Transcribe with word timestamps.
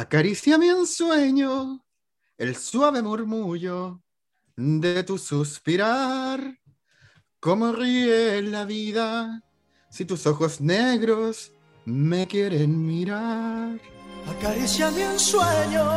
Acariciame 0.00 0.68
en 0.68 0.86
sueño 0.86 1.84
el 2.36 2.54
suave 2.54 3.02
murmullo 3.02 4.00
de 4.56 5.02
tu 5.02 5.18
suspirar. 5.18 6.56
Cómo 7.40 7.72
ríe 7.72 8.40
la 8.42 8.64
vida 8.64 9.42
si 9.90 10.04
tus 10.04 10.24
ojos 10.28 10.60
negros 10.60 11.50
me 11.84 12.28
quieren 12.28 12.86
mirar. 12.86 13.80
Acariciame 14.28 15.02
en 15.02 15.18
sueño 15.18 15.90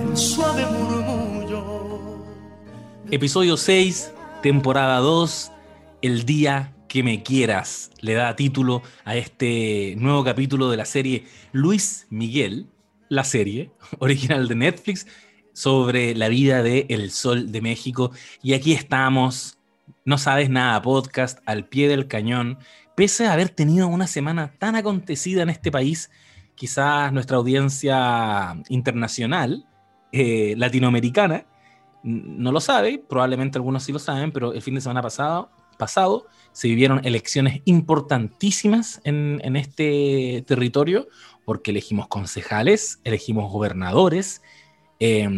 el 0.00 0.16
suave 0.16 0.64
murmullo. 0.64 2.24
Episodio 3.10 3.58
6, 3.58 4.12
temporada 4.42 4.96
2, 5.00 5.52
El 6.00 6.24
día 6.24 6.74
que 6.92 7.02
me 7.02 7.22
quieras. 7.22 7.90
Le 8.02 8.12
da 8.12 8.36
título 8.36 8.82
a 9.06 9.16
este 9.16 9.94
nuevo 9.96 10.22
capítulo 10.24 10.70
de 10.70 10.76
la 10.76 10.84
serie 10.84 11.24
Luis 11.50 12.06
Miguel, 12.10 12.66
la 13.08 13.24
serie 13.24 13.70
original 13.98 14.46
de 14.46 14.56
Netflix 14.56 15.06
sobre 15.54 16.14
la 16.14 16.28
vida 16.28 16.62
de 16.62 16.84
El 16.90 17.10
Sol 17.10 17.50
de 17.50 17.62
México. 17.62 18.10
Y 18.42 18.52
aquí 18.52 18.74
estamos, 18.74 19.56
No 20.04 20.18
Sabes 20.18 20.50
Nada 20.50 20.82
podcast, 20.82 21.38
al 21.46 21.66
pie 21.66 21.88
del 21.88 22.08
cañón. 22.08 22.58
Pese 22.94 23.26
a 23.26 23.32
haber 23.32 23.48
tenido 23.48 23.88
una 23.88 24.06
semana 24.06 24.52
tan 24.58 24.76
acontecida 24.76 25.42
en 25.42 25.48
este 25.48 25.72
país, 25.72 26.10
quizás 26.54 27.10
nuestra 27.10 27.38
audiencia 27.38 28.54
internacional, 28.68 29.66
eh, 30.12 30.52
latinoamericana, 30.58 31.46
no 32.02 32.52
lo 32.52 32.60
sabe, 32.60 33.02
probablemente 33.08 33.56
algunos 33.56 33.82
sí 33.82 33.92
lo 33.92 33.98
saben, 33.98 34.30
pero 34.30 34.52
el 34.52 34.60
fin 34.60 34.74
de 34.74 34.82
semana 34.82 35.00
pasado, 35.00 35.50
pasado 35.78 36.26
se 36.52 36.68
vivieron 36.68 37.04
elecciones 37.04 37.62
importantísimas 37.64 39.00
en, 39.04 39.56
este 39.56 40.44
territorio, 40.46 41.08
porque 41.44 41.70
elegimos 41.70 42.08
concejales, 42.08 43.00
elegimos 43.04 43.50
gobernadores, 43.50 44.42
eh, 45.00 45.28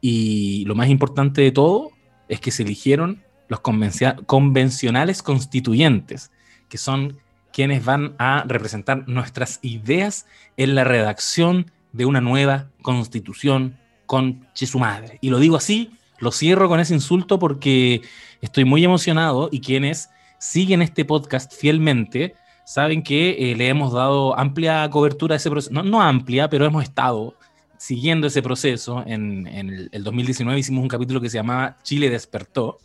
y 0.00 0.64
lo 0.66 0.74
más 0.74 0.88
importante 0.88 1.42
de 1.42 1.52
todo 1.52 1.90
es 2.28 2.40
que 2.40 2.50
se 2.50 2.62
eligieron 2.62 3.22
los 3.48 3.60
convencionales 3.60 5.22
constituyentes, 5.22 6.30
que 6.68 6.78
son 6.78 7.18
quienes 7.52 7.84
van 7.84 8.14
a 8.18 8.44
representar 8.46 9.08
nuestras 9.08 9.60
ideas 9.62 10.26
en 10.56 10.74
la 10.74 10.84
redacción 10.84 11.70
de 11.92 12.04
una 12.04 12.20
nueva 12.20 12.68
constitución 12.82 13.78
con 14.06 14.46
su 14.54 14.78
madre. 14.78 15.18
Y 15.20 15.30
lo 15.30 15.38
digo 15.38 15.56
así, 15.56 15.90
lo 16.18 16.32
cierro 16.32 16.68
con 16.68 16.80
ese 16.80 16.94
insulto 16.94 17.38
porque 17.38 18.02
estoy 18.40 18.64
muy 18.64 18.84
emocionado 18.84 19.48
y 19.50 19.60
quienes 19.60 20.10
siguen 20.38 20.82
este 20.82 21.04
podcast 21.04 21.52
fielmente 21.54 22.34
saben 22.66 23.02
que 23.02 23.52
eh, 23.52 23.54
le 23.54 23.68
hemos 23.68 23.92
dado 23.92 24.36
amplia 24.36 24.90
cobertura 24.90 25.34
a 25.34 25.36
ese 25.36 25.48
proceso, 25.48 25.72
no, 25.72 25.84
no, 25.84 26.02
amplia, 26.02 26.50
pero 26.50 26.66
hemos 26.66 26.82
estado 26.82 27.36
siguiendo 27.78 28.26
ese 28.26 28.42
proceso. 28.42 29.04
En, 29.06 29.46
en 29.46 29.70
el, 29.70 29.88
el, 29.92 30.02
2019 30.02 30.58
hicimos 30.58 30.82
un 30.82 30.88
capítulo 30.88 31.20
que 31.20 31.30
se 31.30 31.38
llamaba 31.38 31.78
Chile 31.84 32.10
despertó, 32.10 32.78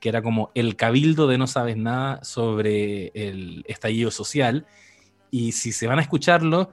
que 0.00 0.08
era 0.08 0.22
como 0.22 0.50
el 0.54 0.74
cabildo 0.74 1.26
de 1.26 1.36
no 1.36 1.46
sabes 1.46 1.76
nada 1.76 2.24
sobre 2.24 3.08
el 3.14 3.62
estallido 3.68 4.10
social. 4.10 4.66
Y 5.30 5.52
si 5.52 5.72
se 5.72 5.86
van 5.86 5.98
a 5.98 6.02
escucharlo, 6.02 6.72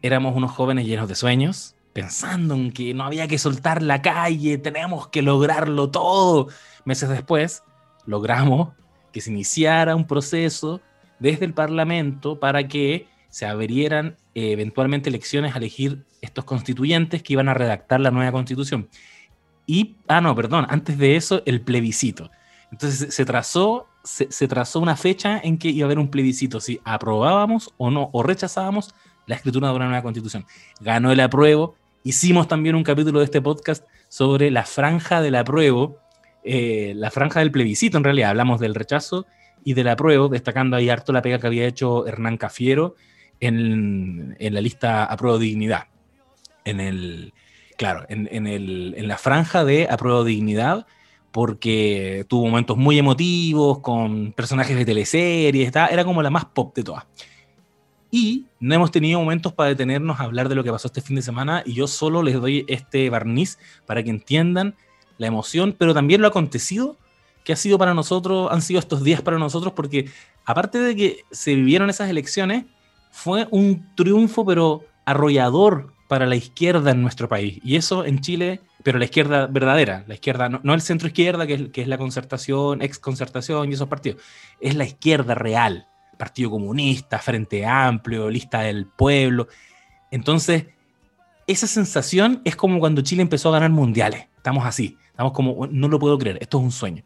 éramos 0.00 0.36
unos 0.36 0.52
jóvenes 0.52 0.86
llenos 0.86 1.08
de 1.08 1.16
sueños, 1.16 1.74
pensando 1.92 2.54
en 2.54 2.70
que 2.70 2.94
no 2.94 3.02
había 3.02 3.26
que 3.26 3.38
soltar 3.38 3.82
la 3.82 4.00
calle, 4.00 4.58
tenemos 4.58 5.08
que 5.08 5.22
lograrlo 5.22 5.90
todo. 5.90 6.48
Meses 6.84 7.08
después, 7.08 7.64
logramos 8.06 8.74
que 9.14 9.20
se 9.20 9.30
iniciara 9.30 9.94
un 9.94 10.08
proceso 10.08 10.80
desde 11.20 11.44
el 11.44 11.54
Parlamento 11.54 12.40
para 12.40 12.66
que 12.66 13.06
se 13.30 13.46
abrieran 13.46 14.16
eh, 14.34 14.50
eventualmente 14.50 15.08
elecciones 15.08 15.54
a 15.54 15.58
elegir 15.58 16.04
estos 16.20 16.44
constituyentes 16.44 17.22
que 17.22 17.34
iban 17.34 17.48
a 17.48 17.54
redactar 17.54 18.00
la 18.00 18.10
nueva 18.10 18.32
constitución. 18.32 18.88
Y, 19.66 19.94
ah, 20.08 20.20
no, 20.20 20.34
perdón, 20.34 20.66
antes 20.68 20.98
de 20.98 21.14
eso, 21.14 21.42
el 21.46 21.60
plebiscito. 21.60 22.28
Entonces 22.72 23.14
se 23.14 23.24
trazó, 23.24 23.86
se, 24.02 24.32
se, 24.32 24.48
trazó 24.48 24.80
una 24.80 24.96
fecha 24.96 25.38
en 25.38 25.58
que 25.58 25.68
iba 25.68 25.84
a 25.84 25.86
haber 25.86 26.00
un 26.00 26.10
plebiscito, 26.10 26.60
si 26.60 26.80
aprobábamos 26.84 27.72
o 27.76 27.92
no, 27.92 28.10
o 28.12 28.24
rechazábamos 28.24 28.96
la 29.26 29.36
escritura 29.36 29.68
de 29.68 29.76
una 29.76 29.86
nueva 29.86 30.02
constitución. 30.02 30.44
Ganó 30.80 31.12
el 31.12 31.20
apruebo. 31.20 31.76
Hicimos 32.02 32.48
también 32.48 32.74
un 32.74 32.82
capítulo 32.82 33.20
de 33.20 33.26
este 33.26 33.40
podcast 33.40 33.86
sobre 34.08 34.50
la 34.50 34.64
franja 34.64 35.22
del 35.22 35.36
apruebo, 35.36 36.00
eh, 36.44 36.92
la 36.94 37.10
franja 37.10 37.40
del 37.40 37.50
plebiscito, 37.50 37.96
en 37.96 38.04
realidad. 38.04 38.30
Hablamos 38.30 38.60
del 38.60 38.74
rechazo 38.74 39.26
y 39.64 39.74
del 39.74 39.88
apruebo, 39.88 40.28
destacando 40.28 40.76
ahí 40.76 40.90
harto 40.90 41.12
la 41.12 41.22
pega 41.22 41.38
que 41.38 41.46
había 41.46 41.66
hecho 41.66 42.06
Hernán 42.06 42.36
Cafiero 42.36 42.94
en, 43.40 44.36
en 44.38 44.54
la 44.54 44.60
lista 44.60 45.04
apruebo 45.04 45.38
dignidad. 45.38 45.84
En 46.64 46.80
el, 46.80 47.32
claro, 47.76 48.04
en, 48.08 48.46
el, 48.46 48.94
en 48.96 49.08
la 49.08 49.18
franja 49.18 49.64
de 49.64 49.88
apruebo 49.90 50.24
dignidad, 50.24 50.86
porque 51.32 52.24
tuvo 52.28 52.46
momentos 52.46 52.76
muy 52.76 52.98
emotivos 52.98 53.80
con 53.80 54.32
personajes 54.32 54.76
de 54.76 54.84
teleseries, 54.84 55.72
era 55.74 56.04
como 56.04 56.22
la 56.22 56.30
más 56.30 56.44
pop 56.44 56.74
de 56.76 56.84
todas. 56.84 57.04
Y 58.10 58.46
no 58.60 58.74
hemos 58.74 58.92
tenido 58.92 59.18
momentos 59.18 59.52
para 59.52 59.70
detenernos 59.70 60.20
a 60.20 60.22
hablar 60.22 60.48
de 60.48 60.54
lo 60.54 60.62
que 60.62 60.70
pasó 60.70 60.86
este 60.86 61.00
fin 61.00 61.16
de 61.16 61.22
semana 61.22 61.64
y 61.66 61.72
yo 61.72 61.88
solo 61.88 62.22
les 62.22 62.34
doy 62.34 62.64
este 62.68 63.10
barniz 63.10 63.58
para 63.86 64.04
que 64.04 64.10
entiendan 64.10 64.76
la 65.18 65.26
emoción, 65.26 65.74
pero 65.78 65.94
también 65.94 66.20
lo 66.20 66.28
acontecido 66.28 66.96
que 67.44 67.52
ha 67.52 67.56
sido 67.56 67.78
para 67.78 67.94
nosotros, 67.94 68.48
han 68.50 68.62
sido 68.62 68.80
estos 68.80 69.04
días 69.04 69.20
para 69.20 69.38
nosotros, 69.38 69.74
porque 69.74 70.08
aparte 70.44 70.78
de 70.78 70.96
que 70.96 71.24
se 71.30 71.54
vivieron 71.54 71.90
esas 71.90 72.08
elecciones, 72.08 72.64
fue 73.10 73.46
un 73.50 73.94
triunfo, 73.94 74.44
pero 74.44 74.82
arrollador 75.04 75.92
para 76.08 76.26
la 76.26 76.36
izquierda 76.36 76.90
en 76.90 77.02
nuestro 77.02 77.28
país. 77.28 77.60
Y 77.62 77.76
eso 77.76 78.04
en 78.04 78.20
Chile, 78.20 78.60
pero 78.82 78.98
la 78.98 79.04
izquierda 79.04 79.46
verdadera, 79.46 80.04
la 80.06 80.14
izquierda, 80.14 80.48
no, 80.48 80.74
el 80.74 80.80
centro 80.80 81.08
izquierda, 81.08 81.46
que 81.46 81.54
es, 81.54 81.68
que 81.68 81.82
es 81.82 81.88
la 81.88 81.98
concertación, 81.98 82.82
ex 82.82 82.98
concertación 82.98 83.70
y 83.70 83.74
esos 83.74 83.88
partidos, 83.88 84.20
es 84.60 84.74
la 84.74 84.84
izquierda 84.84 85.34
real, 85.34 85.86
Partido 86.18 86.50
Comunista, 86.50 87.18
Frente 87.18 87.64
Amplio, 87.66 88.30
Lista 88.30 88.60
del 88.60 88.86
Pueblo. 88.86 89.48
Entonces, 90.10 90.66
esa 91.46 91.66
sensación 91.66 92.40
es 92.44 92.56
como 92.56 92.78
cuando 92.80 93.02
Chile 93.02 93.22
empezó 93.22 93.50
a 93.50 93.52
ganar 93.52 93.70
mundiales. 93.70 94.26
Estamos 94.36 94.66
así, 94.66 94.96
estamos 95.14 95.32
como, 95.32 95.68
no 95.68 95.86
lo 95.86 96.00
puedo 96.00 96.18
creer, 96.18 96.38
esto 96.40 96.58
es 96.58 96.64
un 96.64 96.72
sueño. 96.72 97.04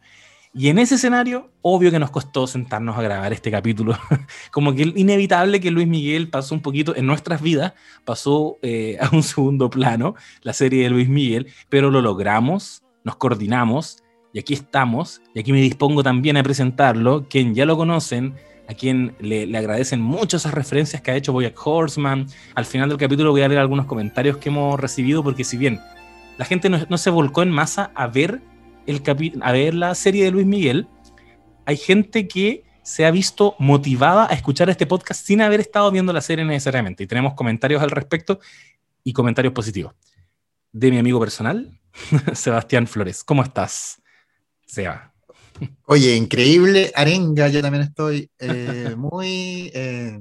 Y 0.51 0.69
en 0.69 0.79
ese 0.79 0.95
escenario, 0.95 1.51
obvio 1.61 1.91
que 1.91 1.99
nos 1.99 2.09
costó 2.09 2.47
sentarnos 2.47 2.97
a 2.97 3.03
grabar 3.03 3.31
este 3.31 3.51
capítulo. 3.51 3.95
Como 4.51 4.73
que 4.73 4.81
inevitable 4.95 5.59
que 5.59 5.69
Luis 5.69 5.87
Miguel 5.87 6.27
pasó 6.27 6.55
un 6.55 6.61
poquito 6.61 6.95
en 6.95 7.05
nuestras 7.05 7.39
vidas, 7.39 7.73
pasó 8.03 8.57
eh, 8.63 8.97
a 8.99 9.15
un 9.15 9.21
segundo 9.21 9.69
plano 9.69 10.15
la 10.41 10.53
serie 10.53 10.83
de 10.83 10.89
Luis 10.89 11.07
Miguel, 11.07 11.47
pero 11.69 11.91
lo 11.91 12.01
logramos, 12.01 12.81
nos 13.03 13.15
coordinamos 13.17 14.01
y 14.33 14.39
aquí 14.39 14.55
estamos. 14.55 15.21
Y 15.35 15.39
aquí 15.39 15.51
me 15.51 15.61
dispongo 15.61 16.01
también 16.01 16.35
a 16.35 16.41
presentarlo, 16.41 17.27
quien 17.29 17.53
ya 17.53 17.67
lo 17.67 17.77
conocen, 17.77 18.33
a 18.67 18.73
quien 18.73 19.15
le, 19.19 19.45
le 19.45 19.57
agradecen 19.59 20.01
mucho 20.01 20.37
esas 20.37 20.55
referencias 20.55 21.03
que 21.03 21.11
ha 21.11 21.15
hecho 21.15 21.31
Boyack 21.31 21.55
Horseman. 21.63 22.25
Al 22.55 22.65
final 22.65 22.89
del 22.89 22.97
capítulo 22.97 23.29
voy 23.29 23.43
a 23.43 23.47
leer 23.47 23.61
algunos 23.61 23.85
comentarios 23.85 24.37
que 24.37 24.49
hemos 24.49 24.79
recibido, 24.79 25.23
porque 25.23 25.43
si 25.43 25.57
bien 25.57 25.79
la 26.39 26.45
gente 26.45 26.69
no, 26.69 26.79
no 26.89 26.97
se 26.97 27.09
volcó 27.09 27.43
en 27.43 27.51
masa 27.51 27.91
a 27.95 28.07
ver 28.07 28.41
el 28.87 29.03
a 29.41 29.51
ver 29.51 29.73
la 29.73 29.93
serie 29.93 30.23
de 30.23 30.31
Luis 30.31 30.45
Miguel, 30.45 30.87
hay 31.65 31.75
gente 31.75 32.29
que 32.29 32.63
se 32.81 33.05
ha 33.05 33.11
visto 33.11 33.55
motivada 33.59 34.25
a 34.25 34.33
escuchar 34.33 34.69
este 34.69 34.87
podcast 34.87 35.23
sin 35.23 35.41
haber 35.41 35.59
estado 35.59 35.91
viendo 35.91 36.13
la 36.13 36.21
serie 36.21 36.45
necesariamente. 36.45 37.03
Y 37.03 37.07
tenemos 37.07 37.33
comentarios 37.33 37.83
al 37.83 37.91
respecto 37.91 38.39
y 39.03 39.11
comentarios 39.11 39.53
positivos. 39.53 39.93
De 40.71 40.89
mi 40.89 40.97
amigo 40.97 41.19
personal, 41.19 41.77
Sebastián 42.33 42.87
Flores. 42.87 43.21
¿Cómo 43.25 43.43
estás, 43.43 44.01
Seba? 44.65 45.13
Oye, 45.87 46.15
increíble 46.15 46.93
arenga. 46.95 47.49
Yo 47.49 47.61
también 47.61 47.83
estoy 47.83 48.31
eh, 48.39 48.95
muy 48.97 49.71
eh, 49.73 50.17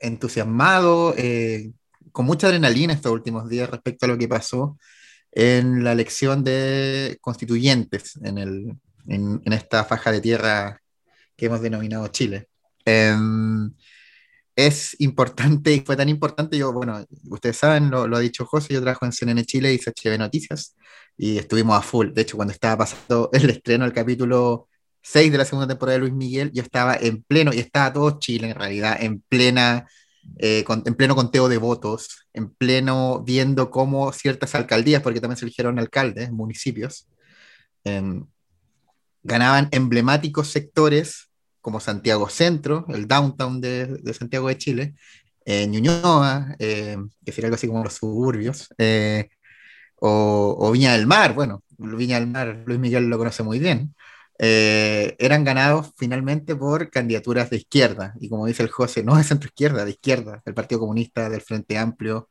entusiasmado, 0.00 1.14
eh, 1.16 1.70
con 2.10 2.26
mucha 2.26 2.48
adrenalina 2.48 2.92
estos 2.92 3.12
últimos 3.12 3.48
días 3.48 3.70
respecto 3.70 4.06
a 4.06 4.08
lo 4.08 4.18
que 4.18 4.26
pasó 4.26 4.76
en 5.34 5.84
la 5.84 5.92
elección 5.92 6.44
de 6.44 7.18
constituyentes 7.20 8.16
en, 8.22 8.38
el, 8.38 8.76
en, 9.08 9.42
en 9.44 9.52
esta 9.52 9.84
faja 9.84 10.12
de 10.12 10.20
tierra 10.20 10.80
que 11.36 11.46
hemos 11.46 11.60
denominado 11.60 12.06
Chile. 12.08 12.48
Eh, 12.86 13.14
es 14.56 14.96
importante 15.00 15.72
y 15.72 15.80
fue 15.80 15.96
tan 15.96 16.08
importante, 16.08 16.56
yo, 16.56 16.72
bueno, 16.72 17.04
ustedes 17.30 17.56
saben, 17.56 17.90
lo, 17.90 18.06
lo, 18.06 18.16
ha 18.16 18.20
dicho 18.20 18.46
José, 18.46 18.74
yo 18.74 18.80
trabajo 18.80 19.04
en 19.04 19.12
CNN 19.12 19.44
Chile 19.44 19.72
y 19.74 19.78
CHB 19.78 20.18
Noticias 20.18 20.76
y 21.16 21.38
estuvimos 21.38 21.76
a 21.76 21.82
full. 21.82 22.12
De 22.12 22.22
hecho, 22.22 22.36
cuando 22.36 22.52
estaba 22.52 22.78
pasando 22.78 23.30
el 23.32 23.50
estreno 23.50 23.84
del 23.84 23.92
capítulo 23.92 24.68
6 25.02 25.32
de 25.32 25.38
la 25.38 25.44
segunda 25.44 25.66
temporada 25.66 25.94
de 25.94 26.00
Luis 26.00 26.12
Miguel, 26.14 26.52
yo 26.52 26.62
estaba 26.62 26.96
en 26.96 27.22
pleno, 27.24 27.52
y 27.52 27.58
estaba 27.58 27.92
todo 27.92 28.18
Chile 28.18 28.50
en 28.50 28.54
realidad, 28.54 28.96
en 29.00 29.20
plena 29.22 29.86
eh, 30.38 30.64
con, 30.64 30.82
en 30.86 30.94
pleno 30.94 31.14
conteo 31.14 31.48
de 31.48 31.58
votos, 31.58 32.26
en 32.32 32.50
pleno 32.50 33.22
viendo 33.24 33.70
cómo 33.70 34.12
ciertas 34.12 34.54
alcaldías, 34.54 35.02
porque 35.02 35.20
también 35.20 35.36
se 35.36 35.44
eligieron 35.44 35.78
alcaldes, 35.78 36.32
municipios, 36.32 37.08
eh, 37.84 38.20
ganaban 39.24 39.68
emblemáticos 39.72 40.48
sectores 40.48 41.30
como 41.60 41.80
Santiago 41.80 42.28
Centro, 42.28 42.84
el 42.90 43.08
downtown 43.08 43.60
de, 43.60 44.14
Santiago 44.16 44.48
de 44.48 44.58
Chile, 44.58 44.94
eh, 45.46 45.66
Ñuñoa, 45.66 46.54
eh, 46.58 46.98
que 47.24 47.32
sería 47.32 47.46
algo 47.46 47.56
así 47.56 47.66
como 47.66 47.82
los 47.82 47.94
suburbios, 47.94 48.68
eh, 48.76 49.30
o, 49.96 50.56
o 50.58 50.70
Viña 50.72 50.92
del 50.92 51.06
Mar, 51.06 51.34
bueno, 51.34 51.62
Viña 51.78 52.20
del 52.20 52.28
Mar, 52.28 52.62
Luis 52.66 52.78
Miguel 52.78 53.06
lo 53.06 53.16
conoce 53.16 53.42
muy 53.42 53.58
bien, 53.58 53.94
eh, 54.38 55.16
eran 55.18 55.44
ganados 55.44 55.92
finalmente 55.96 56.56
por 56.56 56.90
candidaturas 56.90 57.50
de 57.50 57.58
izquierda. 57.58 58.14
Y 58.20 58.28
como 58.28 58.46
dice 58.46 58.62
el 58.62 58.70
José, 58.70 59.02
no 59.02 59.16
de 59.16 59.24
centro 59.24 59.48
izquierda, 59.48 59.84
de 59.84 59.92
izquierda, 59.92 60.42
del 60.44 60.54
Partido 60.54 60.80
Comunista, 60.80 61.28
del 61.30 61.42
Frente 61.42 61.78
Amplio. 61.78 62.28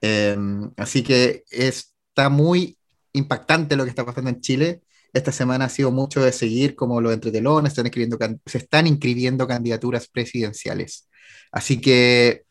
Eh, 0.00 0.36
así 0.76 1.02
que 1.02 1.44
está 1.50 2.28
muy 2.28 2.78
impactante 3.12 3.76
lo 3.76 3.84
que 3.84 3.90
está 3.90 4.04
pasando 4.04 4.30
en 4.30 4.40
Chile. 4.40 4.82
Esta 5.12 5.32
semana 5.32 5.66
ha 5.66 5.68
sido 5.68 5.90
mucho 5.90 6.22
de 6.22 6.32
seguir 6.32 6.76
como 6.76 7.00
los 7.00 7.12
entretelones, 7.12 7.72
están 7.72 7.86
escribiendo, 7.86 8.18
se 8.46 8.58
están 8.58 8.86
inscribiendo 8.86 9.46
candidaturas 9.48 10.08
presidenciales. 10.08 11.08
Así 11.50 11.80
que 11.80 12.44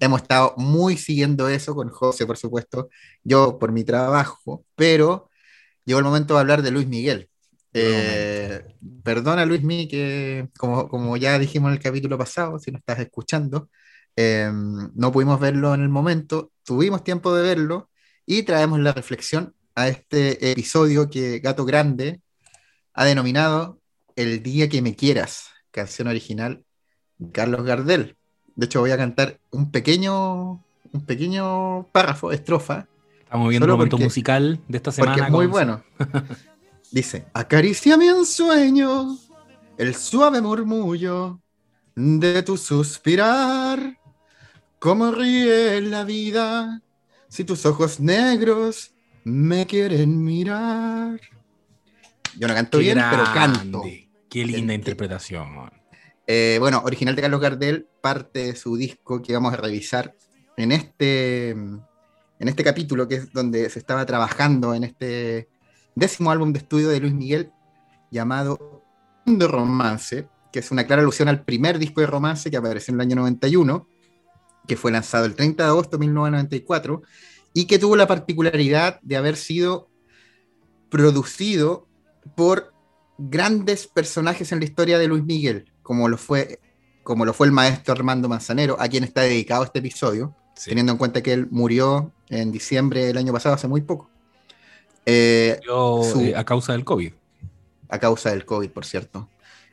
hemos 0.00 0.22
estado 0.22 0.54
muy 0.56 0.96
siguiendo 0.96 1.48
eso 1.48 1.74
con 1.74 1.88
José, 1.90 2.26
por 2.26 2.36
supuesto, 2.36 2.88
yo 3.22 3.58
por 3.58 3.72
mi 3.72 3.84
trabajo, 3.84 4.64
pero 4.74 5.30
llegó 5.84 6.00
el 6.00 6.04
momento 6.04 6.34
de 6.34 6.40
hablar 6.40 6.62
de 6.62 6.72
Luis 6.72 6.88
Miguel. 6.88 7.30
Eh, 7.74 8.76
perdona, 9.02 9.46
Luis 9.46 9.62
Miguel, 9.62 9.88
que 9.88 10.48
como, 10.58 10.88
como, 10.88 11.16
ya 11.16 11.38
dijimos 11.38 11.68
en 11.68 11.74
el 11.74 11.82
capítulo 11.82 12.18
pasado, 12.18 12.58
si 12.58 12.70
no 12.70 12.78
estás 12.78 12.98
escuchando, 12.98 13.70
eh, 14.16 14.50
no 14.52 15.12
pudimos 15.12 15.40
verlo 15.40 15.74
en 15.74 15.82
el 15.82 15.88
momento, 15.88 16.52
tuvimos 16.64 17.02
tiempo 17.02 17.34
de 17.34 17.42
verlo 17.42 17.90
y 18.26 18.42
traemos 18.42 18.78
la 18.80 18.92
reflexión 18.92 19.54
a 19.74 19.88
este 19.88 20.52
episodio 20.52 21.08
que 21.08 21.38
Gato 21.38 21.64
Grande 21.64 22.20
ha 22.92 23.04
denominado 23.04 23.80
El 24.16 24.42
día 24.42 24.68
que 24.68 24.82
me 24.82 24.94
quieras, 24.94 25.48
canción 25.70 26.08
original 26.08 26.64
de 27.16 27.32
Carlos 27.32 27.64
Gardel. 27.64 28.16
De 28.54 28.66
hecho, 28.66 28.80
voy 28.80 28.90
a 28.90 28.98
cantar 28.98 29.40
un 29.50 29.70
pequeño, 29.70 30.62
un 30.92 31.06
pequeño 31.06 31.88
párrafo, 31.92 32.32
estrofa. 32.32 32.86
Estamos 33.20 33.48
viendo 33.48 33.64
el 33.64 33.72
momento 33.72 33.96
musical 33.96 34.60
de 34.68 34.76
esta 34.76 34.92
semana. 34.92 35.14
Porque 35.14 35.26
es 35.26 35.32
muy 35.32 35.46
bueno. 35.46 35.82
Dice, 36.92 37.24
acariciame 37.32 38.08
en 38.08 38.26
sueño 38.26 39.18
el 39.78 39.94
suave 39.94 40.42
murmullo 40.42 41.40
de 41.94 42.42
tu 42.42 42.58
suspirar, 42.58 43.98
como 44.78 45.10
ríe 45.10 45.80
la 45.80 46.04
vida 46.04 46.82
si 47.28 47.44
tus 47.44 47.64
ojos 47.64 47.98
negros 47.98 48.92
me 49.24 49.66
quieren 49.66 50.22
mirar. 50.22 51.18
Yo 52.38 52.46
no 52.46 52.52
canto 52.52 52.76
Qué 52.76 52.84
bien, 52.84 52.98
grande, 52.98 53.16
pero 53.16 53.34
canto. 53.34 53.82
Qué 54.28 54.44
linda 54.44 54.74
interpretación. 54.74 55.70
Eh, 56.26 56.58
bueno, 56.60 56.82
original 56.84 57.16
de 57.16 57.22
Carlos 57.22 57.40
Gardel, 57.40 57.86
parte 58.02 58.48
de 58.48 58.54
su 58.54 58.76
disco 58.76 59.22
que 59.22 59.32
vamos 59.32 59.54
a 59.54 59.56
revisar 59.56 60.14
en 60.58 60.72
este, 60.72 61.50
en 61.50 61.82
este 62.38 62.62
capítulo, 62.62 63.08
que 63.08 63.14
es 63.14 63.32
donde 63.32 63.70
se 63.70 63.78
estaba 63.78 64.04
trabajando 64.04 64.74
en 64.74 64.84
este 64.84 65.48
décimo 65.94 66.30
álbum 66.30 66.52
de 66.52 66.58
estudio 66.58 66.88
de 66.88 67.00
Luis 67.00 67.14
Miguel, 67.14 67.52
llamado 68.10 68.82
de 69.26 69.46
Romance, 69.46 70.28
que 70.52 70.58
es 70.58 70.70
una 70.70 70.86
clara 70.86 71.02
alusión 71.02 71.28
al 71.28 71.44
primer 71.44 71.78
disco 71.78 72.00
de 72.00 72.06
romance 72.06 72.50
que 72.50 72.56
apareció 72.56 72.92
en 72.92 73.00
el 73.00 73.06
año 73.06 73.16
91, 73.16 73.86
que 74.66 74.76
fue 74.76 74.92
lanzado 74.92 75.24
el 75.24 75.34
30 75.34 75.62
de 75.64 75.68
agosto 75.70 75.96
de 75.96 76.00
1994, 76.06 77.02
y 77.54 77.66
que 77.66 77.78
tuvo 77.78 77.96
la 77.96 78.06
particularidad 78.06 79.00
de 79.02 79.16
haber 79.16 79.36
sido 79.36 79.88
producido 80.90 81.86
por 82.36 82.72
grandes 83.18 83.86
personajes 83.86 84.52
en 84.52 84.58
la 84.58 84.64
historia 84.64 84.98
de 84.98 85.08
Luis 85.08 85.24
Miguel, 85.24 85.72
como 85.82 86.08
lo 86.08 86.16
fue, 86.18 86.60
como 87.02 87.24
lo 87.24 87.32
fue 87.32 87.46
el 87.46 87.52
maestro 87.52 87.92
Armando 87.92 88.28
Manzanero, 88.28 88.76
a 88.80 88.88
quien 88.88 89.04
está 89.04 89.22
dedicado 89.22 89.64
este 89.64 89.78
episodio, 89.80 90.34
Sí. 90.54 90.68
teniendo 90.68 90.92
en 90.92 90.98
cuenta 90.98 91.22
que 91.22 91.32
él 91.32 91.48
murió 91.50 92.12
en 92.28 92.52
diciembre 92.52 93.06
del 93.06 93.16
año 93.16 93.32
pasado, 93.32 93.54
hace 93.54 93.68
muy 93.68 93.80
poco. 93.80 94.10
Eh, 95.06 95.60
Yo, 95.66 96.02
su- 96.04 96.20
eh, 96.20 96.34
a 96.36 96.44
causa 96.44 96.72
del 96.72 96.84
COVID. 96.84 97.12
a 97.88 97.98
causa 97.98 98.30
del 98.30 98.44
COVID, 98.44 98.70
por 98.70 98.84
cierto. 98.84 99.28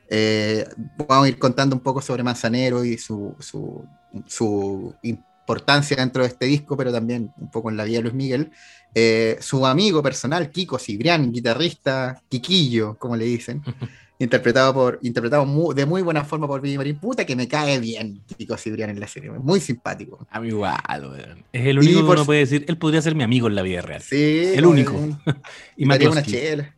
Eh, 0.10 0.68
vamos 0.98 1.26
a 1.26 1.30
ir 1.30 1.38
contando 1.38 1.76
un 1.76 1.81
poco 1.81 2.02
sobre 2.02 2.24
Manzanero 2.24 2.84
y 2.84 2.98
su, 2.98 3.36
su, 3.40 3.86
su 4.26 4.94
importancia 5.04 5.98
dentro 5.98 6.24
de 6.24 6.30
este 6.30 6.46
disco, 6.48 6.76
pero 6.76 6.92
también 6.92 7.31
un 7.38 7.50
poco 7.52 7.70
en 7.70 7.78
la 7.78 7.84
vida 7.84 7.98
de 7.98 8.02
Luis 8.04 8.14
Miguel. 8.16 8.52
Eh, 8.96 9.38
su 9.40 9.66
amigo 9.68 10.02
personal, 10.02 10.50
Kiko 10.50 10.80
Cibrián, 10.80 11.31
guitarrista, 11.31 12.22
Quiquillo, 12.28 12.98
como 12.98 13.16
le 13.16 13.26
dicen, 13.26 13.62
interpretado, 14.19 14.74
por, 14.74 15.00
interpretado 15.01 15.74
de 15.74 15.86
muy 15.86 16.01
buena 16.01 16.24
forma 16.25 16.45
por 16.45 16.62
Vicky 16.62 16.77
Marín. 16.77 17.00
Puta 17.00 17.25
que 17.25 17.36
me 17.36 17.48
cae 17.48 17.80
bien 17.80 18.21
Kiko 18.38 18.57
Cibrián 18.57 18.89
en 18.89 19.00
la 19.00 19.07
serie, 19.07 19.31
muy 19.31 19.60
simpático. 19.62 20.27
A 20.30 20.39
mí 20.39 20.50
igual, 20.50 20.75
weón. 21.01 21.45
Es 21.54 21.66
el 21.66 21.80
único 21.80 21.94
Y 22.00 22.01
que 22.01 22.06
por 22.07 22.16
uno 22.18 22.25
puede 22.25 22.42
decir, 22.42 22.66
él 22.68 22.77
podría 22.77 23.01
ser 23.01 23.16
mi 23.16 23.24
amigo 23.24 23.48
en 23.48 23.56
la 23.56 23.62
vida 23.62 23.81
real. 23.81 24.01
Sí, 24.01 24.51
El 24.54 24.66
único. 24.66 24.94
un- 24.94 25.18
Y 25.77 25.88
Daría 25.88 26.10
una 26.10 26.21
McCloskey. 26.21 26.42
chela. 26.42 26.75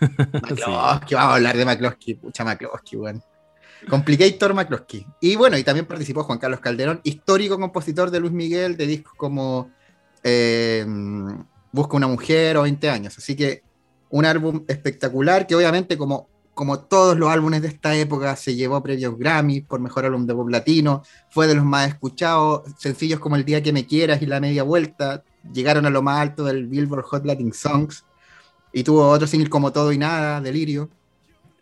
McCloskey, 0.32 1.14
vamos 1.14 1.32
a 1.32 1.34
hablar 1.34 1.56
de 1.56 1.64
McCloskey, 1.64 2.14
pucha 2.14 2.44
McCloskey, 2.44 2.98
weón. 2.98 3.22
Complicator 3.88 4.54
McCloskey. 4.54 5.06
Y 5.20 5.36
bueno, 5.36 5.56
y 5.56 5.62
también 5.62 5.86
participó 5.86 6.24
Juan 6.24 6.38
Carlos 6.38 6.60
Calderón, 6.60 7.00
histórico 7.04 7.58
compositor 7.60 8.10
de 8.10 8.18
Luis 8.20 8.32
Miguel, 8.32 8.76
de 8.76 8.86
discos 8.86 9.12
como 9.16 9.70
eh, 10.24 10.84
Busca 11.70 11.96
una 11.96 12.08
mujer 12.08 12.56
o 12.56 12.62
20 12.62 12.88
años. 12.90 13.16
Así 13.18 13.36
que 13.36 13.62
un 14.10 14.24
álbum 14.24 14.64
espectacular 14.66 15.46
que 15.46 15.54
obviamente 15.54 15.96
como, 15.98 16.28
como 16.58 16.80
todos 16.80 17.16
los 17.16 17.30
álbumes 17.30 17.62
de 17.62 17.68
esta 17.68 17.94
época 17.94 18.34
se 18.34 18.56
llevó 18.56 18.82
premios 18.82 19.16
Grammy 19.16 19.60
por 19.60 19.78
mejor 19.78 20.06
álbum 20.06 20.26
de 20.26 20.34
pop 20.34 20.48
latino, 20.48 21.04
fue 21.30 21.46
de 21.46 21.54
los 21.54 21.64
más 21.64 21.86
escuchados, 21.86 22.62
sencillos 22.78 23.20
como 23.20 23.36
El 23.36 23.44
día 23.44 23.62
que 23.62 23.72
me 23.72 23.86
quieras 23.86 24.20
y 24.22 24.26
La 24.26 24.40
media 24.40 24.64
vuelta, 24.64 25.22
llegaron 25.52 25.86
a 25.86 25.90
lo 25.90 26.02
más 26.02 26.18
alto 26.18 26.42
del 26.42 26.66
Billboard 26.66 27.04
Hot 27.04 27.24
Latin 27.24 27.52
Songs 27.52 28.04
y 28.72 28.82
tuvo 28.82 29.08
otro 29.08 29.28
single 29.28 29.48
como 29.48 29.70
Todo 29.70 29.92
y 29.92 29.98
Nada, 29.98 30.40
Delirio. 30.40 30.90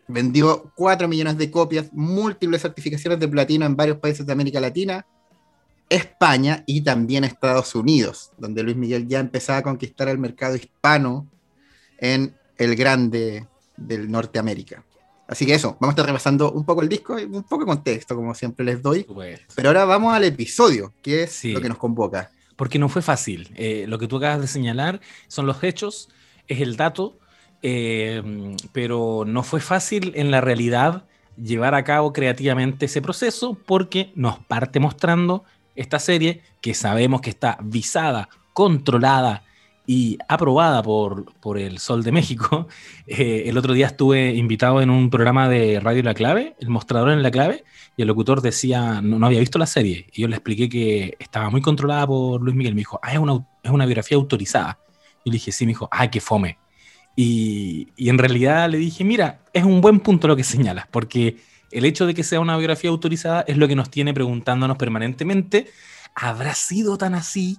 Vendió 0.07 0.71
4 0.73 1.07
millones 1.07 1.37
de 1.37 1.51
copias, 1.51 1.93
múltiples 1.93 2.63
certificaciones 2.63 3.19
de 3.19 3.27
platino 3.27 3.67
en 3.67 3.75
varios 3.75 3.99
países 3.99 4.25
de 4.25 4.33
América 4.33 4.59
Latina, 4.59 5.05
España 5.89 6.63
y 6.65 6.81
también 6.81 7.23
Estados 7.23 7.75
Unidos, 7.75 8.31
donde 8.39 8.63
Luis 8.63 8.75
Miguel 8.75 9.07
ya 9.07 9.19
empezaba 9.19 9.59
a 9.59 9.63
conquistar 9.63 10.07
el 10.07 10.17
mercado 10.17 10.55
hispano 10.55 11.27
en 11.99 12.35
el 12.57 12.75
grande 12.75 13.45
del 13.77 14.09
Norteamérica. 14.09 14.83
Así 15.27 15.45
que 15.45 15.53
eso, 15.53 15.75
vamos 15.79 15.89
a 15.89 15.91
estar 15.91 16.05
repasando 16.05 16.51
un 16.51 16.63
poco 16.63 16.81
el 16.81 16.89
disco 16.89 17.19
y 17.19 17.23
un 17.25 17.43
poco 17.43 17.59
de 17.65 17.65
contexto, 17.65 18.15
como 18.15 18.33
siempre 18.33 18.65
les 18.65 18.81
doy. 18.81 19.05
Pero 19.55 19.69
ahora 19.69 19.83
vamos 19.85 20.13
al 20.13 20.23
episodio, 20.23 20.93
que 21.01 21.23
es 21.23 21.31
Sí. 21.31 21.51
lo 21.51 21.59
que 21.61 21.69
nos 21.69 21.77
convoca. 21.77 22.31
Porque 22.55 22.79
no 22.79 22.87
fue 22.89 23.01
fácil. 23.01 23.49
Eh, 23.55 23.85
lo 23.87 23.99
que 23.99 24.07
tú 24.07 24.17
acabas 24.17 24.39
de 24.41 24.47
señalar 24.47 25.01
son 25.27 25.45
los 25.45 25.61
hechos, 25.63 26.09
es 26.47 26.61
el 26.61 26.77
dato, 26.77 27.19
eh, 27.61 28.55
pero 28.71 29.23
no 29.27 29.43
fue 29.43 29.59
fácil 29.59 30.13
en 30.15 30.31
la 30.31 30.41
realidad 30.41 31.03
llevar 31.41 31.75
a 31.75 31.83
cabo 31.83 32.13
creativamente 32.13 32.85
ese 32.85 33.01
proceso 33.01 33.57
porque 33.65 34.11
nos 34.15 34.39
parte 34.39 34.79
mostrando 34.79 35.43
esta 35.75 35.99
serie 35.99 36.41
que 36.61 36.73
sabemos 36.73 37.21
que 37.21 37.29
está 37.29 37.57
visada, 37.61 38.29
controlada 38.53 39.43
y 39.89 40.17
aprobada 40.27 40.83
por, 40.83 41.33
por 41.39 41.57
el 41.57 41.79
Sol 41.79 42.03
de 42.03 42.11
México. 42.11 42.67
Eh, 43.09 43.47
el 43.47 43.57
otro 43.57 43.71
día 43.71 43.87
estuve 43.87 44.35
invitado 44.35 44.81
en 44.81 44.89
un 44.89 45.09
programa 45.09 45.47
de 45.47 45.79
Radio 45.79 46.03
La 46.03 46.13
Clave, 46.13 46.57
el 46.59 46.67
mostrador 46.67 47.11
en 47.11 47.23
La 47.23 47.31
Clave, 47.31 47.63
y 47.95 48.01
el 48.01 48.09
locutor 48.09 48.41
decía, 48.41 48.99
no, 49.01 49.25
había 49.25 49.39
visto 49.39 49.57
la 49.57 49.65
serie. 49.65 50.07
Y 50.11 50.23
yo 50.23 50.27
le 50.27 50.35
expliqué 50.35 50.67
que 50.67 51.15
estaba 51.17 51.49
muy 51.49 51.61
controlada 51.61 52.05
por 52.05 52.41
Luis 52.41 52.53
Miguel. 52.53 52.75
Me 52.75 52.81
dijo, 52.81 52.99
ah, 53.01 53.13
es 53.13 53.17
una, 53.17 53.47
es 53.63 53.71
una 53.71 53.85
biografía 53.85 54.17
autorizada. 54.17 54.77
Y 55.23 55.29
le 55.29 55.35
dije, 55.35 55.53
sí, 55.53 55.65
me 55.65 55.69
dijo, 55.69 55.87
ah, 55.89 56.11
qué 56.11 56.19
fome. 56.19 56.57
Y, 57.15 57.87
y 57.95 58.09
en 58.09 58.17
realidad 58.17 58.69
le 58.69 58.77
dije, 58.77 59.05
mira, 59.05 59.39
es 59.53 59.63
un 59.63 59.79
buen 59.79 60.01
punto 60.01 60.27
lo 60.27 60.35
que 60.35 60.43
señalas, 60.43 60.85
porque 60.91 61.37
el 61.71 61.85
hecho 61.85 62.05
de 62.05 62.13
que 62.13 62.23
sea 62.23 62.41
una 62.41 62.57
biografía 62.57 62.89
autorizada 62.89 63.45
es 63.47 63.55
lo 63.55 63.69
que 63.69 63.75
nos 63.77 63.89
tiene 63.89 64.13
preguntándonos 64.13 64.75
permanentemente, 64.75 65.71
¿habrá 66.13 66.53
sido 66.55 66.97
tan 66.97 67.15
así? 67.15 67.57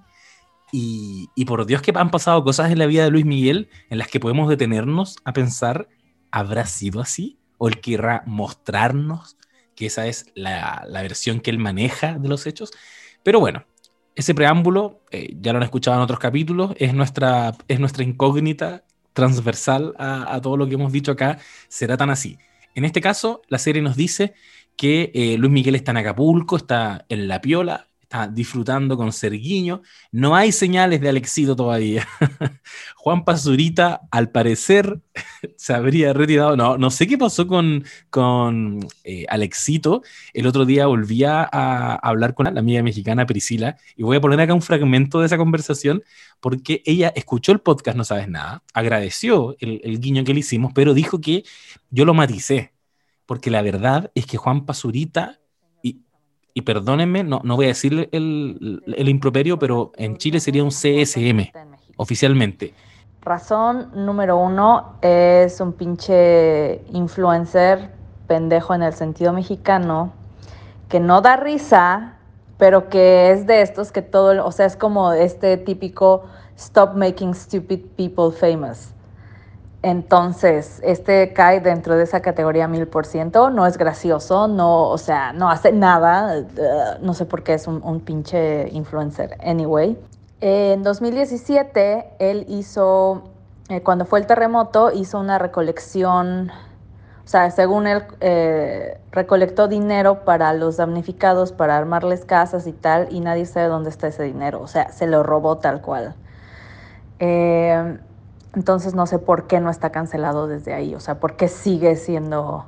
Y, 0.70 1.28
por 1.46 1.64
Dios 1.66 1.82
que 1.82 1.92
han 1.94 2.10
pasado 2.10 2.44
cosas 2.44 2.70
en 2.70 2.78
la 2.78 2.86
vida 2.86 3.04
de 3.04 3.10
Luis 3.10 3.24
Miguel 3.24 3.68
en 3.88 3.98
las 3.98 4.08
que 4.08 4.20
podemos 4.20 4.48
detenernos 4.48 5.16
a 5.24 5.32
pensar, 5.32 5.88
¿habrá 6.30 6.66
sido 6.66 7.00
así? 7.00 7.38
¿O 7.56 7.68
él 7.68 7.80
querrá 7.80 8.22
mostrarnos 8.26 9.38
que 9.74 9.86
esa 9.86 10.06
es 10.06 10.26
la, 10.34 10.86
versión 11.02 11.40
que 11.40 11.50
él 11.50 11.58
maneja 11.58 12.18
de 12.18 12.28
los 12.28 12.46
hechos? 12.46 12.70
Pero 13.22 13.40
bueno, 13.40 13.64
ese 14.14 14.34
preámbulo, 14.34 15.04
eh, 15.10 15.36
ya 15.40 15.52
lo 15.52 15.58
han 15.58 15.64
escuchado 15.64 15.96
en 15.96 16.02
otros 16.02 16.18
capítulos, 16.18 16.72
es 16.76 16.92
nuestra, 16.92 17.54
es 17.66 17.80
nuestra 17.80 18.04
incógnita 18.04 18.84
transversal 19.12 19.94
a, 19.98 20.34
a 20.34 20.40
todo 20.40 20.56
lo 20.56 20.68
que 20.68 20.74
hemos 20.74 20.92
dicho 20.92 21.12
acá, 21.12 21.38
será 21.68 21.96
tan 21.96 22.10
así. 22.10 22.38
En 22.74 22.84
este 22.84 23.00
caso, 23.00 23.42
la 23.48 23.58
serie 23.58 23.82
nos 23.82 23.96
dice 23.96 24.34
que 24.78 25.10
eh, 25.12 25.36
Luis 25.36 25.52
Miguel 25.52 25.74
está 25.74 25.90
en 25.90 25.96
Acapulco, 25.96 26.56
está 26.56 27.04
en 27.08 27.26
La 27.26 27.40
Piola, 27.40 27.87
está 28.08 28.26
disfrutando 28.26 28.96
con 28.96 29.12
Serguiño. 29.12 29.82
No 30.12 30.34
hay 30.34 30.50
señales 30.50 31.02
de 31.02 31.10
Alexito 31.10 31.54
todavía. 31.54 32.08
Juan 32.96 33.22
Pazurita, 33.22 34.00
al 34.10 34.30
parecer, 34.30 35.00
se 35.56 35.74
habría 35.74 36.14
retirado. 36.14 36.56
No, 36.56 36.78
no 36.78 36.90
sé 36.90 37.06
qué 37.06 37.18
pasó 37.18 37.46
con, 37.46 37.84
con 38.08 38.80
eh, 39.04 39.26
Alexito. 39.28 40.02
El 40.32 40.46
otro 40.46 40.64
día 40.64 40.86
volvía 40.86 41.46
a 41.52 41.96
hablar 41.96 42.34
con 42.34 42.52
la 42.52 42.58
amiga 42.58 42.82
mexicana 42.82 43.26
Priscila 43.26 43.76
y 43.94 44.02
voy 44.04 44.16
a 44.16 44.20
poner 44.22 44.40
acá 44.40 44.54
un 44.54 44.62
fragmento 44.62 45.20
de 45.20 45.26
esa 45.26 45.36
conversación 45.36 46.02
porque 46.40 46.82
ella 46.86 47.12
escuchó 47.14 47.52
el 47.52 47.60
podcast 47.60 47.96
No 47.98 48.04
Sabes 48.04 48.28
Nada, 48.28 48.62
agradeció 48.72 49.54
el, 49.60 49.82
el 49.84 50.00
guiño 50.00 50.24
que 50.24 50.32
le 50.32 50.40
hicimos, 50.40 50.72
pero 50.74 50.94
dijo 50.94 51.20
que 51.20 51.44
yo 51.90 52.06
lo 52.06 52.14
maticé. 52.14 52.72
Porque 53.26 53.50
la 53.50 53.60
verdad 53.60 54.10
es 54.14 54.24
que 54.24 54.38
Juan 54.38 54.64
Pazurita 54.64 55.38
y 56.58 56.62
perdónenme, 56.62 57.22
no, 57.22 57.40
no 57.44 57.54
voy 57.54 57.66
a 57.66 57.68
decir 57.68 58.08
el, 58.10 58.82
el, 58.84 59.08
improperio, 59.08 59.60
pero 59.60 59.92
en 59.96 60.16
Chile 60.16 60.40
sería 60.40 60.64
un 60.64 60.70
CSM, 60.70 61.52
oficialmente. 61.96 62.74
Razón 63.22 63.90
número 63.94 64.36
uno 64.36 64.94
es 65.00 65.60
un 65.60 65.72
pinche 65.72 66.82
influencer 66.92 67.92
pendejo 68.26 68.74
en 68.74 68.82
el 68.82 68.92
sentido 68.92 69.32
mexicano, 69.32 70.12
que 70.88 70.98
no 70.98 71.20
da 71.20 71.36
risa, 71.36 72.16
pero 72.56 72.88
que 72.88 73.30
es 73.30 73.46
de 73.46 73.62
estos 73.62 73.92
que 73.92 74.02
todo, 74.02 74.44
o 74.44 74.50
sea, 74.50 74.66
es 74.66 74.76
como 74.76 75.12
este 75.12 75.58
típico 75.58 76.24
stop 76.56 76.96
making 76.96 77.34
stupid 77.34 77.82
people 77.96 78.36
famous. 78.36 78.92
Entonces, 79.82 80.80
este 80.82 81.32
cae 81.32 81.60
dentro 81.60 81.96
de 81.96 82.02
esa 82.02 82.20
categoría 82.20 82.66
mil 82.66 82.88
por 82.88 83.06
ciento, 83.06 83.48
no 83.50 83.64
es 83.64 83.78
gracioso, 83.78 84.48
no, 84.48 84.88
o 84.88 84.98
sea, 84.98 85.32
no 85.32 85.48
hace 85.50 85.70
nada, 85.70 86.40
uh, 86.40 87.04
no 87.04 87.14
sé 87.14 87.26
por 87.26 87.44
qué 87.44 87.54
es 87.54 87.68
un, 87.68 88.00
pinche 88.00 88.68
influencer, 88.72 89.36
anyway. 89.40 89.96
En 90.40 90.82
2017, 90.82 92.06
él 92.18 92.44
hizo, 92.48 93.30
eh, 93.68 93.80
cuando 93.82 94.04
fue 94.04 94.18
el 94.18 94.26
terremoto, 94.26 94.90
hizo 94.90 95.20
una 95.20 95.38
recolección, 95.38 96.50
o 97.24 97.28
sea, 97.28 97.48
según 97.52 97.86
él, 97.86 98.02
eh, 98.20 98.98
recolectó 99.12 99.68
dinero 99.68 100.24
para 100.24 100.52
los 100.54 100.76
damnificados, 100.76 101.52
para 101.52 101.76
armarles 101.76 102.24
casas 102.24 102.66
y 102.66 102.72
tal, 102.72 103.06
y 103.12 103.20
nadie 103.20 103.46
sabe 103.46 103.68
dónde 103.68 103.90
está 103.90 104.08
ese 104.08 104.24
dinero, 104.24 104.60
o 104.60 104.66
sea, 104.66 104.90
se 104.90 105.06
lo 105.06 105.22
robó 105.22 105.58
tal 105.58 105.80
cual. 105.82 106.16
Eh, 107.20 107.98
entonces 108.58 108.96
no 108.96 109.06
sé 109.06 109.20
por 109.20 109.46
qué 109.46 109.60
no 109.60 109.70
está 109.70 109.90
cancelado 109.90 110.48
desde 110.48 110.74
ahí, 110.74 110.92
o 110.92 110.98
sea, 110.98 111.20
por 111.20 111.36
qué 111.36 111.46
sigue 111.46 111.94
siendo 111.94 112.64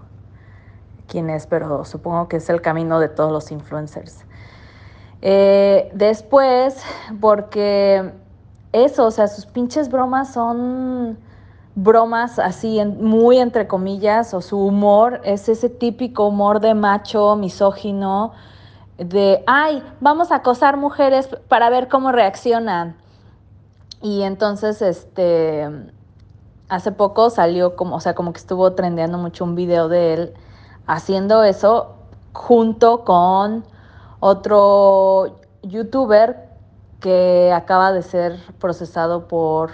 quien 1.09 1.28
es, 1.30 1.49
pero 1.49 1.85
supongo 1.85 2.28
que 2.28 2.37
es 2.37 2.49
el 2.49 2.62
camino 2.62 3.00
de 3.00 3.09
todos 3.09 3.32
los 3.32 3.50
influencers. 3.50 4.25
Eh, 5.20 5.90
después, 5.92 6.80
porque 7.20 8.12
eso, 8.73 9.06
o 9.06 9.11
sea, 9.11 9.26
sus 9.26 9.47
pinches 9.47 9.90
bromas 9.90 10.32
son 10.32 11.18
bromas 11.75 12.38
así, 12.38 12.80
muy 12.85 13.38
entre 13.38 13.66
comillas, 13.66 14.32
o 14.32 14.40
su 14.40 14.64
humor 14.64 15.20
es 15.25 15.49
ese 15.49 15.68
típico 15.68 16.28
humor 16.28 16.61
de 16.61 16.75
macho, 16.75 17.35
misógino, 17.35 18.30
de, 18.97 19.42
ay, 19.49 19.82
vamos 19.99 20.30
a 20.30 20.37
acosar 20.37 20.76
mujeres 20.76 21.28
para 21.49 21.68
ver 21.68 21.88
cómo 21.88 22.12
reaccionan. 22.12 23.00
Y 24.02 24.23
entonces, 24.23 24.80
este, 24.83 25.69
hace 26.69 26.92
poco 26.92 27.28
salió 27.30 27.76
como, 27.76 27.97
o 27.97 28.00
sea, 28.00 28.14
como 28.14 28.33
que 28.33 28.38
estuvo 28.38 28.73
trendeando 28.73 29.19
mucho 29.19 29.45
un 29.45 29.54
video 29.54 29.88
de 29.88 30.14
él 30.14 30.35
haciendo 30.87 31.45
eso 31.45 31.95
junto 32.33 33.04
con 33.04 33.64
otro 34.21 35.37
youtuber 35.62 36.49
que 37.00 37.52
acaba 37.54 37.92
de 37.92 38.02
ser 38.02 38.38
procesado 38.59 39.26
por 39.28 39.71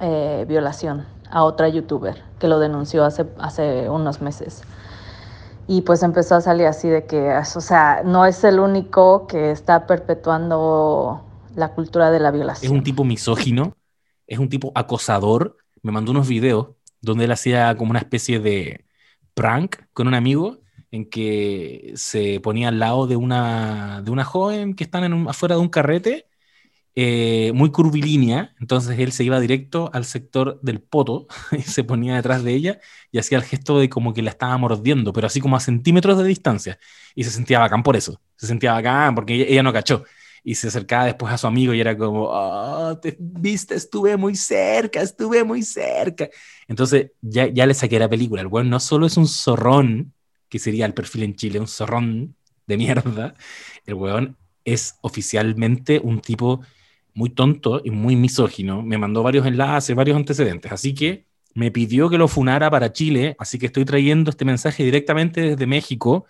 eh, 0.00 0.44
violación 0.48 1.06
a 1.30 1.44
otra 1.44 1.68
youtuber 1.68 2.22
que 2.38 2.48
lo 2.48 2.58
denunció 2.58 3.04
hace, 3.04 3.26
hace 3.38 3.88
unos 3.88 4.20
meses. 4.20 4.62
Y 5.66 5.82
pues 5.82 6.02
empezó 6.02 6.34
a 6.34 6.40
salir 6.40 6.66
así 6.66 6.88
de 6.88 7.04
que, 7.04 7.36
o 7.36 7.60
sea, 7.60 8.02
no 8.04 8.26
es 8.26 8.42
el 8.42 8.58
único 8.58 9.26
que 9.28 9.52
está 9.52 9.86
perpetuando 9.86 11.22
la 11.54 11.74
cultura 11.74 12.10
de 12.10 12.20
la 12.20 12.30
violación. 12.30 12.72
Es 12.72 12.76
un 12.76 12.84
tipo 12.84 13.04
misógino, 13.04 13.76
es 14.26 14.38
un 14.38 14.48
tipo 14.48 14.72
acosador. 14.74 15.56
Me 15.82 15.92
mandó 15.92 16.12
unos 16.12 16.28
videos 16.28 16.68
donde 17.00 17.24
él 17.24 17.32
hacía 17.32 17.76
como 17.76 17.90
una 17.90 18.00
especie 18.00 18.40
de 18.40 18.84
prank 19.34 19.76
con 19.92 20.06
un 20.06 20.14
amigo 20.14 20.60
en 20.90 21.08
que 21.08 21.92
se 21.96 22.40
ponía 22.40 22.68
al 22.68 22.78
lado 22.78 23.06
de 23.06 23.16
una, 23.16 24.02
de 24.02 24.10
una 24.10 24.24
joven 24.24 24.74
que 24.74 24.84
están 24.84 25.04
en 25.04 25.28
afuera 25.28 25.54
de 25.54 25.60
un 25.60 25.68
carrete, 25.68 26.26
eh, 26.96 27.52
muy 27.54 27.70
curvilínea, 27.70 28.54
entonces 28.60 28.98
él 28.98 29.12
se 29.12 29.22
iba 29.22 29.38
directo 29.38 29.90
al 29.92 30.04
sector 30.04 30.60
del 30.60 30.80
poto 30.80 31.28
y 31.52 31.62
se 31.62 31.84
ponía 31.84 32.16
detrás 32.16 32.42
de 32.42 32.52
ella 32.52 32.80
y 33.12 33.18
hacía 33.18 33.38
el 33.38 33.44
gesto 33.44 33.78
de 33.78 33.88
como 33.88 34.12
que 34.12 34.22
la 34.22 34.30
estaba 34.30 34.58
mordiendo, 34.58 35.12
pero 35.12 35.28
así 35.28 35.40
como 35.40 35.56
a 35.56 35.60
centímetros 35.60 36.18
de 36.18 36.24
distancia, 36.24 36.78
y 37.14 37.24
se 37.24 37.30
sentía 37.30 37.60
bacán 37.60 37.84
por 37.84 37.96
eso, 37.96 38.20
se 38.36 38.48
sentía 38.48 38.72
bacán 38.72 39.14
porque 39.14 39.34
ella 39.48 39.62
no 39.62 39.72
cachó 39.72 40.04
y 40.42 40.54
se 40.54 40.68
acercaba 40.68 41.04
después 41.06 41.32
a 41.32 41.38
su 41.38 41.46
amigo 41.46 41.74
y 41.74 41.80
era 41.80 41.96
como, 41.96 42.24
oh, 42.30 42.98
te 42.98 43.16
viste, 43.18 43.74
estuve 43.74 44.16
muy 44.16 44.36
cerca, 44.36 45.02
estuve 45.02 45.44
muy 45.44 45.62
cerca. 45.62 46.28
Entonces 46.68 47.12
ya, 47.20 47.46
ya 47.48 47.66
le 47.66 47.74
saqué 47.74 47.98
la 47.98 48.08
película. 48.08 48.40
El 48.42 48.48
weón 48.48 48.70
no 48.70 48.80
solo 48.80 49.06
es 49.06 49.16
un 49.16 49.26
zorrón, 49.26 50.12
que 50.48 50.58
sería 50.58 50.86
el 50.86 50.94
perfil 50.94 51.22
en 51.24 51.36
Chile, 51.36 51.60
un 51.60 51.68
zorrón 51.68 52.34
de 52.66 52.76
mierda, 52.76 53.34
el 53.86 53.94
weón 53.94 54.36
es 54.64 54.96
oficialmente 55.00 56.00
un 56.02 56.20
tipo 56.20 56.60
muy 57.14 57.30
tonto 57.30 57.80
y 57.84 57.90
muy 57.90 58.16
misógino. 58.16 58.82
Me 58.82 58.98
mandó 58.98 59.22
varios 59.22 59.46
enlaces, 59.46 59.94
varios 59.96 60.16
antecedentes. 60.16 60.70
Así 60.70 60.94
que 60.94 61.26
me 61.54 61.70
pidió 61.70 62.08
que 62.08 62.18
lo 62.18 62.28
funara 62.28 62.70
para 62.70 62.92
Chile, 62.92 63.36
así 63.38 63.58
que 63.58 63.66
estoy 63.66 63.84
trayendo 63.84 64.30
este 64.30 64.44
mensaje 64.44 64.84
directamente 64.84 65.40
desde 65.40 65.66
México 65.66 66.26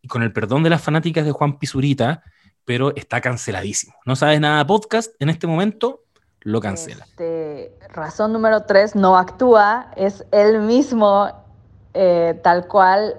y 0.00 0.08
con 0.08 0.22
el 0.22 0.32
perdón 0.32 0.62
de 0.62 0.70
las 0.70 0.82
fanáticas 0.82 1.24
de 1.24 1.32
Juan 1.32 1.58
Pisurita, 1.58 2.22
pero 2.64 2.94
está 2.96 3.20
canceladísimo. 3.20 3.94
No 4.06 4.16
sabes 4.16 4.40
nada 4.40 4.66
podcast 4.66 5.14
en 5.18 5.30
este 5.30 5.46
momento, 5.46 6.02
lo 6.40 6.60
cancela. 6.60 7.04
Este, 7.04 7.76
razón 7.88 8.32
número 8.32 8.64
tres, 8.64 8.94
no 8.94 9.16
actúa, 9.16 9.90
es 9.96 10.24
él 10.30 10.60
mismo 10.60 11.30
eh, 11.94 12.38
tal 12.42 12.66
cual, 12.66 13.16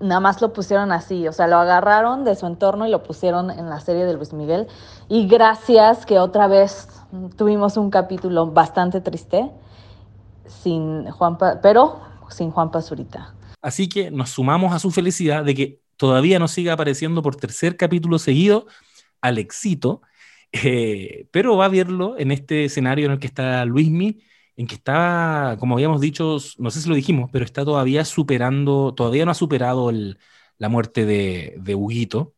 nada 0.00 0.20
más 0.20 0.40
lo 0.40 0.52
pusieron 0.52 0.92
así, 0.92 1.28
o 1.28 1.32
sea, 1.32 1.46
lo 1.46 1.56
agarraron 1.56 2.24
de 2.24 2.34
su 2.34 2.46
entorno 2.46 2.86
y 2.86 2.90
lo 2.90 3.02
pusieron 3.02 3.50
en 3.50 3.68
la 3.68 3.80
serie 3.80 4.04
de 4.04 4.14
Luis 4.14 4.32
Miguel. 4.32 4.66
Y 5.08 5.28
gracias 5.28 6.06
que 6.06 6.18
otra 6.18 6.48
vez 6.48 6.88
tuvimos 7.36 7.76
un 7.76 7.90
capítulo 7.90 8.46
bastante 8.46 9.00
triste, 9.00 9.50
sin 10.46 11.10
Juan 11.10 11.38
pero 11.62 12.00
sin 12.30 12.50
Juan 12.50 12.70
Pazurita. 12.70 13.34
Así 13.60 13.88
que 13.88 14.10
nos 14.10 14.30
sumamos 14.30 14.74
a 14.74 14.78
su 14.78 14.90
felicidad 14.90 15.44
de 15.44 15.54
que 15.54 15.81
todavía 16.02 16.40
no 16.40 16.48
sigue 16.48 16.72
apareciendo 16.72 17.22
por 17.22 17.36
tercer 17.36 17.76
capítulo 17.76 18.18
seguido 18.18 18.66
Alexito, 19.20 20.02
eh, 20.50 21.28
pero 21.30 21.56
va 21.56 21.66
a 21.66 21.68
verlo 21.68 22.16
en 22.18 22.32
este 22.32 22.64
escenario 22.64 23.06
en 23.06 23.12
el 23.12 23.18
que 23.20 23.28
está 23.28 23.64
Luismi, 23.64 24.20
en 24.56 24.66
que 24.66 24.74
está, 24.74 25.56
como 25.60 25.76
habíamos 25.76 26.00
dicho, 26.00 26.38
no 26.58 26.72
sé 26.72 26.80
si 26.80 26.88
lo 26.88 26.96
dijimos, 26.96 27.30
pero 27.32 27.44
está 27.44 27.64
todavía 27.64 28.04
superando, 28.04 28.94
todavía 28.94 29.24
no 29.24 29.30
ha 29.30 29.34
superado 29.34 29.92
la 29.92 30.68
muerte 30.68 31.06
de, 31.06 31.54
de 31.58 31.74
Huguito. 31.76 32.34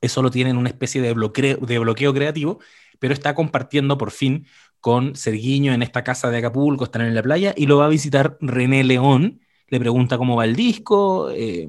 Eso 0.00 0.22
lo 0.22 0.30
tiene 0.30 0.48
en 0.48 0.56
una 0.56 0.70
especie 0.70 1.02
de 1.02 1.12
bloqueo, 1.12 1.58
de 1.58 1.78
bloqueo 1.78 2.14
creativo, 2.14 2.58
pero 2.98 3.12
está 3.12 3.34
compartiendo 3.34 3.98
por 3.98 4.12
fin 4.12 4.46
con 4.80 5.14
Serguiño 5.14 5.74
en 5.74 5.82
esta 5.82 6.02
casa 6.04 6.30
de 6.30 6.38
Acapulco, 6.38 6.84
están 6.84 7.02
en 7.02 7.14
la 7.14 7.22
playa, 7.22 7.52
y 7.54 7.66
lo 7.66 7.76
va 7.76 7.84
a 7.84 7.88
visitar 7.88 8.38
René 8.40 8.82
León, 8.82 9.42
le 9.68 9.78
pregunta 9.78 10.16
cómo 10.16 10.36
va 10.36 10.46
el 10.46 10.56
disco, 10.56 11.30
eh, 11.30 11.68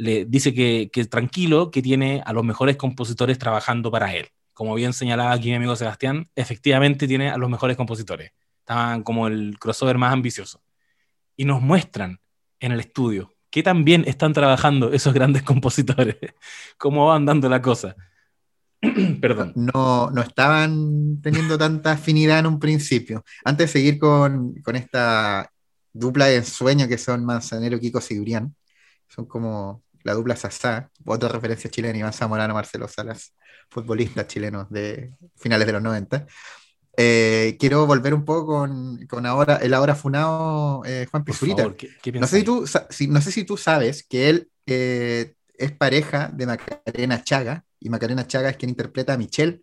le 0.00 0.24
dice 0.24 0.54
que, 0.54 0.90
tranquilo, 1.10 1.70
que 1.70 1.82
tiene 1.82 2.22
a 2.24 2.32
los 2.32 2.42
mejores 2.42 2.76
compositores 2.76 3.38
trabajando 3.38 3.90
para 3.90 4.14
él. 4.14 4.28
Como 4.54 4.74
bien 4.74 4.92
señalaba 4.92 5.32
aquí 5.32 5.50
mi 5.50 5.56
amigo 5.56 5.76
Sebastián, 5.76 6.28
efectivamente 6.34 7.06
tiene 7.06 7.30
a 7.30 7.36
los 7.36 7.50
mejores 7.50 7.76
compositores. 7.76 8.32
Estaban 8.60 9.02
como 9.02 9.26
el 9.26 9.58
crossover 9.58 9.98
más 9.98 10.12
ambicioso. 10.12 10.62
Y 11.36 11.44
nos 11.44 11.60
muestran 11.60 12.18
en 12.60 12.72
el 12.72 12.80
estudio 12.80 13.34
que 13.50 13.62
también 13.62 14.04
están 14.06 14.32
trabajando 14.32 14.92
esos 14.92 15.12
grandes 15.12 15.42
compositores, 15.50 16.16
cómo 16.78 17.06
van 17.06 17.26
dando 17.26 17.48
la 17.48 17.60
cosa. 17.60 17.94
Perdón. 19.20 19.52
No, 19.54 20.10
no 20.10 20.22
estaban 20.22 21.20
teniendo 21.20 21.58
tanta 21.58 21.92
afinidad 21.92 22.38
en 22.38 22.46
un 22.46 22.58
principio. 22.58 23.22
Antes 23.44 23.66
de 23.66 23.72
seguir 23.80 23.98
con, 23.98 24.54
con 24.62 24.76
esta 24.76 25.52
dupla 25.92 26.26
de 26.26 26.36
ensueño 26.36 26.88
que 26.88 26.96
son 26.96 27.24
Manzanero, 27.24 27.78
Kiko 27.78 28.00
Sigurián, 28.00 28.54
son 29.08 29.26
como 29.26 29.82
la 30.04 30.14
dupla 30.14 30.36
Sasá, 30.36 30.90
otra 31.04 31.28
referencia 31.28 31.70
chilena, 31.70 31.98
Iván 31.98 32.12
Zamorano, 32.12 32.54
Marcelo 32.54 32.88
Salas, 32.88 33.34
futbolistas 33.70 34.26
chilenos 34.26 34.68
de 34.70 35.10
finales 35.36 35.66
de 35.66 35.72
los 35.72 35.82
90. 35.82 36.26
Eh, 36.96 37.56
quiero 37.58 37.86
volver 37.86 38.12
un 38.14 38.24
poco 38.24 38.46
con, 38.46 39.06
con 39.06 39.24
ahora, 39.24 39.56
el 39.56 39.72
ahora 39.74 39.94
funado 39.94 40.82
eh, 40.84 41.06
Juan 41.10 41.24
Pizurita. 41.24 41.64
no, 42.14 42.26
sé 42.26 42.38
si 42.38 42.44
tú, 42.44 42.64
no 43.08 43.20
sé 43.20 43.32
si 43.32 43.44
tú 43.44 43.56
sabes 43.56 44.04
que 44.06 44.28
él 44.28 44.50
eh, 44.66 45.34
es 45.56 45.72
pareja 45.72 46.30
de 46.32 46.46
Macarena 46.46 47.22
Chaga, 47.22 47.64
y 47.78 47.88
Macarena 47.88 48.26
Chaga 48.26 48.50
es 48.50 48.56
quien 48.56 48.70
interpreta 48.70 49.14
a 49.14 49.16
Michelle 49.16 49.62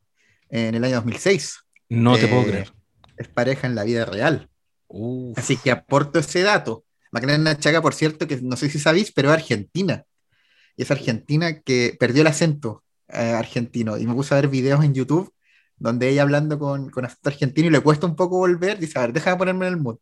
en 0.50 0.76
el 0.76 0.84
año 0.84 0.96
2006. 0.96 1.60
No 1.90 2.18
te 2.18 2.28
puedo 2.28 2.44
Eh, 2.44 2.46
creer. 2.46 2.74
Es 3.18 3.28
pareja 3.28 3.68
en 3.68 3.76
la 3.76 3.84
vida 3.84 4.06
real. 4.06 4.50
Uf. 4.88 5.38
Así 5.38 5.58
que 5.58 5.72
aporto 5.72 6.20
ese 6.20 6.42
dato. 6.42 6.86
Macarena 7.12 7.58
Chaga, 7.58 7.82
por 7.82 7.94
cierto, 7.94 8.28
que 8.28 8.40
no 8.42 8.56
sé 8.56 8.70
si 8.70 8.80
sabéis, 8.80 9.12
pero 9.12 9.30
es 9.30 9.36
argentina. 9.36 10.04
Y 10.78 10.84
es 10.84 10.92
argentina 10.92 11.62
que 11.62 11.98
perdió 12.00 12.22
el 12.22 12.28
acento 12.28 12.84
eh, 13.10 13.18
argentino. 13.18 13.98
Y 13.98 14.08
me 14.08 14.14
puse 14.14 14.34
a 14.34 14.38
ver 14.38 14.48
videos 14.48 14.84
en 14.86 14.94
YouTube 14.94 15.34
donde 15.78 16.10
ella 16.10 16.24
hablando 16.24 16.58
con, 16.60 16.90
con 16.90 17.06
acento 17.06 17.30
argentino 17.30 17.68
y 17.68 17.72
le 17.72 17.82
cuesta 17.82 18.08
un 18.08 18.16
poco 18.16 18.38
volver. 18.38 18.80
Dice, 18.80 19.00
a 19.00 19.04
ver, 19.04 19.14
déjame 19.14 19.38
ponerme 19.38 19.68
en 19.68 19.74
el 19.74 19.80
mood. 19.80 19.98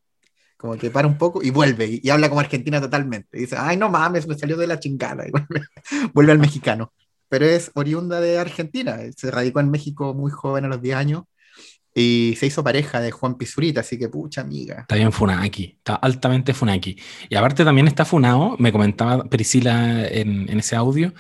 Como 0.57 0.77
que 0.77 0.89
para 0.89 1.07
un 1.07 1.17
poco 1.17 1.43
y 1.43 1.49
vuelve. 1.49 1.87
Y, 1.87 2.01
y 2.03 2.09
habla 2.09 2.29
como 2.29 2.41
argentina 2.41 2.81
totalmente. 2.81 3.37
Y 3.37 3.41
dice, 3.41 3.55
ay, 3.59 3.77
no 3.77 3.89
mames, 3.89 4.27
me 4.27 4.37
salió 4.37 4.57
de 4.57 4.67
la 4.67 4.79
chingada. 4.79 5.25
Y 5.27 5.31
vuelve, 5.31 5.67
vuelve 6.13 6.31
al 6.31 6.39
mexicano. 6.39 6.93
Pero 7.29 7.45
es 7.45 7.71
oriunda 7.75 8.21
de 8.21 8.37
Argentina. 8.39 8.97
Se 9.15 9.31
radicó 9.31 9.59
en 9.59 9.71
México 9.71 10.13
muy 10.13 10.31
joven, 10.31 10.65
a 10.65 10.67
los 10.67 10.81
10 10.81 10.95
años. 10.95 11.23
Y 11.97 12.35
se 12.37 12.47
hizo 12.47 12.61
pareja 12.61 12.99
de 12.99 13.11
Juan 13.11 13.35
Pizurita, 13.35 13.79
así 13.79 13.97
que 13.97 14.09
pucha 14.09 14.41
amiga. 14.41 14.81
Está 14.81 14.95
bien 14.95 15.13
Funaki, 15.13 15.75
está 15.77 15.95
altamente 15.95 16.53
Funaki. 16.53 16.97
Y 17.29 17.35
aparte 17.35 17.63
también 17.63 17.87
está 17.87 18.03
funado, 18.03 18.57
me 18.59 18.73
comentaba 18.73 19.23
Priscila 19.23 20.05
en, 20.05 20.49
en 20.49 20.59
ese 20.59 20.75
audio, 20.75 21.13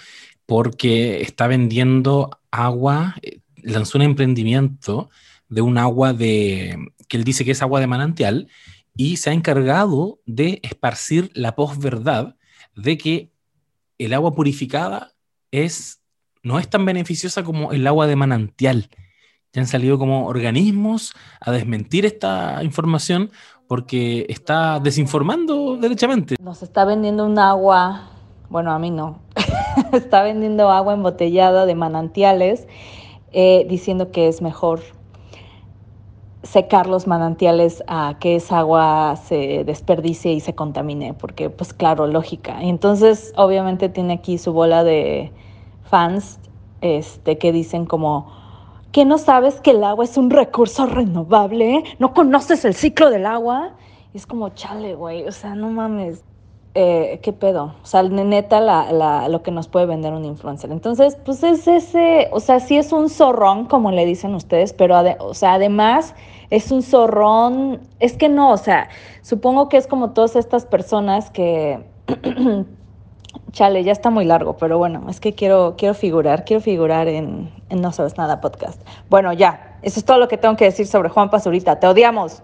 porque 0.45 1.21
está 1.21 1.47
vendiendo 1.47 2.41
agua, 2.51 3.15
eh, 3.21 3.39
lanzó 3.63 3.97
un 3.97 4.03
emprendimiento 4.03 5.09
de 5.47 5.61
un 5.61 5.77
agua 5.77 6.11
de, 6.11 6.77
que 7.07 7.15
él 7.15 7.23
dice 7.23 7.45
que 7.45 7.51
es 7.51 7.61
agua 7.61 7.79
de 7.79 7.87
manantial, 7.87 8.49
y 8.97 9.15
se 9.15 9.29
ha 9.29 9.33
encargado 9.33 10.19
de 10.25 10.59
esparcir 10.61 11.31
la 11.33 11.55
posverdad 11.55 12.35
de 12.75 12.97
que 12.97 13.31
el 13.97 14.13
agua 14.13 14.35
purificada 14.35 15.13
es, 15.51 16.01
no 16.43 16.59
es 16.59 16.69
tan 16.69 16.83
beneficiosa 16.83 17.43
como 17.43 17.71
el 17.71 17.87
agua 17.87 18.07
de 18.07 18.15
manantial. 18.17 18.89
Ya 19.55 19.61
han 19.61 19.67
salido 19.67 19.97
como 19.97 20.27
organismos 20.27 21.13
a 21.39 21.49
desmentir 21.49 22.05
esta 22.05 22.61
información 22.61 23.31
porque 23.67 24.25
está 24.27 24.81
desinformando 24.81 25.77
derechamente. 25.77 26.35
Nos 26.41 26.61
está 26.61 26.83
vendiendo 26.83 27.25
un 27.25 27.39
agua, 27.39 28.09
bueno, 28.49 28.73
a 28.73 28.79
mí 28.79 28.91
no, 28.91 29.19
está 29.93 30.23
vendiendo 30.23 30.69
agua 30.71 30.93
embotellada 30.93 31.65
de 31.65 31.73
manantiales, 31.73 32.67
eh, 33.31 33.65
diciendo 33.69 34.11
que 34.11 34.27
es 34.27 34.41
mejor 34.41 34.81
secar 36.43 36.87
los 36.87 37.07
manantiales 37.07 37.81
a 37.87 38.17
que 38.19 38.35
esa 38.35 38.59
agua 38.59 39.15
se 39.15 39.63
desperdicie 39.63 40.33
y 40.33 40.41
se 40.41 40.53
contamine, 40.53 41.13
porque 41.13 41.49
pues 41.49 41.73
claro, 41.73 42.07
lógica. 42.07 42.61
Y 42.61 42.67
entonces 42.67 43.31
obviamente 43.37 43.87
tiene 43.87 44.15
aquí 44.15 44.37
su 44.37 44.51
bola 44.51 44.83
de 44.83 45.31
fans 45.83 46.39
este, 46.81 47.37
que 47.37 47.53
dicen 47.53 47.85
como, 47.85 48.44
¿que 48.95 49.03
no 49.03 49.17
sabes 49.17 49.59
que 49.59 49.71
el 49.71 49.83
agua 49.83 50.05
es 50.05 50.15
un 50.15 50.29
recurso 50.29 50.85
renovable? 50.85 51.83
¿No 51.99 52.13
conoces 52.13 52.63
el 52.63 52.73
ciclo 52.73 53.09
del 53.09 53.25
agua? 53.25 53.73
Y 54.13 54.17
es 54.17 54.25
como, 54.25 54.47
chale, 54.51 54.95
güey, 54.95 55.27
o 55.27 55.33
sea, 55.33 55.53
no 55.53 55.69
mames. 55.69 56.23
Eh, 56.75 57.19
¿Qué 57.21 57.33
pedo? 57.33 57.75
O 57.83 57.85
sea, 57.85 58.03
neta, 58.03 58.61
la, 58.61 58.93
la, 58.93 59.27
lo 59.27 59.43
que 59.43 59.51
nos 59.51 59.67
puede 59.67 59.85
vender 59.85 60.13
un 60.13 60.23
influencer. 60.23 60.71
Entonces, 60.71 61.17
pues 61.25 61.43
es 61.43 61.67
ese, 61.67 62.29
o 62.31 62.39
sea, 62.39 62.61
sí 62.61 62.77
es 62.77 62.93
un 62.93 63.09
zorrón, 63.09 63.65
como 63.65 63.91
le 63.91 64.05
dicen 64.05 64.33
ustedes, 64.33 64.71
pero, 64.71 64.95
o 65.19 65.33
sea, 65.33 65.55
además 65.55 66.15
es 66.49 66.71
un 66.71 66.81
zorrón, 66.81 67.81
es 67.99 68.15
que 68.15 68.29
no, 68.29 68.51
o 68.51 68.57
sea, 68.57 68.87
supongo 69.23 69.67
que 69.67 69.75
es 69.75 69.87
como 69.87 70.11
todas 70.11 70.37
estas 70.37 70.65
personas 70.65 71.31
que, 71.31 71.83
chale, 73.51 73.83
ya 73.83 73.91
está 73.91 74.09
muy 74.09 74.25
largo, 74.25 74.57
pero 74.57 74.77
bueno, 74.77 75.07
es 75.09 75.19
que 75.19 75.33
quiero, 75.33 75.75
quiero 75.77 75.93
figurar, 75.93 76.45
quiero 76.45 76.61
figurar 76.61 77.07
en, 77.07 77.51
en 77.69 77.81
No 77.81 77.91
Sabes 77.91 78.17
Nada 78.17 78.41
podcast. 78.41 78.81
Bueno, 79.09 79.31
ya, 79.33 79.79
eso 79.81 79.99
es 79.99 80.05
todo 80.05 80.17
lo 80.19 80.27
que 80.27 80.37
tengo 80.37 80.55
que 80.55 80.65
decir 80.65 80.87
sobre 80.87 81.09
Juan 81.09 81.29
Pazurita, 81.29 81.79
te 81.79 81.87
odiamos. 81.87 82.41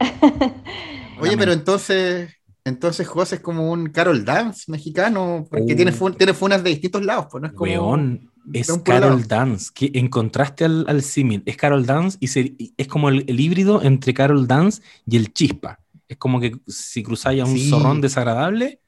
Oye, 1.20 1.36
pero 1.36 1.52
entonces, 1.52 2.30
entonces 2.64 3.06
José 3.06 3.36
es 3.36 3.40
como 3.40 3.70
un 3.70 3.88
Carol 3.90 4.24
Dance 4.24 4.70
mexicano, 4.70 5.46
porque 5.48 5.72
Oh. 5.72 5.76
tiene, 5.76 5.92
fun- 5.92 6.14
tiene 6.16 6.34
funas 6.34 6.62
de 6.62 6.70
distintos 6.70 7.04
lados, 7.04 7.26
pues 7.30 7.40
no 7.42 7.48
es 7.48 7.54
como... 7.54 7.70
Weón, 7.70 8.30
es. 8.52 8.70
Carol 8.84 9.26
Dance, 9.26 9.70
que 9.74 9.90
en 9.94 10.08
contraste 10.08 10.64
al, 10.66 10.84
al 10.88 11.02
símil, 11.02 11.42
es 11.46 11.56
Carol 11.56 11.86
Dance 11.86 12.18
y 12.20 12.26
se- 12.28 12.54
y 12.58 12.74
es 12.76 12.88
como 12.88 13.08
el, 13.08 13.24
el 13.28 13.40
híbrido 13.40 13.80
entre 13.82 14.12
Carol 14.12 14.46
Dance 14.46 14.82
y 15.06 15.16
el 15.16 15.32
Chispa. 15.32 15.78
Es 16.08 16.18
como 16.18 16.40
que 16.40 16.54
si 16.66 17.02
cruzáis 17.02 17.40
a 17.42 17.46
un 17.46 17.56
Sí. 17.56 17.70
zorrón 17.70 18.00
desagradable, 18.02 18.80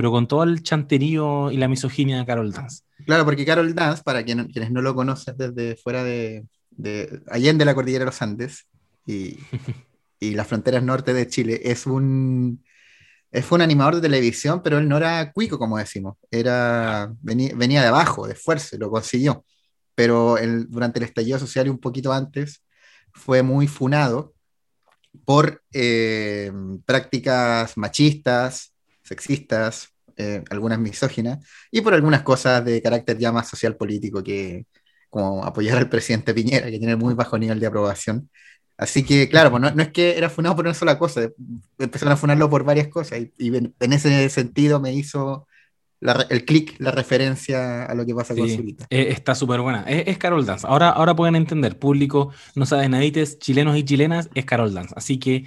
pero 0.00 0.10
con 0.10 0.26
todo 0.26 0.44
el 0.44 0.62
chanterío 0.62 1.50
y 1.50 1.58
la 1.58 1.68
misoginia 1.68 2.16
de 2.16 2.24
Carol 2.24 2.50
Dance. 2.52 2.84
Claro, 3.04 3.26
porque 3.26 3.44
Carol 3.44 3.74
Dance, 3.74 4.02
para 4.02 4.24
quien- 4.24 4.46
quienes 4.50 4.70
no 4.70 4.80
lo 4.80 4.94
conocen 4.94 5.36
desde 5.36 5.76
fuera 5.76 6.02
de, 6.02 6.46
de 6.70 7.20
Allende 7.28 7.66
la 7.66 7.74
cordillera 7.74 8.04
de 8.04 8.06
los 8.06 8.22
Andes 8.22 8.66
y, 9.04 9.36
y 10.18 10.30
las 10.32 10.46
fronteras 10.46 10.82
norte 10.82 11.12
de 11.12 11.28
Chile, 11.28 11.60
es 11.64 11.84
un, 11.86 12.64
es 13.30 13.44
fue 13.44 13.56
un 13.56 13.62
animador 13.62 13.96
de 13.96 14.00
televisión, 14.00 14.62
pero 14.64 14.78
él 14.78 14.88
no 14.88 14.96
era 14.96 15.32
cuico, 15.32 15.58
como 15.58 15.76
decimos, 15.76 16.16
era, 16.30 17.12
venía, 17.20 17.52
venía 17.54 17.82
de 17.82 17.88
abajo, 17.88 18.26
de 18.26 18.32
esfuerzo, 18.32 18.76
y 18.76 18.78
lo 18.78 18.90
consiguió. 18.90 19.44
Pero 19.94 20.38
él, 20.38 20.66
durante 20.70 20.98
el 20.98 21.04
estallido 21.04 21.38
social 21.38 21.66
y 21.66 21.70
un 21.70 21.78
poquito 21.78 22.10
antes, 22.10 22.64
fue 23.12 23.42
muy 23.42 23.66
funado 23.68 24.32
por 25.24 25.62
eh, 25.72 26.52
prácticas 26.86 27.76
machistas, 27.76 28.74
sexistas, 29.02 29.89
eh, 30.20 30.42
algunas 30.50 30.78
misóginas, 30.78 31.38
y 31.70 31.80
por 31.80 31.94
algunas 31.94 32.22
cosas 32.22 32.64
de 32.64 32.80
carácter 32.82 33.16
ya 33.18 33.32
más 33.32 33.48
social 33.48 33.74
político 33.76 34.22
que 34.22 34.66
como 35.08 35.44
apoyar 35.44 35.76
al 35.78 35.88
presidente 35.88 36.32
Piñera, 36.34 36.70
que 36.70 36.78
tiene 36.78 36.96
muy 36.96 37.14
bajo 37.14 37.36
nivel 37.38 37.58
de 37.60 37.66
aprobación. 37.66 38.28
Así 38.76 39.02
que, 39.04 39.28
claro, 39.28 39.50
pues 39.50 39.60
no, 39.62 39.70
no 39.72 39.82
es 39.82 39.90
que 39.90 40.16
era 40.16 40.28
funado 40.30 40.56
por 40.56 40.64
una 40.64 40.74
sola 40.74 40.96
cosa, 40.96 41.28
empezaron 41.78 42.12
a 42.14 42.16
funarlo 42.16 42.48
por 42.48 42.64
varias 42.64 42.88
cosas, 42.88 43.18
y, 43.20 43.32
y 43.38 43.48
en, 43.56 43.74
en 43.78 43.92
ese 43.92 44.28
sentido 44.30 44.80
me 44.80 44.92
hizo 44.92 45.46
la 46.02 46.12
el 46.30 46.46
clic, 46.46 46.76
la 46.78 46.90
referencia 46.92 47.84
a 47.84 47.94
lo 47.94 48.06
que 48.06 48.14
pasa 48.14 48.34
con 48.34 48.48
Sí, 48.48 48.56
Zurita. 48.56 48.86
eh, 48.88 49.08
está 49.10 49.34
súper 49.34 49.60
buena. 49.60 49.82
Es, 49.86 50.04
es 50.08 50.16
Carol 50.16 50.46
Dance. 50.46 50.66
Ahora, 50.66 50.88
ahora 50.90 51.14
pueden 51.14 51.36
entender, 51.36 51.78
público, 51.78 52.32
no 52.54 52.64
saben 52.64 52.92
nadites, 52.92 53.38
chilenos 53.38 53.76
y 53.76 53.84
chilenas, 53.84 54.30
es 54.34 54.44
Carol 54.46 54.72
Dance. 54.72 54.94
Así 54.96 55.18
que 55.18 55.44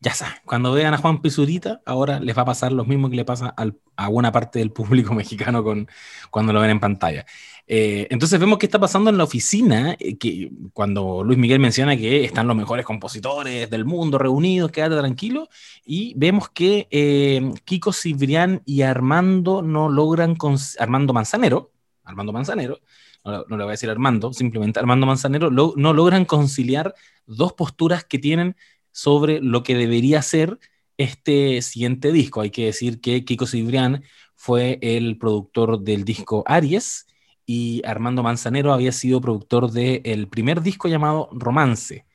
ya 0.00 0.14
saben, 0.14 0.34
cuando 0.46 0.72
vean 0.72 0.94
a 0.94 0.98
Juan 0.98 1.20
Pizurita, 1.20 1.82
ahora 1.84 2.20
les 2.20 2.36
va 2.36 2.42
a 2.42 2.46
pasar 2.46 2.72
lo 2.72 2.84
mismo 2.86 3.10
que 3.10 3.16
le 3.16 3.24
pasa 3.26 3.54
a 3.96 4.08
buena 4.08 4.32
parte 4.32 4.58
del 4.58 4.72
público 4.72 5.12
mexicano 5.14 5.62
con, 5.62 5.88
cuando 6.30 6.52
lo 6.54 6.60
ven 6.60 6.70
en 6.70 6.80
pantalla. 6.80 7.26
Eh, 7.66 8.08
entonces 8.10 8.40
vemos 8.40 8.58
qué 8.58 8.66
está 8.66 8.78
pasando 8.80 9.10
en 9.10 9.18
la 9.18 9.24
oficina, 9.24 9.94
eh, 10.00 10.16
que 10.16 10.50
cuando 10.72 11.22
Luis 11.22 11.38
Miguel 11.38 11.60
menciona 11.60 11.96
que 11.96 12.24
están 12.24 12.46
los 12.48 12.56
mejores 12.56 12.84
compositores 12.86 13.68
del 13.68 13.84
mundo 13.84 14.16
reunidos, 14.18 14.72
quédate 14.72 14.96
tranquilo, 14.96 15.48
y 15.84 16.14
vemos 16.16 16.48
que 16.48 16.88
eh, 16.90 17.52
Kiko 17.64 17.92
Cibrián 17.92 18.62
y 18.64 18.82
Armando 18.82 19.60
no 19.62 19.88
logran, 19.90 20.34
cons- 20.36 20.76
Armando 20.80 21.12
Manzanero, 21.12 21.72
Armando 22.04 22.32
Manzanero, 22.32 22.80
no, 23.22 23.44
le 23.48 23.56
voy 23.56 23.68
a 23.68 23.70
decir 23.72 23.90
Armando, 23.90 24.32
simplemente 24.32 24.80
Armando 24.80 25.06
Manzanero, 25.06 25.50
no 25.50 25.92
logran 25.92 26.24
conciliar 26.24 26.94
dos 27.26 27.52
posturas 27.52 28.02
que 28.02 28.18
tienen 28.18 28.56
sobre 28.92 29.40
lo 29.40 29.62
que 29.62 29.74
debería 29.74 30.22
ser 30.22 30.58
este 30.96 31.62
siguiente 31.62 32.12
disco. 32.12 32.40
Hay 32.40 32.50
que 32.50 32.66
decir 32.66 33.00
que 33.00 33.24
Kiko 33.24 33.46
Cibrián 33.46 34.04
fue 34.36 34.78
el 34.82 35.18
productor 35.18 35.80
del 35.80 36.04
disco 36.04 36.44
Aries 36.46 37.06
y 37.46 37.82
Armando 37.84 38.22
Manzanero 38.22 38.72
había 38.72 38.92
sido 38.92 39.20
productor 39.20 39.70
del 39.72 40.28
primer 40.28 40.62
disco 40.62 40.88
llamado 40.88 41.28
Romance. 41.32 42.06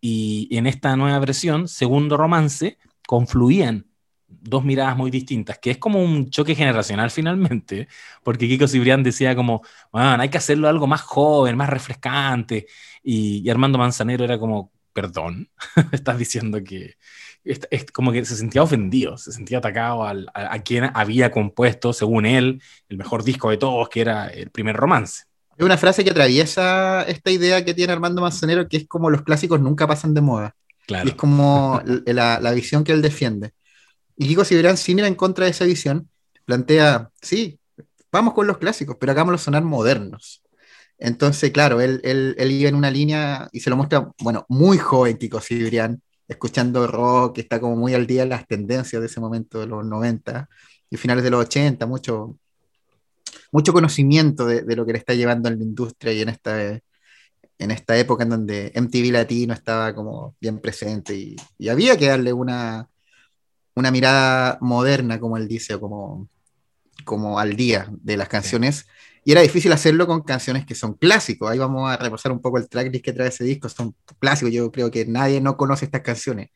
Y 0.00 0.48
en 0.50 0.66
esta 0.66 0.96
nueva 0.96 1.18
versión, 1.18 1.68
segundo 1.68 2.16
romance, 2.18 2.76
confluían 3.06 3.86
dos 4.28 4.64
miradas 4.64 4.96
muy 4.96 5.10
distintas, 5.10 5.58
que 5.58 5.70
es 5.70 5.78
como 5.78 6.02
un 6.02 6.28
choque 6.28 6.54
generacional 6.54 7.10
finalmente, 7.10 7.88
porque 8.22 8.46
Kiko 8.46 8.68
Cibrián 8.68 9.02
decía 9.02 9.34
como, 9.34 9.62
bueno, 9.90 10.20
hay 10.20 10.28
que 10.28 10.38
hacerlo 10.38 10.68
algo 10.68 10.86
más 10.86 11.00
joven, 11.00 11.56
más 11.56 11.70
refrescante, 11.70 12.66
y, 13.02 13.38
y 13.38 13.50
Armando 13.50 13.78
Manzanero 13.78 14.24
era 14.24 14.38
como, 14.38 14.73
perdón, 14.94 15.50
estás 15.92 16.18
diciendo 16.18 16.64
que 16.64 16.96
es, 17.44 17.60
como 17.92 18.12
que 18.12 18.24
se 18.24 18.36
sentía 18.36 18.62
ofendido, 18.62 19.18
se 19.18 19.32
sentía 19.32 19.58
atacado 19.58 20.04
al- 20.04 20.28
a, 20.34 20.54
a 20.54 20.62
quien 20.62 20.90
había 20.94 21.30
compuesto, 21.30 21.92
según 21.92 22.26
él, 22.26 22.62
el 22.88 22.96
mejor 22.98 23.24
disco 23.24 23.50
de 23.50 23.58
todos, 23.58 23.88
que 23.90 24.00
era 24.02 24.28
el 24.28 24.50
primer 24.50 24.76
romance. 24.76 25.24
Es 25.56 25.64
una 25.64 25.78
frase 25.78 26.02
que 26.04 26.10
atraviesa 26.10 27.02
esta 27.04 27.30
idea 27.30 27.64
que 27.64 27.74
tiene 27.74 27.92
Armando 27.92 28.22
Manzanero, 28.22 28.68
que 28.68 28.78
es 28.78 28.88
como 28.88 29.10
los 29.10 29.22
clásicos 29.22 29.60
nunca 29.60 29.86
pasan 29.86 30.14
de 30.14 30.20
moda. 30.20 30.56
Y 30.86 30.86
Claro. 30.86 31.10
es 31.10 31.14
como 31.16 31.80
la, 32.06 32.40
la 32.40 32.52
visión 32.52 32.82
que 32.84 32.92
él 32.92 33.02
defiende. 33.02 33.52
Y 34.16 34.28
Kiko 34.28 34.44
Cibrián, 34.44 34.76
sin 34.78 35.00
ir 35.00 35.06
en 35.06 35.16
contra 35.16 35.46
de 35.46 35.52
esa 35.52 35.66
visión, 35.66 36.10
plantea, 36.46 37.10
sí, 37.22 37.60
vamos 38.12 38.34
con 38.34 38.46
los 38.48 38.58
clásicos, 38.58 38.96
pero 39.00 39.12
hagámoslos 39.12 39.42
sonar 39.42 39.64
modernos. 39.64 40.43
Entonces, 40.98 41.50
claro, 41.50 41.80
él, 41.80 42.00
él, 42.04 42.34
él 42.38 42.52
iba 42.52 42.68
en 42.68 42.74
una 42.76 42.90
línea 42.90 43.48
y 43.52 43.60
se 43.60 43.70
lo 43.70 43.76
muestra, 43.76 44.10
bueno, 44.20 44.46
muy 44.48 44.78
joven 44.78 45.18
Kiko 45.18 45.40
Cibrián, 45.40 46.00
escuchando 46.28 46.86
rock, 46.86 47.38
está 47.38 47.60
como 47.60 47.76
muy 47.76 47.94
al 47.94 48.06
día 48.06 48.22
en 48.22 48.30
las 48.30 48.46
tendencias 48.46 49.00
de 49.00 49.06
ese 49.06 49.20
momento, 49.20 49.60
de 49.60 49.66
los 49.66 49.84
90 49.84 50.48
y 50.90 50.96
finales 50.96 51.24
de 51.24 51.30
los 51.30 51.46
80, 51.46 51.86
mucho 51.86 52.38
mucho 53.52 53.72
conocimiento 53.72 54.46
de, 54.46 54.62
de, 54.62 54.76
lo 54.76 54.84
que 54.84 54.92
le 54.92 54.98
está 54.98 55.14
llevando 55.14 55.48
en 55.48 55.58
la 55.58 55.64
industria 55.64 56.12
y 56.12 56.22
en 56.22 56.28
esta, 56.28 56.80
en 57.58 57.70
esta 57.70 57.96
época 57.96 58.24
en 58.24 58.30
donde 58.30 58.72
MTV 58.74 59.12
Latino 59.12 59.54
estaba 59.54 59.94
como 59.94 60.34
bien 60.40 60.58
presente 60.58 61.14
y, 61.14 61.36
y 61.58 61.68
había 61.68 61.96
que 61.96 62.08
darle 62.08 62.32
una, 62.32 62.88
una 63.74 63.90
mirada 63.90 64.58
moderna, 64.60 65.20
como 65.20 65.36
él 65.36 65.48
dice, 65.48 65.78
como, 65.78 66.28
como 67.04 67.38
al 67.38 67.56
día 67.56 67.88
de 67.90 68.16
las 68.16 68.28
canciones. 68.28 68.86
Y 69.24 69.32
era 69.32 69.40
difícil 69.40 69.72
hacerlo 69.72 70.06
con 70.06 70.20
canciones 70.22 70.66
que 70.66 70.74
son 70.74 70.94
clásicos. 70.94 71.50
Ahí 71.50 71.58
vamos 71.58 71.90
a 71.90 71.96
repasar 71.96 72.30
un 72.32 72.40
poco 72.40 72.58
el 72.58 72.68
tracklist 72.68 73.04
que 73.04 73.12
trae 73.12 73.28
ese 73.28 73.44
disco. 73.44 73.68
Son 73.68 73.94
clásicos. 74.18 74.52
Yo 74.52 74.70
creo 74.70 74.90
que 74.90 75.06
nadie 75.06 75.40
no 75.40 75.56
conoce 75.56 75.86
estas 75.86 76.02
canciones. 76.02 76.50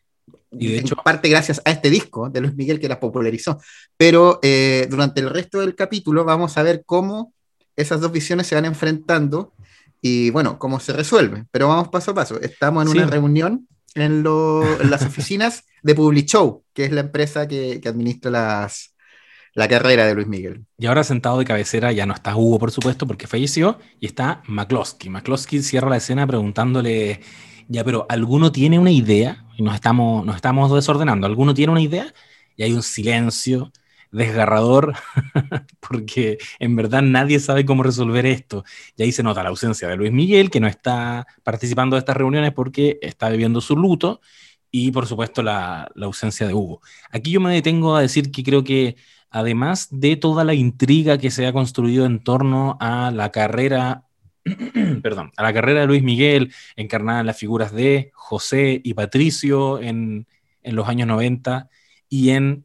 Y 0.51 0.73
de 0.73 0.79
hecho, 0.79 0.95
en 0.97 1.03
parte 1.05 1.29
gracias 1.29 1.61
a 1.65 1.71
este 1.71 1.89
disco 1.91 2.29
de 2.31 2.41
Luis 2.41 2.55
Miguel 2.55 2.79
que 2.81 2.89
las 2.89 2.99
popularizó. 2.99 3.59
Pero 3.97 4.39
eh, 4.43 4.87
durante 4.91 5.21
el 5.21 5.31
resto 5.31 5.61
del 5.61 5.75
capítulo 5.75 6.25
vamos 6.25 6.57
a 6.59 6.63
ver 6.63 6.83
cómo 6.85 7.33
esas 7.77 8.01
dos 8.01 8.13
visiones 8.13 8.47
se 8.47 8.55
van 8.55 8.65
enfrentando 8.67 9.53
y 10.03 10.31
bueno, 10.31 10.59
cómo 10.59 10.79
se 10.81 10.93
resuelve. 10.93 11.45
Pero 11.51 11.69
vamos 11.69 11.89
paso 11.89 12.11
a 12.11 12.15
paso. 12.15 12.41
Estamos 12.41 12.85
en 12.87 12.93
Sí. 12.93 12.99
una 12.99 13.07
reunión 13.07 13.67
en, 13.95 14.23
lo- 14.23 14.81
en 14.81 14.91
las 14.91 15.03
oficinas 15.07 15.65
de 15.83 15.95
Public 15.95 16.27
Show, 16.27 16.65
que 16.75 16.85
es 16.85 16.93
la 16.93 17.01
empresa 17.01 17.47
que, 17.49 17.81
que 17.81 17.89
administra 17.89 18.31
las, 18.31 18.95
la 19.55 19.69
carrera 19.69 20.07
de 20.07 20.15
Luis 20.15 20.27
Miguel. 20.27 20.65
Y 20.79 20.87
ahora 20.87 21.05
sentado 21.05 21.39
de 21.39 21.45
cabecera 21.45 21.93
ya 21.93 22.07
no 22.07 22.15
está 22.15 22.37
Hugo, 22.37 22.59
por 22.59 22.71
supuesto, 22.71 23.07
porque 23.07 23.27
falleció, 23.27 23.79
y 24.01 24.07
está 24.07 24.43
McCloskey. 24.47 25.11
McCloskey 25.11 25.63
cierra 25.63 25.91
la 25.91 25.97
escena 25.97 26.27
preguntándole, 26.27 27.21
ya, 27.69 27.85
pero 27.85 28.07
¿alguno 28.09 28.53
tiene 28.53 28.79
una 28.79 28.91
idea? 28.91 29.45
Y 29.57 29.63
nos 29.63 29.75
estamos, 29.75 30.25
nos 30.25 30.37
estamos 30.37 30.73
desordenando. 30.73 31.27
¿Alguno 31.27 31.55
tiene 31.55 31.73
una 31.73 31.83
idea? 31.83 32.13
Y 32.57 32.63
hay 32.63 32.73
un 32.73 32.83
silencio 32.83 33.73
desgarrador, 34.11 34.95
porque 35.81 36.39
en 36.59 36.77
verdad 36.77 37.03
nadie 37.03 37.41
sabe 37.41 37.65
cómo 37.65 37.83
resolver 37.83 38.27
esto. 38.27 38.65
Y 38.97 39.03
ahí 39.03 39.13
se 39.13 39.23
nota 39.23 39.43
la 39.43 39.51
ausencia 39.51 39.89
de 39.89 39.97
Luis 39.97 40.13
Miguel, 40.13 40.51
que 40.51 40.61
no 40.61 40.67
está 40.67 41.27
participando 41.43 41.97
de 41.97 42.01
estas 42.01 42.17
reuniones 42.17 42.53
porque 42.53 42.99
está 43.03 43.29
viviendo 43.29 43.61
su 43.61 43.77
luto, 43.77 44.21
y 44.71 44.91
por 44.91 45.07
supuesto 45.07 45.43
la, 45.43 45.91
la 45.95 46.07
ausencia 46.07 46.47
de 46.47 46.55
Hugo. 46.55 46.81
Aquí 47.11 47.31
yo 47.31 47.41
me 47.41 47.53
detengo 47.55 47.97
a 47.97 48.03
decir 48.03 48.31
que 48.31 48.43
creo 48.43 48.65
que 48.65 48.97
además 49.31 49.89
de 49.91 50.17
toda 50.17 50.45
la 50.45 50.55
intriga 50.55 51.19
que 51.19 51.31
se 51.31 51.47
ha 51.47 51.53
construido 51.53 52.07
en 52.07 52.23
torno 52.23 52.77
a 52.81 53.11
la 53.11 53.31
carrera, 53.31 54.05
perdón, 55.03 55.33
a 55.37 55.43
la 55.43 55.53
carrera 55.53 55.81
de 55.81 55.87
Luis 55.87 56.03
Miguel, 56.03 56.53
encarnada 56.77 57.21
en 57.21 57.27
las 57.27 57.39
figuras 57.39 57.73
de 57.73 58.11
José 58.15 58.81
y 58.83 58.95
Patricio 58.95 59.81
en, 59.81 60.27
en 60.63 60.77
los 60.77 60.89
años 60.89 61.09
90 61.09 61.69
y 62.09 62.31
en 62.31 62.65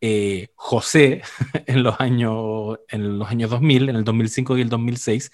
eh, 0.00 0.48
José 0.54 1.22
en 1.66 1.82
los, 1.82 1.98
años, 1.98 2.78
en 2.88 3.18
los 3.18 3.30
años 3.30 3.50
2000, 3.50 3.88
en 3.88 3.96
el 3.96 4.04
2005 4.04 4.58
y 4.58 4.60
el 4.60 4.68
2006, 4.68 5.32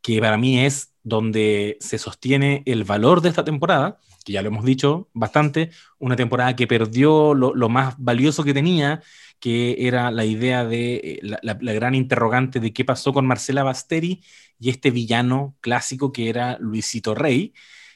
que 0.00 0.20
para 0.20 0.38
mí 0.38 0.64
es 0.64 0.94
donde 1.02 1.76
se 1.80 1.98
sostiene 1.98 2.62
el 2.64 2.84
valor 2.84 3.20
de 3.20 3.28
esta 3.28 3.44
temporada, 3.44 3.98
que 4.24 4.32
ya 4.32 4.42
lo 4.42 4.48
hemos 4.48 4.64
dicho 4.64 5.08
bastante, 5.12 5.70
una 5.98 6.16
temporada 6.16 6.56
que 6.56 6.66
perdió 6.66 7.34
lo, 7.34 7.54
lo 7.54 7.68
más 7.68 7.94
valioso 7.98 8.42
que 8.42 8.54
tenía, 8.54 9.02
que 9.40 9.86
era 9.86 10.10
la 10.10 10.24
idea 10.24 10.64
de 10.64 10.96
eh, 10.96 11.20
la, 11.22 11.54
gran 11.54 11.94
interrogante 11.94 12.60
de 12.60 12.72
qué 12.72 12.84
pasó 12.84 13.12
con 13.12 13.26
Marcela 13.26 13.62
Basteri 13.62 14.22
y 14.58 14.70
este 14.70 14.90
villano 14.90 15.56
clásico 15.60 16.12
que 16.12 16.28
era 16.28 16.58
Luisito 16.60 17.14
Rey. 17.14 17.54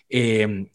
Eh, 0.08 0.70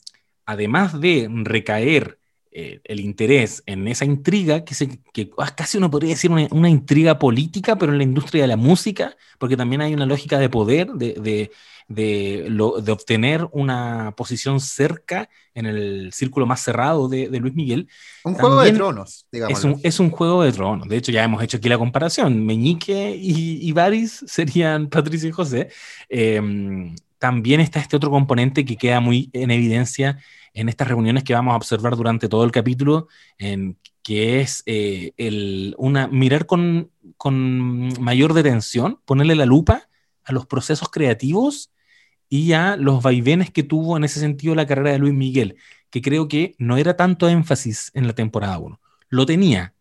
además 0.45 0.99
de 0.99 1.27
recaer 1.43 2.18
eh, 2.51 2.81
el 2.83 2.99
interés 2.99 3.62
en 3.67 3.88
esa 3.88 4.05
intriga, 4.05 4.65
que, 4.65 4.73
se, 4.73 4.99
que 5.13 5.29
casi 5.55 5.77
uno 5.77 5.91
podría 5.91 6.12
decir 6.12 6.31
una, 6.31 6.47
una, 6.49 6.69
intriga 6.69 7.19
política, 7.19 7.77
pero 7.77 7.91
en 7.91 7.99
la 7.99 8.03
industria 8.03 8.43
de 8.43 8.47
la 8.47 8.57
música, 8.57 9.15
porque 9.38 9.55
también 9.55 9.81
hay 9.81 9.93
una 9.93 10.07
lógica 10.07 10.39
de 10.39 10.49
poder, 10.49 10.88
de, 10.93 11.13
de, 11.13 11.51
de, 11.88 12.45
lo, 12.49 12.81
de 12.81 12.91
obtener 12.91 13.47
una 13.51 14.13
posición 14.17 14.59
cerca 14.59 15.29
en 15.53 15.67
el 15.67 16.12
círculo 16.12 16.47
más 16.47 16.62
cerrado 16.62 17.07
de, 17.07 17.27
Luis 17.39 17.53
Miguel. 17.53 17.88
Un 18.23 18.33
juego 18.33 18.55
también 18.55 18.73
de 18.73 18.79
tronos, 18.79 19.27
digamos. 19.31 19.59
Es 19.59 19.63
un, 19.65 19.79
es 19.83 19.99
un, 19.99 20.09
juego 20.09 20.41
de 20.41 20.51
tronos. 20.51 20.88
De 20.88 20.97
hecho, 20.97 21.12
ya 21.12 21.23
hemos 21.23 21.43
hecho 21.43 21.57
aquí 21.57 21.69
la 21.69 21.77
comparación. 21.77 22.45
Meñique 22.45 23.15
y, 23.15 23.59
y 23.62 23.71
Baris 23.73 24.23
serían 24.27 24.88
Patricio 24.89 25.29
y 25.29 25.31
José. 25.33 25.69
Eh, 26.09 26.41
también 27.19 27.60
está 27.60 27.79
este 27.79 27.97
otro 27.97 28.10
componente 28.10 28.65
que 28.65 28.77
queda 28.77 28.99
muy 29.01 29.29
en 29.34 29.51
evidencia 29.51 30.17
en 30.53 30.69
estas 30.69 30.88
reuniones 30.88 31.23
que 31.23 31.34
vamos 31.34 31.53
a 31.53 31.58
observar 31.58 31.95
durante 31.95 32.27
todo 32.27 32.43
el 32.43 32.51
capítulo, 32.51 33.08
en, 33.38 33.77
que 34.01 34.41
es 34.41 34.63
eh, 34.65 35.13
el, 35.17 35.75
una, 35.77 36.08
mirar 36.08 36.45
con, 36.45 36.91
con 37.17 38.01
mayor 38.01 38.34
detención, 38.34 38.99
ponerle 39.05 39.36
la 39.36 39.45
lupa 39.45 39.89
a 40.23 40.32
los 40.32 40.47
procesos 40.47 40.89
creativos 40.89 41.71
y 42.29 42.53
a 42.53 42.75
los 42.75 43.03
vaivenes 43.03 43.51
que 43.51 43.63
tuvo 43.63 43.97
en 43.97 44.03
ese 44.03 44.19
sentido 44.19 44.55
la 44.55 44.65
carrera 44.65 44.91
de 44.91 44.99
Luis 44.99 45.13
Miguel, 45.13 45.58
que 45.89 46.01
creo 46.01 46.27
que 46.27 46.55
no 46.58 46.77
era 46.77 46.95
tanto 46.95 47.27
énfasis 47.27 47.91
en 47.93 48.08
la 48.08 48.13
temporada 48.13 48.58
1. 48.60 48.79
Lo 49.10 49.25
tenía, 49.25 49.73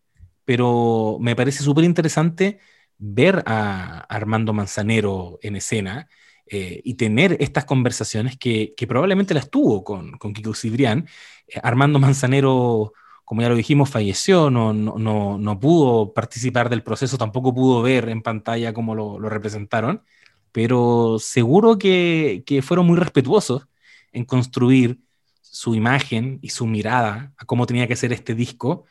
pero 0.44 1.18
me 1.20 1.36
parece 1.36 1.62
súper 1.62 1.84
interesante 1.84 2.58
ver 2.98 3.42
a 3.46 4.00
Armando 4.08 4.52
Manzanero 4.52 5.38
en 5.42 5.56
escena 5.56 6.08
eh, 6.50 6.80
y 6.84 6.94
tener 6.94 7.36
estas 7.40 7.64
conversaciones 7.64 8.36
que, 8.38 8.74
probablemente 8.88 9.34
las 9.34 9.50
tuvo 9.50 9.84
con, 9.84 10.12
con 10.18 10.32
Kiko 10.32 10.54
Cibrián. 10.54 11.06
Eh, 11.46 11.60
Armando 11.62 11.98
Manzanero, 11.98 12.92
como 13.24 13.42
ya 13.42 13.48
lo 13.48 13.56
dijimos, 13.56 13.90
falleció, 13.90 14.50
no, 14.50 14.72
no, 14.72 14.96
no, 14.98 15.38
no, 15.38 15.60
pudo 15.60 16.12
participar 16.14 16.70
del 16.70 16.82
proceso, 16.82 17.18
tampoco 17.18 17.54
pudo 17.54 17.82
ver 17.82 18.08
en 18.08 18.22
pantalla 18.22 18.72
cómo 18.72 18.94
lo, 18.94 19.18
lo 19.18 19.28
representaron, 19.28 20.02
pero 20.52 21.18
seguro 21.20 21.78
que, 21.78 22.42
que, 22.46 22.62
fueron 22.62 22.86
muy 22.86 22.96
respetuosos 22.96 23.66
en 24.12 24.24
construir 24.24 25.00
su 25.42 25.74
imagen 25.74 26.38
y 26.42 26.50
su 26.50 26.66
mirada 26.66 27.32
a 27.36 27.44
cómo 27.44 27.66
tenía 27.66 27.86
que 27.86 27.96
ser 27.96 28.12
este 28.12 28.34
disco. 28.34 28.86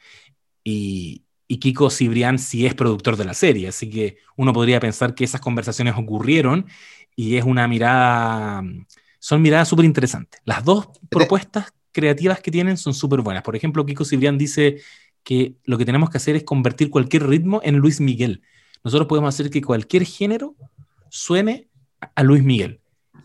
Y, 0.63 1.23
y 1.47 1.59
Kiko 1.59 1.89
Cibrián 1.89 2.39
sí 2.39 2.65
es 2.65 2.75
productor 2.75 3.15
de 3.15 3.25
la 3.25 3.33
serie, 3.33 3.69
así 3.69 3.89
que 3.89 4.17
uno 4.35 4.53
podría 4.53 4.79
pensar 4.79 5.15
que 5.15 5.23
esas 5.23 5.41
conversaciones 5.41 5.95
ocurrieron 5.97 6.67
y 7.19 7.35
es 7.35 7.43
una 7.43 7.67
mirada, 7.67 8.63
son 9.19 9.41
miradas 9.41 9.67
súper 9.67 9.85
interesantes. 9.85 10.39
Las 10.45 10.63
dos 10.63 10.87
propuestas 11.09 11.73
creativas 11.91 12.39
que 12.39 12.51
tienen 12.51 12.77
son 12.77 12.93
súper 12.93 13.21
buenas. 13.21 13.41
Por 13.41 13.55
ejemplo, 13.55 13.83
Kiko 13.83 14.05
Cibrián 14.05 14.37
dice 14.37 14.79
que 15.23 15.55
lo 15.65 15.79
que 15.79 15.85
tenemos 15.85 16.11
que 16.11 16.17
hacer 16.17 16.35
es 16.35 16.43
convertir 16.43 16.91
cualquier 16.91 17.27
ritmo 17.27 17.59
en 17.63 17.77
Luis 17.77 17.99
Miguel. 17.99 18.43
Nosotros 18.83 19.07
podemos 19.07 19.33
hacer 19.33 19.49
que 19.49 19.63
cualquier 19.63 20.05
género 20.05 20.55
suene 21.09 21.67
a 22.13 22.21
Luis 22.21 22.43
Miguel. 22.43 22.81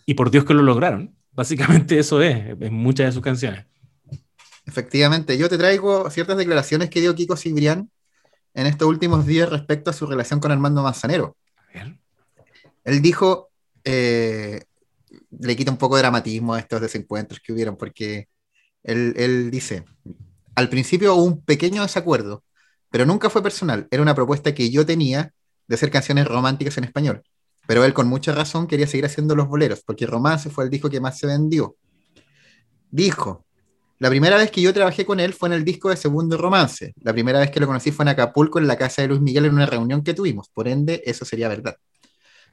Y 0.07 0.15
por 0.15 0.31
Dios 0.31 0.47
que 0.47 0.55
lo 0.55 0.63
lograron. 0.63 1.15
Básicamente 1.33 1.99
eso 1.99 2.23
es, 2.23 2.57
en 2.59 2.73
muchas 2.73 3.07
de 3.07 3.13
sus 3.13 3.23
canciones. 3.23 3.67
Efectivamente, 4.65 5.37
yo 5.37 5.51
te 5.51 5.59
traigo 5.59 6.09
ciertas 6.09 6.39
declaraciones 6.39 6.89
que 6.89 7.03
dio 7.03 7.15
Kiko 7.15 7.37
Cibrián 7.37 7.91
en 8.55 8.67
estos 8.67 8.89
últimos 8.89 9.27
días 9.27 9.51
respecto 9.51 9.91
a 9.91 9.93
su 9.93 10.07
relación 10.07 10.41
con 10.41 10.51
Armando 10.51 10.83
Manzanero. 10.83 11.37
Él 12.85 13.01
dijo, 13.01 13.52
eh, 13.85 14.62
le 15.38 15.57
quita 15.57 15.71
un 15.71 15.77
poco 15.77 15.97
de 15.97 16.03
dramatismo 16.03 16.55
a 16.55 16.61
estos 16.61 16.81
desencuentros 16.81 17.40
que 17.40 17.53
hubieron, 17.53 17.77
porque 17.77 18.29
él, 18.83 19.14
él, 19.16 19.51
dice, 19.51 19.85
al 20.55 20.68
principio 20.68 21.14
hubo 21.14 21.25
un 21.25 21.42
pequeño 21.42 21.83
desacuerdo, 21.83 22.45
pero 22.90 23.07
nunca 23.07 23.31
fue 23.31 23.42
personal, 23.42 23.88
era 23.90 24.03
una 24.03 24.14
propuesta 24.14 24.55
que 24.55 24.71
yo 24.71 24.85
tenía 24.85 25.33
de 25.66 25.75
hacer 25.75 25.90
canciones 25.90 26.27
románticas 26.27 26.77
en 26.79 26.85
español, 26.85 27.23
pero 27.66 27.85
él 27.85 27.95
con 27.95 28.09
mucha 28.09 28.33
razón 28.33 28.66
quería 28.66 28.87
seguir 28.87 29.07
haciendo 29.07 29.35
los 29.35 29.49
boleros, 29.49 29.83
porque 29.85 30.07
Romance 30.07 30.51
fue 30.51 30.64
el 30.64 30.71
disco 30.71 30.90
que 30.90 31.01
más 31.01 31.18
se 31.18 31.27
vendió. 31.27 31.77
Dijo, 32.90 33.47
la 33.99 34.11
primera 34.11 34.37
vez 34.37 34.51
que 34.51 34.61
yo 34.61 34.75
trabajé 34.75 35.07
con 35.07 35.21
él 35.21 35.33
fue 35.33 35.49
en 35.49 35.55
el 35.55 35.64
disco 35.64 35.88
de 35.88 35.97
Segundo 35.97 36.37
Romance, 36.37 36.92
la 37.01 37.12
primera 37.12 37.38
vez 37.38 37.51
que 37.51 37.61
lo 37.61 37.66
conocí 37.66 37.92
fue 37.92 38.05
en 38.05 38.11
Acapulco, 38.11 38.59
en 38.59 38.66
la 38.66 38.77
casa 38.77 39.03
de 39.03 39.09
Luis 39.09 39.21
Miguel, 39.21 39.47
en 39.47 39.55
una 39.55 39.66
reunión 39.66 40.03
que 40.03 40.12
tuvimos, 40.12 40.49
por 40.49 40.68
ende, 40.68 41.03
eso 41.07 41.25
sería 41.25 41.49
verdad 41.49 41.77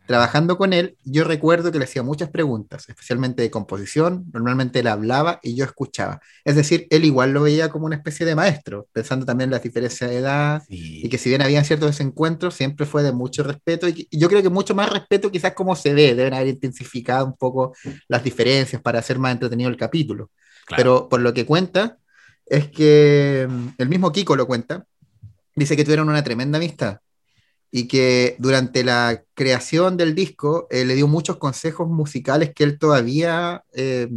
trabajando 0.09 0.57
con 0.57 0.73
él, 0.73 0.97
yo 1.03 1.23
recuerdo 1.23 1.71
que 1.71 1.77
le 1.77 1.83
hacía 1.83 2.01
muchas 2.01 2.31
preguntas, 2.31 2.89
especialmente 2.89 3.43
de 3.43 3.51
composición, 3.51 4.25
normalmente 4.33 4.79
él 4.79 4.87
hablaba 4.87 5.39
y 5.43 5.53
yo 5.53 5.65
escuchaba. 5.65 6.19
Es 6.43 6.55
decir, 6.55 6.87
él 6.89 7.05
igual 7.05 7.31
lo 7.31 7.43
veía 7.43 7.69
como 7.69 7.85
una 7.85 7.97
especie 7.97 8.25
de 8.25 8.33
maestro, 8.33 8.87
pensando 8.91 9.23
también 9.23 9.49
en 9.49 9.51
las 9.51 9.61
diferencias 9.61 10.09
de 10.09 10.17
edad 10.17 10.63
sí. 10.67 11.01
y 11.03 11.09
que 11.09 11.19
si 11.19 11.29
bien 11.29 11.43
habían 11.43 11.63
ciertos 11.63 11.91
desencuentros, 11.91 12.55
siempre 12.55 12.87
fue 12.87 13.03
de 13.03 13.11
mucho 13.11 13.43
respeto 13.43 13.87
y, 13.87 14.07
y, 14.09 14.17
yo 14.17 14.29
creo 14.29 14.41
que 14.41 14.49
mucho 14.49 14.73
más 14.73 14.89
respeto 14.89 15.29
quizás 15.29 15.53
como 15.53 15.75
se 15.75 15.93
ve, 15.93 16.15
deben 16.15 16.33
haber 16.33 16.47
intensificado 16.47 17.27
un 17.27 17.37
poco 17.37 17.75
las 18.07 18.23
diferencias 18.23 18.81
para 18.81 18.97
hacer 18.97 19.19
más 19.19 19.33
entretenido 19.33 19.69
el 19.69 19.77
capítulo. 19.77 20.31
Claro. 20.65 20.81
Pero 20.81 21.09
por 21.09 21.21
lo 21.21 21.35
que 21.35 21.45
cuenta, 21.45 21.99
es 22.47 22.67
que 22.69 23.47
mm, 23.47 23.67
el 23.77 23.87
mismo 23.87 24.11
Kiko 24.11 24.35
lo 24.35 24.47
cuenta, 24.47 24.87
dice 25.55 25.77
que 25.77 25.83
tuvieron 25.83 26.09
una 26.09 26.23
tremenda 26.23 26.57
amistad 26.57 26.97
y 27.71 27.87
que 27.87 28.35
durante 28.39 28.83
la 28.83 29.23
creación 29.33 29.97
del 29.97 30.15
disco 30.15 30.67
eh, 30.71 30.85
le 30.85 30.95
dio 30.95 31.07
muchos 31.07 31.37
consejos 31.37 31.87
musicales 31.87 32.51
que 32.53 32.63
él 32.63 32.79
todavía 32.79 33.63
eh, 33.73 34.09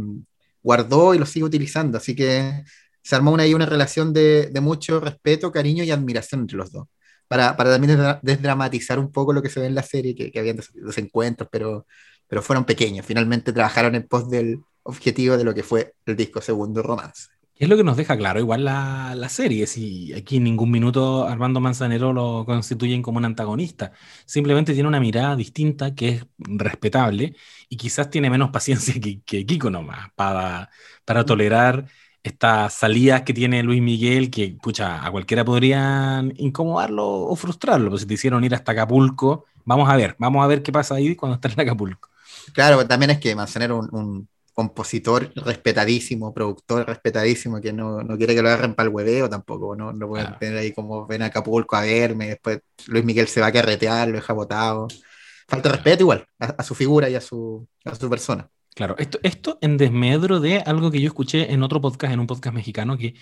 guardó 0.63 1.13
y 1.13 1.19
los 1.19 1.29
sigue 1.29 1.45
utilizando. 1.45 1.97
Así 1.97 2.15
que 2.15 2.63
se 3.01 3.15
armó 3.15 3.31
una, 3.31 3.43
ahí 3.43 3.53
una 3.53 3.65
relación 3.65 4.13
de, 4.13 4.47
de, 4.47 4.61
mucho 4.61 4.99
respeto, 4.99 5.51
cariño 5.51 5.83
y 5.83 5.91
admiración 5.91 6.41
entre 6.41 6.57
los 6.57 6.71
dos. 6.71 6.87
para, 7.27 7.55
para 7.57 7.71
también 7.71 7.97
desdramatizar 8.21 8.99
un 8.99 9.11
poco 9.11 9.33
lo 9.33 9.41
que 9.41 9.49
se 9.49 9.59
ve 9.59 9.67
en 9.67 9.75
la 9.75 9.83
serie, 9.83 10.15
que, 10.15 10.31
que 10.31 10.39
habían 10.39 10.59
los 10.75 10.97
encuentros, 10.97 11.49
pero, 11.51 11.85
pero 12.27 12.41
fueron 12.41 12.65
pequeños. 12.65 13.05
Finalmente 13.05 13.53
trabajaron 13.53 13.95
en 13.95 14.07
pos 14.07 14.29
del 14.29 14.61
objetivo 14.83 15.37
de 15.37 15.43
lo 15.43 15.53
que 15.53 15.63
fue 15.63 15.95
el 16.05 16.15
disco 16.15 16.41
segundo 16.41 16.81
Romance. 16.83 17.27
Es 17.63 17.69
lo 17.69 17.77
que 17.77 17.83
nos 17.85 17.95
deja 17.95 18.17
claro, 18.17 18.41
igual 18.41 18.65
la, 18.65 19.15
la, 19.15 19.29
serie, 19.29 19.67
si 19.67 20.11
aquí 20.11 20.35
en 20.35 20.43
ningún 20.43 20.69
minuto 20.69 21.25
Armando 21.25 21.61
Manzanero 21.61 22.11
lo 22.11 22.43
constituyen 22.45 23.01
como 23.01 23.19
un 23.19 23.25
antagonista, 23.25 23.93
simplemente 24.25 24.73
tiene 24.73 24.89
una 24.89 24.99
mirada 24.99 25.37
distinta 25.37 25.95
que 25.95 26.09
es 26.09 26.25
respetable 26.39 27.37
y 27.69 27.77
quizás 27.77 28.09
tiene 28.09 28.29
menos 28.29 28.49
paciencia 28.51 28.95
que, 28.99 29.21
que 29.21 29.45
Kiko 29.45 29.69
nomás 29.69 30.09
para, 30.13 30.71
para 31.05 31.23
tolerar 31.23 31.85
estas 32.21 32.73
salidas 32.73 33.21
que 33.21 33.33
tiene 33.33 33.63
Luis 33.63 33.81
Miguel, 33.81 34.29
que 34.29 34.57
pucha, 34.61 35.05
a 35.05 35.09
cualquiera 35.09 35.45
podrían 35.45 36.33
incomodarlo 36.35 37.07
o 37.07 37.33
frustrarlo, 37.37 37.91
pues 37.91 38.01
si 38.01 38.07
te 38.07 38.15
hicieron 38.15 38.43
ir 38.43 38.53
hasta 38.55 38.73
Acapulco, 38.73 39.45
vamos 39.63 39.89
a 39.89 39.95
ver, 39.95 40.17
vamos 40.19 40.43
a 40.43 40.47
ver 40.47 40.63
qué 40.63 40.73
pasa 40.73 40.95
ahí 40.95 41.15
cuando 41.15 41.35
estás 41.35 41.53
en 41.53 41.61
Acapulco. 41.61 42.09
Claro, 42.51 42.85
también 42.85 43.11
es 43.11 43.19
que 43.19 43.33
Manzanero 43.37 43.79
un, 43.79 43.89
un 43.95 44.27
compositor 44.53 45.31
respetadísimo, 45.35 46.33
productor 46.33 46.87
respetadísimo, 46.87 47.59
que 47.59 47.73
no, 47.73 48.01
no 48.01 48.17
quiere 48.17 48.35
que 48.35 48.41
lo 48.41 48.49
agarren 48.49 48.75
para 48.75 48.87
el 48.87 48.95
hueveo 48.95 49.29
tampoco, 49.29 49.75
no, 49.75 49.91
no 49.91 50.07
pueden 50.07 50.37
tener 50.39 50.57
ahí 50.57 50.71
como 50.71 51.05
ven 51.07 51.23
a 51.23 51.27
Acapulco 51.27 51.75
a 51.75 51.81
verme, 51.81 52.27
después 52.27 52.59
Luis 52.87 53.03
Miguel 53.03 53.27
se 53.27 53.41
va 53.41 53.47
a 53.47 53.51
carretear, 53.51 54.07
lo 54.07 54.15
deja 54.15 54.33
botado. 54.33 54.87
Falta 55.47 55.69
respeto 55.69 56.03
igual 56.03 56.25
a, 56.39 56.63
su 56.63 56.73
figura 56.75 57.09
y 57.09 57.15
a 57.15 57.21
su, 57.21 57.67
a 57.83 57.95
su 57.95 58.09
persona. 58.09 58.49
Claro, 58.75 58.95
esto, 58.97 59.19
esto 59.21 59.59
en 59.61 59.77
desmedro 59.77 60.39
de 60.39 60.57
algo 60.57 60.89
que 60.89 60.99
yo 60.99 61.07
escuché 61.07 61.53
en 61.53 61.61
otro 61.61 61.79
podcast, 61.79 62.11
en 62.11 62.19
un 62.19 62.25
podcast 62.25 62.55
mexicano, 62.55 62.97
que, 62.97 63.13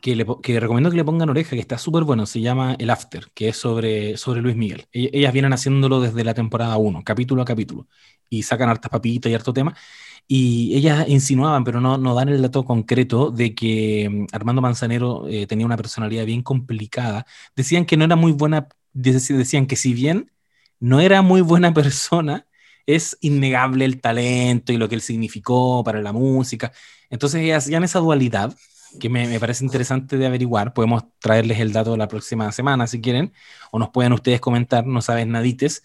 que, 0.00 0.16
le, 0.16 0.24
que 0.42 0.58
recomiendo 0.58 0.90
que 0.90 0.96
le 0.96 1.04
pongan 1.04 1.28
oreja, 1.28 1.50
que 1.50 1.60
está 1.60 1.76
súper 1.76 2.04
bueno, 2.04 2.24
se 2.24 2.40
llama 2.40 2.74
El 2.78 2.88
After, 2.88 3.26
que 3.34 3.48
es 3.48 3.56
sobre, 3.58 4.16
sobre 4.16 4.40
Luis 4.40 4.56
Miguel. 4.56 4.86
Ellas 4.92 5.32
vienen 5.34 5.52
haciéndolo 5.52 6.00
desde 6.00 6.24
la 6.24 6.32
temporada 6.32 6.78
1, 6.78 7.02
capítulo 7.04 7.42
a 7.42 7.44
capítulo, 7.44 7.86
y 8.30 8.44
sacan 8.44 8.70
hartas 8.70 8.90
papitas 8.90 9.30
y 9.30 9.34
harto 9.34 9.52
tema. 9.52 9.76
Y 10.26 10.74
ellas 10.76 11.06
insinuaban, 11.08 11.64
pero 11.64 11.80
no, 11.80 11.98
no 11.98 12.14
dan 12.14 12.30
el 12.30 12.40
dato 12.42 12.64
concreto, 12.64 13.30
de 13.30 13.54
que 13.54 14.08
mm, 14.10 14.26
Armando 14.34 14.62
Manzanero 14.62 15.26
eh, 15.28 15.46
tenía 15.46 15.66
una 15.66 15.76
personalidad 15.76 16.24
bien 16.24 16.42
complicada. 16.42 17.26
Decían 17.54 17.84
que 17.84 17.96
no 17.96 18.04
era 18.04 18.16
muy 18.16 18.32
buena, 18.32 18.68
decían 18.92 19.66
que 19.66 19.76
si 19.76 19.92
bien 19.94 20.32
no 20.80 21.00
era 21.00 21.22
muy 21.22 21.40
buena 21.42 21.74
persona, 21.74 22.46
es 22.86 23.16
innegable 23.20 23.84
el 23.84 24.00
talento 24.00 24.72
y 24.72 24.76
lo 24.76 24.88
que 24.88 24.94
él 24.96 25.00
significó 25.02 25.84
para 25.84 26.02
la 26.02 26.12
música. 26.12 26.72
Entonces 27.10 27.42
ellas 27.42 27.64
hacían 27.64 27.84
esa 27.84 28.00
dualidad 28.00 28.54
que 29.00 29.08
me, 29.08 29.26
me, 29.26 29.40
parece 29.40 29.64
interesante 29.64 30.16
de 30.18 30.26
averiguar. 30.26 30.72
Podemos 30.74 31.04
traerles 31.18 31.58
el 31.60 31.72
dato 31.72 31.96
la 31.96 32.08
próxima 32.08 32.50
semana 32.52 32.86
si 32.86 33.00
quieren, 33.00 33.32
o 33.72 33.78
nos 33.78 33.90
pueden 33.90 34.12
ustedes 34.12 34.40
comentar, 34.40 34.86
no 34.86 35.02
sabes 35.02 35.26
nadites, 35.26 35.82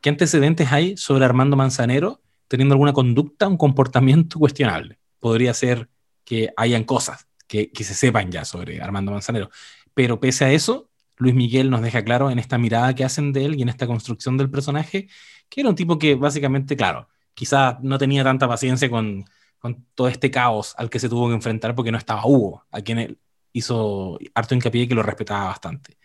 qué 0.00 0.10
antecedentes 0.10 0.70
hay 0.72 0.96
sobre 0.96 1.24
Armando 1.24 1.56
Manzanero 1.56 2.20
teniendo 2.50 2.74
alguna 2.74 2.92
conducta, 2.92 3.46
un 3.46 3.56
comportamiento 3.56 4.38
cuestionable. 4.40 4.98
Podría 5.20 5.54
ser 5.54 5.88
que 6.24 6.50
hayan 6.56 6.82
cosas 6.84 7.28
que, 7.46 7.70
que 7.70 7.84
se 7.84 7.94
sepan 7.94 8.32
ya 8.32 8.44
sobre 8.44 8.82
Armando 8.82 9.12
Manzanero. 9.12 9.50
Pero 9.94 10.18
pese 10.18 10.44
a 10.44 10.52
eso, 10.52 10.90
Luis 11.16 11.34
Miguel 11.34 11.70
nos 11.70 11.80
deja 11.80 12.02
claro 12.02 12.30
en 12.30 12.40
esta 12.40 12.58
mirada 12.58 12.94
que 12.94 13.04
hacen 13.04 13.32
de 13.32 13.44
él 13.44 13.54
y 13.54 13.62
en 13.62 13.68
esta 13.68 13.86
construcción 13.86 14.36
del 14.36 14.50
personaje, 14.50 15.08
que 15.48 15.60
era 15.60 15.70
un 15.70 15.76
tipo 15.76 15.96
que 15.98 16.16
básicamente, 16.16 16.76
claro, 16.76 17.08
quizás 17.34 17.76
no 17.82 17.98
tenía 17.98 18.24
tanta 18.24 18.48
paciencia 18.48 18.90
con, 18.90 19.24
con 19.60 19.86
todo 19.94 20.08
este 20.08 20.30
caos 20.30 20.74
al 20.76 20.90
que 20.90 20.98
se 20.98 21.08
tuvo 21.08 21.28
que 21.28 21.34
enfrentar 21.34 21.76
porque 21.76 21.92
no 21.92 21.98
estaba 21.98 22.26
Hugo, 22.26 22.66
a 22.72 22.80
quien 22.80 23.16
hizo 23.52 24.18
harto 24.34 24.54
hincapié 24.56 24.88
que 24.88 24.94
lo 24.94 25.04
respetaba 25.04 25.46
bastante. 25.46 25.98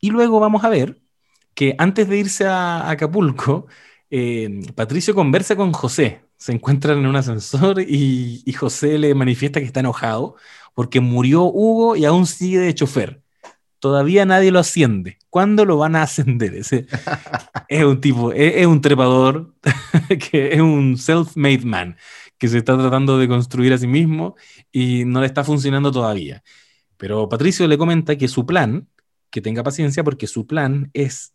Y 0.00 0.10
luego 0.10 0.40
vamos 0.40 0.64
a 0.64 0.70
ver 0.70 1.02
que 1.54 1.74
antes 1.76 2.08
de 2.08 2.18
irse 2.18 2.46
a 2.46 2.88
Acapulco, 2.88 3.66
eh, 4.10 4.60
Patricio 4.74 5.14
conversa 5.14 5.56
con 5.56 5.72
José, 5.72 6.22
se 6.36 6.52
encuentran 6.52 6.98
en 6.98 7.06
un 7.06 7.16
ascensor 7.16 7.80
y, 7.80 8.50
José 8.52 8.98
le 8.98 9.14
manifiesta 9.14 9.60
que 9.60 9.66
está 9.66 9.80
enojado 9.80 10.36
porque 10.74 11.00
murió 11.00 11.44
Hugo 11.44 11.96
y 11.96 12.04
aún 12.04 12.26
sigue 12.26 12.58
de 12.58 12.74
chofer. 12.74 13.22
Todavía 13.80 14.24
nadie 14.24 14.50
lo 14.50 14.58
asciende. 14.58 15.18
¿Cuándo 15.30 15.64
lo 15.64 15.76
van 15.76 15.96
a 15.96 16.02
ascender? 16.02 16.54
Ese, 16.54 16.86
es 17.68 17.84
un 17.84 18.00
tipo, 18.00 18.32
es, 18.32 18.66
un 18.66 18.80
trepador, 18.80 19.54
que 20.30 20.54
es 20.54 20.60
un 20.60 20.96
self-made 20.96 21.64
man, 21.64 21.96
que 22.38 22.48
se 22.48 22.58
está 22.58 22.76
tratando 22.78 23.18
de 23.18 23.28
construir 23.28 23.72
a 23.72 23.78
sí 23.78 23.86
mismo 23.86 24.36
y 24.72 25.04
no 25.04 25.20
le 25.20 25.26
está 25.26 25.44
funcionando 25.44 25.92
todavía. 25.92 26.42
Pero 26.96 27.28
Patricio 27.28 27.66
le 27.68 27.78
comenta 27.78 28.16
que 28.16 28.28
su 28.28 28.46
plan, 28.46 28.88
que 29.30 29.40
tenga 29.40 29.62
paciencia 29.62 30.02
porque 30.04 30.26
su 30.26 30.46
plan 30.46 30.90
es 30.94 31.34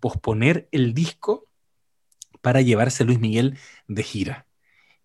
posponer 0.00 0.68
el 0.72 0.94
disco 0.94 1.48
para 2.44 2.60
llevarse 2.60 3.04
Luis 3.04 3.18
Miguel 3.18 3.58
de 3.88 4.02
gira. 4.02 4.46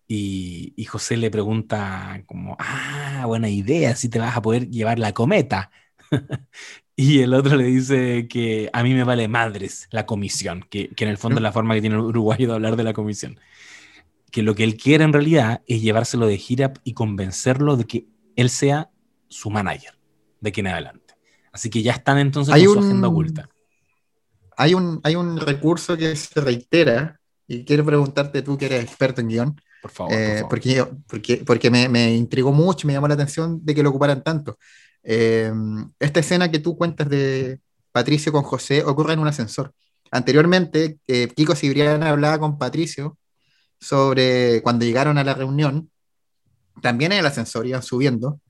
Y, 0.06 0.84
José 0.84 1.16
le 1.16 1.30
pregunta 1.30 2.22
como, 2.26 2.56
ah, 2.58 3.22
buena 3.26 3.48
idea, 3.48 3.96
si 3.96 4.08
te 4.08 4.18
vas 4.18 4.36
a 4.36 4.42
poder 4.42 4.68
llevar 4.68 4.98
la 4.98 5.14
cometa. 5.14 5.70
y 6.96 7.20
el 7.20 7.32
otro 7.32 7.56
le 7.56 7.64
dice 7.64 8.28
que 8.28 8.68
a 8.72 8.82
mí 8.82 8.92
me 8.92 9.04
vale 9.04 9.26
madres 9.26 9.88
la 9.90 10.04
comisión, 10.04 10.66
que, 10.68 10.90
en 10.96 11.08
el 11.08 11.16
fondo 11.16 11.38
es 11.38 11.42
la 11.42 11.52
forma 11.52 11.74
que 11.74 11.80
tiene 11.80 11.96
el 11.96 12.02
uruguayo 12.02 12.48
de 12.48 12.54
hablar 12.54 12.76
de 12.76 12.84
la 12.84 12.92
comisión. 12.92 13.40
Que 14.30 14.42
lo 14.42 14.54
que 14.54 14.64
él 14.64 14.76
quiere 14.76 15.04
en 15.04 15.12
realidad 15.12 15.62
es 15.66 15.80
llevárselo 15.80 16.26
de 16.26 16.36
gira 16.36 16.72
y 16.84 16.92
convencerlo 16.92 17.76
de 17.76 17.84
que 17.84 18.06
él 18.36 18.50
sea 18.50 18.90
su 19.28 19.48
manager 19.48 19.96
de 20.40 20.48
aquí 20.50 20.60
en 20.60 20.66
adelante. 20.66 21.14
Así 21.52 21.70
que 21.70 21.82
ya 21.82 21.92
están 21.92 22.18
entonces 22.18 22.52
con 22.52 22.74
su 22.74 22.78
agenda 22.80 23.08
oculta. 23.08 23.48
Hay 24.56 24.74
un, 24.74 25.00
hay 25.04 25.14
un 25.14 25.38
recurso 25.38 25.96
que 25.96 26.14
se 26.16 26.40
reitera 26.40 27.19
y 27.50 27.64
quiero 27.64 27.84
preguntarte 27.84 28.42
tú 28.42 28.56
que 28.56 28.66
eres 28.66 28.84
experto 28.84 29.20
en 29.20 29.26
guion. 29.28 29.60
Por 29.82 29.90
favor. 29.90 30.12
Eh, 30.14 30.44
porque, 30.48 30.86
porque, 31.08 31.38
porque 31.38 31.68
me, 31.68 31.88
me, 31.88 32.14
intrigó 32.14 32.52
mucho, 32.52 32.86
me 32.86 32.92
llamó 32.92 33.08
la 33.08 33.14
atención 33.14 33.58
de 33.64 33.74
que 33.74 33.82
lo 33.82 33.90
ocuparan 33.90 34.22
tanto. 34.22 34.56
Eh, 35.02 35.52
esta 35.98 36.20
escena 36.20 36.48
que 36.48 36.60
tú 36.60 36.76
cuentas 36.76 37.08
de 37.08 37.58
Patricio 37.90 38.30
con 38.30 38.44
José 38.44 38.84
ocurre 38.84 39.14
en 39.14 39.18
un 39.18 39.26
ascensor. 39.26 39.74
Anteriormente, 40.12 40.98
eh, 41.08 41.26
Kiko 41.34 41.56
Cibrián 41.56 42.04
hablaba 42.04 42.38
con 42.38 42.56
Patricio 42.56 43.18
sobre 43.80 44.62
cuando 44.62 44.84
llegaron 44.84 45.18
a 45.18 45.24
la 45.24 45.34
reunión, 45.34 45.90
también 46.80 47.10
en 47.10 47.18
el 47.18 47.26
ascensor 47.26 47.66
iban 47.66 47.82
subiendo, 47.82 48.40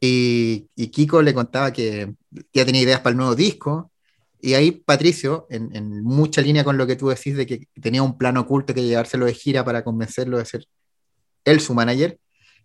y, 0.00 0.66
y 0.74 0.86
Kiko 0.86 1.20
le 1.20 1.34
contaba 1.34 1.74
que 1.74 2.14
ya 2.54 2.64
tenía 2.64 2.80
ideas 2.80 3.00
para 3.00 3.10
el 3.10 3.18
nuevo 3.18 3.34
disco, 3.34 3.90
y 4.42 4.54
ahí 4.54 4.72
Patricio, 4.72 5.46
en, 5.50 6.02
mucha 6.02 6.40
línea 6.40 6.64
con 6.64 6.76
lo 6.76 6.86
que 6.86 6.96
tú 6.96 7.08
decís 7.08 7.36
de 7.36 7.46
que 7.46 7.66
tenía 7.80 8.02
un 8.02 8.18
plan 8.18 8.36
oculto 8.36 8.74
que 8.74 8.82
llevárselo 8.82 9.26
de 9.26 9.34
gira 9.34 9.64
para 9.64 9.84
convencerlo 9.84 10.38
de 10.38 10.44
ser 10.44 10.66
él 11.44 11.60
su 11.60 11.74
manager, 11.74 12.18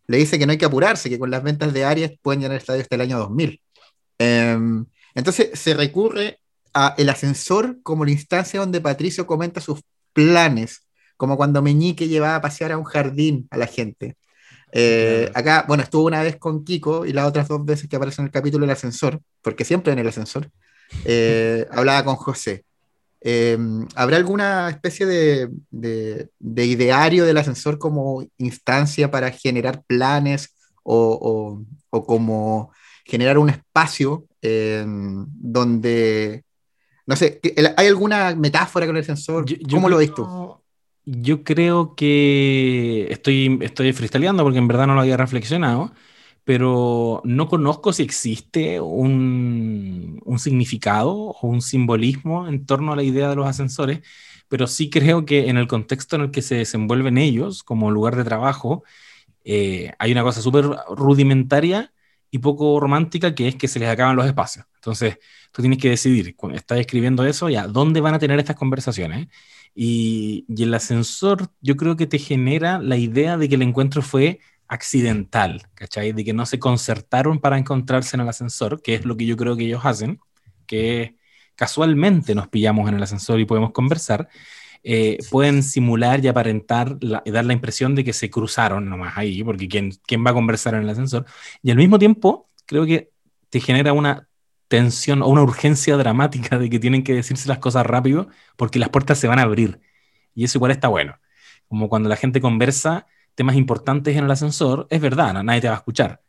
le 0.07 0.17
dice 0.17 0.37
que 0.37 0.45
no 0.45 0.51
hay 0.51 0.57
que 0.57 0.65
apurarse, 0.65 1.09
que 1.09 1.19
con 1.19 1.31
las 1.31 1.43
ventas 1.43 1.73
de 1.73 1.85
Arias 1.85 2.11
pueden 2.21 2.41
llenar 2.41 2.55
el 2.55 2.61
estadio 2.61 2.81
hasta 2.81 2.95
el 2.95 3.01
año 3.01 3.17
2000. 3.19 3.61
Em, 4.19 4.85
entonces 5.15 5.59
se 5.59 5.73
recurre 5.73 6.39
a 6.73 6.95
el 6.97 7.09
ascensor 7.09 7.81
como 7.83 8.05
la 8.05 8.11
instancia 8.11 8.59
donde 8.59 8.81
Patricio 8.81 9.25
comenta 9.25 9.61
sus 9.61 9.81
planes, 10.13 10.87
como 11.17 11.37
cuando 11.37 11.61
Meñique 11.61 12.07
llevaba 12.07 12.35
a 12.35 12.41
pasear 12.41 12.71
a 12.71 12.77
un 12.77 12.83
jardín 12.83 13.47
a 13.51 13.57
la 13.57 13.67
gente. 13.67 14.15
Eh, 14.71 15.31
acá, 15.33 15.63
bueno, 15.67 15.83
estuvo 15.83 16.05
una 16.05 16.21
vez 16.21 16.37
con 16.37 16.65
Kiko 16.65 17.05
y 17.05 17.13
las 17.13 17.25
otras 17.25 17.47
dos 17.47 17.63
veces 17.63 17.87
que 17.89 17.95
aparece 17.95 18.21
en 18.21 18.27
el 18.27 18.31
capítulo 18.31 18.65
el 18.65 18.71
ascensor, 18.71 19.21
porque 19.41 19.63
siempre 19.63 19.93
en 19.93 19.99
el 19.99 20.07
ascensor. 20.07 20.49
Eh, 21.05 21.67
hablaba 21.71 22.03
con 22.03 22.15
José. 22.15 22.63
Eh, 23.21 23.57
¿Habrá 23.95 24.17
alguna 24.17 24.69
especie 24.69 25.05
de, 25.05 25.49
de, 25.71 26.65
ideario 26.65 27.25
del 27.25 27.37
ascensor 27.37 27.79
como 27.79 28.23
instancia 28.37 29.09
para 29.09 29.31
generar 29.31 29.83
planes 29.87 30.55
o, 30.83 31.65
o, 31.89 32.05
como 32.05 32.71
generar 33.03 33.39
un 33.39 33.49
espacio 33.49 34.25
eh, 34.43 34.85
donde, 34.85 36.43
no 37.07 37.15
sé, 37.15 37.39
¿hay 37.77 37.87
alguna 37.87 38.35
metáfora 38.35 38.85
con 38.85 38.95
el 38.95 39.01
ascensor? 39.01 39.45
¿Cómo 39.71 39.89
lo 39.89 39.97
ves 39.97 40.13
tú? 40.13 40.59
Yo 41.05 41.43
creo 41.43 41.95
que 41.95 43.07
estoy, 43.09 43.59
estoy 43.61 43.91
freestyleando 43.93 44.43
porque 44.43 44.59
en 44.59 44.67
verdad 44.67 44.85
no 44.85 44.93
lo 44.93 45.01
había 45.01 45.17
reflexionado 45.17 45.91
pero 46.45 47.21
no 47.25 47.49
conozco 47.49 47.91
si 47.91 48.03
existe 48.03 48.79
un, 48.79 50.21
un, 50.23 50.39
significado 50.39 51.11
o 51.11 51.47
un 51.47 51.61
simbolismo 51.61 52.47
en 52.47 52.65
torno 52.67 52.93
a 52.93 52.95
la 52.95 53.03
idea 53.03 53.29
de 53.29 53.35
los 53.35 53.47
ascensores, 53.47 54.01
pero 54.47 54.67
sí 54.67 54.89
creo 54.91 55.25
que 55.25 55.49
en 55.49 55.57
el 55.57 55.67
contexto 55.67 56.15
en 56.15 56.23
el 56.23 56.31
que 56.31 56.43
se 56.43 56.55
desenvuelven 56.55 57.17
ellos 57.17 57.63
como 57.63 57.89
lugar 57.91 58.15
de 58.15 58.23
trabajo, 58.23 58.83
eh, 59.43 59.91
hay 59.99 60.11
una 60.11 60.23
cosa 60.23 60.41
súper 60.41 60.65
rudimentaria 60.95 61.91
y 62.29 62.39
poco 62.39 62.79
romántica 62.79 63.33
que 63.35 63.47
es 63.47 63.55
que 63.55 63.67
se 63.67 63.79
les 63.79 63.89
acaban 63.89 64.15
los 64.15 64.27
espacios. 64.27 64.65
Entonces, 64.75 65.17
tú 65.51 65.61
tienes 65.63 65.79
que 65.79 65.89
decidir, 65.89 66.35
cuando 66.35 66.57
estás 66.57 66.79
escribiendo 66.79 67.25
eso, 67.25 67.49
ya, 67.49 67.67
¿dónde 67.67 68.01
van 68.01 68.13
a 68.13 68.19
tener 68.19 68.39
estas 68.39 68.55
conversaciones? 68.55 69.29
Y, 69.73 70.45
y 70.47 70.63
el 70.63 70.73
ascensor 70.73 71.49
yo 71.61 71.75
creo 71.75 71.95
que 71.95 72.07
te 72.07 72.19
genera 72.19 72.79
la 72.79 72.97
idea 72.97 73.37
de 73.37 73.49
que 73.49 73.55
el 73.55 73.63
encuentro 73.63 74.01
fue 74.03 74.39
accidental, 74.67 75.67
¿cachai? 75.75 76.11
De 76.11 76.23
que 76.23 76.33
no 76.33 76.45
se 76.45 76.59
concertaron 76.59 77.39
para 77.39 77.57
encontrarse 77.57 78.15
en 78.15 78.21
el 78.21 78.29
ascensor, 78.29 78.81
que 78.81 78.95
es 78.95 79.05
lo 79.05 79.17
que 79.17 79.25
yo 79.25 79.37
creo 79.37 79.55
que 79.55 79.65
ellos 79.65 79.85
hacen, 79.85 80.19
que 80.65 81.15
casualmente 81.55 82.35
nos 82.35 82.47
pillamos 82.47 82.89
en 82.89 82.95
el 82.95 83.03
ascensor 83.03 83.39
y 83.39 83.45
podemos 83.45 83.71
conversar, 83.71 84.29
eh, 84.83 85.17
pueden 85.31 85.63
simular 85.63 86.23
y 86.23 86.27
aparentar 86.27 86.97
y 87.01 87.31
dar 87.31 87.45
la 87.45 87.53
impresión 87.53 87.95
de 87.95 88.03
que 88.03 88.13
se 88.13 88.29
cruzaron 88.29 88.89
nomás 88.89 89.17
ahí, 89.17 89.43
porque 89.43 89.67
¿quién, 89.67 89.91
¿quién 90.05 90.25
va 90.25 90.31
a 90.31 90.33
conversar 90.33 90.75
en 90.75 90.83
el 90.83 90.89
ascensor? 90.89 91.25
Y 91.63 91.71
al 91.71 91.77
mismo 91.77 91.97
tiempo, 91.99 92.49
creo 92.65 92.85
que 92.85 93.11
te 93.49 93.59
genera 93.59 93.93
una 93.93 94.27
tensión 94.67 95.21
o 95.21 95.27
una 95.27 95.43
urgencia 95.43 95.97
dramática 95.97 96.57
de 96.59 96.69
que 96.69 96.79
tienen 96.79 97.03
que 97.03 97.13
decirse 97.13 97.47
las 97.47 97.59
cosas 97.59 97.85
rápido 97.85 98.27
porque 98.57 98.79
las 98.79 98.89
puertas 98.89 99.17
se 99.19 99.27
van 99.27 99.39
a 99.39 99.43
abrir. 99.43 99.79
Y 100.33 100.43
eso 100.43 100.57
igual 100.57 100.71
está 100.71 100.87
bueno. 100.87 101.19
Como 101.67 101.89
cuando 101.89 102.09
la 102.09 102.15
gente 102.15 102.41
conversa 102.41 103.07
temas 103.35 103.55
importantes 103.55 104.15
en 104.15 104.23
el 104.23 104.31
ascensor, 104.31 104.87
es 104.89 105.01
verdad, 105.01 105.33
nadie 105.43 105.61
te 105.61 105.67
va 105.67 105.75
a 105.75 105.77
escuchar 105.77 106.21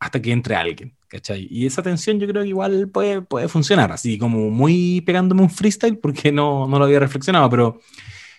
hasta 0.00 0.20
que 0.20 0.32
entre 0.32 0.56
alguien, 0.56 0.96
¿cachai? 1.08 1.46
Y 1.50 1.66
esa 1.66 1.82
tensión 1.82 2.18
yo 2.18 2.26
creo 2.26 2.42
que 2.42 2.48
igual 2.48 2.88
puede, 2.88 3.20
puede 3.20 3.48
funcionar, 3.48 3.92
así 3.92 4.18
como 4.18 4.50
muy 4.50 5.02
pegándome 5.02 5.42
un 5.42 5.50
freestyle 5.50 5.98
porque 5.98 6.32
no, 6.32 6.66
no 6.66 6.78
lo 6.78 6.86
había 6.86 6.98
reflexionado, 6.98 7.50
pero, 7.50 7.80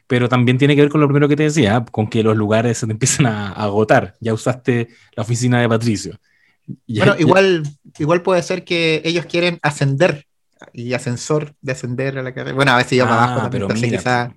pero 0.07 0.27
también 0.27 0.57
tiene 0.57 0.75
que 0.75 0.81
ver 0.81 0.89
con 0.89 0.99
lo 0.99 1.07
primero 1.07 1.29
que 1.29 1.35
te 1.35 1.43
decía, 1.43 1.85
con 1.91 2.07
que 2.07 2.23
los 2.23 2.35
lugares 2.35 2.79
se 2.79 2.87
te 2.87 2.91
empiezan 2.93 3.27
a, 3.27 3.51
agotar. 3.51 4.15
Ya 4.19 4.33
usaste 4.33 4.89
la 5.15 5.21
oficina 5.21 5.61
de 5.61 5.69
Patricio. 5.69 6.19
bueno, 6.87 7.15
igual, 7.19 7.63
igual 7.99 8.23
puede 8.23 8.41
ser 8.41 8.65
que 8.65 9.03
ellos 9.05 9.27
quieren 9.27 9.59
ascender 9.61 10.25
y 10.73 10.93
ascensor 10.93 11.53
de 11.61 11.73
ascender 11.73 12.17
a 12.17 12.23
la 12.23 12.33
carrera. 12.33 12.55
Bueno, 12.55 12.71
a 12.71 12.77
veces 12.77 12.97
yo 12.97 13.05
ah, 13.05 13.23
abajo 13.23 13.49
pero 13.51 13.67
mira, 13.69 14.33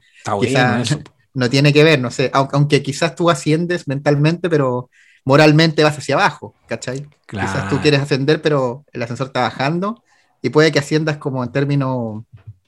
no 1.34 1.50
tiene 1.50 1.72
que 1.72 1.84
ver, 1.84 2.00
no 2.00 2.10
sé, 2.10 2.30
aunque 2.32 2.82
quizás 2.82 3.14
tú 3.16 3.28
asciendes 3.28 3.88
mentalmente, 3.88 4.48
pero 4.48 4.88
moralmente 5.24 5.82
vas 5.82 5.98
hacia 5.98 6.14
abajo, 6.14 6.54
¿cachai? 6.66 7.06
Quizás 7.28 7.68
tú 7.68 7.80
quieres 7.80 8.00
ascender, 8.00 8.40
pero 8.40 8.84
el 8.92 9.02
ascensor 9.02 9.28
está 9.28 9.40
bajando 9.42 10.02
y 10.40 10.50
puede 10.50 10.70
que 10.70 10.78
asciendas 10.78 11.16
como 11.16 11.42
en 11.42 11.50
términos 11.50 12.22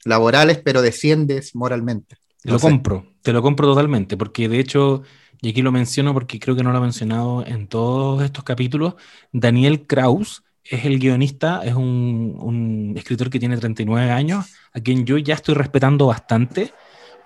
laborales, 0.05 0.61
pero 0.64 0.83
desciendes 0.83 1.55
moralmente. 1.55 2.16
Te 2.42 2.50
lo 2.50 2.59
compro, 2.59 3.07
te 3.22 3.33
lo 3.33 3.42
compro 3.42 3.68
totalmente, 3.68 4.16
porque 4.16 4.48
de 4.48 4.59
hecho, 4.59 5.02
y 5.40 5.50
aquí 5.50 5.62
lo 5.62 5.72
menciono 5.72 6.12
porque 6.12 6.40
creo 6.40 6.57
que 6.57 6.62
no 6.62 6.72
lo 6.72 6.79
ha 6.79 6.83
mencionado 6.83 7.46
en 7.46 7.68
todos 7.68 8.22
estos 8.24 8.42
capítulos, 8.42 8.94
Daniel 9.33 9.87
Kraus 9.87 10.42
es 10.64 10.85
el 10.85 10.98
guionista, 10.98 11.62
es 11.64 11.74
un, 11.74 12.37
un 12.40 12.94
escritor 12.96 13.31
que 13.31 13.38
tiene 13.38 13.57
39 13.57 14.11
años, 14.11 14.46
a 14.72 14.81
quien 14.81 15.05
yo 15.05 15.18
ya 15.18 15.35
estoy 15.35 15.55
respetando 15.55 16.07
bastante 16.07 16.72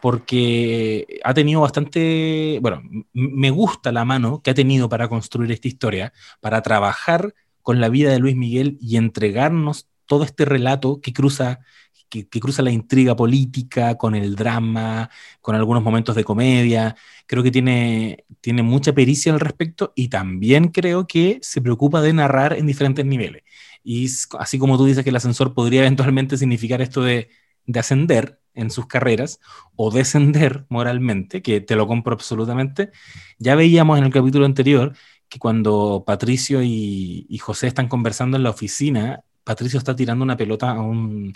porque 0.01 1.21
ha 1.25 1.35
tenido 1.35 1.61
bastante, 1.61 2.59
bueno, 2.63 2.83
me 3.13 3.51
gusta 3.51 3.93
la 3.93 4.05
mano 4.05 4.43
que 4.43 4.51
ha 4.51 4.55
tenido 4.55 4.89
para 4.89 5.09
construir 5.09 5.53
esta 5.53 5.69
historia, 5.69 6.13
para 6.41 6.63
trabajar 6.63 7.35
con 7.63 7.81
la 7.81 7.89
vida 7.89 8.11
de 8.11 8.19
Luis 8.19 8.37
Miguel 8.37 8.79
y 8.81 8.97
entregarnos 8.97 9.89
todo 10.07 10.25
este 10.25 10.45
relato 10.45 11.01
que 11.01 11.13
cruza, 11.13 11.61
que, 12.09 12.27
cruza 12.29 12.63
la 12.63 12.73
intriga 12.73 13.15
política 13.15 13.97
con 13.97 14.15
el 14.15 14.35
drama, 14.35 15.11
con 15.41 15.55
algunos 15.55 15.83
momentos 15.83 16.17
de 16.17 16.25
comedia. 16.25 16.97
Creo 17.27 17.43
que 17.43 17.51
tiene, 17.53 18.25
tiene 18.41 18.63
mucha 18.63 18.93
pericia 18.93 19.33
al 19.33 19.41
respecto 19.41 19.93
y 19.95 20.09
también 20.09 20.69
creo 20.69 21.07
que 21.07 21.39
se 21.43 21.61
preocupa 21.63 22.01
de 22.03 22.13
narrar 22.13 22.55
en 22.55 22.67
diferentes 22.67 23.07
niveles. 23.07 23.43
Y 23.85 24.09
así 24.39 24.59
como 24.59 24.77
tú 24.77 24.85
dices 24.87 25.05
que 25.05 25.11
el 25.11 25.17
ascensor 25.17 25.55
podría 25.55 25.81
eventualmente 25.83 26.37
significar 26.37 26.83
esto 26.83 27.03
de, 27.03 27.31
de 27.67 27.81
ascender, 27.81 28.40
en 28.55 28.71
sus 28.71 28.87
carreras 28.87 29.41
o 29.77 29.91
descender 29.91 30.67
moralmente, 30.69 31.43
que 31.43 31.61
te 31.61 31.77
lo 31.77 31.87
compro 31.87 32.15
absolutamente. 32.15 32.91
Ya 33.39 33.55
veíamos 33.55 33.99
en 33.99 34.05
el 34.05 34.13
capítulo 34.13 34.47
anterior 34.47 34.95
que 35.29 35.39
cuando 35.39 36.05
Patricio 36.07 36.61
y, 36.63 37.39
José 37.39 37.69
están 37.69 37.89
conversando 37.89 38.37
en 38.37 38.43
la 38.43 38.51
oficina, 38.51 39.23
Patricio 39.45 39.79
está 39.79 39.95
tirando 39.95 40.25
una 40.25 40.37
pelota 40.37 40.71
a 40.71 40.81
un, 40.81 41.33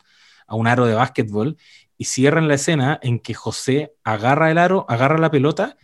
a 0.46 0.56
un 0.56 0.66
aro 0.66 0.86
de 0.86 0.94
básquetbol 0.94 1.56
y 1.96 2.04
cierran 2.06 2.48
la 2.48 2.54
escena 2.54 2.98
en 3.02 3.20
que 3.20 3.34
José 3.34 3.94
agarra 4.02 4.50
el 4.50 4.58
aro, 4.58 4.84
agarra 4.88 5.18
la 5.18 5.30
pelota 5.30 5.76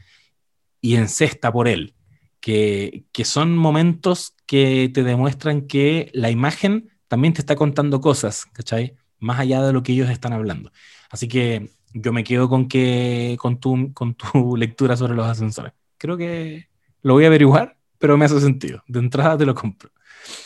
y 0.81 0.97
encesta 0.97 1.53
por 1.53 1.69
él. 1.69 1.95
Que, 2.41 3.05
que 3.13 3.25
son 3.25 3.57
momentos 3.57 4.35
que 4.47 4.91
te 4.93 5.05
demuestran 5.05 5.67
que 5.67 6.11
la 6.15 6.31
imagen 6.31 6.91
también 7.07 7.35
te 7.35 7.41
está 7.41 7.55
contando 7.55 8.01
cosas, 8.01 8.47
¿cachai? 8.47 8.97
Más 9.19 9.39
allá 9.39 9.63
de 9.63 9.73
lo 9.73 9.83
que 9.83 9.93
ellos 9.93 10.11
están 10.11 10.33
hablando. 10.33 10.73
Así 11.11 11.29
que 11.29 11.71
yo 11.93 12.13
me 12.13 12.25
quedo 12.25 12.49
con, 12.49 12.69
que, 12.69 13.37
con, 13.39 13.59
tu, 13.59 13.93
con 13.93 14.15
tu 14.15 14.57
lectura 14.57 14.97
sobre 14.97 15.15
los 15.15 15.27
ascensores. 15.27 15.73
Creo 15.99 16.17
que 16.17 16.69
lo 17.03 17.15
voy 17.15 17.25
a 17.25 17.29
averiguar, 17.29 17.77
pero 17.99 18.17
me 18.17 18.25
hace 18.25 18.41
sentido. 18.41 18.83
De 18.87 19.01
entrada 19.01 19.37
te 19.37 19.47
lo 19.47 19.55
compro. 19.55 19.91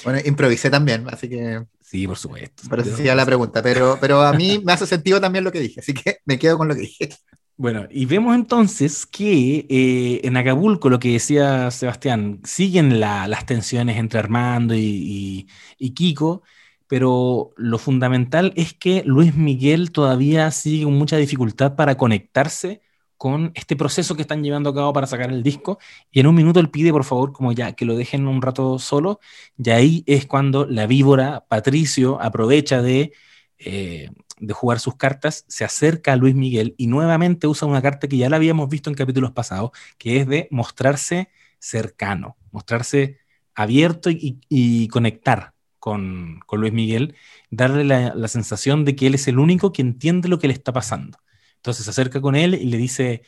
Bueno, 0.05 0.21
improvisé 0.25 0.71
también, 0.71 1.07
así 1.09 1.29
que... 1.29 1.65
Sí, 1.81 2.09
por 2.09 2.17
supuesto. 2.17 2.65
Pero 2.69 2.83
esa 2.83 2.97
sería 2.97 3.15
la 3.15 3.27
pregunta, 3.27 3.63
pero, 3.63 3.99
pero 4.01 4.23
a 4.23 4.33
mí 4.33 4.61
me 4.65 4.73
hace 4.73 4.87
sentido 4.87 5.21
también 5.21 5.45
lo 5.45 5.53
que 5.53 5.61
dije, 5.61 5.81
así 5.81 5.95
que 5.95 6.19
me 6.25 6.39
quedo 6.39 6.59
con 6.59 6.67
lo 6.67 6.75
que 6.75 6.81
dije. 6.81 7.11
Bueno, 7.57 7.87
y 7.89 8.07
vemos 8.07 8.35
entonces 8.35 9.07
que 9.07 9.67
eh, 9.69 10.21
en 10.25 10.37
Acapulco, 10.37 10.89
lo 10.89 10.99
que 10.99 11.13
decía 11.13 11.71
Sebastián, 11.71 12.41
siguen 12.43 12.99
las 12.99 13.47
tensiones 13.47 13.97
entre 13.99 14.19
Armando 14.19 14.75
y, 14.75 15.47
y 15.79 15.91
Kiko, 15.91 16.43
pero 16.87 17.53
lo 17.57 17.79
fundamental 17.79 18.53
es 18.57 18.75
que 18.75 19.03
Luis 19.07 19.35
Miguel 19.35 19.93
todavía 19.93 20.51
sigue 20.51 20.85
con 20.85 20.95
mucha 20.95 21.17
dificultad 21.17 21.77
para 21.77 21.97
conectarse 21.97 22.83
con 23.17 23.53
este 23.55 23.77
proceso 23.77 24.17
que 24.17 24.23
están 24.23 24.43
llevando 24.43 24.71
a 24.71 24.75
cabo 24.75 24.93
para 24.93 25.07
sacar 25.07 25.31
el 25.31 25.43
disco. 25.43 25.79
Y 26.11 26.21
en 26.21 26.27
un 26.27 26.35
minuto 26.35 26.61
él 26.61 26.71
pide 26.71 26.93
por 26.93 27.05
favor 27.05 27.33
como 27.33 27.53
ya 27.53 27.73
que 27.73 27.85
lo 27.87 27.97
dejen 27.97 28.27
un 28.29 28.43
rato 28.43 28.79
solo. 28.79 29.21
Y 29.57 29.71
ahí 29.71 30.05
es 30.07 30.27
cuando 30.27 30.67
la 30.67 30.87
víbora 30.87 31.47
Patricio 31.49 32.21
aprovecha 32.21 32.83
de, 32.83 33.13
eh, 33.59 34.11
de 34.39 34.53
jugar 34.53 34.81
sus 34.81 34.97
cartas, 34.97 35.45
se 35.49 35.65
acerca 35.65 36.13
a 36.13 36.17
Luis 36.17 36.35
Miguel 36.35 36.75
y 36.77 36.87
nuevamente 36.87 37.47
usa 37.47 37.67
una 37.69 37.83
carta 37.83 38.09
que 38.09 38.19
ya 38.19 38.29
la 38.29 38.37
habíamos 38.37 38.69
visto 38.69 38.91
en 38.91 38.97
capítulos 38.97 39.33
pasados, 39.33 39.71
que 39.99 40.21
es 40.21 40.27
de 40.29 40.49
mostrarse 40.51 41.31
cercano, 41.59 42.37
mostrarse 42.53 43.19
abierto 43.55 44.11
y 44.11 44.89
conectar 44.89 45.54
con, 45.85 46.41
Luis 46.51 46.73
Miguel, 46.73 47.15
darle 47.51 47.85
la, 47.85 48.29
sensación 48.29 48.87
de 48.87 48.97
que 48.97 49.07
él 49.07 49.15
es 49.15 49.29
el 49.29 49.39
único 49.39 49.71
que 49.71 49.83
entiende 49.83 50.31
lo 50.31 50.39
que 50.39 50.49
le 50.49 50.55
está 50.55 50.73
pasando. 50.73 51.19
Entonces 51.57 51.85
se 51.85 51.91
acerca 51.91 52.23
con 52.23 52.37
él 52.37 52.55
y 52.55 52.65
le 52.71 52.79
dice 52.79 53.21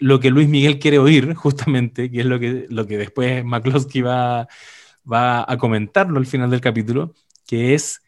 lo 0.00 0.18
que 0.18 0.30
Luis 0.30 0.48
Miguel 0.48 0.80
quiere 0.80 0.98
oír, 0.98 1.34
justamente, 1.36 2.10
que 2.10 2.18
es 2.22 2.26
lo 2.26 2.40
que, 2.40 2.66
lo 2.68 2.84
que 2.88 2.98
después 2.98 3.44
McCloskey 3.44 4.02
va, 4.02 4.48
va 5.10 5.44
a 5.46 5.56
comentarlo 5.56 6.18
al 6.18 6.26
final 6.26 6.50
del 6.50 6.60
capítulo, 6.60 7.14
que 7.46 7.74
es, 7.74 8.02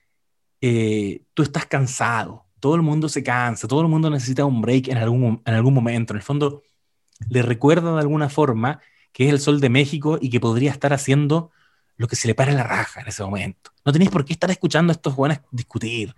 eh, 0.61 1.23
tú 1.33 1.45
estás 1.45 1.67
cansado, 1.67 2.47
todo 2.59 2.75
el 2.75 2.83
mundo 2.83 3.09
se 3.09 3.23
cansa, 3.23 3.69
todo 3.69 3.83
el 3.83 3.89
mundo 3.89 4.11
necesita 4.11 4.45
un 4.45 4.63
break 4.63 4.89
en 4.89 4.97
algún, 4.97 5.43
en 5.45 5.55
algún 5.55 5.75
momento. 5.75 6.13
En 6.13 6.17
el 6.17 6.25
fondo, 6.25 6.65
le 7.31 7.43
recuerda 7.43 7.95
de 7.95 8.01
alguna 8.01 8.29
forma 8.29 8.81
que 9.13 9.27
es 9.27 9.31
el 9.33 9.39
sol 9.39 9.61
de 9.61 9.69
México 9.69 10.19
y 10.21 10.31
que 10.31 10.41
podría 10.41 10.73
estar 10.73 10.93
haciendo 10.93 11.53
lo 11.97 12.09
que 12.09 12.17
se 12.17 12.29
le 12.29 12.35
para 12.35 12.53
la 12.53 12.63
raja 12.63 13.01
en 13.01 13.09
ese 13.09 13.23
momento. 13.23 13.71
No 13.85 13.93
tenéis 13.93 14.11
por 14.11 14.25
qué 14.25 14.33
estar 14.33 14.51
escuchando 14.51 14.91
a 14.91 14.95
estos 14.95 15.15
jóvenes 15.15 15.41
discutir. 15.51 16.15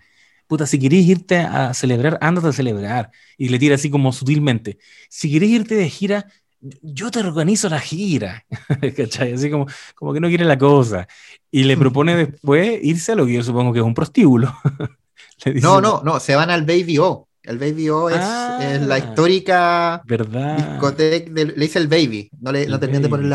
Puta, 0.46 0.66
si 0.66 0.78
queréis 0.78 1.08
irte 1.08 1.38
a 1.38 1.74
celebrar, 1.74 2.18
ándate 2.20 2.48
a 2.48 2.52
celebrar. 2.52 3.10
Y 3.36 3.48
le 3.48 3.58
tira 3.58 3.74
así 3.74 3.90
como 3.90 4.12
sutilmente. 4.12 4.78
Si 5.08 5.30
queréis 5.30 5.52
irte 5.52 5.74
de 5.74 5.90
gira, 5.90 6.26
yo 6.60 7.10
te 7.10 7.20
organizo 7.20 7.68
la 7.68 7.80
gira. 7.80 8.44
¿Cachai? 8.96 9.32
Así 9.32 9.50
como, 9.50 9.66
como 9.94 10.12
que 10.12 10.20
no 10.20 10.28
quiere 10.28 10.44
la 10.44 10.58
cosa. 10.58 11.08
Y 11.50 11.64
le 11.64 11.76
propone 11.76 12.16
después 12.26 12.78
irse 12.82 13.12
a 13.12 13.16
lo 13.16 13.26
que 13.26 13.34
yo 13.34 13.42
supongo 13.42 13.72
que 13.72 13.80
es 13.80 13.84
un 13.84 13.94
prostíbulo. 13.94 14.54
no, 15.62 15.80
no, 15.80 16.02
no, 16.04 16.20
se 16.20 16.34
van 16.36 16.50
al 16.50 16.64
Baby 16.64 16.98
O. 16.98 17.28
El 17.42 17.58
Baby 17.58 17.90
O 17.90 18.10
es, 18.10 18.16
la 18.16 18.94
ah. 18.94 18.98
histórica 18.98 20.02
¿verdad? 20.04 20.56
discoteca, 20.56 21.30
le 21.30 21.52
dice 21.52 21.78
el 21.78 21.86
Baby, 21.86 22.28
no, 22.40 22.50
le, 22.50 22.66
no 22.66 22.80
te 22.80 22.88
por 23.08 23.20
el 23.20 23.28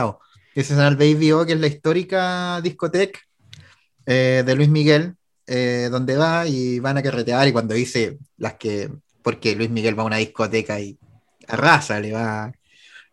lado 0.54 0.62
ese 0.62 0.74
es 0.74 0.80
el 0.80 0.96
Baby 0.96 1.32
O, 1.32 1.46
que 1.46 1.54
es 1.54 1.60
la 1.60 1.68
histórica 1.68 2.62
discoteca 2.62 3.20
eh, 4.06 4.44
de 4.46 4.56
Luis 4.56 4.70
Miguel, 4.70 5.16
eh, 5.48 5.90
donde 5.92 6.18
va 6.18 6.48
y 6.48 6.80
van 6.80 6.98
a 6.98 7.04
carretear 7.04 7.48
y 7.48 7.52
cuando 7.52 7.74
dice 7.74 8.18
las 8.38 8.56
que, 8.56 8.90
porque 9.22 9.56
Luis 9.56 9.70
Miguel 9.70 9.98
va 9.98 10.04
a 10.04 10.08
una 10.08 10.18
discoteca 10.18 10.80
y 10.80 10.98
arrasa, 11.48 12.00
le 12.00 12.12
va, 12.12 12.52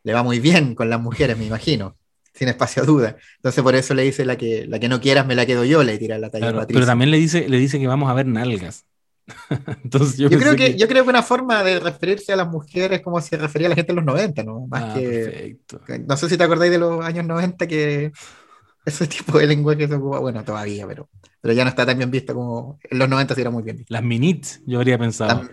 le 0.02 0.12
va 0.12 0.22
muy 0.22 0.40
bien 0.40 0.74
con 0.74 0.90
las 0.90 1.00
mujeres, 1.00 1.38
me 1.38 1.46
imagino, 1.46 1.96
sin 2.34 2.48
espacio 2.48 2.82
a 2.82 2.86
duda. 2.86 3.16
Entonces 3.36 3.62
por 3.62 3.74
eso 3.74 3.94
le 3.94 4.02
dice 4.02 4.24
la 4.24 4.36
que, 4.36 4.66
la 4.66 4.78
que 4.78 4.88
no 4.88 5.00
quieras 5.00 5.26
me 5.26 5.34
la 5.34 5.46
quedo 5.46 5.64
yo, 5.64 5.82
le 5.84 5.98
tira 5.98 6.18
la 6.18 6.30
talla 6.30 6.66
Pero 6.66 6.86
también 6.86 7.10
le 7.10 7.18
dice, 7.18 7.48
le 7.48 7.58
dice 7.58 7.78
que 7.78 7.86
vamos 7.86 8.10
a 8.10 8.14
ver 8.14 8.26
nalgas. 8.26 8.84
Entonces, 9.84 10.18
yo, 10.18 10.28
creo 10.28 10.56
que, 10.56 10.76
yo 10.76 10.88
creo 10.88 11.04
que 11.04 11.10
una 11.10 11.22
forma 11.22 11.62
de 11.62 11.80
referirse 11.80 12.32
a 12.32 12.36
las 12.36 12.48
mujeres 12.48 13.00
como 13.00 13.20
se 13.20 13.36
refería 13.36 13.68
a 13.68 13.70
la 13.70 13.76
gente 13.76 13.92
en 13.92 13.96
los 13.96 14.04
90, 14.04 14.42
¿no? 14.44 14.66
Más 14.66 14.82
ah, 14.84 14.94
que, 14.94 15.58
no 16.06 16.16
sé 16.16 16.28
si 16.28 16.36
te 16.36 16.44
acordáis 16.44 16.72
de 16.72 16.78
los 16.78 17.04
años 17.04 17.26
90 17.26 17.66
que 17.66 18.12
ese 18.84 19.06
tipo 19.06 19.38
de 19.38 19.46
lenguaje 19.46 19.86
se 19.86 19.94
ocupa, 19.94 20.18
bueno, 20.18 20.44
todavía, 20.44 20.86
pero, 20.86 21.08
pero 21.40 21.54
ya 21.54 21.64
no 21.64 21.70
está 21.70 21.84
tan 21.84 21.98
bien 21.98 22.10
visto 22.10 22.34
como 22.34 22.78
en 22.82 22.98
los 22.98 23.08
90 23.08 23.34
sí 23.34 23.40
era 23.40 23.50
muy 23.50 23.62
bien 23.62 23.76
visto. 23.76 23.92
Las 23.92 24.02
minits, 24.02 24.60
yo 24.66 24.78
habría 24.78 24.98
pensado. 24.98 25.42
Las, 25.42 25.50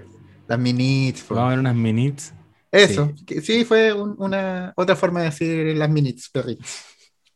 las 0.48 0.60
minits. 0.60 1.26
Vamos 1.30 1.44
a 1.44 1.50
ver 1.50 1.60
unas 1.60 1.76
minits. 1.76 2.34
Eso, 2.72 3.14
sí, 3.28 3.42
sí 3.42 3.66
fue 3.66 3.94
una 3.94 4.74
otra 4.76 4.96
forma 4.96 5.22
de 5.22 5.26
decir 5.28 5.78
las 5.78 5.90
minits, 5.90 6.30
perritos. 6.30 6.68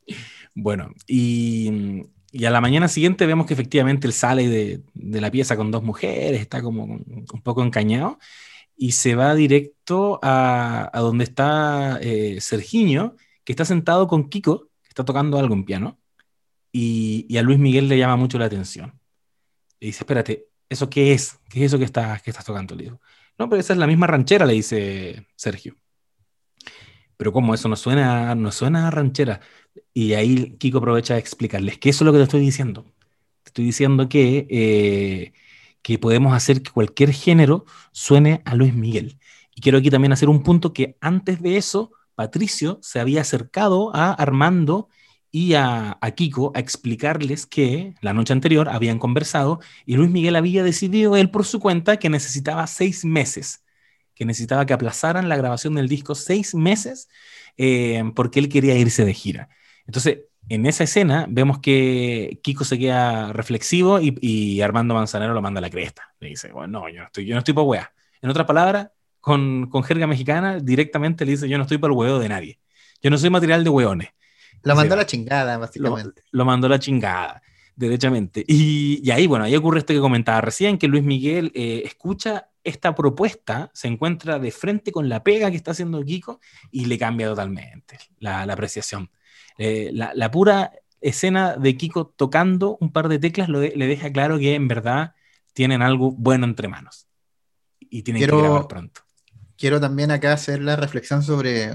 Bueno, 0.56 0.90
y 1.08 2.04
y 2.32 2.46
a 2.46 2.52
la 2.52 2.62
mañana 2.62 2.88
siguiente 2.88 3.26
vemos 3.26 3.46
que 3.46 3.54
efectivamente 3.54 4.08
él 4.08 4.14
sale 4.14 4.48
de, 4.48 4.84
de 4.94 5.22
la 5.22 5.32
pieza 5.32 5.58
con 5.58 5.72
dos 5.72 5.84
mujeres, 5.84 6.42
está 6.42 6.62
como 6.62 6.84
un 6.84 7.42
poco 7.44 7.64
encañado, 7.64 8.20
y 8.76 8.94
se 8.94 9.16
va 9.16 9.36
directo 9.36 10.20
a, 10.24 10.90
a 10.94 11.00
donde 11.02 11.26
está 11.26 12.00
eh, 12.02 12.40
Sergiño, 12.40 13.16
que 13.44 13.54
está 13.54 13.66
sentado 13.66 14.08
con 14.08 14.30
Kiko, 14.30 14.70
que 14.84 14.90
está 14.90 15.04
tocando 15.04 15.38
algo 15.40 15.54
en 15.56 15.66
piano, 15.66 16.00
y, 16.72 17.26
y, 17.28 17.38
a 17.38 17.42
Luis 17.42 17.58
Miguel 17.58 17.90
le 17.90 17.98
llama 17.98 18.16
mucho 18.16 18.38
la 18.38 18.46
atención. 18.46 19.00
Le 19.80 19.88
dice, 19.88 20.04
espérate, 20.04 20.50
¿eso 20.70 20.90
qué 20.90 21.14
es? 21.14 21.40
¿Qué 21.50 21.60
es 21.60 21.66
eso 21.66 21.80
que, 21.80 21.86
está, 21.86 22.20
que 22.24 22.30
estás 22.30 22.46
tocando? 22.46 22.76
Le 22.76 22.84
digo, 22.84 23.02
no, 23.40 23.50
pero 23.50 23.60
esa 23.60 23.74
es 23.74 23.80
la 23.80 23.88
misma 23.88 24.06
ranchera, 24.06 24.46
le 24.46 24.54
dice 24.54 25.28
Sergio. 25.36 25.79
Pero 27.20 27.34
como 27.34 27.54
eso 27.54 27.68
no 27.68 27.76
suena, 27.76 28.34
no 28.36 28.50
suena 28.54 28.88
a 28.88 28.92
ranchera. 28.92 29.42
Y 29.94 30.14
ahí 30.14 30.56
Kiko 30.58 30.78
aprovecha 30.78 31.16
de 31.16 31.20
explicarles 31.20 31.78
que 31.78 31.90
eso 31.90 32.04
es 32.04 32.06
lo 32.06 32.14
que 32.14 32.20
te 32.20 32.24
estoy 32.24 32.40
diciendo. 32.40 32.86
Te 33.44 33.50
estoy 33.50 33.66
diciendo 33.66 34.08
que, 34.08 34.48
eh, 34.50 35.34
que 35.82 36.00
podemos 36.00 36.34
hacer 36.34 36.64
que 36.64 36.72
cualquier 36.72 37.12
género 37.12 37.66
suene 37.92 38.42
a 38.46 38.56
Luis 38.56 38.74
Miguel. 38.74 39.20
Y 39.54 39.62
quiero 39.62 39.80
aquí 39.80 39.90
también 39.90 40.14
hacer 40.14 40.30
un 40.30 40.44
punto 40.44 40.72
que 40.74 40.98
antes 41.02 41.42
de 41.42 41.58
eso, 41.58 41.92
Patricio 42.16 42.80
se 42.82 43.02
había 43.02 43.22
acercado 43.22 43.94
a 43.94 44.14
Armando 44.14 44.88
y 45.30 45.56
a, 45.56 45.98
a, 46.02 46.12
Kiko 46.12 46.54
a 46.56 46.60
explicarles 46.60 47.46
que 47.46 47.96
la 48.02 48.14
noche 48.14 48.32
anterior 48.32 48.70
habían 48.70 48.98
conversado 48.98 49.60
y 49.86 49.98
Luis 49.98 50.10
Miguel 50.10 50.38
había 50.38 50.64
decidido 50.64 51.18
él 51.18 51.32
por 51.32 51.46
su 51.46 51.60
cuenta 51.60 51.98
que 51.98 52.10
necesitaba 52.10 52.66
seis 52.68 53.04
meses 53.04 53.64
que 54.20 54.26
necesitaba 54.26 54.66
que 54.66 54.74
aplazaran 54.74 55.30
la 55.30 55.38
grabación 55.38 55.76
del 55.76 55.88
disco 55.88 56.14
seis 56.14 56.54
meses 56.54 57.08
eh, 57.56 58.04
porque 58.16 58.42
él 58.42 58.50
quería 58.50 58.76
irse 58.76 59.06
de 59.06 59.14
gira. 59.14 59.48
Entonces, 59.88 60.24
en 60.50 60.66
esa 60.66 60.84
escena 60.84 61.26
vemos 61.30 61.60
que 61.60 62.42
Kiko 62.44 62.66
se 62.66 62.78
queda 62.78 63.32
reflexivo 63.32 64.02
y, 64.02 64.18
y 64.20 64.60
Armando 64.60 64.94
Manzanero 64.94 65.34
lo 65.34 65.42
manda 65.42 65.60
a 65.60 65.62
la 65.62 65.70
cresta. 65.70 66.14
Le 66.20 66.28
dice, 66.28 66.52
bueno, 66.52 66.82
no, 66.82 66.90
yo 66.90 67.00
no 67.00 67.06
estoy, 67.06 67.26
yo 67.28 67.34
no 67.34 67.40
estoy 67.40 67.54
para 67.54 67.64
weá. 67.64 67.94
En 68.22 68.30
otras 68.30 68.46
palabras, 68.46 68.90
con, 69.22 69.70
con, 69.70 69.84
jerga 69.84 70.06
mexicana, 70.06 70.60
directamente 70.60 71.24
le 71.24 71.32
dice, 71.32 71.48
yo 71.48 71.58
no 71.58 71.64
estoy 71.64 71.78
para 71.78 71.94
el 71.94 71.98
huevo 71.98 72.20
de 72.20 72.28
nadie. 72.28 72.60
Yo 73.02 73.10
no 73.10 73.18
soy 73.18 73.30
material 73.30 73.64
de 73.64 73.70
hueones. 73.70 74.10
Lo 74.64 74.76
mandó 74.76 74.96
a 74.96 74.98
la 74.98 75.06
chingada, 75.06 75.58
básicamente. 75.58 76.24
Lo, 76.32 76.40
lo 76.40 76.46
mandó 76.46 76.68
a 76.68 76.72
la 76.72 76.80
chingada, 76.80 77.42
derechamente. 77.74 78.44
Y, 78.46 79.00
y, 79.02 79.12
ahí, 79.12 79.28
bueno, 79.28 79.46
ahí 79.46 79.56
ocurre 79.56 79.80
esto 79.80 79.94
que 79.94 80.02
comentaba 80.02 80.42
recién, 80.42 80.78
que 80.78 80.90
Luis 80.90 81.06
Miguel 81.06 81.54
eh, 81.56 81.84
escucha 81.86 82.49
esta 82.64 82.96
propuesta 82.96 83.72
se 83.74 83.88
encuentra 83.88 84.40
de 84.40 84.52
frente 84.52 84.92
con 84.92 85.10
la 85.10 85.24
pega 85.24 85.50
que 85.50 85.58
está 85.58 85.72
haciendo 85.72 86.04
Kiko 86.04 86.40
y 86.72 86.86
le 86.86 86.98
cambia 86.98 87.28
totalmente 87.28 88.00
la, 88.20 88.46
la 88.46 88.54
apreciación. 88.54 89.10
Eh, 89.58 89.92
la, 89.94 90.12
la, 90.14 90.32
pura 90.32 90.72
escena 91.02 91.56
de 91.56 91.78
Kiko 91.78 92.08
tocando 92.08 92.78
un 92.80 92.92
par 92.92 93.10
de 93.10 93.20
teclas 93.20 93.50
lo 93.50 93.60
de, 93.60 93.74
le 93.76 93.88
deja 93.88 94.12
claro 94.12 94.38
que 94.38 94.56
en 94.56 94.68
verdad 94.68 95.14
tienen 95.54 95.82
algo 95.82 96.12
bueno 96.12 96.46
entre 96.46 96.68
manos 96.68 97.08
y 97.80 98.04
tienen 98.04 98.22
quiero, 98.22 98.38
que 98.38 98.44
grabar 98.44 98.68
pronto. 98.68 99.02
Quiero 99.58 99.80
también 99.80 100.12
acá 100.12 100.34
hacer 100.34 100.62
la 100.62 100.76
reflexión 100.76 101.24
sobre, 101.24 101.74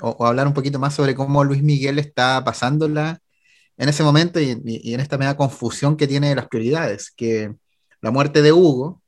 o, 0.00 0.10
o, 0.10 0.26
hablar 0.26 0.46
un 0.46 0.54
poquito 0.54 0.78
más 0.78 0.94
sobre 0.94 1.14
cómo 1.14 1.44
Luis 1.44 1.62
Miguel 1.62 1.98
está 1.98 2.42
pasándola 2.44 3.20
en 3.76 3.88
ese 3.88 4.02
momento 4.02 4.40
y, 4.40 4.60
y, 4.64 4.90
y 4.90 4.94
en 4.94 5.00
esta 5.00 5.18
media 5.18 5.36
confusión 5.36 5.96
que 5.96 6.06
tiene 6.06 6.30
de 6.30 6.34
las 6.34 6.48
prioridades, 6.48 7.10
que 7.10 7.54
la 8.00 8.10
muerte 8.10 8.42
de 8.42 8.52
Hugo, 8.52 9.02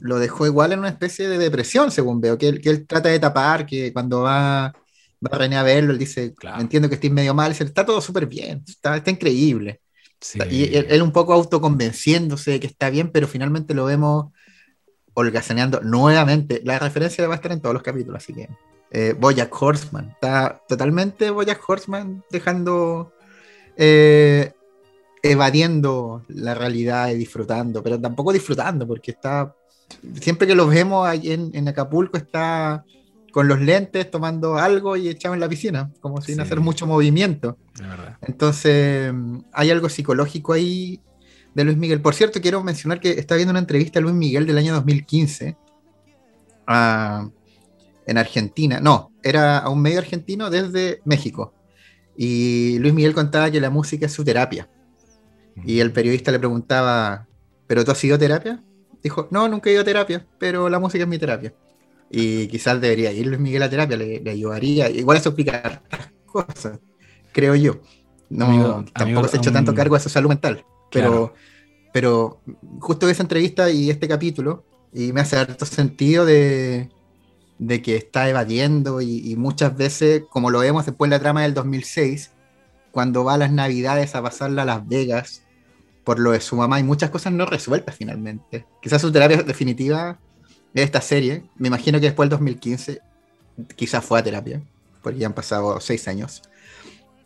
lo 0.00 0.18
dejó 0.18 0.46
igual 0.46 0.72
en 0.72 0.80
una 0.80 0.88
especie 0.88 1.28
de 1.28 1.38
depresión, 1.38 1.90
según 1.90 2.20
veo, 2.20 2.38
que 2.38 2.48
él, 2.48 2.60
que 2.60 2.70
él 2.70 2.86
trata 2.86 3.08
de 3.08 3.18
tapar, 3.18 3.66
que 3.66 3.92
cuando 3.92 4.22
va, 4.22 4.72
va 5.24 5.38
René 5.38 5.56
a 5.56 5.62
verlo, 5.62 5.92
él 5.92 5.98
dice, 5.98 6.34
claro. 6.34 6.60
entiendo 6.60 6.88
que 6.88 6.96
estoy 6.96 7.10
medio 7.10 7.34
mal, 7.34 7.52
dice, 7.52 7.64
está 7.64 7.84
todo 7.84 8.00
súper 8.00 8.26
bien, 8.26 8.62
está, 8.66 8.96
está 8.96 9.10
increíble. 9.10 9.80
Sí. 10.20 10.38
Y 10.50 10.74
él, 10.74 10.86
él, 10.88 11.02
un 11.02 11.12
poco 11.12 11.32
autoconvenciéndose 11.34 12.52
de 12.52 12.60
que 12.60 12.66
está 12.66 12.90
bien, 12.90 13.10
pero 13.10 13.28
finalmente 13.28 13.74
lo 13.74 13.84
vemos 13.84 14.32
holgazaneando 15.14 15.80
nuevamente. 15.80 16.60
La 16.64 16.78
referencia 16.78 17.26
va 17.26 17.34
a 17.34 17.36
estar 17.36 17.52
en 17.52 17.60
todos 17.60 17.74
los 17.74 17.82
capítulos, 17.82 18.22
así 18.22 18.32
que... 18.32 18.48
Eh, 18.92 19.14
Bojack 19.18 19.52
Horseman, 19.60 20.10
está 20.10 20.62
totalmente 20.68 21.30
Bojack 21.30 21.68
Horseman 21.68 22.22
dejando... 22.30 23.12
Eh, 23.76 24.52
evadiendo 25.22 26.24
la 26.28 26.54
realidad 26.54 27.08
y 27.08 27.16
disfrutando, 27.16 27.82
pero 27.82 28.00
tampoco 28.00 28.32
disfrutando, 28.32 28.86
porque 28.86 29.10
está 29.10 29.54
siempre 30.20 30.46
que 30.46 30.54
los 30.54 30.68
vemos 30.68 31.06
ahí 31.06 31.32
en, 31.32 31.50
en, 31.54 31.68
Acapulco 31.68 32.16
está 32.16 32.84
con 33.36 33.48
los 33.48 33.60
lentes 33.60 34.10
tomando 34.10 34.56
algo 34.56 34.96
y 34.96 35.08
echado 35.08 35.34
en 35.34 35.40
la 35.40 35.48
piscina, 35.48 35.92
como 36.00 36.22
sin 36.22 36.36
sí. 36.36 36.40
hacer 36.40 36.60
mucho 36.60 36.86
movimiento. 36.86 37.58
Entonces, 38.22 39.12
hay 39.52 39.70
algo 39.70 39.90
psicológico 39.90 40.54
ahí 40.54 41.00
de 41.54 41.64
Luis 41.64 41.76
Miguel. 41.76 42.00
Por 42.00 42.14
cierto, 42.14 42.40
quiero 42.40 42.62
mencionar 42.62 42.98
que 42.98 43.10
está 43.10 43.34
viendo 43.34 43.50
una 43.50 43.60
entrevista 43.60 43.98
a 43.98 44.02
Luis 44.02 44.14
Miguel 44.14 44.46
del 44.46 44.56
año 44.56 44.72
2015 44.72 45.54
uh, 46.66 47.30
en 48.06 48.18
Argentina. 48.18 48.80
No, 48.80 49.12
era 49.22 49.58
a 49.58 49.68
un 49.68 49.82
medio 49.82 49.98
argentino 49.98 50.48
desde 50.48 51.02
México. 51.04 51.52
Y 52.16 52.78
Luis 52.78 52.94
Miguel 52.94 53.12
contaba 53.12 53.50
que 53.50 53.60
la 53.60 53.68
música 53.68 54.06
es 54.06 54.12
su 54.12 54.24
terapia. 54.24 54.70
Y 55.64 55.80
el 55.80 55.92
periodista 55.92 56.32
le 56.32 56.38
preguntaba, 56.38 57.26
¿pero 57.66 57.84
tú 57.84 57.90
has 57.90 57.98
sido 57.98 58.18
terapia? 58.18 58.62
Dijo, 59.06 59.28
no, 59.30 59.48
nunca 59.48 59.70
he 59.70 59.72
ido 59.72 59.82
a 59.82 59.84
terapia, 59.84 60.26
pero 60.38 60.68
la 60.68 60.78
música 60.78 61.04
es 61.04 61.08
mi 61.08 61.18
terapia. 61.18 61.52
Y 62.10 62.46
quizás 62.48 62.80
debería 62.80 63.12
ir 63.12 63.26
Luis 63.26 63.40
Miguel 63.40 63.62
a 63.62 63.70
terapia, 63.70 63.96
le, 63.96 64.20
le 64.20 64.30
ayudaría. 64.30 64.88
Igual 64.88 65.18
eso 65.18 65.30
explica 65.30 65.82
cosas, 66.26 66.78
creo 67.32 67.54
yo. 67.54 67.80
No, 68.28 68.46
amigo, 68.46 68.64
tampoco 68.92 69.02
amigo, 69.02 69.28
se 69.28 69.36
ha 69.36 69.40
hecho 69.40 69.52
tanto 69.52 69.74
cargo 69.74 69.94
de 69.96 70.02
su 70.02 70.08
salud 70.08 70.28
mental. 70.28 70.64
Pero, 70.90 71.10
claro. 71.10 71.34
pero 71.92 72.40
justo 72.80 73.08
esa 73.08 73.22
entrevista 73.22 73.70
y 73.70 73.90
este 73.90 74.08
capítulo, 74.08 74.64
y 74.92 75.12
me 75.12 75.20
hace 75.20 75.36
harto 75.36 75.66
sentido 75.66 76.24
de, 76.24 76.90
de 77.58 77.82
que 77.82 77.96
está 77.96 78.28
evadiendo 78.28 79.00
y, 79.00 79.30
y, 79.30 79.36
muchas 79.36 79.76
veces, 79.76 80.22
como 80.30 80.50
lo 80.50 80.60
vemos 80.60 80.86
después 80.86 81.06
en 81.08 81.10
la 81.10 81.20
trama 81.20 81.42
del 81.42 81.54
2006, 81.54 82.32
cuando 82.90 83.24
va 83.24 83.34
a 83.34 83.38
las 83.38 83.52
navidades 83.52 84.14
a 84.14 84.22
pasarla 84.22 84.62
a 84.62 84.64
Las 84.64 84.88
Vegas 84.88 85.45
por 86.06 86.20
lo 86.20 86.30
de 86.30 86.40
su 86.40 86.54
mamá 86.54 86.78
y 86.78 86.84
muchas 86.84 87.10
cosas 87.10 87.32
no 87.32 87.46
resueltas 87.46 87.96
finalmente. 87.96 88.64
Quizás 88.80 89.02
su 89.02 89.10
terapia 89.10 89.42
definitiva 89.42 90.20
de 90.72 90.84
esta 90.84 91.00
serie, 91.00 91.42
me 91.56 91.66
imagino 91.66 91.98
que 91.98 92.06
después 92.06 92.30
del 92.30 92.38
2015, 92.38 93.00
quizás 93.74 94.04
fue 94.04 94.20
a 94.20 94.22
terapia, 94.22 94.62
porque 95.02 95.18
ya 95.18 95.26
han 95.26 95.32
pasado 95.32 95.80
seis 95.80 96.06
años. 96.06 96.42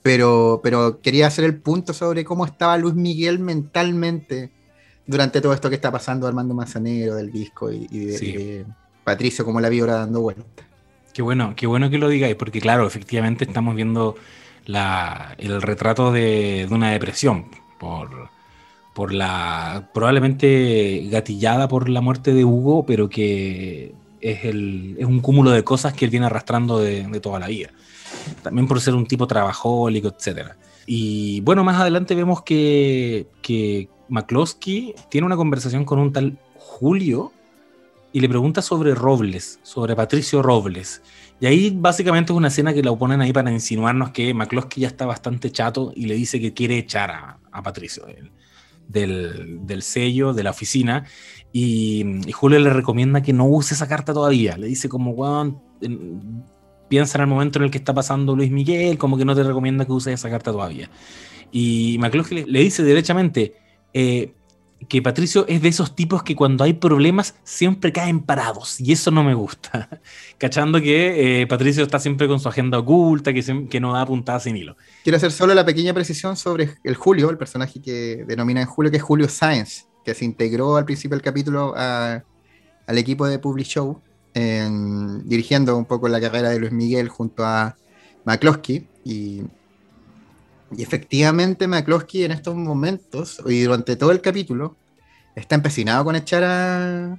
Pero, 0.01 0.63
pero 0.63 1.03
quería 1.03 1.27
hacer 1.27 1.45
el 1.45 1.59
punto 1.59 1.93
sobre 1.93 2.25
cómo 2.25 2.47
estaba 2.47 2.79
Luis 2.79 2.95
Miguel 2.95 3.39
mentalmente 3.39 4.51
durante 5.07 5.43
todo 5.43 5.53
esto 5.53 5.69
que 5.69 5.75
está 5.75 5.93
pasando 5.93 6.27
Armando 6.27 6.55
Manzanero 6.55 7.17
del 7.17 7.31
disco 7.31 7.71
y, 7.71 7.87
y 7.91 8.07
de, 8.07 8.17
sí. 8.17 8.33
de, 8.33 8.65
Patricio, 9.05 9.45
como 9.45 9.61
la 9.61 9.69
vibra 9.69 9.97
dando 9.97 10.23
vuelta. 10.23 10.65
Qué 11.13 11.21
bueno, 11.21 11.53
qué 11.55 11.67
bueno 11.67 11.91
que 11.91 11.99
lo 11.99 12.09
digáis, 12.09 12.35
porque 12.35 12.63
claro, 12.63 12.87
efectivamente 12.87 13.45
estamos 13.45 13.77
viendo 13.77 14.17
la, 14.65 15.35
el 15.37 15.61
retrato 15.61 16.13
de, 16.13 16.65
de 16.67 16.75
una 16.75 16.93
depresión 16.93 17.51
por, 17.79 18.31
por 19.01 19.15
la 19.15 19.89
probablemente 19.95 21.09
gatillada 21.11 21.69
por 21.69 21.89
la 21.89 22.03
muerte 22.03 22.35
de 22.35 22.45
Hugo, 22.45 22.85
pero 22.85 23.09
que 23.09 23.95
es, 24.21 24.45
el, 24.45 24.95
es 24.99 25.07
un 25.07 25.21
cúmulo 25.21 25.53
de 25.53 25.65
cosas 25.65 25.95
que 25.95 26.05
él 26.05 26.11
viene 26.11 26.27
arrastrando 26.27 26.79
de, 26.81 27.19
toda 27.19 27.39
la 27.39 27.47
vida. 27.47 27.71
También 28.43 28.69
por 28.69 28.79
ser 28.79 28.95
un 28.95 29.07
tipo 29.07 29.27
trabajólico, 29.27 30.09
etc. 30.09 30.51
Y 30.85 31.41
bueno, 31.41 31.65
más 31.65 31.81
adelante 31.81 32.15
vemos 32.15 32.43
que, 32.43 33.27
que 33.41 33.89
McCloskey 34.11 34.95
tiene 35.09 35.27
una 35.27 35.37
conversación 35.37 35.87
con 35.87 35.99
un 35.99 36.13
tal 36.13 36.37
Julio 36.59 37.33
y 38.13 38.21
le 38.21 38.29
pregunta 38.29 38.61
sobre 38.61 38.95
Robles, 38.95 39.61
sobre 39.63 39.97
Patricio 39.97 40.43
Robles. 40.43 41.01
Y 41.41 41.47
ahí 41.47 41.75
básicamente 41.75 42.35
es 42.35 42.37
una 42.37 42.49
escena 42.49 42.75
que 42.75 42.83
la 42.83 42.95
ponen 42.95 43.23
ahí 43.23 43.33
para 43.33 43.51
insinuarnos 43.51 44.11
que 44.11 44.35
McCloskey 44.35 44.83
ya 44.83 44.89
está 44.89 45.07
bastante 45.07 45.51
chato 45.51 45.91
y 45.97 46.05
le 46.05 46.17
dice 46.17 46.39
que 46.39 46.53
quiere 46.53 46.77
echar 46.77 47.11
a, 47.11 47.39
a 47.51 47.63
Patricio. 47.63 48.05
Del, 48.91 49.67
del 49.67 49.83
sello, 49.83 50.33
de 50.33 50.43
la 50.43 50.51
oficina, 50.51 51.05
y, 51.53 52.05
Julio 52.33 52.59
le 52.59 52.71
recomienda 52.71 53.23
que 53.23 53.33
no 53.33 53.47
use 53.47 53.75
esa 53.75 53.89
carta 53.89 54.13
todavía. 54.13 54.57
Le 54.57 54.67
dice 54.67 54.89
como, 54.89 55.15
bueno, 55.15 55.63
piensa 56.89 57.19
en 57.19 57.23
el 57.23 57.29
momento 57.29 57.59
en 57.59 57.67
el 57.67 57.71
que 57.71 57.79
está 57.79 57.95
pasando 57.95 58.35
Luis 58.35 58.51
Miguel, 58.51 58.99
como 58.99 59.17
que 59.17 59.25
no 59.25 59.35
te 59.35 59.43
recomienda 59.43 59.85
que 59.85 59.93
uses 59.93 60.15
esa 60.15 60.31
carta 60.31 60.53
todavía. 60.53 60.91
Y 61.53 61.99
McCloskey 62.01 62.45
le, 62.45 62.47
le 62.47 62.61
dice 62.61 62.83
derechamente, 62.83 63.55
eh, 63.93 64.35
que 64.89 65.03
Patricio 65.03 65.45
es 65.47 65.63
de 65.63 65.69
esos 65.69 65.95
tipos 65.95 66.23
que 66.23 66.35
cuando 66.35 66.65
hay 66.65 66.73
problemas 66.73 67.35
siempre 67.45 67.93
caen 67.93 68.21
parados 68.21 68.81
y 68.81 68.93
eso 68.93 69.11
no 69.11 69.23
me 69.23 69.35
gusta. 69.35 70.01
Cachando 70.39 70.81
que 70.81 71.43
eh, 71.43 71.47
Patricio 71.47 71.83
está 71.83 71.99
siempre 71.99 72.27
con 72.27 72.41
su 72.41 72.49
agenda 72.49 72.79
oculta, 72.79 73.33
que, 73.33 73.69
que 73.69 73.81
no 73.81 73.93
da 73.93 74.07
puntada 74.07 74.41
sin 74.41 74.57
hilo. 74.57 74.77
Quiero 75.03 75.17
hacer 75.17 75.33
solo 75.33 75.55
la 75.55 75.65
pequeña 75.65 75.93
precisión 75.93 76.37
sobre 76.37 76.77
el 76.83 76.95
Julio, 76.95 77.31
el 77.31 77.39
personaje 77.39 77.81
que 77.81 78.25
denomina 78.27 78.63
en 78.63 78.67
Julio, 78.67 78.91
que 78.91 78.97
es 78.97 79.03
Julio 79.03 79.29
Sáenz, 79.29 79.87
que 80.05 80.15
se 80.15 80.25
integró 80.25 80.77
al 80.77 80.85
principio 80.85 81.17
del 81.17 81.23
capítulo 81.23 81.75
al 81.77 82.99
equipo 82.99 83.27
de 83.27 83.39
Public 83.39 83.67
Show, 83.67 84.01
en, 84.35 85.29
dirigiendo 85.29 85.77
un 85.77 85.85
poco 85.85 86.09
la 86.09 86.21
carrera 86.21 86.51
de 86.51 86.59
Luis 86.59 86.73
Miguel 86.73 87.09
junto 87.09 87.45
a 87.45 87.77
McCloskey 88.25 88.89
y 89.05 89.43
Y 90.77 90.83
efectivamente 90.83 91.67
McCloskey 91.67 92.25
en 92.25 92.33
estos 92.33 92.55
momentos 92.55 93.43
y 93.47 93.63
durante 93.63 93.97
todo 93.97 94.13
el 94.13 94.21
capítulo 94.21 94.77
está 95.35 95.57
empecinado 95.57 96.05
con 96.05 96.17
echar 96.17 96.45
a, 96.45 97.19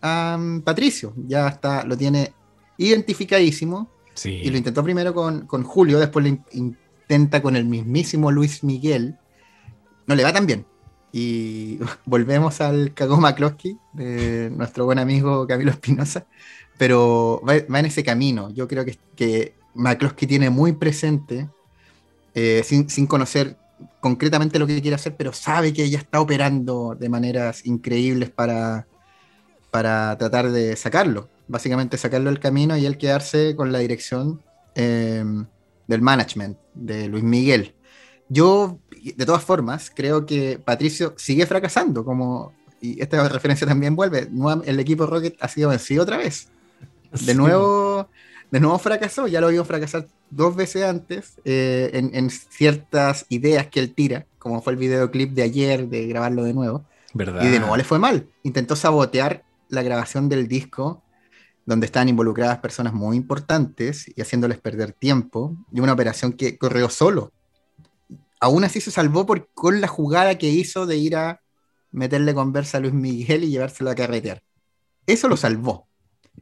a 0.00 0.36
um, 0.38 0.60
Patricio. 0.62 1.12
Ya 1.16 1.48
está, 1.48 1.84
lo 1.84 1.96
tiene 1.96 2.32
identificadísimo. 2.76 3.90
Y 4.24 4.50
lo 4.50 4.58
intentó 4.58 4.84
primero 4.84 5.14
con, 5.14 5.46
con 5.46 5.62
Julio, 5.62 5.98
después 5.98 6.26
lo 6.26 6.38
intenta 6.52 7.40
con 7.40 7.56
el 7.56 7.64
mismísimo 7.64 8.30
Luis 8.30 8.62
Miguel. 8.62 9.16
No 10.06 10.14
le 10.14 10.22
va 10.22 10.32
tan 10.32 10.46
bien. 10.46 10.66
Y 11.12 11.78
volvemos 12.04 12.60
al 12.60 12.92
cagó 12.92 13.16
McCloskey, 13.16 13.78
de 13.94 14.50
nuestro 14.50 14.84
buen 14.84 14.98
amigo 14.98 15.46
Camilo 15.46 15.70
Espinosa, 15.70 16.26
pero 16.76 17.42
va, 17.48 17.56
en 17.56 17.86
ese 17.86 18.04
camino. 18.04 18.50
Yo 18.50 18.68
creo 18.68 18.84
que, 18.84 18.98
que 19.16 19.54
McCloskey 19.74 20.28
tiene 20.28 20.50
muy 20.50 20.72
presente, 20.72 21.48
eh, 22.34 22.62
sin, 22.64 22.88
sin, 22.88 23.06
conocer 23.06 23.56
concretamente 24.00 24.58
lo 24.58 24.66
que 24.66 24.80
quiere 24.80 24.94
hacer, 24.94 25.16
pero 25.16 25.32
sabe 25.32 25.72
que 25.72 25.84
ella 25.84 25.98
está 25.98 26.20
operando 26.20 26.96
de 26.98 27.08
maneras 27.08 27.66
increíbles 27.66 28.30
para, 28.30 28.86
para 29.70 30.16
tratar 30.18 30.50
de 30.50 30.76
sacarlo. 30.76 31.28
Básicamente 31.48 31.98
sacarlo 31.98 32.30
del 32.30 32.40
camino 32.40 32.76
y 32.76 32.86
él 32.86 32.98
quedarse 32.98 33.54
con 33.56 33.72
la 33.72 33.80
dirección 33.80 34.40
eh, 34.74 35.24
del 35.86 36.02
management 36.02 36.56
de 36.74 37.08
Luis 37.08 37.24
Miguel. 37.24 37.74
Yo, 38.28 38.78
de 39.02 39.26
todas 39.26 39.42
formas, 39.42 39.90
creo 39.94 40.24
que 40.24 40.58
Patricio 40.58 41.14
sigue 41.18 41.44
fracasando, 41.46 42.04
como, 42.04 42.54
y 42.80 43.00
esta 43.02 43.28
referencia 43.28 43.66
también 43.66 43.94
vuelve, 43.94 44.28
el 44.64 44.80
equipo 44.80 45.06
Rocket 45.06 45.36
ha 45.40 45.48
sido 45.48 45.68
vencido 45.68 46.02
otra 46.02 46.16
vez. 46.16 46.48
De 47.26 47.34
nuevo, 47.34 48.08
de 48.52 48.60
nuevo 48.60 48.78
fracasó, 48.78 49.26
ya 49.26 49.40
lo 49.40 49.48
vimos 49.48 49.66
fracasar 49.66 50.06
dos 50.30 50.54
veces 50.54 50.84
antes 50.84 51.40
eh, 51.44 51.90
en, 51.92 52.30
ciertas 52.30 53.26
ideas 53.28 53.66
que 53.66 53.80
él 53.80 53.92
tira, 53.92 54.26
como 54.38 54.62
fue 54.62 54.74
el 54.74 54.78
videoclip 54.78 55.32
de 55.32 55.42
ayer, 55.42 55.88
de 55.88 56.06
grabarlo 56.06 56.44
de 56.44 56.54
nuevo. 56.54 56.84
¿Verdad? 57.14 57.42
Y 57.42 57.48
de 57.48 57.58
nuevo 57.58 57.76
le 57.76 57.82
fue 57.82 57.98
mal. 57.98 58.28
Intentó 58.44 58.76
sabotear 58.76 59.42
la 59.68 59.82
grabación 59.82 60.28
del 60.28 60.46
disco 60.46 61.02
donde 61.66 61.86
estaban 61.86 62.08
involucradas 62.08 62.58
personas 62.58 62.92
muy 62.92 63.16
importantes 63.16 64.06
y 64.14 64.20
haciéndoles 64.20 64.58
perder 64.58 64.92
tiempo, 64.92 65.56
y 65.72 65.80
una 65.80 65.92
operación 65.92 66.32
que 66.32 66.58
corrió 66.58 66.88
solo 66.88 67.32
aún 68.42 68.64
así 68.64 68.80
se 68.80 68.90
salvó 68.90 69.24
por, 69.24 69.48
con 69.54 69.80
la 69.80 69.86
jugada 69.86 70.36
que 70.36 70.48
hizo 70.48 70.84
de 70.84 70.96
ir 70.96 71.14
a 71.14 71.40
meterle 71.92 72.34
conversa 72.34 72.78
a 72.78 72.80
Luis 72.80 72.92
Miguel 72.92 73.44
y 73.44 73.50
llevárselo 73.50 73.88
a 73.88 73.94
carretear. 73.94 74.42
Eso 75.06 75.28
lo 75.28 75.36
salvó. 75.36 75.86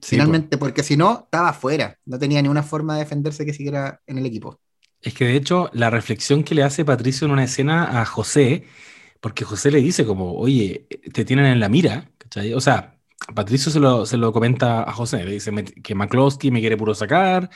Finalmente, 0.03 0.59
porque 0.59 0.83
si 0.83 0.97
no, 0.97 1.23
estaba 1.25 1.53
fuera. 1.53 1.99
No 2.05 2.19
tenía 2.19 2.43
ni 2.43 2.49
una 2.49 2.63
forma 2.63 2.95
de 2.95 3.01
defenderse 3.01 3.45
que 3.45 3.53
siguiera 3.53 4.01
en 4.07 4.19
el 4.19 4.27
equipo. 4.27 4.61
Es 5.01 5.15
que 5.15 5.25
de 5.25 5.37
hecho, 5.37 5.71
la 5.73 5.91
reflexión 5.91 6.45
que 6.45 6.55
le 6.55 6.63
hace 6.63 6.85
Patricio 6.85 7.25
en 7.27 7.33
una 7.33 7.45
escena 7.45 8.01
a 8.01 8.05
José, 8.05 8.65
porque 9.21 9.45
José 9.45 9.71
le 9.71 9.81
dice 9.81 10.05
como, 10.05 10.35
oye, 10.35 10.87
te 11.13 11.25
tienen 11.25 11.47
en 11.47 11.61
la 11.61 11.69
mira, 11.69 12.11
¿cachai? 12.19 12.53
O 12.55 12.61
sea, 12.61 12.99
Patricio 13.35 13.73
se 13.73 13.81
lo, 13.81 14.05
se 14.07 14.17
lo 14.17 14.33
comenta 14.33 14.83
a 14.83 14.93
José, 14.93 15.25
le 15.25 15.33
dice 15.33 15.53
que 15.83 15.95
McCloskey 15.95 16.51
me 16.51 16.61
quiere 16.61 16.77
puro 16.77 16.95
sacar, 16.95 17.51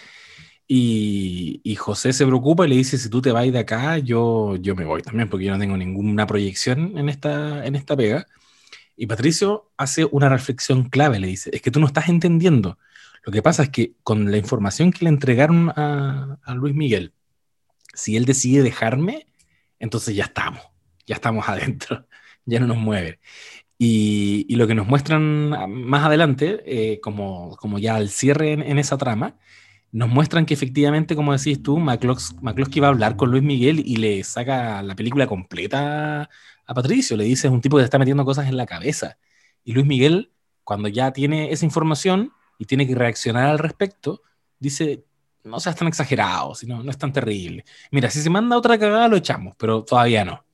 y, 0.66 1.76
José 1.76 2.12
se 2.12 2.24
preocupa 2.26 2.64
y 2.66 2.70
le 2.70 2.76
dice, 2.76 2.96
si 2.98 3.10
tú 3.10 3.20
te 3.20 3.32
vas 3.32 3.50
de 3.50 3.58
acá, 3.58 3.98
yo, 3.98 4.56
yo 4.56 4.74
me 4.74 4.84
voy 4.84 5.02
también, 5.02 5.28
porque 5.28 5.44
yo 5.44 5.52
no 5.52 5.58
tengo 5.58 5.76
ninguna 5.76 6.26
proyección 6.26 6.96
en 6.96 7.08
esta, 7.08 7.66
en 7.66 7.76
esta 7.76 7.96
pega. 7.96 8.26
Y 8.96 9.06
Patricio 9.06 9.70
hace 9.76 10.04
una 10.04 10.28
reflexión 10.28 10.88
clave, 10.88 11.18
le 11.18 11.26
dice, 11.26 11.50
es 11.52 11.62
que 11.62 11.70
tú 11.70 11.80
no 11.80 11.86
estás 11.86 12.08
entendiendo. 12.08 12.78
Lo 13.24 13.32
que 13.32 13.42
pasa 13.42 13.64
es 13.64 13.70
que 13.70 13.94
con 14.02 14.30
la 14.30 14.36
información 14.36 14.92
que 14.92 15.04
le 15.04 15.08
entregaron 15.08 15.70
a, 15.70 16.38
Luis 16.54 16.74
Miguel, 16.74 17.12
si 17.94 18.16
él 18.16 18.24
decide 18.24 18.62
dejarme, 18.62 19.26
entonces 19.78 20.14
ya 20.14 20.24
estamos, 20.24 20.62
ya 21.06 21.16
estamos 21.16 21.48
adentro, 21.48 22.06
ya 22.44 22.60
no 22.60 22.66
nos 22.66 22.78
mueve. 22.78 23.20
Y, 23.78 24.46
y 24.48 24.56
lo 24.56 24.66
que 24.66 24.74
nos 24.74 24.86
muestran 24.86 25.50
más 25.68 26.04
adelante, 26.04 26.62
eh, 26.66 27.00
como, 27.00 27.56
como 27.56 27.78
ya 27.78 27.96
al 27.96 28.08
cierre 28.10 28.52
en 28.52 28.78
esa 28.78 28.96
trama, 28.98 29.36
nos 29.94 30.08
muestran 30.08 30.44
que 30.44 30.54
efectivamente, 30.54 31.14
como 31.14 31.32
decís 31.32 31.62
tú, 31.62 31.78
McCloskey 31.78 32.80
va 32.80 32.88
a 32.88 32.90
hablar 32.90 33.14
con 33.16 33.30
Luis 33.30 33.44
Miguel 33.44 33.80
y 33.86 33.96
le 33.96 34.24
saca 34.24 34.82
la 34.82 34.96
película 34.96 35.28
completa 35.28 36.28
a 36.66 36.74
Patricio. 36.74 37.16
Le 37.16 37.24
dice, 37.24 37.48
es 37.48 37.52
un 37.52 37.60
tipo 37.60 37.76
que 37.76 37.84
está 37.84 37.98
metiendo 37.98 38.24
cosas 38.24 38.48
en 38.48 38.56
la 38.56 38.66
cabeza. 38.66 39.18
Y 39.64 39.72
Luis 39.72 39.86
Miguel, 39.86 40.32
cuando 40.62 40.88
ya 40.88 41.12
tiene 41.12 41.52
esa 41.52 41.64
información 41.64 42.32
y 42.58 42.66
tiene 42.66 42.86
que 42.86 42.94
reaccionar 42.94 43.48
al 43.48 43.58
respecto, 43.58 44.22
dice, 44.58 45.04
no 45.42 45.60
seas 45.60 45.76
tan 45.76 45.88
exagerado, 45.88 46.54
sino, 46.54 46.82
no 46.82 46.90
es 46.90 46.98
tan 46.98 47.12
terrible. 47.12 47.64
Mira, 47.90 48.10
si 48.10 48.20
se 48.20 48.30
manda 48.30 48.56
otra 48.56 48.78
cagada, 48.78 49.08
lo 49.08 49.16
echamos, 49.16 49.54
pero 49.58 49.84
todavía 49.84 50.24
no. 50.24 50.44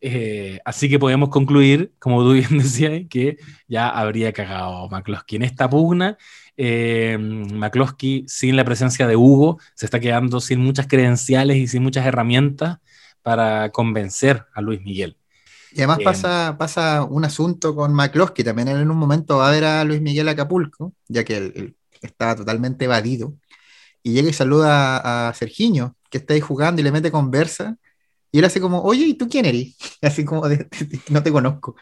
Eh, 0.00 0.60
así 0.64 0.90
que 0.90 0.98
podemos 0.98 1.30
concluir, 1.30 1.94
como 1.98 2.22
tú 2.22 2.32
bien 2.32 2.48
decías, 2.58 3.02
que 3.08 3.38
ya 3.66 3.88
habría 3.88 4.32
cagado 4.32 4.88
McCloskey 4.88 5.36
en 5.36 5.42
esta 5.42 5.68
pugna 5.70 6.18
eh, 6.56 7.18
McCloskey, 7.18 8.24
sin 8.28 8.56
la 8.56 8.64
presencia 8.64 9.06
de 9.06 9.16
Hugo, 9.16 9.58
se 9.74 9.86
está 9.86 10.00
quedando 10.00 10.40
sin 10.40 10.60
muchas 10.60 10.86
credenciales 10.86 11.56
y 11.56 11.66
sin 11.66 11.82
muchas 11.82 12.06
herramientas 12.06 12.78
para 13.22 13.70
convencer 13.70 14.46
a 14.54 14.60
Luis 14.60 14.80
Miguel. 14.82 15.16
Y 15.76 15.82
además 15.82 15.98
pasa, 16.02 16.56
pasa 16.58 17.04
un 17.04 17.24
asunto 17.26 17.74
con 17.74 17.92
McCloskey, 17.92 18.42
también 18.42 18.68
en 18.68 18.90
un 18.90 18.96
momento 18.96 19.36
va 19.36 19.48
a 19.48 19.50
ver 19.50 19.64
a 19.64 19.84
Luis 19.84 20.00
Miguel 20.00 20.26
Acapulco, 20.28 20.94
ya 21.06 21.22
que 21.22 21.36
él, 21.36 21.76
está 22.00 22.34
totalmente 22.34 22.86
evadido, 22.86 23.34
y 24.02 24.12
llega 24.12 24.30
y 24.30 24.32
saluda 24.32 25.28
a, 25.28 25.34
Sergiño, 25.34 25.94
que 26.08 26.16
está 26.16 26.32
ahí 26.32 26.40
jugando 26.40 26.80
y 26.80 26.84
le 26.84 26.92
mete 26.92 27.10
conversa, 27.10 27.76
y 28.32 28.38
él 28.38 28.46
hace 28.46 28.58
como, 28.58 28.82
oye, 28.82 29.04
¿y 29.04 29.14
tú 29.14 29.28
quién 29.28 29.44
eres? 29.44 29.76
Así 30.00 30.24
como, 30.24 30.48
no 31.10 31.22
te 31.22 31.30
conozco. 31.30 31.76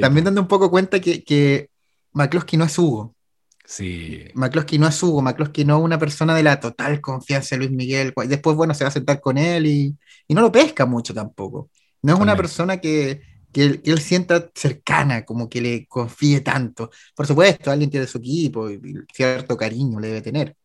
También 0.00 0.24
dando 0.24 0.40
un 0.40 0.48
poco 0.48 0.70
cuenta 0.70 1.00
que, 1.00 1.24
que 1.24 1.68
McCloskey 2.12 2.58
no 2.58 2.64
es 2.66 2.78
Hugo, 2.78 3.16
Sí. 3.64 4.24
McCloskey 4.34 4.78
no 4.78 4.86
es 4.86 5.02
Hugo, 5.02 5.22
McCloskey 5.22 5.64
no 5.64 5.78
es 5.78 5.84
una 5.84 5.98
persona 5.98 6.34
de 6.34 6.42
la 6.42 6.60
total 6.60 7.00
confianza 7.00 7.54
en 7.54 7.60
Luis 7.60 7.70
Miguel. 7.70 8.12
Después, 8.26 8.56
bueno, 8.56 8.74
se 8.74 8.84
va 8.84 8.88
a 8.88 8.92
sentar 8.92 9.20
con 9.20 9.38
él 9.38 9.66
y, 9.66 9.96
no 10.28 10.42
lo 10.42 10.52
pesca 10.52 10.86
mucho 10.86 11.14
tampoco. 11.14 11.70
No 12.02 12.14
es 12.14 12.20
una 12.20 12.36
persona 12.36 12.78
que, 12.78 13.22
él, 13.54 14.00
sienta 14.00 14.50
cercana, 14.54 15.24
como 15.24 15.48
que 15.48 15.60
le 15.60 15.86
confíe 15.86 16.40
tanto. 16.40 16.90
Por 17.14 17.26
supuesto, 17.26 17.70
alguien 17.70 17.90
tiene 17.90 18.06
su 18.06 18.18
equipo 18.18 18.70
y, 18.70 18.80
cierto 19.12 19.56
cariño 19.56 20.00
le 20.00 20.08
debe 20.08 20.22
tener, 20.22 20.56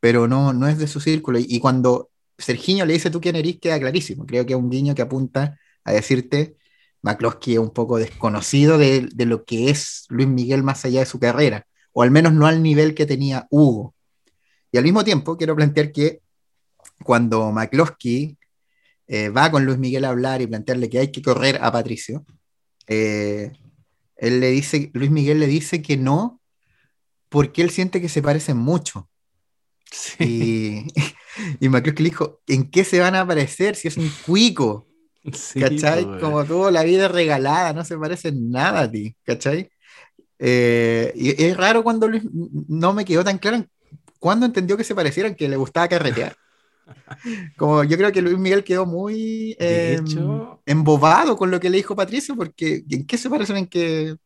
pero 0.00 0.28
no, 0.28 0.52
no 0.52 0.68
es 0.68 0.78
de 0.78 0.86
su 0.88 1.00
círculo. 1.00 1.38
Y, 1.40 1.60
cuando 1.60 2.10
Serginho 2.38 2.86
le 2.86 2.94
dice 2.94 3.10
tú 3.10 3.20
quién 3.20 3.36
eres, 3.36 3.58
queda 3.60 3.78
clarísimo. 3.78 4.26
Creo 4.26 4.46
que 4.46 4.54
es 4.54 4.58
un 4.58 4.70
guiño 4.70 4.94
que 4.94 5.02
apunta 5.02 5.58
a 5.84 5.92
decirte 5.92 6.56
McCloskey 7.02 7.54
es 7.54 7.60
un 7.60 7.70
poco 7.70 7.98
desconocido 7.98 8.78
de, 8.78 9.08
de, 9.14 9.26
lo 9.26 9.44
que 9.44 9.70
es 9.70 10.04
Luis 10.08 10.28
Miguel 10.28 10.62
más 10.62 10.84
allá 10.84 11.00
de 11.00 11.06
su 11.06 11.18
carrera 11.20 11.66
o 11.92 12.02
al 12.02 12.12
menos 12.12 12.32
no 12.32 12.46
al 12.46 12.62
nivel 12.62 12.94
que 12.94 13.06
tenía 13.06 13.48
Hugo. 13.50 13.92
Y 14.70 14.78
al 14.78 14.84
mismo 14.84 15.02
tiempo 15.02 15.36
quiero 15.36 15.56
plantear 15.56 15.90
que 15.90 16.20
cuando 17.02 17.50
McCloskey 17.50 18.37
eh, 19.08 19.30
va 19.30 19.50
con 19.50 19.64
Luis 19.64 19.78
Miguel 19.78 20.04
a 20.04 20.10
hablar 20.10 20.40
y 20.42 20.46
plantearle 20.46 20.88
que 20.88 20.98
hay 20.98 21.10
que 21.10 21.22
correr 21.22 21.58
a 21.62 21.72
Patricio, 21.72 22.24
eh, 22.86 23.52
él 24.16 24.40
le 24.40 24.50
dice, 24.50 24.90
Luis 24.94 25.10
Miguel 25.10 25.40
le 25.40 25.46
dice 25.46 25.82
que 25.82 25.96
no, 25.96 26.40
porque 27.28 27.62
él 27.62 27.70
siente 27.70 28.00
que 28.00 28.08
se 28.08 28.22
parecen 28.22 28.56
mucho. 28.56 29.08
Y, 30.18 30.84
y 31.60 31.68
McCloskey 31.68 32.04
le 32.04 32.10
dijo, 32.10 32.40
¿en 32.46 32.70
qué 32.70 32.84
se 32.84 33.00
van 33.00 33.14
a 33.14 33.26
parecer 33.26 33.76
si 33.76 33.88
es 33.88 33.96
un 33.96 34.10
cuico? 34.26 34.86
¿Cachai? 35.58 36.04
Pues. 36.04 36.20
Como 36.22 36.44
tuvo 36.44 36.70
la 36.70 36.82
vida 36.84 37.08
regalada, 37.08 37.72
no 37.72 37.84
se 37.84 37.96
parecen 37.96 38.50
nada 38.50 38.82
a 38.82 38.90
ti, 38.90 39.16
¿cachai? 39.24 39.70
Eh, 40.38 41.12
y 41.16 41.42
es 41.42 41.56
raro 41.56 41.82
cuando 41.82 42.08
Luis 42.08 42.22
no 42.32 42.92
me 42.92 43.04
quedó 43.04 43.24
tan 43.24 43.38
claro 43.38 43.64
cuando 44.18 44.46
entendió 44.46 44.76
que 44.76 44.84
se 44.84 44.94
parecieran, 44.94 45.34
que 45.34 45.48
le 45.48 45.56
gustaba 45.56 45.88
carretear. 45.88 46.36
Como 47.56 47.84
yo 47.84 47.96
creo 47.96 48.12
que 48.12 48.22
Luis 48.22 48.38
Miguel 48.38 48.64
quedó 48.64 48.86
muy 48.86 49.56
em, 49.58 50.04
embobado 50.66 51.36
con 51.36 51.50
lo 51.50 51.60
que 51.60 51.70
le 51.70 51.78
dijo 51.78 51.96
Patricio, 51.96 52.36
porque 52.36 52.84
¿en 52.88 53.06
qué 53.06 53.18
se 53.18 53.30
parecen? 53.30 53.56
En 53.56 53.66
que, 53.66 54.16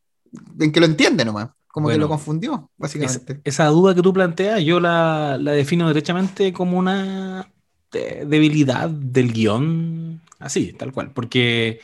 en 0.58 0.72
que 0.72 0.80
lo 0.80 0.86
entiende 0.86 1.24
nomás. 1.24 1.50
Como 1.68 1.88
que 1.88 1.96
lo 1.96 2.06
confundió, 2.06 2.70
básicamente. 2.76 3.40
esa 3.44 3.64
duda 3.68 3.94
que 3.94 4.02
tú 4.02 4.12
planteas, 4.12 4.62
yo 4.62 4.78
la, 4.78 5.38
la 5.40 5.52
defino 5.52 5.88
derechamente 5.88 6.52
como 6.52 6.78
una 6.78 7.50
debilidad 7.90 8.90
del 8.90 9.32
guion, 9.32 10.20
así, 10.38 10.74
tal 10.74 10.92
cual. 10.92 11.12
Porque, 11.12 11.80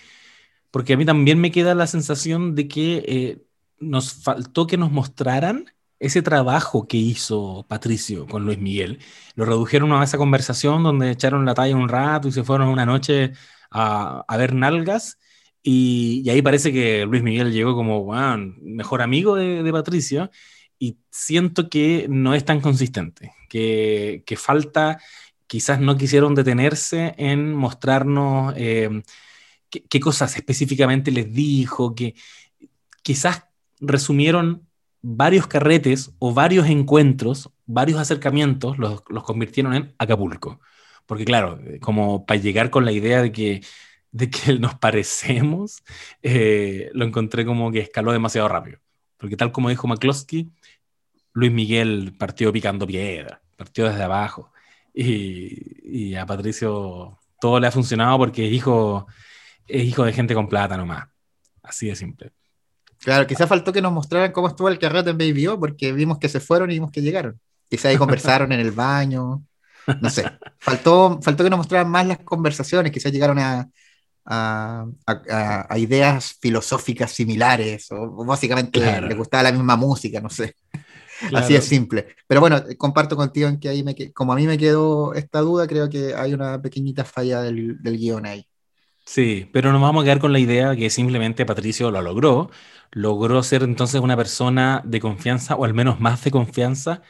porque 0.70 0.92
a 0.92 0.96
mí 0.96 1.06
también 1.06 1.40
me 1.40 1.50
queda 1.50 1.74
la 1.74 1.86
sensación 1.86 2.54
de 2.54 2.68
que 2.68 3.04
eh, 3.06 3.42
nos 3.78 4.12
faltó 4.12 4.66
que 4.66 4.76
nos 4.76 4.90
mostraran 4.90 5.70
ese 6.00 6.22
trabajo 6.22 6.86
que 6.86 6.96
hizo 6.96 7.66
Patricio 7.68 8.26
con 8.26 8.44
Luis 8.44 8.58
Miguel. 8.58 9.00
Lo 9.34 9.44
redujeron 9.44 9.92
a 9.92 10.04
esa 10.04 10.18
conversación 10.18 10.82
donde 10.82 11.10
echaron 11.10 11.44
la 11.44 11.54
talla 11.54 11.76
un 11.76 11.88
rato 11.88 12.28
y 12.28 12.32
se 12.32 12.44
fueron 12.44 12.68
una 12.68 12.86
noche 12.86 13.32
a, 13.70 14.24
ver 14.38 14.54
nalgas. 14.54 15.18
Y, 15.62 16.28
ahí 16.30 16.42
parece 16.42 16.72
que 16.72 17.04
Luis 17.06 17.22
Miguel 17.22 17.52
llegó 17.52 17.74
como 17.74 18.04
wow, 18.04 18.38
mejor 18.62 19.02
amigo 19.02 19.36
de, 19.36 19.72
Patricio. 19.72 20.30
Y 20.78 20.98
siento 21.10 21.68
que 21.68 22.06
no 22.08 22.34
es 22.34 22.44
tan 22.44 22.60
consistente, 22.60 23.34
que, 23.48 24.22
que 24.24 24.36
falta 24.36 24.98
quizás 25.48 25.80
no 25.80 25.96
quisieron 25.96 26.34
detenerse 26.34 27.14
en 27.18 27.54
mostrarnos 27.54 28.54
eh, 28.56 29.02
qué, 29.70 30.00
cosas 30.00 30.36
específicamente 30.36 31.10
les 31.10 31.32
dijo, 31.32 31.94
que 31.94 32.14
quizás 33.02 33.44
resumieron 33.80 34.67
varios 35.02 35.46
carretes 35.46 36.12
o 36.18 36.34
varios 36.34 36.68
encuentros, 36.68 37.50
varios 37.66 37.98
acercamientos, 38.00 38.78
los, 38.78 39.02
convirtieron 39.24 39.74
en 39.74 39.94
Acapulco. 39.98 40.60
Porque 41.06 41.24
claro, 41.24 41.60
como 41.80 42.26
para 42.26 42.40
llegar 42.40 42.70
con 42.70 42.84
la 42.84 42.92
idea 42.92 43.22
de 43.22 43.32
que, 43.32 43.62
de 44.12 44.30
que 44.30 44.58
nos 44.58 44.74
parecemos, 44.76 45.82
eh, 46.22 46.90
lo 46.94 47.04
encontré 47.04 47.44
como 47.46 47.72
que 47.72 47.80
escaló 47.80 48.12
demasiado 48.12 48.48
rápido. 48.48 48.78
Porque 49.16 49.36
tal 49.36 49.52
como 49.52 49.68
dijo 49.70 49.88
McCloskey, 49.88 50.50
Luis 51.32 51.52
Miguel 51.52 52.14
partió 52.18 52.52
picando 52.52 52.86
piedra, 52.86 53.42
partió 53.56 53.88
desde 53.88 54.02
abajo. 54.04 54.52
Y, 54.94 56.14
a 56.16 56.26
Patricio 56.26 57.18
todo 57.40 57.60
le 57.60 57.68
ha 57.68 57.70
funcionado 57.70 58.18
porque 58.18 58.46
es 58.46 58.52
hijo, 58.52 59.06
es 59.66 59.84
hijo 59.84 60.04
de 60.04 60.12
gente 60.12 60.34
con 60.34 60.48
plata 60.48 60.76
nomás. 60.76 61.08
Así 61.62 61.86
de 61.88 61.96
simple. 61.96 62.32
Claro, 63.02 63.26
quizás 63.26 63.48
faltó 63.48 63.72
que 63.72 63.82
nos 63.82 63.92
mostraran 63.92 64.32
cómo 64.32 64.48
estuvo 64.48 64.68
el 64.68 64.78
carrete 64.78 65.10
en 65.10 65.18
Baby 65.18 65.46
O, 65.46 65.60
porque 65.60 65.92
vimos 65.92 66.18
que 66.18 66.28
se 66.28 66.40
fueron 66.40 66.70
y 66.70 66.74
vimmo 66.74 66.90
que 66.90 67.02
llegaron. 67.02 67.40
Quizás 67.68 67.86
ahí 67.86 67.96
conversaron 67.96 68.52
en 68.52 68.60
el 68.60 68.72
baño, 68.72 69.42
no 70.00 70.10
sé. 70.10 70.24
Faltó, 70.58 71.20
faltó 71.22 71.44
que 71.44 71.50
nos 71.50 71.58
mostraran 71.58 71.90
más 71.90 72.06
las 72.06 72.18
conversaciones, 72.18 72.92
quizás 72.92 73.12
llegaron 73.12 73.38
a, 73.38 73.68
a, 74.28 75.78
ideas 75.78 76.36
filosóficas 76.40 77.12
similares, 77.12 77.90
o, 77.92 78.24
básicamente 78.24 78.80
les 79.02 79.16
gustaba 79.16 79.44
la 79.44 79.52
misma 79.52 79.76
música, 79.76 80.20
no 80.20 80.30
sé. 80.30 80.54
Así 81.34 81.54
es 81.54 81.64
simple. 81.64 82.14
Pero 82.26 82.40
bueno, 82.40 82.62
comparto 82.76 83.16
contigo 83.16 83.48
en 83.48 83.58
que 83.58 83.68
ahí, 83.68 83.82
me, 83.82 83.94
como 84.12 84.32
a 84.32 84.36
mí 84.36 84.46
me 84.46 84.58
quedó 84.58 85.14
esta 85.14 85.40
duda, 85.40 85.66
creo 85.66 85.88
que 85.88 86.14
hay 86.14 86.32
una 86.32 86.60
pequeñita 86.62 87.04
falla 87.04 87.42
del, 87.42 87.82
del 87.82 87.96
guion 87.96 88.26
ahí. 88.26 88.46
Sí, 89.04 89.48
pero 89.52 89.72
nos 89.72 89.80
vamos 89.80 90.02
a 90.02 90.04
quedar 90.04 90.20
con 90.20 90.32
la 90.32 90.38
idea 90.38 90.76
que 90.76 90.90
simplemente 90.90 91.46
Patricio 91.46 91.90
lo 91.90 92.02
logró. 92.02 92.50
Logró 92.90 93.42
ser 93.42 93.62
entonces 93.62 94.00
una 94.00 94.16
persona 94.16 94.82
de 94.84 95.00
confianza, 95.00 95.56
o 95.56 95.64
al 95.64 95.74
menos 95.74 96.00
más 96.00 96.24
de 96.24 96.30
confianza, 96.30 97.02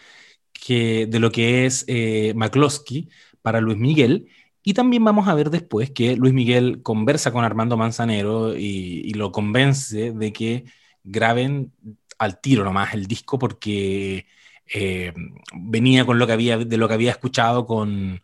que 0.52 1.06
de 1.06 1.20
lo 1.20 1.30
que 1.32 1.66
es 1.66 1.84
eh, 1.88 2.32
McCloskey 2.36 3.08
para 3.42 3.60
Luis 3.60 3.78
Miguel. 3.78 4.28
Y 4.62 4.74
también 4.74 5.04
vamos 5.04 5.28
a 5.28 5.34
ver 5.34 5.50
después 5.50 5.90
que 5.90 6.16
Luis 6.16 6.34
Miguel 6.34 6.82
conversa 6.82 7.32
con 7.32 7.44
Armando 7.44 7.76
Manzanero 7.76 8.56
y 8.56 9.12
lo 9.14 9.32
convence 9.32 10.12
de 10.12 10.32
que 10.32 10.64
graben 11.04 11.72
al 12.18 12.40
tiro 12.40 12.64
nomás 12.64 12.94
el 12.94 13.06
disco 13.06 13.38
porque 13.38 14.26
eh, 14.74 15.12
venía 15.54 16.04
con 16.04 16.18
lo 16.18 16.26
que 16.26 16.32
había, 16.32 16.58
de 16.58 16.76
lo 16.76 16.88
que 16.88 16.94
había 16.94 17.12
escuchado 17.12 17.66
con, 17.66 18.22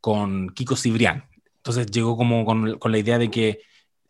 con 0.00 0.50
Kiko 0.50 0.76
Cibrián. 0.76 1.24
Entonces 1.56 1.86
llegó 1.90 2.16
como 2.16 2.44
con, 2.44 2.78
con 2.78 2.92
la 2.92 2.98
idea 2.98 3.18
de 3.18 3.30
que 3.30 3.60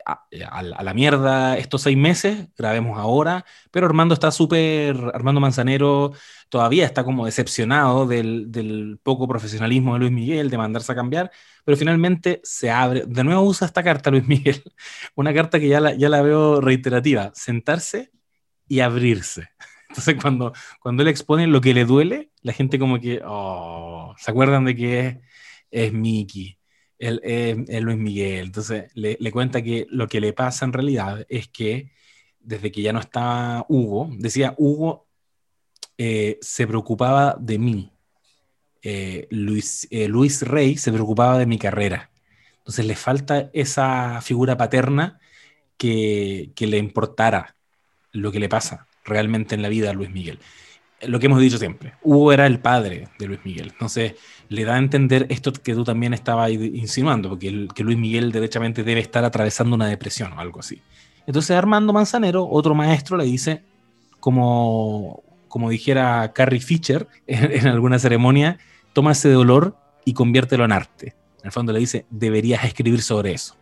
a, 0.07 0.63
la 0.63 0.93
mierda 0.93 1.57
estos 1.57 1.81
seis 1.81 1.97
meses, 1.97 2.47
grabemos 2.57 2.97
ahora, 2.97 3.45
pero 3.71 3.85
Armando 3.85 4.13
está 4.13 4.31
súper, 4.31 4.95
Armando 5.13 5.41
Manzanero 5.41 6.13
todavía 6.49 6.85
está 6.85 7.03
como 7.03 7.25
decepcionado 7.25 8.07
del, 8.07 8.51
del, 8.51 8.99
poco 9.03 9.27
profesionalismo 9.27 9.93
de 9.93 9.99
Luis 9.99 10.11
Miguel, 10.11 10.49
de 10.49 10.57
mandarse 10.57 10.91
a 10.91 10.95
cambiar, 10.95 11.31
pero 11.65 11.77
finalmente 11.77 12.39
se 12.43 12.71
abre, 12.71 13.03
de 13.05 13.23
nuevo 13.23 13.41
usa 13.41 13.67
esta 13.67 13.83
carta 13.83 14.09
Luis 14.09 14.25
Miguel, 14.27 14.63
una 15.15 15.33
carta 15.33 15.59
que 15.59 15.67
ya 15.67 15.81
la, 15.81 15.93
ya 15.93 16.09
la 16.09 16.21
veo 16.21 16.61
reiterativa, 16.61 17.31
sentarse 17.35 18.11
y 18.67 18.79
abrirse. 18.79 19.49
Entonces, 19.89 20.15
cuando, 20.21 20.53
cuando 20.81 21.03
él 21.03 21.09
expone 21.09 21.47
lo 21.47 21.61
que 21.61 21.73
le 21.73 21.85
duele, 21.85 22.31
la 22.41 22.53
gente 22.53 22.79
como 22.79 22.99
que, 22.99 23.21
oh, 23.25 24.13
se 24.17 24.31
acuerdan 24.31 24.65
de 24.65 24.75
que 24.75 25.07
es, 25.07 25.17
es 25.71 25.93
Mickey, 25.93 26.57
él, 26.99 27.21
es, 27.23 27.81
Luis 27.81 27.97
Miguel. 27.97 28.47
Entonces, 28.47 28.91
le, 28.93 29.31
cuenta 29.31 29.61
que 29.61 29.87
lo 29.89 30.07
que 30.07 30.21
le 30.21 30.33
pasa 30.33 30.65
en 30.65 30.73
realidad 30.73 31.25
es 31.29 31.47
que 31.47 31.91
desde 32.39 32.71
que 32.71 32.81
ya 32.81 32.93
no 32.93 32.99
estaba 32.99 33.65
Hugo, 33.67 34.09
decía, 34.17 34.53
Hugo 34.57 35.07
eh, 35.97 36.37
se 36.41 36.67
preocupaba 36.67 37.35
de 37.39 37.59
mí. 37.59 37.91
Eh, 38.81 39.27
Luis, 39.31 39.87
eh, 39.91 40.07
Luis 40.07 40.41
Rey 40.43 40.77
se 40.77 40.91
preocupaba 40.91 41.37
de 41.37 41.45
mi 41.45 41.57
carrera. 41.57 42.09
Entonces, 42.59 42.85
le 42.85 42.95
falta 42.95 43.49
esa 43.53 44.21
figura 44.21 44.57
paterna 44.57 45.19
que, 45.77 46.51
que 46.55 46.67
le 46.67 46.77
importara 46.77 47.55
lo 48.11 48.31
que 48.31 48.39
le 48.39 48.49
pasa 48.49 48.87
realmente 49.03 49.55
en 49.55 49.61
la 49.61 49.69
vida 49.69 49.89
a 49.89 49.93
Luis 49.93 50.09
Miguel. 50.09 50.39
Lo 51.01 51.19
que 51.19 51.27
hemos 51.27 51.39
dicho 51.39 51.59
siempre, 51.59 51.93
Hugo 52.01 52.31
era 52.31 52.47
el 52.47 52.59
padre 52.59 53.07
de 53.19 53.27
Luis 53.27 53.39
Miguel, 53.43 53.69
entonces 53.71 54.15
le 54.49 54.63
da 54.63 54.75
a 54.75 54.77
entender 54.79 55.27
esto 55.29 55.53
que 55.53 55.75
tú 55.75 55.83
también 55.83 56.13
estabas 56.13 56.51
insinuando, 56.51 57.29
porque 57.29 57.67
que 57.75 57.83
Luis 57.83 57.97
Miguel 57.97 58.31
derechamente 58.31 58.83
debe 58.83 59.01
estar 59.01 59.23
atravesando 59.23 59.75
una 59.75 59.87
depresión 59.87 60.33
o 60.33 60.39
algo 60.39 60.59
así. 60.59 60.81
Entonces 61.27 61.51
Armando 61.51 61.93
Manzanero, 61.93 62.47
otro 62.49 62.73
maestro, 62.73 63.15
le 63.15 63.25
dice, 63.25 63.61
como, 64.19 65.21
como 65.47 65.69
dijera 65.69 66.31
Carrie 66.33 66.61
Fisher 66.61 67.07
en, 67.27 67.51
en 67.51 67.67
alguna 67.67 67.99
ceremonia, 67.99 68.57
toma 68.93 69.11
ese 69.11 69.29
dolor 69.29 69.77
y 70.03 70.13
conviértelo 70.13 70.65
en 70.65 70.71
arte. 70.71 71.15
En 71.41 71.45
el 71.45 71.51
fondo 71.51 71.73
le 71.73 71.79
dice, 71.79 72.07
deberías 72.09 72.63
escribir 72.63 73.03
sobre 73.03 73.33
eso. 73.33 73.55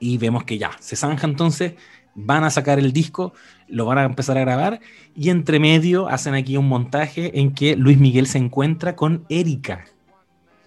Y 0.00 0.16
vemos 0.16 0.44
que 0.44 0.56
ya, 0.56 0.70
se 0.80 0.96
zanja 0.96 1.26
entonces 1.26 1.74
van 2.14 2.44
a 2.44 2.50
sacar 2.50 2.78
el 2.78 2.92
disco, 2.92 3.32
lo 3.72 3.86
van 3.86 3.98
a 3.98 4.04
empezar 4.04 4.36
a 4.36 4.42
grabar 4.42 4.80
y 5.16 5.30
entre 5.30 5.58
medio 5.58 6.06
hacen 6.08 6.34
aquí 6.34 6.56
un 6.56 6.68
montaje 6.68 7.40
en 7.40 7.54
que 7.54 7.74
Luis 7.74 7.98
Miguel 7.98 8.26
se 8.26 8.38
encuentra 8.38 8.94
con 8.94 9.24
Erika. 9.28 9.86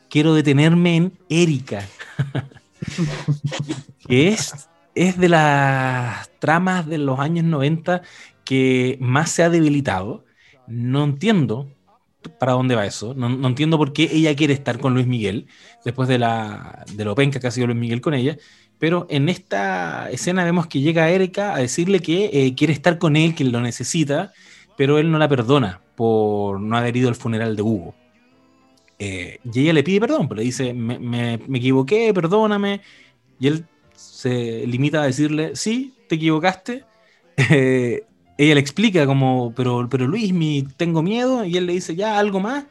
Quiero 0.10 0.34
detenerme 0.34 0.96
en 0.96 1.14
Erika. 1.30 1.86
es, 4.10 4.70
es 4.96 5.18
de 5.18 5.30
las 5.30 6.30
tramas 6.40 6.88
de 6.88 6.98
los 6.98 7.20
años 7.20 7.46
90 7.46 8.02
que 8.44 8.98
más 9.00 9.30
se 9.30 9.44
ha 9.44 9.50
debilitado. 9.50 10.26
No 10.68 11.04
entiendo 11.04 11.70
para 12.40 12.54
dónde 12.54 12.76
va 12.76 12.86
eso. 12.86 13.14
No, 13.14 13.30
no, 13.30 13.48
entiendo 13.48 13.78
por 13.78 13.94
qué 13.94 14.10
ella 14.12 14.36
quiere 14.36 14.54
estar 14.54 14.80
con 14.80 14.96
Luis 14.96 15.06
Miguel, 15.06 15.48
después 15.84 16.10
de, 16.10 16.18
la, 16.18 16.84
de 16.94 17.06
lo 17.06 17.14
penca 17.14 17.40
que 17.40 17.48
ha 17.48 17.52
sido 17.52 17.68
Luis 17.68 17.80
Miguel 17.80 18.02
con 18.02 18.16
ella. 18.16 18.38
Pero 18.80 19.08
en 19.10 19.30
esta 19.30 20.10
escena 20.12 20.44
vemos 20.44 20.68
que 20.68 20.82
llega 20.82 21.10
Erika 21.10 21.56
a 21.56 21.60
decirle 21.60 22.02
que 22.02 22.30
eh, 22.34 22.56
quiere 22.56 22.74
estar 22.74 22.98
con 22.98 23.16
él, 23.16 23.34
que 23.36 23.44
lo 23.46 23.62
necesita, 23.62 24.34
pero 24.78 24.98
él 25.00 25.12
no 25.12 25.18
la 25.18 25.30
perdona 25.30 25.82
por 25.96 26.60
no 26.60 26.76
haber 26.78 26.98
ido 26.98 27.08
al 27.08 27.16
funeral 27.16 27.56
de 27.56 27.62
Hugo. 27.62 27.96
Eh, 29.00 29.40
y 29.44 29.60
ella 29.62 29.74
le 29.74 29.84
pide 29.84 30.00
perdón, 30.02 30.28
pero 30.28 30.40
le 30.40 30.46
dice, 30.46 30.74
me, 30.74 31.00
me, 31.00 31.36
equivoqué, 31.58 32.14
perdóname. 32.14 32.82
Y 33.40 33.48
él 33.48 33.66
se 33.96 34.66
limita 34.68 35.02
a 35.02 35.06
decirle, 35.06 35.56
sí, 35.56 35.94
te 36.08 36.16
equivocaste. 36.16 36.84
Eh, 37.50 38.06
ella 38.38 38.56
le 38.56 38.60
explica 38.60 39.06
como, 39.06 39.54
pero, 39.56 39.88
pero 39.90 40.08
Luis, 40.08 40.34
tengo 40.78 41.02
miedo. 41.02 41.46
Y 41.46 41.58
él 41.58 41.66
le 41.66 41.74
dice, 41.74 41.96
ya, 41.96 42.20
algo 42.20 42.40
más. 42.40 42.66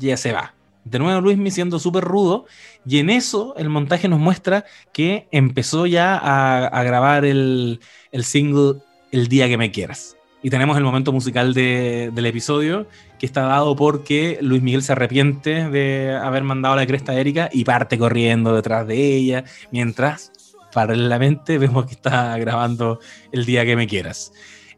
Y 0.00 0.06
ella 0.06 0.16
se 0.16 0.32
va 0.32 0.54
de 0.84 0.98
nuevo 0.98 1.20
Luismi 1.20 1.50
siendo 1.50 1.78
súper 1.78 2.04
rudo, 2.04 2.46
y 2.86 2.98
en 2.98 3.10
eso 3.10 3.54
el 3.56 3.68
montaje 3.68 4.08
nos 4.08 4.20
muestra 4.20 4.64
que 4.92 5.28
empezó 5.30 5.86
ya 5.86 6.16
a, 6.16 6.82
grabar 6.82 7.24
el, 7.24 7.80
single 8.22 8.80
El 9.10 9.28
día 9.28 9.48
que 9.48 9.58
me 9.58 9.70
quieras. 9.70 10.16
Y 10.42 10.50
tenemos 10.50 10.76
el 10.76 10.84
momento 10.84 11.10
musical 11.10 11.54
del 11.54 12.26
episodio 12.26 12.86
que 13.18 13.24
está 13.24 13.42
dado 13.42 13.74
porque 13.76 14.38
Luis 14.42 14.60
Miguel 14.60 14.82
se 14.82 14.92
arrepiente 14.92 15.70
de 15.70 16.14
haber 16.14 16.42
mandado 16.42 16.76
la 16.76 16.86
cresta 16.86 17.12
a 17.12 17.14
Erika 17.18 17.48
y 17.50 17.64
parte 17.64 17.96
corriendo 17.96 18.54
detrás 18.54 18.86
de 18.86 19.16
ella, 19.16 19.44
mientras 19.70 20.32
paralelamente 20.74 21.56
vemos 21.56 21.86
que 21.86 21.94
está 21.94 22.36
grabando 22.36 23.00
El 23.32 23.46
día 23.46 23.64
que 23.64 23.76
me 23.76 23.86
quieras. 23.86 24.32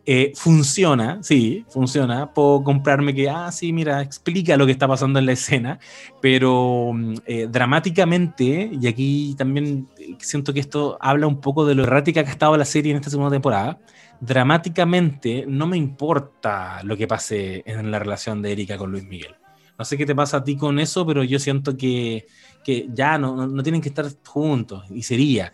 Eh, 0.09 0.33
funciona, 0.37 1.19
sí, 1.21 1.67
funciona. 1.69 2.33
Puedo 2.33 2.63
comprarme 2.63 3.13
que, 3.13 3.29
ah, 3.29 3.51
sí, 3.51 3.73
mira, 3.73 4.01
explica 4.03 4.57
lo 4.57 4.65
que 4.65 4.71
está 4.71 4.87
pasando 4.87 5.19
en 5.19 5.27
la 5.27 5.33
escena, 5.33 5.81
pero 6.23 6.93
mm, 6.95 7.15
eh, 7.27 7.49
dramáticamente, 7.51 8.71
y 8.81 8.87
aquí 8.87 9.35
también 9.37 9.89
siento 10.21 10.55
que 10.55 10.61
esto 10.61 10.97
habla 11.01 11.27
un 11.27 11.41
poco 11.41 11.67
de 11.67 11.75
lo 11.75 11.83
errática 11.83 12.23
que 12.23 12.29
ha 12.29 12.33
estado 12.33 12.57
la 12.57 12.65
serie 12.65 12.93
en 12.93 12.99
esta 12.99 13.11
segunda 13.11 13.33
temporada, 13.33 13.81
dramáticamente 14.21 15.45
no 15.49 15.67
me 15.67 15.77
importa 15.77 16.83
lo 16.85 16.97
que 16.97 17.09
pase 17.09 17.65
en 17.67 17.91
la 17.91 17.99
relación 17.99 18.41
de 18.43 18.53
Erika 18.53 18.79
con 18.79 18.93
Luis 18.93 19.05
Miguel. 19.05 19.35
No 19.77 19.85
sé 19.85 19.99
qué 19.99 20.07
te 20.07 20.15
pasa 20.15 20.39
a 20.39 20.45
ti 20.45 20.57
con 20.57 20.79
eso, 20.79 21.05
pero 21.05 21.25
yo 21.25 21.41
siento 21.41 21.77
que, 21.77 22.27
que 22.65 22.89
ya 22.95 23.19
no, 23.19 23.35
no, 23.35 23.49
no 23.49 23.63
tienen 23.65 23.81
que 23.83 23.89
estar 23.89 24.07
juntos, 24.25 24.85
y 24.89 25.03
sería. 25.03 25.53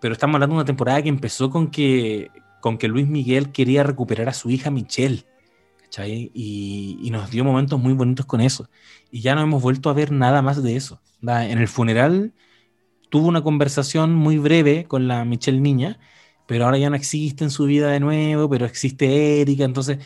Pero 0.00 0.12
estamos 0.12 0.34
hablando 0.34 0.54
de 0.54 0.58
una 0.58 0.64
temporada 0.64 1.02
que 1.02 1.08
empezó 1.08 1.50
con 1.50 1.70
que 1.70 2.30
con 2.64 2.78
que 2.78 2.88
Luis 2.88 3.06
Miguel 3.06 3.52
quería 3.52 3.82
recuperar 3.82 4.30
a 4.30 4.32
su 4.32 4.48
hija 4.48 4.70
Michelle. 4.70 5.26
¿cachai? 5.82 6.30
Y, 6.32 7.10
nos 7.10 7.30
dio 7.30 7.44
momentos 7.44 7.78
muy 7.78 7.92
bonitos 7.92 8.24
con 8.24 8.40
eso. 8.40 8.70
Y 9.10 9.20
ya 9.20 9.34
no 9.34 9.42
hemos 9.42 9.60
vuelto 9.60 9.90
a 9.90 9.92
ver 9.92 10.10
nada 10.12 10.40
más 10.40 10.62
de 10.62 10.74
eso. 10.74 10.98
En 11.20 11.58
el 11.58 11.68
funeral 11.68 12.32
tuvo 13.10 13.28
una 13.28 13.42
conversación 13.42 14.14
muy 14.14 14.38
breve 14.38 14.86
con 14.86 15.08
la 15.08 15.26
Michelle 15.26 15.60
niña, 15.60 15.98
pero 16.46 16.64
ahora 16.64 16.78
ya 16.78 16.88
no 16.88 16.96
existe 16.96 17.44
en 17.44 17.50
su 17.50 17.66
vida 17.66 17.90
de 17.90 18.00
nuevo, 18.00 18.48
pero 18.48 18.64
existe 18.64 19.42
Erika, 19.42 19.64
entonces 19.64 19.98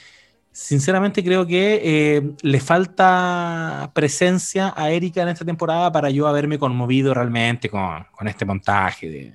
sinceramente 0.50 1.22
creo 1.22 1.46
que 1.46 1.80
eh, 1.84 2.32
le 2.42 2.58
falta 2.58 3.92
presencia 3.94 4.74
a 4.76 4.90
Erika 4.90 5.22
en 5.22 5.28
esta 5.28 5.44
temporada 5.44 5.92
para 5.92 6.10
yo 6.10 6.26
haberme 6.26 6.58
conmovido 6.58 7.14
realmente 7.14 7.68
con, 7.68 8.04
este 8.26 8.44
montaje 8.44 9.08
de 9.08 9.32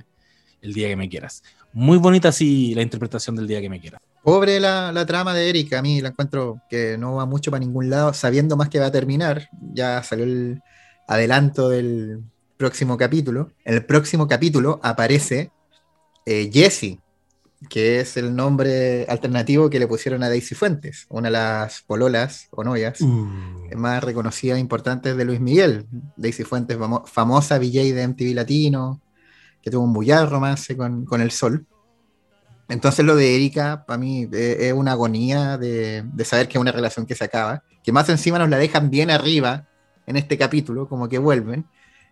El 0.61 0.73
día 0.73 0.89
que 0.89 0.97
me 0.97 1.07
quieras. 1.07 1.41
Muy 1.73 1.97
bonita 1.97 2.31
sí 2.31 2.73
la 2.75 2.81
interpretación 2.81 3.35
del 3.35 3.47
día 3.47 3.61
que 3.61 3.69
me 3.69 3.79
quieras. 3.79 3.99
Pobre 4.23 4.59
la, 4.59 4.91
la, 4.91 5.05
trama 5.05 5.33
de 5.33 5.49
Erika, 5.49 5.79
a 5.79 5.81
mí 5.81 5.99
la 5.99 6.09
encuentro 6.09 6.61
que 6.69 6.97
no 6.97 7.15
va 7.15 7.25
mucho 7.25 7.51
para 7.51 7.59
ningún 7.59 7.89
lado, 7.89 8.13
sabiendo 8.13 8.55
más 8.55 8.69
que 8.69 8.79
va 8.79 8.85
a 8.85 8.91
terminar. 8.91 9.49
Ya 9.73 10.01
salió 10.03 10.23
el 10.23 10.61
adelanto 11.07 11.69
del 11.69 12.23
próximo 12.57 12.97
capítulo. 12.97 13.51
En 13.65 13.73
el 13.73 13.85
próximo 13.85 14.27
capítulo 14.27 14.79
aparece 14.81 15.51
eh, 16.25 16.49
Jessie, 16.53 16.99
que 17.69 17.99
es 17.99 18.17
el 18.17 18.35
nombre 18.35 19.05
alternativo 19.09 19.69
que 19.69 19.79
le 19.79 19.87
pusieron 19.87 20.23
a 20.23 20.29
Daisy 20.29 20.55
Fuentes, 20.55 21.05
una 21.09 21.27
de 21.27 21.33
las 21.33 21.81
pololas 21.81 22.47
o 22.51 22.63
novias 22.63 23.01
uh. 23.01 23.27
más 23.75 24.03
reconocidas 24.03 24.57
e 24.57 24.61
importantes 24.61 25.17
de 25.17 25.25
Luis 25.25 25.39
Miguel. 25.39 25.85
Daisy 26.15 26.43
Fuentes, 26.43 26.77
famosa 27.05 27.59
VJ 27.59 27.93
de 27.93 28.07
MTV 28.07 28.35
Latino, 28.35 29.01
que 29.63 29.71
tuvo 29.71 29.83
un 29.83 29.93
bullar 29.93 30.29
romance 30.29 30.75
con, 30.75 31.07
el 31.21 31.31
sol. 31.31 31.65
Entonces 32.67 33.05
lo 33.05 33.15
de 33.15 33.35
Erika, 33.35 33.85
para 33.87 33.97
mí, 33.97 34.27
e, 34.31 34.67
es 34.67 34.73
una 34.73 34.91
agonía 34.91 35.57
de, 35.57 36.03
de, 36.05 36.25
saber 36.25 36.47
que 36.47 36.57
es 36.57 36.61
una 36.61 36.71
relación 36.71 37.05
que 37.05 37.15
se 37.15 37.23
acaba, 37.23 37.63
que 37.83 37.91
más 37.91 38.09
encima 38.09 38.37
nos 38.37 38.49
la 38.49 38.57
dejan 38.57 38.89
bien 38.89 39.09
arriba 39.09 39.67
en 40.05 40.17
este 40.17 40.37
capítulo, 40.37 40.87
como 40.89 41.07
que 41.07 41.17
vuelven. 41.17 41.65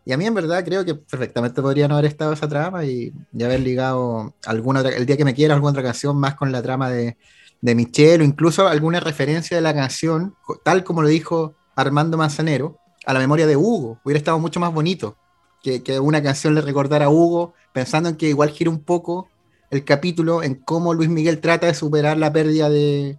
Y 0.05 0.13
a 0.13 0.17
mí 0.17 0.25
en 0.25 0.33
verdad 0.33 0.63
creo 0.63 0.83
que 0.85 0.95
perfectamente 0.95 1.61
podría 1.61 1.87
no 1.87 1.95
haber 1.95 2.05
estado 2.05 2.33
esa 2.33 2.47
trama 2.47 2.85
y, 2.85 3.13
haber 3.35 3.59
ligado 3.59 4.33
alguna 4.45 4.81
el 4.81 5.05
día 5.05 5.17
que 5.17 5.25
me 5.25 5.35
quiera 5.35 5.53
alguna 5.53 5.71
otra 5.71 5.83
canción 5.83 6.17
más 6.17 6.35
con 6.35 6.51
la 6.51 6.61
trama 6.61 6.89
de, 6.89 7.17
de 7.59 7.75
Michelle 7.75 8.23
o 8.23 8.25
incluso 8.25 8.67
alguna 8.67 8.99
referencia 9.01 9.57
de 9.57 9.61
la 9.61 9.73
canción, 9.73 10.35
tal 10.63 10.83
como 10.83 11.01
lo 11.01 11.09
dijo 11.09 11.55
Armando 11.75 12.17
Manzanero, 12.17 12.79
a 13.05 13.13
la 13.13 13.19
memoria 13.19 13.45
de 13.45 13.57
Hugo. 13.57 13.99
Hubiera 14.03 14.17
estado 14.17 14.39
mucho 14.39 14.59
más 14.59 14.73
bonito 14.73 15.17
que, 15.61 15.83
que 15.83 15.99
una 15.99 16.21
canción 16.21 16.55
le 16.55 16.61
recordara 16.61 17.05
a 17.05 17.09
Hugo, 17.09 17.53
pensando 17.73 18.09
en 18.09 18.15
que 18.15 18.29
igual 18.29 18.49
gira 18.49 18.69
un 18.69 18.83
poco 18.83 19.27
el 19.69 19.85
capítulo 19.85 20.43
en 20.43 20.55
cómo 20.55 20.93
Luis 20.93 21.09
Miguel 21.09 21.39
trata 21.39 21.67
de 21.67 21.73
superar 21.73 22.17
la 22.17 22.33
pérdida 22.33 22.69
de, 22.69 23.17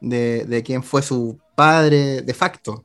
de, 0.00 0.44
de 0.44 0.62
quien 0.62 0.82
fue 0.82 1.02
su 1.02 1.38
padre 1.54 2.22
de 2.22 2.34
facto. 2.34 2.84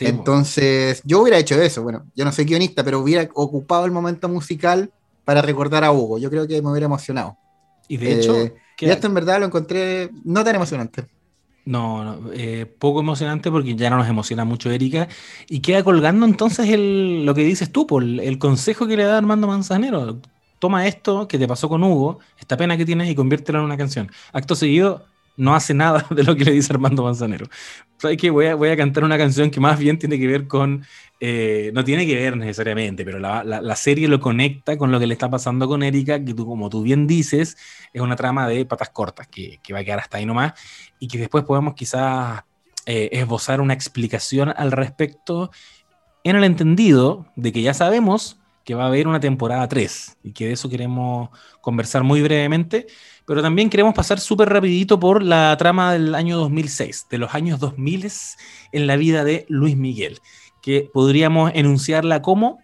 Entonces, 0.00 1.02
yo 1.04 1.22
hubiera 1.22 1.38
hecho 1.38 1.60
eso. 1.60 1.82
Bueno, 1.82 2.06
yo 2.14 2.24
no 2.24 2.32
soy 2.32 2.44
guionista, 2.44 2.84
pero 2.84 3.00
hubiera 3.00 3.28
ocupado 3.34 3.84
el 3.84 3.90
momento 3.90 4.28
musical 4.28 4.92
para 5.24 5.42
recordar 5.42 5.82
a 5.84 5.92
Hugo. 5.92 6.18
Yo 6.18 6.30
creo 6.30 6.46
que 6.46 6.62
me 6.62 6.70
hubiera 6.70 6.86
emocionado. 6.86 7.36
Y 7.88 7.96
de 7.96 8.12
hecho, 8.12 8.36
eh, 8.36 8.54
y 8.78 8.88
esto 8.90 9.08
en 9.08 9.14
verdad 9.14 9.40
lo 9.40 9.46
encontré 9.46 10.10
no 10.24 10.44
tan 10.44 10.54
emocionante. 10.54 11.06
No, 11.68 12.18
eh, 12.32 12.64
poco 12.64 13.00
emocionante 13.00 13.50
porque 13.50 13.76
ya 13.76 13.90
no 13.90 13.98
nos 13.98 14.08
emociona 14.08 14.42
mucho 14.46 14.70
Erika. 14.70 15.06
Y 15.50 15.60
queda 15.60 15.84
colgando 15.84 16.24
entonces 16.24 16.70
el, 16.70 17.26
lo 17.26 17.34
que 17.34 17.44
dices 17.44 17.70
tú, 17.70 17.86
por 17.86 18.02
el 18.02 18.38
consejo 18.38 18.86
que 18.86 18.96
le 18.96 19.04
da 19.04 19.18
Armando 19.18 19.46
Manzanero. 19.46 20.18
Toma 20.60 20.86
esto 20.86 21.28
que 21.28 21.38
te 21.38 21.46
pasó 21.46 21.68
con 21.68 21.84
Hugo, 21.84 22.20
esta 22.38 22.56
pena 22.56 22.78
que 22.78 22.86
tienes 22.86 23.10
y 23.10 23.14
conviértelo 23.14 23.58
en 23.58 23.66
una 23.66 23.76
canción. 23.76 24.10
Acto 24.32 24.54
seguido, 24.54 25.04
no 25.36 25.54
hace 25.54 25.74
nada 25.74 26.06
de 26.10 26.22
lo 26.24 26.36
que 26.36 26.46
le 26.46 26.52
dice 26.52 26.72
Armando 26.72 27.02
Manzanero. 27.04 27.48
¿Sabes 27.98 28.16
que 28.16 28.30
voy 28.30 28.46
a, 28.46 28.54
voy 28.54 28.70
a 28.70 28.76
cantar 28.78 29.04
una 29.04 29.18
canción 29.18 29.50
que 29.50 29.60
más 29.60 29.78
bien 29.78 29.98
tiene 29.98 30.18
que 30.18 30.26
ver 30.26 30.46
con, 30.48 30.86
eh, 31.20 31.72
no 31.74 31.84
tiene 31.84 32.06
que 32.06 32.14
ver 32.14 32.36
necesariamente, 32.36 33.04
pero 33.04 33.18
la, 33.18 33.42
la, 33.42 33.76
serie 33.76 34.06
lo 34.06 34.20
conecta 34.20 34.76
con 34.76 34.92
lo 34.92 35.00
que 35.00 35.06
le 35.06 35.14
está 35.14 35.28
pasando 35.28 35.66
con 35.66 35.82
Erika, 35.82 36.24
que 36.24 36.32
tú, 36.32 36.46
como 36.46 36.70
tú 36.70 36.82
bien 36.82 37.06
dices, 37.06 37.56
es 37.92 38.00
una 38.00 38.14
trama 38.14 38.46
de 38.46 38.64
patas 38.64 38.90
cortas, 38.90 39.26
que, 39.26 39.58
que 39.62 39.72
va 39.72 39.80
a 39.80 39.84
quedar 39.84 39.98
hasta 39.98 40.18
ahí 40.18 40.26
nomás, 40.26 40.52
y 41.00 41.08
que 41.08 41.18
después 41.18 41.44
podemos 41.44 41.74
quizás 41.74 42.42
eh, 42.86 43.08
esbozar 43.12 43.60
una 43.60 43.74
explicación 43.74 44.52
al 44.56 44.70
respecto 44.72 45.50
en 46.22 46.36
el 46.36 46.44
entendido 46.44 47.26
de 47.36 47.52
que 47.52 47.62
ya 47.62 47.74
sabemos 47.74 48.38
que 48.64 48.74
va 48.74 48.84
a 48.84 48.88
haber 48.88 49.08
una 49.08 49.18
temporada 49.18 49.66
3 49.66 50.18
y 50.22 50.32
que 50.32 50.46
de 50.46 50.52
eso 50.52 50.68
queremos 50.68 51.30
conversar 51.60 52.04
muy 52.04 52.22
brevemente 52.22 52.86
pero 53.28 53.42
también 53.42 53.68
queremos 53.68 53.92
pasar 53.92 54.20
súper 54.20 54.48
rapidito 54.48 54.98
por 54.98 55.22
la 55.22 55.54
trama 55.58 55.92
del 55.92 56.14
año 56.14 56.38
2006, 56.38 57.08
de 57.10 57.18
los 57.18 57.34
años 57.34 57.60
2000 57.60 58.10
en 58.72 58.86
la 58.86 58.96
vida 58.96 59.22
de 59.22 59.44
Luis 59.50 59.76
Miguel, 59.76 60.18
que 60.68 60.90
podríamos 60.92 61.50
enunciarla 61.54 62.20
como 62.20 62.58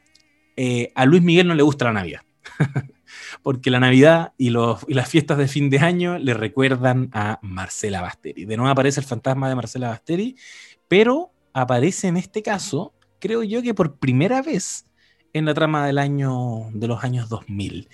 eh, 0.57 0.93
a 0.95 1.07
Luis 1.07 1.23
Miguel 1.23 1.49
no 1.49 1.55
le 1.55 1.63
gusta 1.63 1.87
la 1.87 1.95
Navidad, 1.95 2.21
porque 3.43 3.71
la 3.71 3.81
Navidad 3.81 4.35
y, 4.37 4.51
las 4.51 5.09
fiestas 5.09 5.39
de 5.39 5.49
fin 5.49 5.71
de 5.71 5.79
año 5.79 6.19
le 6.19 6.35
recuerdan 6.35 7.09
a 7.15 7.39
Marcela 7.41 8.03
Basteri. 8.03 8.45
De 8.45 8.59
nuevo 8.59 8.71
aparece 8.71 9.01
el 9.01 9.07
fantasma 9.07 9.49
de 9.49 9.55
Marcela 9.55 9.89
Basteri, 9.89 10.37
pero 10.87 11.33
aparece 11.55 12.09
en 12.09 12.19
este 12.19 12.43
caso, 12.43 12.93
creo 13.21 13.43
yo 13.43 13.63
que 13.63 13.73
por 13.73 13.97
primera 13.97 14.43
vez, 14.43 14.85
en 15.33 15.47
la 15.47 15.55
trama 15.55 15.87
del 15.87 15.97
año, 15.97 16.69
de 16.75 16.87
los 16.87 17.03
años 17.05 17.31
2000. 17.31 17.89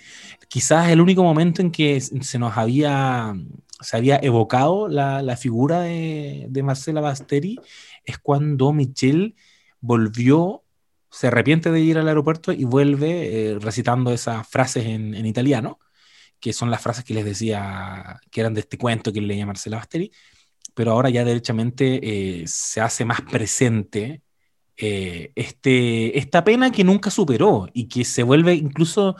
Quizás 0.49 0.89
el 0.89 0.99
único 0.99 1.23
momento 1.23 1.61
en 1.61 1.71
que 1.71 2.01
se 2.01 2.37
nos 2.37 2.57
había, 2.57 3.33
se 3.79 3.95
había 3.95 4.17
evocado 4.17 4.89
la, 4.89 5.37
figura 5.37 5.83
de, 5.83 6.61
Marcela 6.65 6.99
Basteri 6.99 7.57
es 8.03 8.17
cuando 8.19 8.73
Michelle 8.73 9.35
volvió, 9.81 10.63
se 11.09 11.27
arrepiente 11.27 11.71
de 11.71 11.81
ir 11.81 11.97
al 11.97 12.07
aeropuerto 12.07 12.51
y 12.53 12.63
vuelve 12.63 13.51
eh, 13.51 13.59
recitando 13.59 14.13
esas 14.13 14.47
frases 14.47 14.85
en, 14.85 15.25
italiano, 15.25 15.79
que 16.39 16.53
son 16.53 16.71
las 16.71 16.81
frases 16.81 17.03
que 17.03 17.13
les 17.13 17.25
decía 17.25 18.19
que 18.31 18.41
eran 18.41 18.53
de 18.53 18.61
este 18.61 18.77
cuento 18.77 19.11
que 19.11 19.21
leía 19.21 19.45
Marcela 19.45 19.77
Basteri, 19.77 20.11
pero 20.73 20.91
ahora 20.91 21.09
ya 21.09 21.25
derechamente 21.25 22.41
eh, 22.41 22.47
se 22.47 22.81
hace 22.81 23.05
más 23.05 23.21
presente 23.21 24.21
eh, 24.77 25.31
este, 25.35 26.17
esta 26.17 26.43
pena 26.43 26.71
que 26.71 26.83
nunca 26.83 27.11
superó 27.11 27.67
y 27.73 27.87
que 27.87 28.05
se 28.05 28.23
vuelve 28.23 28.55
incluso 28.55 29.15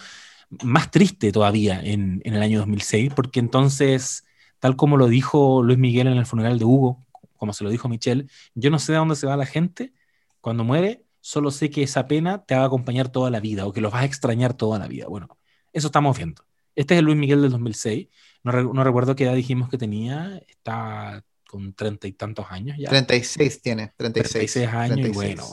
más 0.63 0.91
triste 0.91 1.31
todavía 1.31 1.79
en, 1.83 2.21
el 2.23 2.41
año 2.41 2.59
2006, 2.59 3.13
porque 3.15 3.39
entonces, 3.39 4.25
tal 4.59 4.75
como 4.75 4.97
lo 4.97 5.07
dijo 5.07 5.63
Luis 5.63 5.77
Miguel 5.77 6.07
en 6.07 6.17
el 6.17 6.25
funeral 6.25 6.59
de 6.59 6.65
Hugo, 6.65 7.05
como 7.37 7.53
se 7.53 7.63
lo 7.63 7.69
dijo 7.69 7.89
Michelle, 7.89 8.27
yo 8.55 8.69
no 8.69 8.79
sé 8.79 8.95
a 8.95 8.99
dónde 8.99 9.15
se 9.15 9.27
va 9.27 9.37
la 9.37 9.45
gente 9.45 9.93
cuando 10.41 10.63
muere, 10.63 11.05
solo 11.19 11.51
sé 11.51 11.69
que 11.69 11.83
esa 11.83 12.07
pena 12.07 12.43
te 12.43 12.55
va 12.55 12.63
a 12.63 12.65
acompañar 12.65 13.09
toda 13.09 13.29
la 13.29 13.39
vida 13.39 13.65
o 13.65 13.73
que 13.73 13.81
los 13.81 13.93
vas 13.93 14.03
a 14.03 14.05
extrañar 14.05 14.53
toda 14.53 14.79
la 14.79 14.87
vida. 14.87 15.07
Bueno, 15.07 15.37
eso 15.71 15.87
estamos 15.87 16.17
viendo. 16.17 16.43
Este 16.75 16.95
es 16.95 16.99
el 16.99 17.05
Luis 17.05 17.17
Miguel 17.17 17.41
del 17.41 17.51
2006. 17.51 18.07
No, 18.43 18.51
no 18.73 18.83
recuerdo 18.83 19.15
qué 19.15 19.25
edad 19.25 19.35
dijimos 19.35 19.69
que 19.69 19.77
tenía. 19.77 20.41
Está 20.47 21.23
con 21.51 21.73
treinta 21.73 22.07
y 22.07 22.13
tantos 22.13 22.45
años 22.49 22.77
ya. 22.79 22.89
36 22.89 23.61
tiene, 23.61 23.93
36. 23.97 24.53
36 24.53 24.67
años 24.73 25.09
y 25.09 25.11
bueno, 25.11 25.45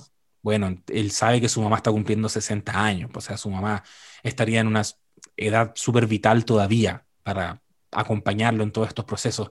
bueno, 0.42 0.82
él 0.86 1.10
sabe 1.10 1.40
que 1.40 1.48
su 1.48 1.60
mamá 1.60 1.76
está 1.76 1.90
cumpliendo 1.90 2.28
60 2.28 2.84
años, 2.84 3.10
o 3.12 3.20
sea, 3.20 3.36
su 3.36 3.50
mamá 3.50 3.82
estaría 4.22 4.60
en 4.60 4.68
una 4.68 4.82
edad 5.36 5.72
súper 5.74 6.06
vital 6.06 6.44
todavía 6.44 7.04
para 7.24 7.60
acompañarlo 7.90 8.62
en 8.62 8.70
todos 8.70 8.86
estos 8.86 9.04
procesos 9.04 9.50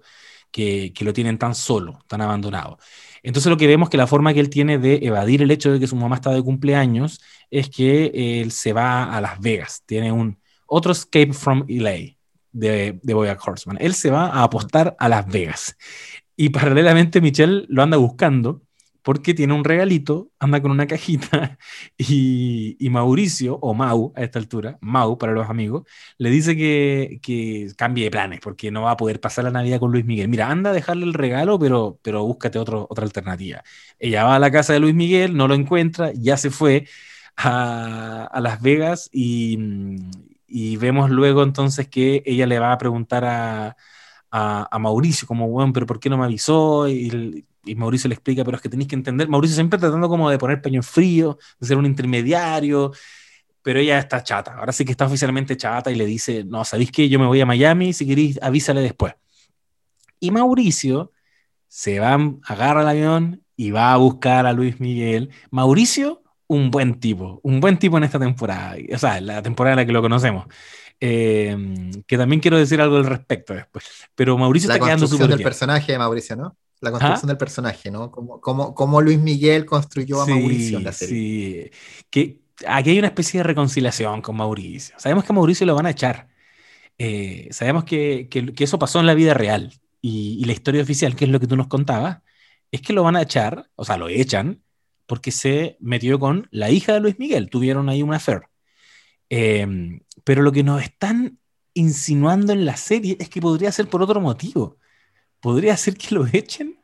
que, 0.50 0.94
que, 0.96 1.04
lo 1.04 1.12
tienen 1.12 1.38
tan 1.38 1.54
solo, 1.54 2.00
tan 2.08 2.22
abandonado. 2.22 2.80
Entonces 3.24 3.50
lo 3.50 3.58
que 3.58 3.68
vemos 3.68 3.90
que 3.90 3.98
la 3.98 4.08
forma 4.08 4.34
que 4.34 4.40
él 4.40 4.50
tiene 4.50 4.78
de 4.78 5.00
evadir 5.02 5.42
el 5.42 5.52
hecho 5.52 5.72
de 5.72 5.80
que 5.80 5.88
su 5.88 5.96
mamá 5.96 6.16
está 6.16 6.32
de 6.32 6.42
cumpleaños 6.42 7.22
es 7.50 7.70
que 7.70 8.42
él 8.42 8.52
se 8.52 8.74
va 8.74 9.16
a 9.16 9.22
Las 9.22 9.40
Vegas, 9.40 9.84
tiene 9.86 10.12
un 10.12 10.38
otro 10.66 10.92
escape 10.92 11.34
from 11.34 11.66
LA 11.68 12.18
de, 12.52 13.00
de 13.02 13.14
Boyack 13.14 13.46
Horseman. 13.46 13.78
Él 13.80 13.94
se 13.94 14.12
va 14.12 14.28
a 14.28 14.44
apostar 14.44 14.96
a 15.00 15.10
Las 15.10 15.28
Vegas. 15.28 15.78
Y 16.36 16.50
paralelamente 16.50 17.22
Michelle 17.22 17.66
lo 17.68 17.82
anda 17.82 17.98
buscando 17.98 18.62
porque 19.08 19.34
tiene 19.34 19.54
un 19.54 19.64
regalito, 19.64 20.32
anda 20.38 20.62
con 20.62 20.70
una 20.70 20.86
cajita 20.86 21.58
y, 21.98 22.76
Mauricio, 22.92 23.58
o 23.62 23.74
Mau 23.74 24.12
a 24.18 24.24
esta 24.24 24.38
altura, 24.38 24.78
Mau 24.82 25.18
para 25.18 25.32
los 25.32 25.50
amigos, 25.50 25.84
le 26.18 26.30
dice 26.30 26.58
que, 26.58 27.22
que, 27.24 27.72
cambie 27.78 28.04
de 28.04 28.12
planes 28.12 28.42
porque 28.42 28.70
no 28.70 28.82
va 28.82 28.92
a 28.92 28.98
poder 28.98 29.22
pasar 29.22 29.46
la 29.46 29.52
Navidad 29.52 29.80
con 29.80 29.94
Luis 29.94 30.04
Miguel. 30.04 30.28
Mira, 30.28 30.50
anda 30.52 30.72
a 30.72 30.74
dejarle 30.74 31.06
el 31.06 31.14
regalo, 31.14 31.58
pero, 31.58 31.98
pero 32.02 32.26
búscate 32.26 32.60
otra 32.60 32.86
alternativa. 33.02 33.64
Ella 33.98 34.26
va 34.26 34.36
a 34.36 34.40
la 34.40 34.52
casa 34.52 34.74
de 34.74 34.80
Luis 34.80 34.94
Miguel, 34.94 35.38
no 35.38 35.48
lo 35.48 35.54
encuentra, 35.56 36.12
ya 36.14 36.36
se 36.36 36.50
fue 36.50 36.86
a, 37.38 38.26
a 38.26 38.42
Las 38.42 38.62
Vegas 38.62 39.10
y, 39.14 39.58
y 40.48 40.76
vemos 40.76 41.10
luego 41.10 41.44
entonces 41.44 41.88
que 41.88 42.24
ella 42.26 42.46
le 42.46 42.60
va 42.60 42.74
a 42.74 42.78
preguntar 42.78 43.24
a 43.24 43.78
a, 44.32 44.80
Mauricio, 44.80 45.28
como, 45.28 45.48
bueno, 45.50 45.74
pero 45.74 45.86
¿por 45.86 46.00
qué 46.00 46.10
no 46.10 46.18
me 46.18 46.26
avisó? 46.26 46.88
Y, 46.88 47.46
Mauricio 47.76 48.08
le 48.08 48.16
explica, 48.16 48.44
pero 48.44 48.58
es 48.58 48.64
que 48.64 48.70
tenéis 48.70 48.88
que 48.88 48.96
entender, 48.96 49.28
Mauricio 49.28 49.56
siempre 49.56 49.80
tratando 49.80 50.10
como 50.10 50.30
de 50.30 50.38
poner 50.38 50.62
peño 50.62 50.82
frío, 50.84 51.38
de 51.60 51.68
ser 51.68 51.78
un 51.78 51.86
intermediario, 51.86 52.92
pero 53.62 53.80
ella 53.80 54.00
está 54.00 54.24
chata, 54.24 54.56
ahora 54.56 54.72
sí 54.72 54.86
que 54.86 54.92
está 54.92 55.06
oficialmente 55.06 55.58
chata 55.58 55.92
y 55.92 55.96
le 55.96 56.06
dice, 56.06 56.44
no, 56.44 56.64
¿sabéis 56.64 56.92
que 56.92 57.10
yo 57.10 57.20
me 57.20 57.26
voy 57.26 57.42
a 57.42 57.46
Miami? 57.46 57.94
Si 57.94 58.08
queréis, 58.08 58.40
avísale 58.42 58.82
después. 58.82 59.14
Y 60.20 60.32
Mauricio 60.32 61.12
se 61.68 62.00
va, 62.00 62.18
agarra 62.46 62.82
el 62.82 62.88
avión 62.88 63.44
y 63.56 63.72
va 63.72 63.94
a 63.94 63.98
buscar 63.98 64.46
a 64.46 64.54
Luis 64.54 64.80
Miguel. 64.80 65.30
Mauricio 65.52 66.24
un 66.48 66.72
buen 66.72 67.00
tipo, 67.00 67.42
un 67.44 67.60
buen 67.60 67.78
tipo 67.78 67.98
en 67.98 68.06
esta 68.06 68.20
temporada, 68.20 68.78
o 68.94 68.98
sea, 68.98 69.20
la 69.20 69.42
temporada 69.42 69.74
en 69.74 69.78
la 69.80 69.86
que 69.86 69.92
lo 69.92 70.02
conocemos. 70.02 70.48
Eh, 71.00 71.92
que 72.08 72.18
también 72.18 72.40
quiero 72.42 72.58
decir 72.58 72.82
algo 72.82 72.98
al 72.98 73.06
respecto 73.06 73.54
después. 73.54 73.86
Pero 74.16 74.38
Mauricio 74.38 74.70
la 74.70 74.76
está 74.76 74.86
quedando 74.86 75.08
súper 75.08 75.28
del 75.28 75.38
bien. 75.38 75.46
personaje 75.46 75.92
de 75.92 76.00
Mauricio, 76.00 76.36
¿no? 76.36 76.58
La 76.82 76.92
construcción 76.92 77.30
¿Ah? 77.30 77.34
del 77.34 77.38
personaje, 77.38 77.90
¿no? 77.92 78.12
Como, 78.12 78.40
como, 78.42 78.76
como 78.76 79.02
Luis 79.02 79.20
Miguel 79.20 79.66
construyó 79.66 80.22
a 80.22 80.26
Sí, 80.26 80.32
Mauricio 80.32 80.78
en 80.78 80.84
la 80.84 80.92
serie. 80.94 81.72
sí. 81.72 82.04
Que 82.10 82.42
aquí 82.68 82.92
hay 82.92 83.00
una 83.00 83.08
especie 83.08 83.40
de 83.40 83.44
reconciliación 83.44 84.22
con 84.22 84.36
Mauricio. 84.38 84.96
Sabemos 85.00 85.24
que 85.26 85.34
a 85.34 85.36
Mauricio 85.36 85.66
lo 85.66 85.76
van 85.76 85.88
a 85.88 85.92
echar. 85.92 86.30
Eh, 86.98 87.48
sabemos 87.52 87.84
que, 87.86 88.28
que- 88.30 88.54
que 88.54 88.64
eso 88.64 88.80
pasó 88.80 89.00
en 89.00 89.06
la 89.08 89.14
vida 89.16 89.34
real. 89.34 89.74
Y, 90.02 90.38
y 90.42 90.46
la 90.46 90.54
historia 90.54 90.82
oficial, 90.84 91.16
que 91.16 91.26
es 91.26 91.32
lo 91.32 91.40
que 91.40 91.48
tú 91.48 91.56
nos 91.58 91.68
contabas, 91.68 92.20
es 92.72 92.82
que 92.82 92.94
lo 92.94 93.04
van 93.04 93.16
a 93.16 93.22
echar, 93.24 93.70
o 93.76 93.86
sea, 93.86 93.98
lo 93.98 94.10
echan, 94.10 94.62
porque 95.08 95.32
se 95.32 95.78
metió 95.80 96.20
con 96.20 96.48
la 96.52 96.70
hija 96.70 96.94
de 96.94 97.00
Luis 97.00 97.18
Miguel. 97.20 97.50
Tuvieron 97.50 97.90
ahí 97.90 98.04
una 98.04 98.18
affair. 98.18 98.42
Eh, 99.30 99.68
pero 100.24 100.42
lo 100.42 100.52
que 100.52 100.64
nos 100.64 100.82
están 100.82 101.40
insinuando 101.74 102.54
en 102.54 102.66
la 102.66 102.78
serie 102.78 103.18
es 103.20 103.30
que 103.30 103.42
podría 103.42 103.72
ser 103.72 103.88
por 103.88 104.02
otro 104.02 104.20
motivo. 104.22 104.78
Podría 105.48 105.78
ser 105.78 105.96
que 105.96 106.14
lo 106.14 106.28
echen 106.28 106.78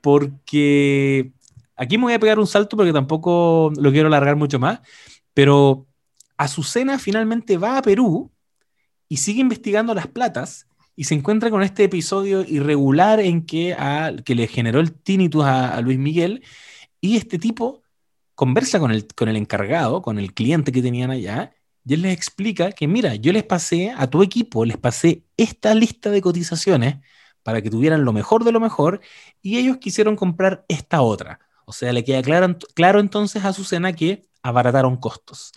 porque 0.00 1.32
aquí 1.74 1.98
me 1.98 2.04
voy 2.04 2.12
a 2.12 2.20
pegar 2.20 2.38
un 2.38 2.46
salto 2.46 2.76
porque 2.76 2.92
tampoco 2.92 3.72
lo 3.76 3.90
quiero 3.90 4.06
alargar 4.06 4.36
mucho 4.36 4.60
más, 4.60 4.78
pero 5.34 5.88
Azucena 6.36 7.00
finalmente 7.00 7.58
va 7.58 7.78
a 7.78 7.82
Perú 7.82 8.30
y 9.08 9.16
sigue 9.16 9.40
investigando 9.40 9.92
las 9.92 10.06
platas 10.06 10.68
y 10.94 11.02
se 11.02 11.16
encuentra 11.16 11.50
con 11.50 11.64
este 11.64 11.82
episodio 11.82 12.42
irregular 12.42 13.18
en 13.18 13.44
que, 13.44 13.76
que 14.24 14.36
le 14.36 14.46
generó 14.46 14.78
el 14.78 14.92
tinnitus 14.92 15.44
a, 15.44 15.74
a 15.74 15.80
Luis 15.80 15.98
Miguel 15.98 16.44
y 17.00 17.16
este 17.16 17.40
tipo 17.40 17.82
conversa 18.36 18.78
con 18.78 18.92
el, 18.92 19.08
con 19.08 19.28
el 19.28 19.34
encargado, 19.34 20.00
con 20.00 20.20
el 20.20 20.32
cliente 20.32 20.70
que 20.70 20.80
tenían 20.80 21.10
allá 21.10 21.50
y 21.84 21.94
él 21.94 22.02
les 22.02 22.16
explica 22.16 22.70
que 22.70 22.86
mira, 22.86 23.16
yo 23.16 23.32
les 23.32 23.42
pasé 23.42 23.90
a 23.90 24.08
tu 24.08 24.22
equipo, 24.22 24.64
les 24.64 24.76
pasé 24.76 25.24
esta 25.36 25.74
lista 25.74 26.10
de 26.10 26.20
cotizaciones 26.20 26.98
para 27.42 27.62
que 27.62 27.70
tuvieran 27.70 28.04
lo 28.04 28.12
mejor 28.12 28.44
de 28.44 28.52
lo 28.52 28.60
mejor 28.60 29.00
y 29.42 29.58
ellos 29.58 29.78
quisieron 29.78 30.16
comprar 30.16 30.64
esta 30.68 31.02
otra. 31.02 31.40
O 31.64 31.72
sea, 31.72 31.92
le 31.92 32.04
queda 32.04 32.22
claro, 32.22 32.56
claro 32.74 33.00
entonces 33.00 33.44
a 33.44 33.48
Azucena 33.48 33.92
que 33.92 34.26
abarataron 34.42 34.96
costos. 34.96 35.52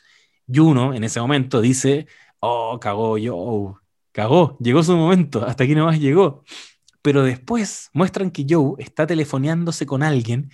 Y 0.48 0.60
uno 0.60 0.94
en 0.94 1.04
ese 1.04 1.20
momento 1.20 1.62
dice, 1.62 2.08
oh, 2.40 2.80
cagó 2.80 3.18
Joe, 3.22 3.76
cagó, 4.12 4.58
llegó 4.60 4.84
su 4.84 4.96
momento, 4.96 5.46
hasta 5.46 5.64
aquí 5.64 5.76
nomás 5.76 6.00
llegó. 6.00 6.44
Pero 7.02 7.24
después 7.24 7.90
muestran 7.94 8.32
que 8.32 8.46
Joe 8.48 8.76
está 8.80 9.08
telefoneándose 9.08 9.86
con 9.86 10.04
alguien 10.04 10.52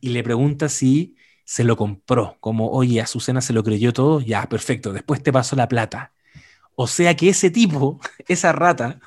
y 0.00 0.10
le 0.10 0.22
pregunta 0.22 0.68
si 0.68 1.16
se 1.44 1.64
lo 1.64 1.76
compró, 1.76 2.36
como, 2.40 2.70
oye, 2.70 3.00
Azucena 3.00 3.40
se 3.40 3.52
lo 3.52 3.64
creyó 3.64 3.92
todo, 3.92 4.20
ya, 4.20 4.48
perfecto, 4.48 4.92
después 4.92 5.22
te 5.22 5.32
pasó 5.32 5.56
la 5.56 5.68
plata. 5.68 6.12
O 6.74 6.86
sea 6.86 7.14
que 7.16 7.28
ese 7.28 7.50
tipo, 7.50 8.00
esa 8.28 8.52
rata, 8.52 9.00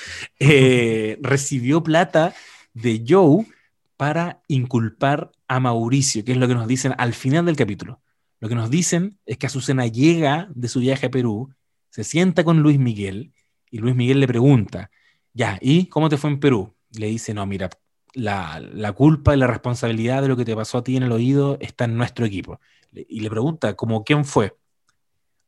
eh, 0.38 1.18
recibió 1.22 1.82
plata 1.82 2.34
de 2.74 3.04
Joe 3.06 3.46
para 3.96 4.42
inculpar 4.48 5.32
a 5.48 5.60
Mauricio, 5.60 6.24
que 6.24 6.32
es 6.32 6.38
lo 6.38 6.48
que 6.48 6.54
nos 6.54 6.66
dicen 6.66 6.94
al 6.98 7.12
final 7.12 7.46
del 7.46 7.56
capítulo. 7.56 8.00
Lo 8.40 8.48
que 8.48 8.54
nos 8.54 8.70
dicen 8.70 9.18
es 9.26 9.38
que 9.38 9.46
Azucena 9.46 9.86
llega 9.86 10.48
de 10.54 10.68
su 10.68 10.80
viaje 10.80 11.06
a 11.06 11.10
Perú, 11.10 11.54
se 11.90 12.02
sienta 12.04 12.42
con 12.42 12.60
Luis 12.60 12.78
Miguel 12.78 13.32
y 13.70 13.78
Luis 13.78 13.94
Miguel 13.94 14.20
le 14.20 14.26
pregunta, 14.26 14.90
ya, 15.32 15.58
¿y 15.60 15.86
cómo 15.86 16.08
te 16.08 16.16
fue 16.16 16.30
en 16.30 16.40
Perú? 16.40 16.74
Le 16.90 17.06
dice, 17.06 17.34
no, 17.34 17.46
mira, 17.46 17.70
la, 18.14 18.60
la 18.60 18.92
culpa 18.92 19.34
y 19.34 19.38
la 19.38 19.46
responsabilidad 19.46 20.22
de 20.22 20.28
lo 20.28 20.36
que 20.36 20.44
te 20.44 20.56
pasó 20.56 20.78
a 20.78 20.84
ti 20.84 20.96
en 20.96 21.04
el 21.04 21.12
oído 21.12 21.56
está 21.60 21.84
en 21.84 21.96
nuestro 21.96 22.26
equipo. 22.26 22.60
Y 22.92 23.20
le 23.20 23.30
pregunta, 23.30 23.74
¿cómo 23.74 24.04
quién 24.04 24.24
fue? 24.24 24.56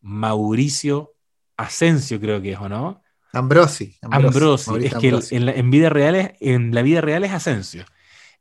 Mauricio 0.01 1.15
Asensio, 1.57 2.21
creo 2.21 2.43
que 2.43 2.53
es, 2.53 2.59
¿o 2.59 2.69
no? 2.69 3.03
Ambrosi. 3.35 3.97
Ambrosi. 4.03 4.71
Mauricio 4.71 4.97
Es 4.97 5.01
que 5.01 5.09
el- 5.09 5.15
Ambrosi. 5.15 5.37
en, 5.37 5.47
la, 5.47 5.53
en 5.53 5.71
vida 5.71 5.89
real 5.91 6.15
es, 6.15 6.31
en 6.41 6.75
la 6.75 6.83
vida 6.83 7.01
real 7.01 7.25
es 7.25 7.33
Asensio. 7.33 7.85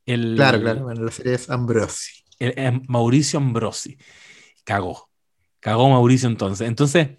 El, 0.06 0.36
Claro, 0.36 0.60
claro. 0.62 0.84
Bueno, 0.84 1.04
la 1.04 1.12
serie 1.12 1.34
es 1.36 1.50
Ambrosi. 1.50 2.24
el- 2.40 2.54
el 2.58 2.82
Mauricio 2.88 3.40
Ambrosi. 3.40 3.98
Cagó. 4.64 5.10
Cagó 5.60 5.90
Mauricio 5.90 6.28
entonces. 6.30 6.68
Entonces, 6.68 7.10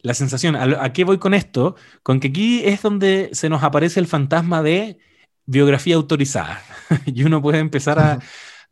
la 0.00 0.14
sensación, 0.14 0.56
¿a, 0.56 0.92
qué 0.92 1.04
voy 1.04 1.18
con 1.18 1.32
esto? 1.34 1.76
Con 2.02 2.20
que 2.20 2.28
aquí 2.28 2.62
es 2.64 2.82
donde 2.82 3.30
se 3.32 3.48
nos 3.48 3.62
aparece 3.62 4.00
el 4.00 4.06
fantasma 4.06 4.62
de 4.62 4.98
biografía 5.46 5.96
autorizada. 5.96 6.62
y 7.06 7.22
uno 7.24 7.40
puede 7.40 7.58
empezar 7.58 7.98
a, 7.98 8.18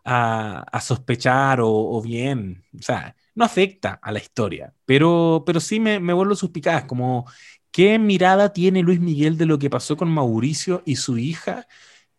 a, 0.04 0.64
a 0.70 0.80
sospechar 0.80 1.60
o, 1.60 1.70
o 1.70 2.02
bien, 2.02 2.64
o 2.78 2.82
sea, 2.82 3.14
no 3.34 3.44
afecta 3.46 3.98
a 4.02 4.12
la 4.12 4.18
historia, 4.18 4.74
pero, 4.84 5.42
pero 5.46 5.58
sí 5.60 5.80
me, 5.80 5.98
me 6.00 6.12
vuelvo 6.12 6.34
suspicaz, 6.34 6.84
como 6.84 7.26
qué 7.73 7.99
mirada 7.99 8.53
tiene 8.53 8.83
Luis 8.83 9.01
Miguel 9.01 9.37
de 9.39 9.47
lo 9.47 9.59
que 9.59 9.70
pasó 9.70 9.97
con 9.97 10.11
Mauricio 10.11 10.83
y 10.87 10.97
su 10.97 11.18
hija 11.18 11.66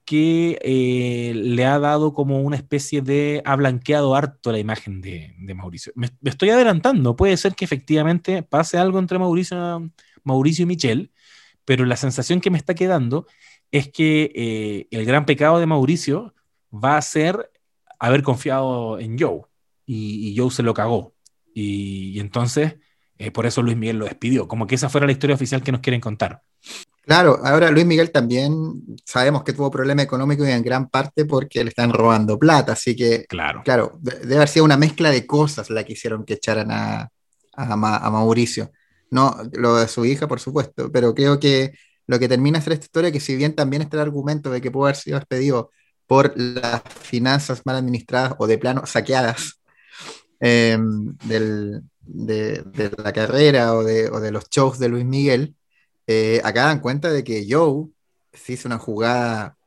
que 0.06 0.60
eh, 0.62 1.34
le 1.36 1.66
ha 1.66 1.80
dado 1.80 2.14
como 2.14 2.42
una 2.42 2.58
especie 2.58 3.02
de, 3.02 3.42
ha 3.46 3.56
blanqueado 3.56 4.16
harto 4.16 4.52
la 4.52 4.60
imagen 4.60 5.02
de, 5.02 5.34
Mauricio. 5.56 5.94
Me, 5.96 6.10
estoy 6.24 6.50
adelantando, 6.50 7.16
puede 7.16 7.38
ser 7.38 7.56
que 7.56 7.66
efectivamente 7.66 8.44
pase 8.44 8.78
algo 8.78 9.00
entre 9.00 9.20
Mauricio, 9.20 9.90
Mauricio 10.24 10.64
y 10.64 10.66
Michelle, 10.66 11.12
pero 11.66 11.86
la 11.86 11.96
sensación 11.96 12.42
que 12.42 12.52
me 12.52 12.58
está 12.58 12.76
quedando 12.76 13.28
es 13.72 13.90
que 13.90 14.32
eh, 14.36 14.88
el 14.92 15.06
gran 15.06 15.26
pecado 15.26 15.60
de 15.60 15.66
Mauricio 15.68 16.34
va 16.74 16.98
a 16.98 17.02
ser 17.02 17.52
haber 18.00 18.24
confiado 18.24 19.00
en 19.00 19.18
Joe 19.18 19.42
y, 19.86 20.30
y 20.30 20.38
Joe 20.38 20.52
se 20.52 20.64
lo 20.64 20.74
cagó. 20.74 21.16
Y 21.54 22.20
entonces, 22.20 22.78
eh, 23.18 23.32
por 23.32 23.46
eso 23.46 23.62
Luis 23.62 23.78
Miguel 23.78 23.98
lo 23.98 24.06
despidió, 24.06 24.48
como 24.48 24.68
que 24.68 24.76
esa 24.76 24.90
fuera 24.90 25.06
la 25.08 25.14
historia 25.14 25.36
oficial 25.36 25.64
que 25.64 25.72
nos 25.72 25.82
quieren 25.82 26.02
contar. 26.02 26.42
Claro, 27.06 27.40
ahora 27.44 27.70
Luis 27.70 27.86
Miguel 27.86 28.12
también 28.12 28.82
sabemos 29.06 29.44
que 29.44 29.52
tuvo 29.52 29.70
problemas 29.70 30.06
económicos 30.06 30.48
y 30.48 30.52
en 30.52 30.64
gran 30.64 30.88
parte 30.90 31.26
porque 31.26 31.62
le 31.64 31.70
están 31.70 31.92
robando 31.92 32.40
plata, 32.40 32.72
así 32.74 32.96
que, 32.96 33.26
Claro. 33.28 33.62
claro, 33.66 33.98
de- 34.02 34.20
debe 34.20 34.36
haber 34.38 34.48
sido 34.48 34.64
una 34.64 34.78
mezcla 34.78 35.12
de 35.12 35.26
cosas 35.28 35.70
la 35.70 35.84
que 35.84 35.94
hicieron 35.94 36.24
que 36.24 36.36
echaran 36.36 36.72
a, 36.72 37.10
a, 37.56 37.76
Ma- 37.76 37.98
a 37.98 38.10
Mauricio. 38.10 38.72
No, 39.12 39.36
lo 39.52 39.76
de 39.76 39.88
su 39.90 40.06
hija, 40.06 40.28
por 40.28 40.40
supuesto, 40.40 40.92
pero 40.92 41.14
creo 41.14 41.40
que 41.40 41.74
lo 42.08 42.20
que 42.20 42.30
termina 42.30 42.62
ser 42.62 42.74
esta 42.74 42.86
historia, 42.86 43.12
que 43.12 43.20
si 43.20 43.36
bien 43.36 43.54
también 43.54 43.82
está 43.82 43.98
el 43.98 44.04
argumento 44.04 44.50
de 44.50 44.62
que 44.62 44.72
pudo 44.72 44.86
haber 44.86 44.96
sido 44.96 45.20
despedido 45.20 45.72
por 46.08 46.34
las 46.38 46.82
finanzas 47.02 47.62
mal 47.66 47.76
administradas 47.76 48.34
o 48.40 48.48
de 48.48 48.58
plano 48.58 48.86
saqueadas 48.86 49.62
eh, 50.40 50.78
del- 51.26 51.82
de, 52.06 52.64
la 52.98 53.14
carrera 53.14 53.74
o 53.74 53.84
de, 53.84 54.32
los 54.32 54.50
shows 54.50 54.80
de 54.80 54.90
Luis 54.90 55.06
Miguel, 55.06 55.56
eh, 56.08 56.42
acá 56.44 56.66
dan 56.66 56.80
cuenta 56.80 57.12
de 57.12 57.24
que 57.24 57.46
Joe 57.50 57.88
se 58.32 58.54
hizo 58.54 58.68
una 58.68 58.80
jugada 58.80 59.58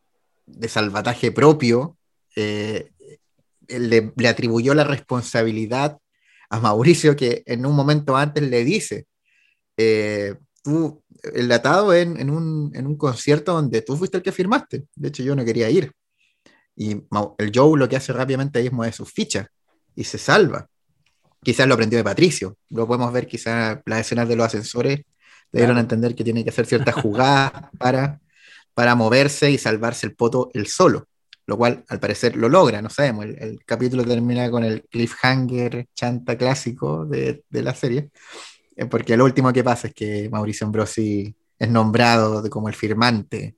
de 0.46 0.68
salvataje 0.68 1.32
propio, 1.32 1.96
eh, 2.36 2.90
le, 3.68 4.12
atribuyó 4.28 4.74
la 4.74 4.84
responsabilidad 4.84 5.98
a 6.50 6.60
Mauricio 6.60 7.16
que 7.16 7.42
en 7.46 7.66
un 7.66 7.74
momento 7.74 8.16
antes 8.16 8.42
le 8.42 8.64
dice, 8.64 9.06
eh, 9.76 10.34
tú, 10.62 11.02
el 11.34 11.50
atado 11.50 11.92
en, 11.94 12.20
en, 12.20 12.30
un, 12.30 12.96
concierto 12.96 13.54
donde 13.54 13.82
tú 13.82 13.96
fuiste 13.96 14.18
el 14.18 14.22
que 14.22 14.32
firmaste, 14.32 14.84
de 14.94 15.08
hecho 15.08 15.22
yo 15.22 15.34
no 15.34 15.44
quería 15.44 15.70
ir. 15.70 15.92
Y 16.76 16.92
el 17.38 17.52
Joe 17.54 17.78
lo 17.78 17.88
que 17.88 17.96
hace 17.96 18.12
rápidamente 18.12 18.58
ahí 18.58 18.66
es 18.66 18.72
mover 18.72 18.92
sus 18.92 19.10
fichas 19.10 19.46
y 19.94 20.04
se 20.04 20.18
salva. 20.18 20.68
Quizás 21.46 21.68
lo 21.68 21.74
aprendió 21.74 21.96
de 21.96 22.02
Patricio, 22.02 22.56
lo 22.70 22.88
podemos 22.88 23.12
ver 23.12 23.28
quizás 23.28 23.78
las 23.86 24.00
escenas 24.00 24.28
de 24.28 24.34
los 24.34 24.46
ascensores 24.46 25.02
le 25.52 25.60
dieron 25.60 25.76
a 25.76 25.80
entender 25.80 26.16
que 26.16 26.24
tiene 26.24 26.42
que 26.42 26.50
hacer 26.50 26.66
ciertas 26.66 26.96
jugadas 26.96 27.52
para, 27.78 28.18
para 28.74 28.96
moverse 28.96 29.48
y 29.52 29.56
salvarse 29.56 30.08
el 30.08 30.16
poto 30.16 30.50
él 30.54 30.66
solo, 30.66 31.06
lo 31.46 31.56
cual 31.56 31.84
al 31.88 32.00
parecer 32.00 32.34
lo 32.34 32.48
logra, 32.48 32.82
no 32.82 32.90
sabemos, 32.90 33.26
el, 33.26 33.40
el 33.40 33.64
capítulo 33.64 34.04
termina 34.04 34.50
con 34.50 34.64
el 34.64 34.82
cliffhanger 34.90 35.86
chanta 35.94 36.36
clásico 36.36 37.04
de, 37.06 37.44
de 37.48 37.62
la 37.62 37.76
serie, 37.76 38.10
eh, 38.74 38.86
porque 38.86 39.16
lo 39.16 39.24
último 39.24 39.52
que 39.52 39.62
pasa 39.62 39.86
es 39.86 39.94
que 39.94 40.28
Mauricio 40.28 40.66
Ambrosi 40.66 41.32
es 41.60 41.70
nombrado 41.70 42.42
de- 42.42 42.50
como 42.50 42.68
el 42.68 42.74
firmante 42.74 43.54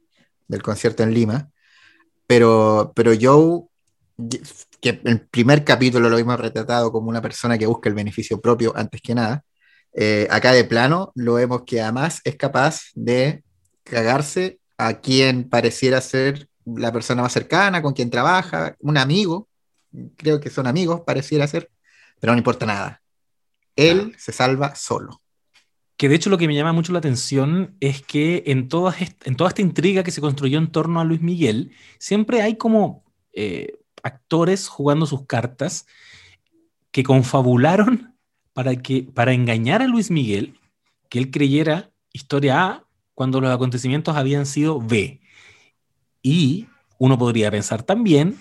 del 0.47 0.63
concierto 0.63 1.03
en 1.05 1.15
Lima, 1.15 1.49
pero, 2.27 2.93
pero 2.95 3.13
Joe, 3.19 3.63
que 4.81 5.01
el 5.05 5.21
primer 5.29 5.65
capítulo 5.65 6.09
lo 6.09 6.17
vimos 6.17 6.39
retratado 6.41 6.91
como 6.91 7.09
una 7.09 7.23
persona 7.23 7.57
que 7.57 7.67
busca 7.67 7.89
el 7.89 7.95
beneficio 7.95 8.41
propio 8.41 8.73
antes 8.77 9.01
que 9.01 9.15
nada, 9.15 9.45
eh, 9.95 10.27
acá 10.31 10.53
de 10.53 10.65
plano 10.65 11.13
lo 11.15 11.35
vemos 11.35 11.63
que 11.65 11.81
además 11.81 12.21
es 12.25 12.37
capaz 12.37 12.83
de 12.95 13.43
cagarse 13.85 14.59
a 14.77 14.95
quien 14.95 15.49
pareciera 15.49 16.01
ser 16.01 16.49
la 16.65 16.93
persona 16.93 17.23
más 17.23 17.33
cercana, 17.33 17.83
con 17.83 17.95
quien 17.95 18.11
trabaja, 18.11 18.77
un 18.81 18.99
amigo, 18.99 19.49
creo 20.17 20.41
que 20.41 20.51
son 20.51 20.67
amigos, 20.67 21.03
pareciera 21.07 21.47
ser, 21.47 21.71
pero 22.21 22.33
no 22.33 22.39
importa 22.39 22.67
nada. 22.67 23.03
Él 23.75 24.15
se 24.19 24.33
salva 24.33 24.75
solo. 24.75 25.23
Que 25.97 26.09
de 26.09 26.15
hecho 26.15 26.31
lo 26.31 26.39
que 26.39 26.47
me 26.47 26.55
llama 26.55 26.73
mucho 26.73 26.93
la 26.93 27.01
atención 27.01 27.77
es 27.81 28.03
que 28.03 28.45
en, 28.47 28.69
todas 28.69 28.97
en 29.25 29.35
toda 29.35 29.49
esta 29.49 29.63
intriga 29.63 30.05
que 30.05 30.11
se 30.11 30.21
construyó 30.21 30.59
en 30.59 30.71
torno 30.71 31.01
a 31.01 31.05
Luis 31.05 31.21
Miguel, 31.21 31.73
siempre 31.99 32.43
hay 32.43 32.57
como 32.57 33.05
eh, 33.33 33.79
actores 34.09 34.69
jugando 34.69 35.07
sus 35.07 35.27
cartas 35.27 35.87
que 36.91 37.03
confabularon 37.03 38.15
para, 38.53 38.77
que, 38.77 39.03
para 39.03 39.33
engañar 39.33 39.83
a 39.83 39.87
Luis 39.87 40.11
Miguel, 40.11 40.59
que 41.09 41.19
él 41.19 41.31
creyera 41.31 41.91
historia 42.13 42.65
A 42.65 42.85
cuando 43.15 43.41
los 43.41 43.55
acontecimientos 43.55 44.17
habían 44.17 44.47
sido 44.47 44.81
B. 44.81 45.21
Y 46.23 46.67
uno 46.99 47.17
podría 47.19 47.51
pensar 47.51 47.83
también, 47.83 48.39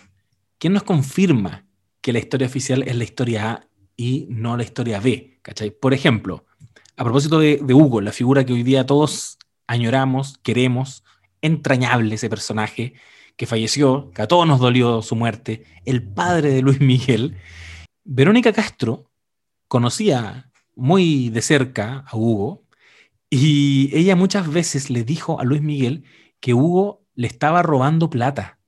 ¿quién 0.57 0.73
nos 0.73 0.83
confirma 0.83 1.65
que 2.01 2.13
la 2.13 2.19
historia 2.19 2.47
oficial 2.47 2.83
es 2.83 2.95
la 2.95 3.03
historia 3.03 3.51
A 3.51 3.67
y 3.95 4.27
no 4.29 4.57
la 4.57 4.63
historia 4.63 4.99
B? 4.99 5.39
Por 5.79 5.93
ejemplo, 5.93 6.45
a 6.95 7.03
propósito 7.03 7.39
de 7.39 7.73
Hugo, 7.73 8.01
la 8.01 8.11
figura 8.11 8.45
que 8.45 8.53
hoy 8.53 8.63
día 8.63 8.85
todos 8.85 9.37
añoramos, 9.67 10.39
queremos, 10.39 11.03
entrañable 11.41 12.15
ese 12.15 12.29
personaje 12.29 12.93
que 13.37 13.45
falleció, 13.45 14.11
que 14.13 14.23
a 14.23 14.27
todos 14.27 14.47
nos 14.47 14.59
dolió 14.59 15.01
su 15.01 15.15
muerte, 15.15 15.63
el 15.85 16.03
padre 16.03 16.49
de 16.49 16.61
Luis 16.61 16.81
Miguel, 16.81 17.37
Verónica 18.03 18.51
Castro 18.51 19.11
conocía 19.67 20.51
muy 20.75 21.29
de 21.29 21.41
cerca 21.41 22.03
a 22.07 22.17
Hugo 22.17 22.63
y 23.29 23.89
ella 23.93 24.15
muchas 24.15 24.51
veces 24.51 24.89
le 24.89 25.03
dijo 25.03 25.39
a 25.39 25.43
Luis 25.43 25.61
Miguel 25.61 26.03
que 26.39 26.53
Hugo 26.53 27.03
le 27.15 27.27
estaba 27.27 27.61
robando 27.61 28.09
plata. 28.09 28.59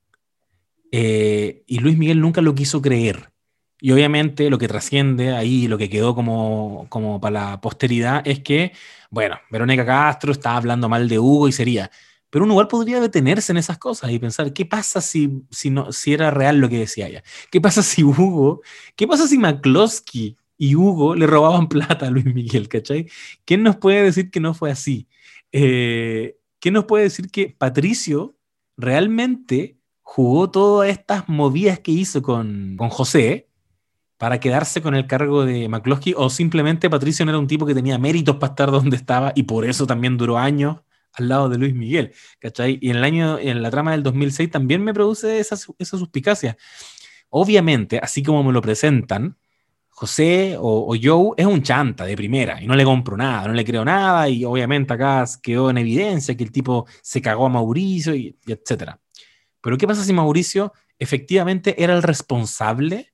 Eh, 0.92 1.64
y 1.68 1.80
Luis 1.80 1.98
Miguel 1.98 2.20
nunca 2.20 2.42
lo 2.42 2.56
quiso 2.56 2.82
creer. 2.82 3.32
Y 3.80 3.92
obviamente 3.92 4.50
lo 4.50 4.58
que 4.58 4.68
trasciende 4.68 5.34
ahí, 5.34 5.68
lo 5.68 5.78
que 5.78 5.90
quedó 5.90 6.14
como, 6.14 6.88
como 6.90 7.22
para 7.22 7.52
la 7.52 7.62
posteridad 7.62 8.22
es 8.26 8.42
que, 8.42 8.74
bueno, 9.10 9.40
Verónica 9.50 9.86
Castro 9.86 10.34
estaba 10.34 10.58
hablando 10.58 10.90
mal 10.90 11.08
de 11.08 11.20
Hugo 11.20 11.48
y 11.48 11.54
sería, 11.54 11.90
pero 12.30 12.46
un 12.46 12.52
igual 12.52 12.68
podría 12.68 13.00
detenerse 13.00 13.52
en 13.52 13.58
esas 13.58 13.78
cosas 13.78 14.12
y 14.12 14.20
pensar, 14.20 14.54
¿qué 14.54 14.66
pasa 14.66 15.02
si, 15.02 15.44
si, 15.50 15.70
no, 15.70 15.92
si 15.92 16.14
era 16.14 16.32
real 16.32 16.60
lo 16.60 16.70
que 16.70 16.80
decía 16.80 17.08
ella? 17.08 17.24
¿Qué 17.52 17.60
pasa 17.60 17.82
si 17.82 18.04
Hugo, 18.04 18.62
qué 18.96 19.08
pasa 19.08 19.28
si 19.28 19.38
McCloskey 19.38 20.38
y 20.58 20.76
Hugo 20.76 21.16
le 21.16 21.28
robaban 21.28 21.68
plata 21.70 22.08
a 22.08 22.10
Luis 22.12 22.26
Miguel, 22.26 22.68
¿cachai? 22.68 23.08
¿Quién 23.46 23.64
nos 23.64 23.78
puede 23.78 24.04
decir 24.04 24.30
que 24.30 24.40
no 24.40 24.54
fue 24.54 24.72
así? 24.72 25.08
Eh, 25.52 26.38
¿Quién 26.60 26.76
nos 26.76 26.86
puede 26.86 27.06
decir 27.06 27.32
que 27.32 27.56
Patricio 27.58 28.36
realmente 28.78 29.78
jugó 30.02 30.50
todas 30.52 30.90
estas 30.90 31.28
movidas 31.30 31.80
que 31.80 31.92
hizo 31.92 32.22
con, 32.22 32.76
con 32.78 32.90
José 32.90 33.48
para 34.18 34.40
quedarse 34.40 34.82
con 34.82 34.96
el 34.96 35.08
cargo 35.08 35.46
de 35.46 35.70
McCloskey 35.70 36.14
o 36.18 36.30
simplemente 36.30 36.90
Patricio 36.90 37.26
no 37.26 37.32
era 37.32 37.40
un 37.40 37.48
tipo 37.48 37.66
que 37.66 37.74
tenía 37.74 37.98
méritos 37.98 38.36
para 38.36 38.52
estar 38.52 38.72
donde 38.72 38.98
estaba 38.98 39.32
y 39.36 39.44
por 39.44 39.66
eso 39.66 39.88
también 39.88 40.18
duró 40.18 40.38
años 40.38 40.78
al 41.14 41.30
lado 41.30 41.50
de 41.50 41.58
Luis 41.58 41.74
Miguel, 41.74 42.14
¿cachai? 42.40 42.78
Y 42.82 42.90
en 42.90 42.98
el 42.98 43.04
año, 43.04 43.38
en 43.40 43.62
la 43.62 43.72
trama 43.72 43.92
del 43.92 44.04
2006 44.04 44.52
también 44.52 44.84
me 44.84 44.94
produce 44.94 45.40
esa, 45.40 45.56
esa 45.78 45.98
suspicacia. 45.98 46.58
Obviamente, 47.30 48.00
así 48.00 48.24
como 48.24 48.44
me 48.44 48.54
lo 48.54 48.62
presentan, 48.62 49.38
José 50.00 50.56
o, 50.58 50.96
Joe 51.02 51.34
es 51.36 51.46
un 51.46 51.62
chanta 51.62 52.06
de 52.06 52.16
primera 52.16 52.62
y 52.64 52.68
no 52.68 52.74
le 52.74 52.86
compro 52.86 53.18
nada, 53.18 53.50
no 53.50 53.54
le 53.54 53.66
creo 53.66 53.84
nada 53.84 54.30
y 54.30 54.46
obviamente 54.46 54.94
acá 54.94 55.26
quedó 55.44 55.70
en 55.70 55.78
evidencia 55.78 56.38
que 56.38 56.44
el 56.46 56.54
tipo 56.54 56.88
se 57.02 57.22
cagó 57.22 57.48
a 57.48 57.50
Mauricio 57.50 58.16
y, 58.16 58.38
etcétera. 58.48 59.02
Pero 59.60 59.78
¿qué 59.78 59.86
pasa 59.86 60.06
si 60.06 60.14
Mauricio 60.14 60.72
efectivamente 61.00 61.84
era 61.84 61.94
el 61.96 62.02
responsable 62.02 63.12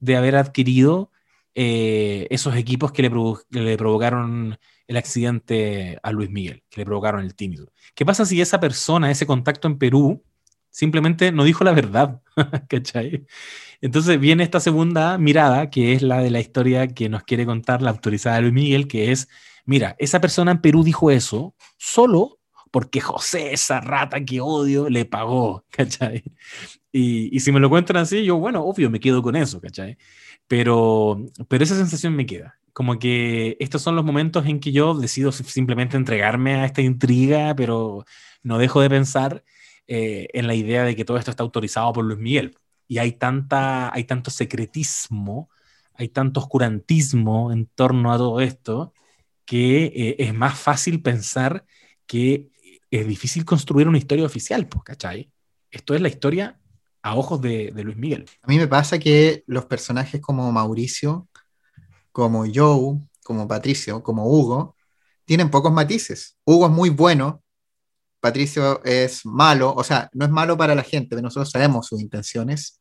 de 0.00 0.16
haber 0.16 0.34
adquirido 0.34 1.12
eh, 1.54 2.26
esos 2.30 2.56
equipos 2.56 2.90
que 2.90 3.02
le, 3.02 3.10
le 3.50 3.76
provocaron 3.76 4.58
el 4.88 4.96
accidente 4.96 5.98
a 6.02 6.10
Luis 6.10 6.30
Miguel, 6.30 6.64
que 6.70 6.80
le 6.80 6.86
provocaron 6.86 7.22
el 7.22 7.34
tímido. 7.34 7.70
¿Qué 7.94 8.04
pasa 8.04 8.24
si 8.24 8.40
esa 8.40 8.58
persona, 8.58 9.10
ese 9.10 9.26
contacto 9.26 9.68
en 9.68 9.78
Perú, 9.78 10.24
simplemente 10.70 11.30
no 11.30 11.44
dijo 11.44 11.62
la 11.62 11.72
verdad? 11.72 12.22
Entonces 13.80 14.18
viene 14.18 14.42
esta 14.42 14.60
segunda 14.60 15.18
mirada, 15.18 15.68
que 15.70 15.92
es 15.92 16.02
la 16.02 16.20
de 16.20 16.30
la 16.30 16.40
historia 16.40 16.88
que 16.88 17.10
nos 17.10 17.22
quiere 17.22 17.44
contar 17.44 17.82
la 17.82 17.90
autorizada 17.90 18.40
Luis 18.40 18.54
Miguel, 18.54 18.88
que 18.88 19.12
es, 19.12 19.28
mira, 19.66 19.94
esa 19.98 20.20
persona 20.20 20.52
en 20.52 20.60
Perú 20.62 20.82
dijo 20.82 21.10
eso 21.10 21.54
solo 21.76 22.40
porque 22.70 23.00
José, 23.00 23.52
esa 23.52 23.80
rata 23.80 24.24
que 24.24 24.40
odio, 24.40 24.88
le 24.88 25.04
pagó, 25.04 25.64
y 26.92 27.40
si 27.40 27.52
me 27.52 27.60
lo 27.60 27.70
cuentan 27.70 27.96
así, 27.98 28.24
yo, 28.24 28.36
bueno, 28.36 28.62
obvio, 28.62 28.90
me 28.90 29.00
quedo 29.00 29.22
con 29.22 29.36
eso, 29.36 29.60
¿cachai? 29.60 29.96
Pero, 30.48 31.24
pero 31.48 31.64
esa 31.64 31.76
sensación 31.76 32.16
me 32.16 32.26
queda 32.26 32.58
como 32.78 33.00
que 33.00 33.56
estos 33.58 33.82
son 33.82 33.96
los 33.96 34.04
momentos 34.04 34.46
en 34.46 34.60
que 34.60 34.70
yo 34.70 34.94
decido 34.94 35.32
simplemente 35.32 35.96
entregarme 35.96 36.54
a 36.54 36.64
esta 36.64 36.80
intriga, 36.80 37.56
pero 37.56 38.04
no 38.44 38.56
dejo 38.56 38.80
de 38.80 38.88
pensar 38.88 39.42
eh, 39.88 40.28
en 40.32 40.46
la 40.46 40.54
idea 40.54 40.84
de 40.84 40.94
que 40.94 41.04
todo 41.04 41.16
esto 41.16 41.32
está 41.32 41.42
autorizado 41.42 41.92
por 41.92 42.04
Luis 42.04 42.20
Miguel. 42.20 42.56
Y 42.86 42.98
hay, 42.98 43.10
tanta, 43.10 43.92
hay 43.92 44.04
tanto 44.04 44.30
secretismo, 44.30 45.50
hay 45.92 46.08
tanto 46.10 46.38
oscurantismo 46.38 47.50
en 47.50 47.66
torno 47.66 48.12
a 48.12 48.16
todo 48.16 48.40
esto, 48.40 48.94
que 49.44 49.86
eh, 49.86 50.16
es 50.20 50.32
más 50.32 50.56
fácil 50.56 51.02
pensar 51.02 51.64
que 52.06 52.46
es 52.92 53.08
difícil 53.08 53.44
construir 53.44 53.88
una 53.88 53.98
historia 53.98 54.24
oficial, 54.24 54.68
¿cachai? 54.84 55.32
Esto 55.72 55.96
es 55.96 56.00
la 56.00 56.08
historia 56.08 56.57
a 57.08 57.14
ojos 57.14 57.40
de, 57.40 57.72
Luis 57.74 57.96
Miguel. 57.96 58.26
A 58.42 58.48
mí 58.48 58.58
me 58.58 58.68
pasa 58.68 58.98
que 58.98 59.42
los 59.46 59.64
personajes 59.64 60.20
como 60.20 60.50
Mauricio 60.52 61.28
como 62.12 62.44
Joe, 62.52 62.98
como 63.22 63.46
Patricio, 63.46 64.02
como 64.02 64.26
Hugo, 64.26 64.76
tienen 65.24 65.50
pocos 65.50 65.72
matices. 65.72 66.36
Hugo 66.44 66.66
es 66.66 66.72
muy 66.72 66.90
bueno, 66.90 67.42
Patricio 68.20 68.82
es 68.84 69.24
malo, 69.24 69.72
o 69.74 69.84
sea, 69.84 70.10
no 70.12 70.24
es 70.24 70.30
malo 70.30 70.56
para 70.56 70.74
la 70.74 70.82
gente, 70.82 71.10
pero 71.10 71.22
nosotros 71.22 71.50
sabemos 71.50 71.86
sus 71.86 72.00
intenciones. 72.00 72.80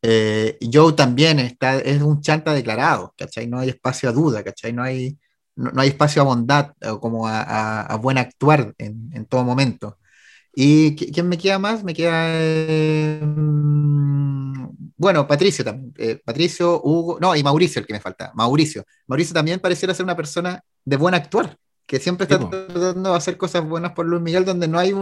Eh, 0.00 0.58
Joe 0.72 0.94
también 0.94 1.38
está, 1.40 1.78
es 1.78 2.00
un 2.00 2.22
chanta 2.22 2.54
declarado, 2.54 3.12
¿cachai? 3.18 3.46
No 3.46 3.58
hay 3.58 3.68
espacio 3.68 4.08
a 4.08 4.12
duda, 4.12 4.42
¿cachai? 4.42 4.72
No 4.72 4.82
hay, 4.82 5.18
no, 5.54 5.80
hay 5.80 5.88
espacio 5.88 6.22
a 6.22 6.24
bondad 6.24 6.72
o 6.90 7.00
como 7.00 7.28
a, 7.28 7.94
buen 8.00 8.16
actuar 8.16 8.74
en, 8.78 9.26
todo 9.26 9.44
momento. 9.44 9.97
¿Y 10.60 10.96
quién 10.96 11.28
me 11.28 11.38
queda 11.38 11.60
más? 11.60 11.84
Me 11.84 11.94
queda... 11.94 12.24
Eh, 12.26 13.20
bueno, 14.96 15.24
Patricio 15.24 15.64
también. 15.64 15.94
Eh, 15.96 16.20
Patricio, 16.24 16.82
Hugo, 16.82 17.20
no, 17.20 17.36
y 17.36 17.44
Mauricio 17.44 17.78
el 17.78 17.86
que 17.86 17.92
me 17.92 18.00
falta. 18.00 18.32
Mauricio. 18.34 18.84
Mauricio 19.06 19.34
también 19.34 19.60
pareciera 19.60 19.94
ser 19.94 20.02
una 20.02 20.16
persona 20.16 20.60
de 20.84 20.96
buen 20.96 21.14
actuar, 21.14 21.56
que 21.86 22.00
siempre 22.00 22.24
está 22.24 22.40
tratando 22.40 23.10
de 23.10 23.16
hacer 23.16 23.36
cosas 23.36 23.64
buenas 23.68 23.92
por 23.92 24.06
Luis 24.06 24.20
Miguel 24.20 24.44
donde 24.44 24.66
no 24.66 24.80
hay 24.80 24.92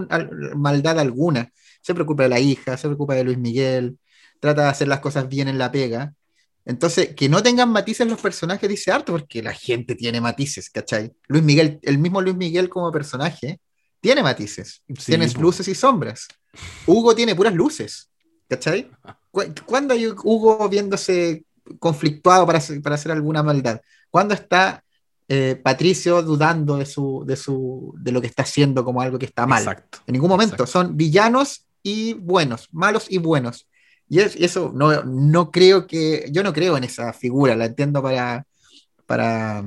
maldad 0.55 1.01
alguna. 1.01 1.51
Se 1.81 1.95
preocupa 1.95 2.25
de 2.25 2.29
la 2.29 2.39
hija, 2.39 2.77
se 2.77 2.89
preocupa 2.89 3.15
de 3.15 3.25
Luis 3.25 3.39
Miguel, 3.39 3.99
trata 4.41 4.65
de 4.65 4.69
hacer 4.69 4.89
las 4.89 5.01
cosas 5.01 5.27
bien 5.27 5.49
en 5.49 5.57
la 5.57 5.73
pega. 5.73 6.13
Entonces, 6.67 7.15
que 7.15 7.31
no 7.31 7.43
tengan 7.43 7.71
matices 7.71 8.07
los 8.07 8.21
personajes 8.21 8.69
dice 8.69 8.93
harto, 8.93 9.13
porque 9.13 9.43
la 9.43 9.55
gente 9.55 9.95
tiene 9.95 10.21
matices, 10.21 10.69
¿cachai? 10.69 11.15
Luis 11.29 11.43
Miguel, 11.43 11.79
el 11.81 11.97
mismo 11.97 12.21
Luis 12.21 12.37
Miguel 12.37 12.69
como 12.69 12.93
personaje, 12.93 13.59
tiene 14.01 14.23
matices, 14.23 14.83
tiene 15.05 15.29
luces 15.35 15.67
y 15.69 15.75
sombras. 15.75 16.29
Hugo 16.87 17.15
tiene 17.15 17.35
puras 17.35 17.55
luces, 17.55 18.11
¿cachai? 18.49 18.91
¿Cuándo 19.67 19.95
hay 19.95 20.07
Hugo 20.07 20.69
viéndose 20.69 21.45
conflictuado 21.79 22.47
para 22.47 22.59
hacer, 22.59 22.81
para 22.81 22.95
hacer 22.95 23.13
alguna 23.13 23.43
maldad? 23.43 23.81
¿Cuándo 24.11 24.35
está 24.35 24.83
eh, 25.29 25.61
Patricio 25.63 26.23
dudando 26.23 26.77
de, 26.77 26.87
su, 26.87 27.25
de, 27.27 27.37
su, 27.37 27.95
de 27.99 28.13
lo 28.13 28.21
que 28.21 28.29
está 28.29 28.43
haciendo 28.43 28.85
como 28.85 29.01
algo 29.01 29.19
que 29.19 29.27
está 29.27 29.47
mal? 29.47 29.63
Exacto. 29.63 29.99
En 30.07 30.13
ningún 30.13 30.31
momento. 30.31 30.67
Son 30.67 30.97
villanos 30.97 31.67
y 31.83 32.15
buenos, 32.15 32.69
malos 32.73 33.07
y 33.11 33.19
buenos. 33.19 33.69
Y 34.09 34.21
eso 34.21 34.73
no, 34.75 35.03
no 35.03 35.51
creo 35.51 35.87
que. 35.87 36.29
Yo 36.31 36.43
no 36.43 36.53
creo 36.53 36.77
en 36.77 36.85
esa 36.85 37.13
figura, 37.13 37.57
la 37.57 37.67
entiendo 37.67 38.03
para. 38.03 38.47
para 39.05 39.65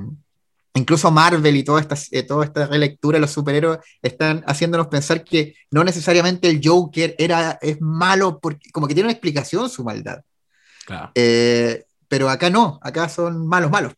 incluso 0.74 1.12
Marvel 1.12 1.56
y 1.56 1.64
toda 1.64 1.82
esta, 1.82 1.96
eh, 2.12 2.24
toda 2.24 2.46
esta 2.46 2.68
relectura 2.68 3.18
de 3.18 3.22
los 3.22 3.32
superhéroes 3.32 3.80
están 4.02 4.44
haciéndonos 4.48 4.88
pensar 4.88 5.24
que 5.24 5.56
no 5.72 5.84
necesariamente 5.84 6.50
el 6.50 6.62
Joker 6.64 7.16
era, 7.18 7.58
es 7.62 7.82
malo, 7.82 8.40
porque, 8.40 8.70
como 8.72 8.88
que 8.88 8.94
tiene 8.94 9.08
una 9.08 9.14
explicación 9.14 9.70
su 9.70 9.84
maldad. 9.84 10.22
Eh, 11.16 11.86
pero 12.08 12.30
acá 12.30 12.50
no, 12.50 12.80
acá 12.82 13.08
son 13.10 13.48
malos, 13.48 13.72
malos. 13.72 13.94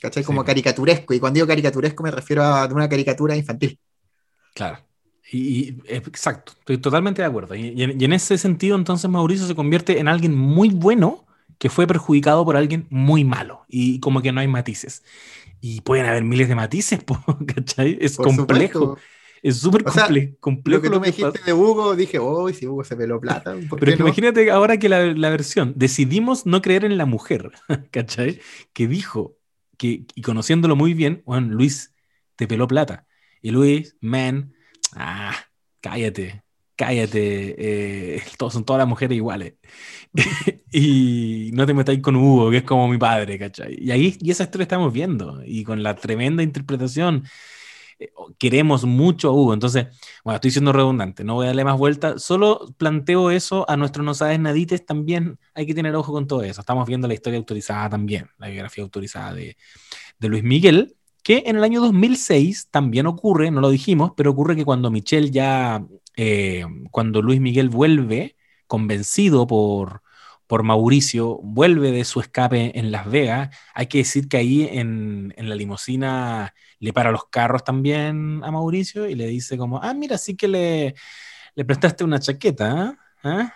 ¿Cachai? 0.00 0.24
Como 0.24 0.44
caricaturesco. 0.44 1.14
Y 1.14 1.20
cuando 1.20 1.36
digo 1.36 1.46
caricaturesco 1.46 2.02
me 2.02 2.10
refiero 2.10 2.42
a 2.42 2.66
una 2.66 2.88
caricatura 2.88 3.36
infantil. 3.36 3.78
Claro. 4.52 4.80
Y, 5.30 5.80
exacto, 5.86 6.52
estoy 6.58 6.78
totalmente 6.78 7.22
de 7.22 7.28
acuerdo. 7.28 7.54
Y, 7.54 7.68
y, 7.68 8.04
en 8.04 8.12
ese 8.12 8.36
sentido, 8.36 8.76
entonces 8.76 9.08
Mauricio 9.08 9.46
se 9.46 9.54
convierte 9.54 9.98
en 9.98 10.08
alguien 10.08 10.36
muy 10.36 10.68
bueno 10.68 11.24
que 11.58 11.70
fue 11.70 11.86
perjudicado 11.86 12.44
por 12.44 12.56
alguien 12.56 12.86
muy 12.90 13.24
malo. 13.24 13.64
Y 13.68 14.00
como 14.00 14.20
que 14.20 14.32
no 14.32 14.40
hay 14.40 14.48
matices. 14.48 15.04
Y 15.64 15.80
pueden 15.82 16.06
haber 16.06 16.24
miles 16.24 16.48
de 16.48 16.56
matices, 16.56 17.00
¿cachai? 17.54 17.96
Es 18.00 18.16
complejo. 18.16 18.98
Es 19.42 19.58
súper 19.58 19.84
complejo. 20.40 20.78
Lo 20.78 20.82
que 20.82 20.90
tú 20.90 21.00
me 21.00 21.06
dijiste 21.06 21.40
de 21.46 21.52
Hugo, 21.52 21.94
dije, 21.94 22.18
oh, 22.18 22.48
si 22.52 22.66
Hugo 22.66 22.82
se 22.82 22.96
peló 22.96 23.20
plata. 23.20 23.56
Pero 23.78 23.92
imagínate 23.92 24.50
ahora 24.50 24.76
que 24.76 24.88
la, 24.88 25.06
la, 25.14 25.30
versión, 25.30 25.72
decidimos 25.76 26.46
no 26.46 26.62
creer 26.62 26.84
en 26.84 26.98
la 26.98 27.06
mujer, 27.06 27.52
¿cachai? 27.92 28.40
Que 28.72 28.88
dijo, 28.88 29.36
que, 29.78 30.04
y 30.14 30.22
conociéndolo 30.22 30.74
muy 30.74 30.94
bien, 30.94 31.22
bueno, 31.26 31.54
Luis 31.54 31.94
te 32.34 32.48
peló 32.48 32.66
plata. 32.66 33.06
Y 33.40 33.52
Luis, 33.52 33.96
man, 34.00 34.54
ah, 34.96 35.36
cállate. 35.80 36.41
Cállate, 36.76 38.16
eh, 38.16 38.22
todos, 38.38 38.52
son 38.52 38.64
todas 38.64 38.78
las 38.80 38.88
mujeres 38.88 39.16
iguales. 39.16 39.54
y 40.72 41.50
no 41.54 41.66
te 41.66 41.74
metáis 41.74 42.00
con 42.00 42.16
Hugo, 42.16 42.50
que 42.50 42.58
es 42.58 42.62
como 42.64 42.88
mi 42.88 42.98
padre, 42.98 43.38
¿cachai? 43.38 43.76
Y 43.80 43.90
ahí, 43.90 44.16
y 44.20 44.30
esa 44.30 44.44
historia 44.44 44.64
estamos 44.64 44.92
viendo, 44.92 45.42
y 45.44 45.64
con 45.64 45.82
la 45.82 45.94
tremenda 45.96 46.42
interpretación, 46.42 47.24
eh, 47.98 48.10
queremos 48.38 48.84
mucho 48.84 49.28
a 49.28 49.32
Hugo. 49.32 49.54
Entonces, 49.54 49.86
bueno, 50.24 50.36
estoy 50.36 50.50
siendo 50.50 50.72
redundante, 50.72 51.24
no 51.24 51.34
voy 51.34 51.44
a 51.46 51.48
darle 51.48 51.64
más 51.64 51.78
vuelta, 51.78 52.18
solo 52.18 52.74
planteo 52.76 53.30
eso 53.30 53.68
a 53.68 53.76
nuestros 53.76 54.04
no 54.04 54.14
sabes 54.14 54.40
nadites, 54.40 54.84
también 54.84 55.38
hay 55.54 55.66
que 55.66 55.74
tener 55.74 55.94
ojo 55.96 56.12
con 56.12 56.26
todo 56.26 56.42
eso. 56.42 56.60
Estamos 56.60 56.86
viendo 56.86 57.08
la 57.08 57.14
historia 57.14 57.38
autorizada 57.38 57.88
también, 57.90 58.28
la 58.38 58.48
biografía 58.48 58.84
autorizada 58.84 59.34
de, 59.34 59.56
de 60.18 60.28
Luis 60.28 60.42
Miguel, 60.44 60.96
que 61.22 61.44
en 61.46 61.56
el 61.56 61.64
año 61.64 61.80
2006 61.80 62.68
también 62.70 63.06
ocurre, 63.06 63.50
no 63.50 63.60
lo 63.60 63.70
dijimos, 63.70 64.12
pero 64.16 64.30
ocurre 64.32 64.56
que 64.56 64.64
cuando 64.64 64.90
Michelle 64.90 65.30
ya, 65.30 65.84
eh, 66.16 66.64
cuando 66.90 67.22
Luis 67.22 67.40
Miguel 67.40 67.68
vuelve, 67.68 68.36
convencido 68.66 69.46
por, 69.46 70.02
por 70.46 70.62
Mauricio, 70.62 71.38
vuelve 71.42 71.92
de 71.92 72.04
su 72.04 72.20
escape 72.20 72.78
en 72.78 72.92
Las 72.92 73.10
Vegas, 73.10 73.56
hay 73.74 73.86
que 73.86 73.98
decir 73.98 74.28
que 74.28 74.36
ahí 74.36 74.68
en, 74.70 75.34
en 75.36 75.48
la 75.48 75.54
limusina 75.54 76.54
le 76.78 76.92
para 76.92 77.10
los 77.10 77.26
carros 77.28 77.64
también 77.64 78.42
a 78.44 78.50
Mauricio 78.50 79.08
y 79.08 79.14
le 79.14 79.26
dice 79.26 79.56
como, 79.56 79.82
ah, 79.82 79.94
mira, 79.94 80.18
sí 80.18 80.36
que 80.36 80.48
le, 80.48 80.94
le 81.54 81.64
prestaste 81.64 82.04
una 82.04 82.18
chaqueta, 82.20 82.98
¿ah? 83.22 83.52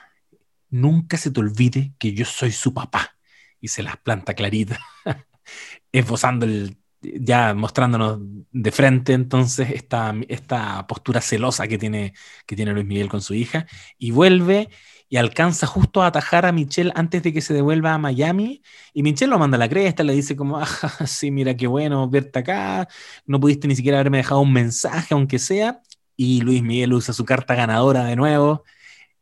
Nunca 0.71 1.17
se 1.17 1.31
te 1.31 1.41
olvide 1.41 1.95
que 1.99 2.13
yo 2.13 2.25
soy 2.25 2.53
su 2.53 2.75
papá. 2.75 3.17
Y 3.61 3.69
se 3.69 3.83
las 3.83 3.97
planta 3.97 4.35
clarita, 4.35 4.79
esbozando 5.93 6.47
el 6.47 6.77
ya 7.03 7.55
mostrándonos 7.55 8.21
de 8.57 8.73
frente 8.73 9.13
entonces 9.13 9.71
esta, 9.71 10.15
esta 10.29 10.87
postura 10.87 11.21
celosa 11.21 11.69
que 11.69 11.77
tiene, 11.77 12.15
que 12.47 12.57
tiene 12.57 12.73
Luis 12.73 12.87
Miguel 12.87 13.09
con 13.09 13.21
su 13.21 13.35
hija, 13.35 13.67
y 13.99 14.13
vuelve 14.13 14.71
y 15.09 15.19
alcanza 15.19 15.67
justo 15.67 16.03
a 16.03 16.07
atajar 16.09 16.47
a 16.47 16.53
Michelle 16.53 16.91
antes 16.95 17.23
de 17.23 17.33
que 17.33 17.41
se 17.43 17.53
devuelva 17.55 17.93
a 17.93 17.99
Miami, 17.99 18.63
y 18.95 19.03
Michelle 19.03 19.31
lo 19.31 19.39
manda 19.39 19.57
a 19.57 19.59
la 19.59 19.69
cresta, 19.69 20.03
le 20.05 20.15
dice 20.15 20.37
como, 20.37 20.59
ah, 20.59 20.67
sí, 21.07 21.31
mira 21.31 21.55
qué 21.57 21.67
bueno 21.67 22.09
verte 22.09 22.39
acá, 22.39 22.89
no 23.27 23.39
pudiste 23.39 23.69
ni 23.69 23.77
siquiera 23.77 23.99
haberme 23.99 24.19
dejado 24.19 24.41
un 24.41 24.53
mensaje, 24.53 25.15
aunque 25.15 25.39
sea, 25.39 25.83
y 26.17 26.41
Luis 26.41 26.63
Miguel 26.63 26.95
usa 26.95 27.13
su 27.13 27.25
carta 27.27 27.55
ganadora 27.55 28.05
de 28.05 28.17
nuevo 28.17 28.65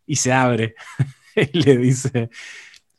y 0.07 0.16
se 0.16 0.32
abre 0.32 0.76
y 1.37 1.59
le 1.59 1.76
dice, 1.78 2.30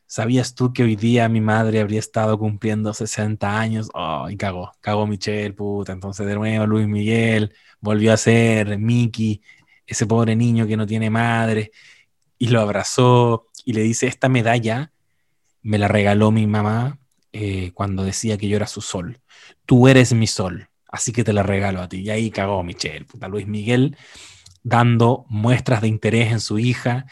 ¿Sabías 0.08 0.54
tú 0.56 0.72
que 0.72 0.84
hoy 0.84 0.96
día 0.96 1.28
mi 1.30 1.42
madre 1.42 1.82
habría 1.82 2.00
estado 2.00 2.38
cumpliendo 2.38 2.94
60 2.94 3.60
años? 3.60 3.90
Oh, 3.94 4.30
y 4.30 4.38
cagó, 4.38 4.72
cagó 4.82 5.08
Michelle, 5.08 5.54
puta. 5.54 5.94
Entonces 5.94 6.26
de 6.28 6.36
nuevo 6.36 6.68
Luis 6.68 6.88
Miguel 6.88 7.54
volvió 7.80 8.14
a 8.14 8.18
ser 8.18 8.78
Mickey, 8.78 9.42
ese 9.86 10.06
pobre 10.06 10.36
niño 10.36 10.68
que 10.68 10.78
no 10.78 10.86
tiene 10.86 11.10
madre, 11.10 11.72
y 12.38 12.48
lo 12.48 12.62
abrazó 12.62 13.50
y 13.66 13.74
le 13.74 13.82
dice, 13.82 14.08
esta 14.08 14.30
medalla 14.30 14.92
me 15.62 15.80
la 15.80 15.88
regaló 15.88 16.32
mi 16.32 16.46
mamá 16.46 17.00
eh, 17.34 17.72
cuando 17.74 18.04
decía 18.04 18.38
que 18.38 18.48
yo 18.48 18.56
era 18.58 18.68
su 18.68 18.82
sol. 18.82 19.20
Tú 19.66 19.88
eres 19.88 20.14
mi 20.14 20.28
sol, 20.28 20.70
así 20.88 21.12
que 21.12 21.24
te 21.24 21.34
la 21.34 21.44
regalo 21.44 21.82
a 21.82 21.90
ti. 21.90 22.02
Y 22.02 22.10
ahí 22.12 22.30
cagó 22.30 22.64
Michelle, 22.64 23.06
puta. 23.06 23.28
Luis 23.28 23.48
Miguel 23.48 23.98
dando 24.64 25.26
muestras 25.30 25.82
de 25.82 25.88
interés 25.88 26.32
en 26.32 26.40
su 26.40 26.60
hija, 26.60 27.06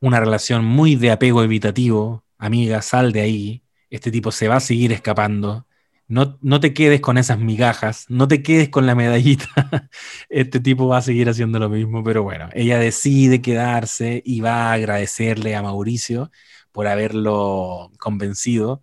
una 0.00 0.20
relación 0.20 0.64
muy 0.64 0.96
de 0.96 1.12
apego 1.12 1.42
evitativo, 1.42 2.23
amiga, 2.46 2.82
sal 2.82 3.12
de 3.12 3.20
ahí, 3.20 3.64
este 3.90 4.10
tipo 4.10 4.32
se 4.32 4.48
va 4.48 4.56
a 4.56 4.60
seguir 4.60 4.92
escapando, 4.92 5.66
no, 6.06 6.38
no 6.42 6.60
te 6.60 6.74
quedes 6.74 7.00
con 7.00 7.18
esas 7.18 7.38
migajas, 7.38 8.06
no 8.08 8.28
te 8.28 8.42
quedes 8.42 8.68
con 8.68 8.86
la 8.86 8.94
medallita, 8.94 9.46
este 10.28 10.60
tipo 10.60 10.88
va 10.88 10.98
a 10.98 11.02
seguir 11.02 11.28
haciendo 11.28 11.58
lo 11.58 11.68
mismo, 11.68 12.04
pero 12.04 12.22
bueno, 12.22 12.48
ella 12.52 12.78
decide 12.78 13.40
quedarse 13.40 14.22
y 14.24 14.40
va 14.40 14.70
a 14.70 14.72
agradecerle 14.74 15.54
a 15.54 15.62
Mauricio 15.62 16.30
por 16.72 16.86
haberlo 16.88 17.90
convencido 17.98 18.82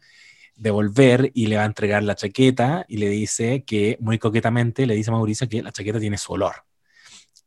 de 0.56 0.72
volver 0.72 1.32
y 1.34 1.48
le 1.48 1.58
va 1.58 1.64
a 1.64 1.66
entregar 1.66 2.04
la 2.04 2.16
chaqueta 2.16 2.86
y 2.88 2.98
le 2.98 3.10
dice 3.10 3.64
que, 3.66 3.98
muy 4.00 4.20
coquetamente, 4.20 4.86
le 4.86 4.96
dice 4.96 5.10
a 5.10 5.14
Mauricio 5.14 5.50
que 5.50 5.64
la 5.64 5.72
chaqueta 5.72 6.00
tiene 6.00 6.18
su 6.18 6.34
olor. 6.34 6.64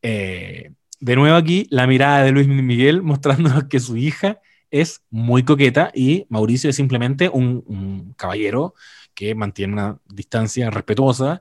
Eh, 0.02 0.72
de 1.00 1.16
nuevo 1.16 1.36
aquí, 1.36 1.66
la 1.70 1.86
mirada 1.86 2.24
de 2.24 2.32
Luis 2.32 2.48
Miguel 2.48 3.02
mostrándonos 3.02 3.64
que 3.64 3.80
su 3.80 3.96
hija 3.96 4.40
es 4.74 5.04
muy 5.08 5.44
coqueta 5.44 5.92
y 5.94 6.26
Mauricio 6.28 6.68
es 6.68 6.74
simplemente 6.74 7.28
un, 7.28 8.12
caballero 8.16 8.74
que 9.14 9.36
mantiene 9.36 9.74
una 9.74 10.00
distancia 10.06 10.68
respetuosa 10.68 11.40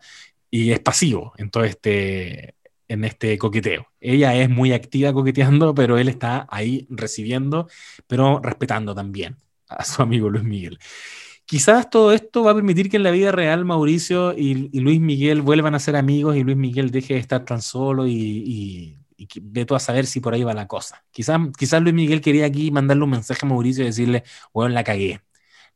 y 0.51 0.71
es 0.71 0.79
pasivo 0.79 1.33
en 1.37 1.49
todo 1.49 1.63
este, 1.63 2.53
en 2.87 3.03
este 3.03 3.39
coqueteo. 3.39 3.87
Ella 3.99 4.35
es 4.35 4.51
muy 4.51 4.71
activa 4.71 5.11
coqueteando, 5.13 5.73
pero 5.73 5.97
él 5.97 6.09
está 6.09 6.45
ahí 6.51 6.85
recibiendo, 6.91 7.67
pero 8.05 8.39
respetando 8.39 8.93
también 8.93 9.37
a 9.67 9.83
su 9.83 10.03
amigo 10.03 10.29
Luis 10.29 10.43
Miguel. 10.43 10.77
Quizás 11.45 11.89
todo 11.89 12.11
esto 12.13 12.43
va 12.43 12.51
a 12.51 12.55
permitir 12.55 12.87
que 12.87 12.97
en 12.97 13.03
la 13.03 13.11
vida 13.11 13.31
real 13.31 13.65
Mauricio 13.65 14.37
y, 14.37 14.69
Luis 14.79 15.01
Miguel 15.01 15.41
vuelvan 15.41 15.73
a 15.73 15.79
ser 15.79 15.95
amigos 15.95 16.35
y 16.35 16.43
Luis 16.43 16.57
Miguel 16.57 16.91
deje 16.91 17.15
de 17.15 17.19
estar 17.19 17.45
tan 17.45 17.63
solo 17.63 18.07
y 18.07 19.02
ve 19.41 19.65
tú 19.65 19.75
a 19.75 19.79
saber 19.79 20.05
si 20.05 20.19
por 20.19 20.33
ahí 20.33 20.43
va 20.43 20.53
la 20.53 20.67
cosa. 20.67 21.03
Quizás 21.11 21.39
quizás 21.57 21.81
Luis 21.81 21.93
Miguel 21.93 22.21
quería 22.21 22.45
aquí 22.45 22.71
mandarle 22.71 23.03
un 23.03 23.11
mensaje 23.11 23.45
a 23.45 23.49
Mauricio 23.49 23.83
y 23.83 23.87
decirle, 23.87 24.23
bueno, 24.53 24.73
la 24.73 24.83
cagué. 24.83 25.21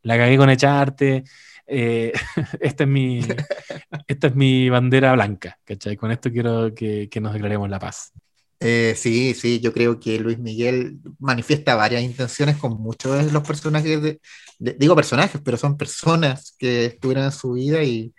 La 0.02 0.16
cagué 0.16 0.36
con 0.36 0.50
echarte. 0.50 1.24
Eh, 1.66 2.12
esta, 2.60 2.84
es 2.84 2.90
mi, 2.90 3.20
esta 4.06 4.26
es 4.28 4.34
mi 4.34 4.70
bandera 4.70 5.12
blanca, 5.12 5.58
¿cachai? 5.64 5.96
Con 5.96 6.10
esto 6.10 6.30
quiero 6.30 6.74
que, 6.74 7.08
que 7.10 7.20
nos 7.20 7.32
declaremos 7.32 7.68
la 7.68 7.78
paz. 7.78 8.12
Eh, 8.60 8.94
sí, 8.96 9.34
sí, 9.34 9.60
yo 9.60 9.72
creo 9.72 10.00
que 10.00 10.18
Luis 10.18 10.38
Miguel 10.38 10.98
manifiesta 11.20 11.76
varias 11.76 12.02
intenciones 12.02 12.56
con 12.56 12.80
muchos 12.80 13.24
de 13.24 13.30
los 13.30 13.46
personajes, 13.46 14.18
digo 14.58 14.96
personajes, 14.96 15.40
pero 15.44 15.56
son 15.56 15.76
personas 15.76 16.56
que 16.58 16.86
estuvieron 16.86 17.24
en 17.26 17.32
su 17.32 17.52
vida 17.52 17.84
y, 17.84 18.12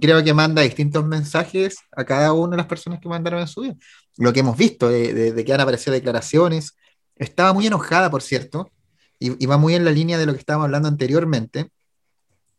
creo 0.00 0.22
que 0.22 0.34
manda 0.34 0.62
distintos 0.62 1.04
mensajes 1.06 1.78
a 1.92 2.04
cada 2.04 2.32
una 2.32 2.52
de 2.52 2.56
las 2.58 2.66
personas 2.66 3.00
que 3.00 3.08
mandaron 3.08 3.40
en 3.40 3.48
su 3.48 3.62
vida. 3.62 3.76
Lo 4.18 4.32
que 4.32 4.40
hemos 4.40 4.56
visto, 4.56 4.88
de, 4.88 5.44
que 5.44 5.52
han 5.52 5.60
aparecido 5.60 5.92
declaraciones. 5.92 6.76
Estaba 7.16 7.52
muy 7.52 7.66
enojada, 7.66 8.10
por 8.10 8.22
cierto, 8.22 8.70
y, 9.18 9.46
va 9.46 9.56
muy 9.56 9.74
en 9.74 9.84
la 9.84 9.90
línea 9.90 10.18
de 10.18 10.26
lo 10.26 10.32
que 10.32 10.38
estábamos 10.38 10.66
hablando 10.66 10.88
anteriormente, 10.88 11.70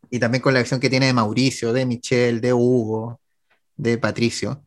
y 0.10 0.20
también 0.20 0.42
con 0.42 0.54
la 0.54 0.60
acción 0.60 0.80
que 0.80 0.90
tiene 0.90 1.06
de 1.06 1.14
Mauricio, 1.14 1.72
de 1.72 1.86
Michelle, 1.86 2.40
de 2.40 2.52
Hugo, 2.52 3.22
de 3.78 3.98
Patricio. 3.98 4.66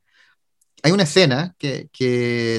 Hay 0.85 0.93
una 0.93 1.03
escena 1.03 1.55
que, 1.59 1.89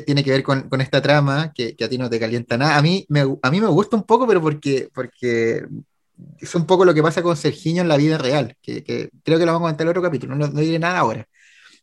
tiene 0.05 0.23
que 0.23 0.31
ver 0.31 0.43
con, 0.43 0.69
esta 0.81 1.01
trama 1.01 1.53
que, 1.53 1.75
a 1.83 1.89
ti 1.89 1.97
no 1.97 2.09
te 2.09 2.19
calienta 2.19 2.57
nada. 2.57 2.77
A 2.77 2.81
mí 2.81 3.05
me, 3.09 3.21
a 3.41 3.51
mí 3.51 3.61
me 3.61 3.67
gusta 3.67 3.95
un 3.95 4.03
poco, 4.03 4.27
pero 4.27 4.41
porque, 4.41 4.89
porque 4.93 5.65
es 6.39 6.55
un 6.55 6.65
poco 6.65 6.85
lo 6.85 6.93
que 6.93 7.03
pasa 7.03 7.21
con 7.21 7.35
Sergiño 7.37 7.81
en 7.81 7.87
la 7.87 7.97
vida 7.97 8.17
real, 8.17 8.55
que, 8.61 8.83
creo 9.23 9.39
que 9.39 9.45
lo 9.45 9.53
vamos 9.53 9.61
a 9.61 9.63
comentar 9.63 9.85
en 9.85 9.87
el 9.87 9.91
otro 9.91 10.01
capítulo, 10.01 10.35
no, 10.35 10.47
diré 10.47 10.79
nada 10.79 10.99
ahora. 10.99 11.27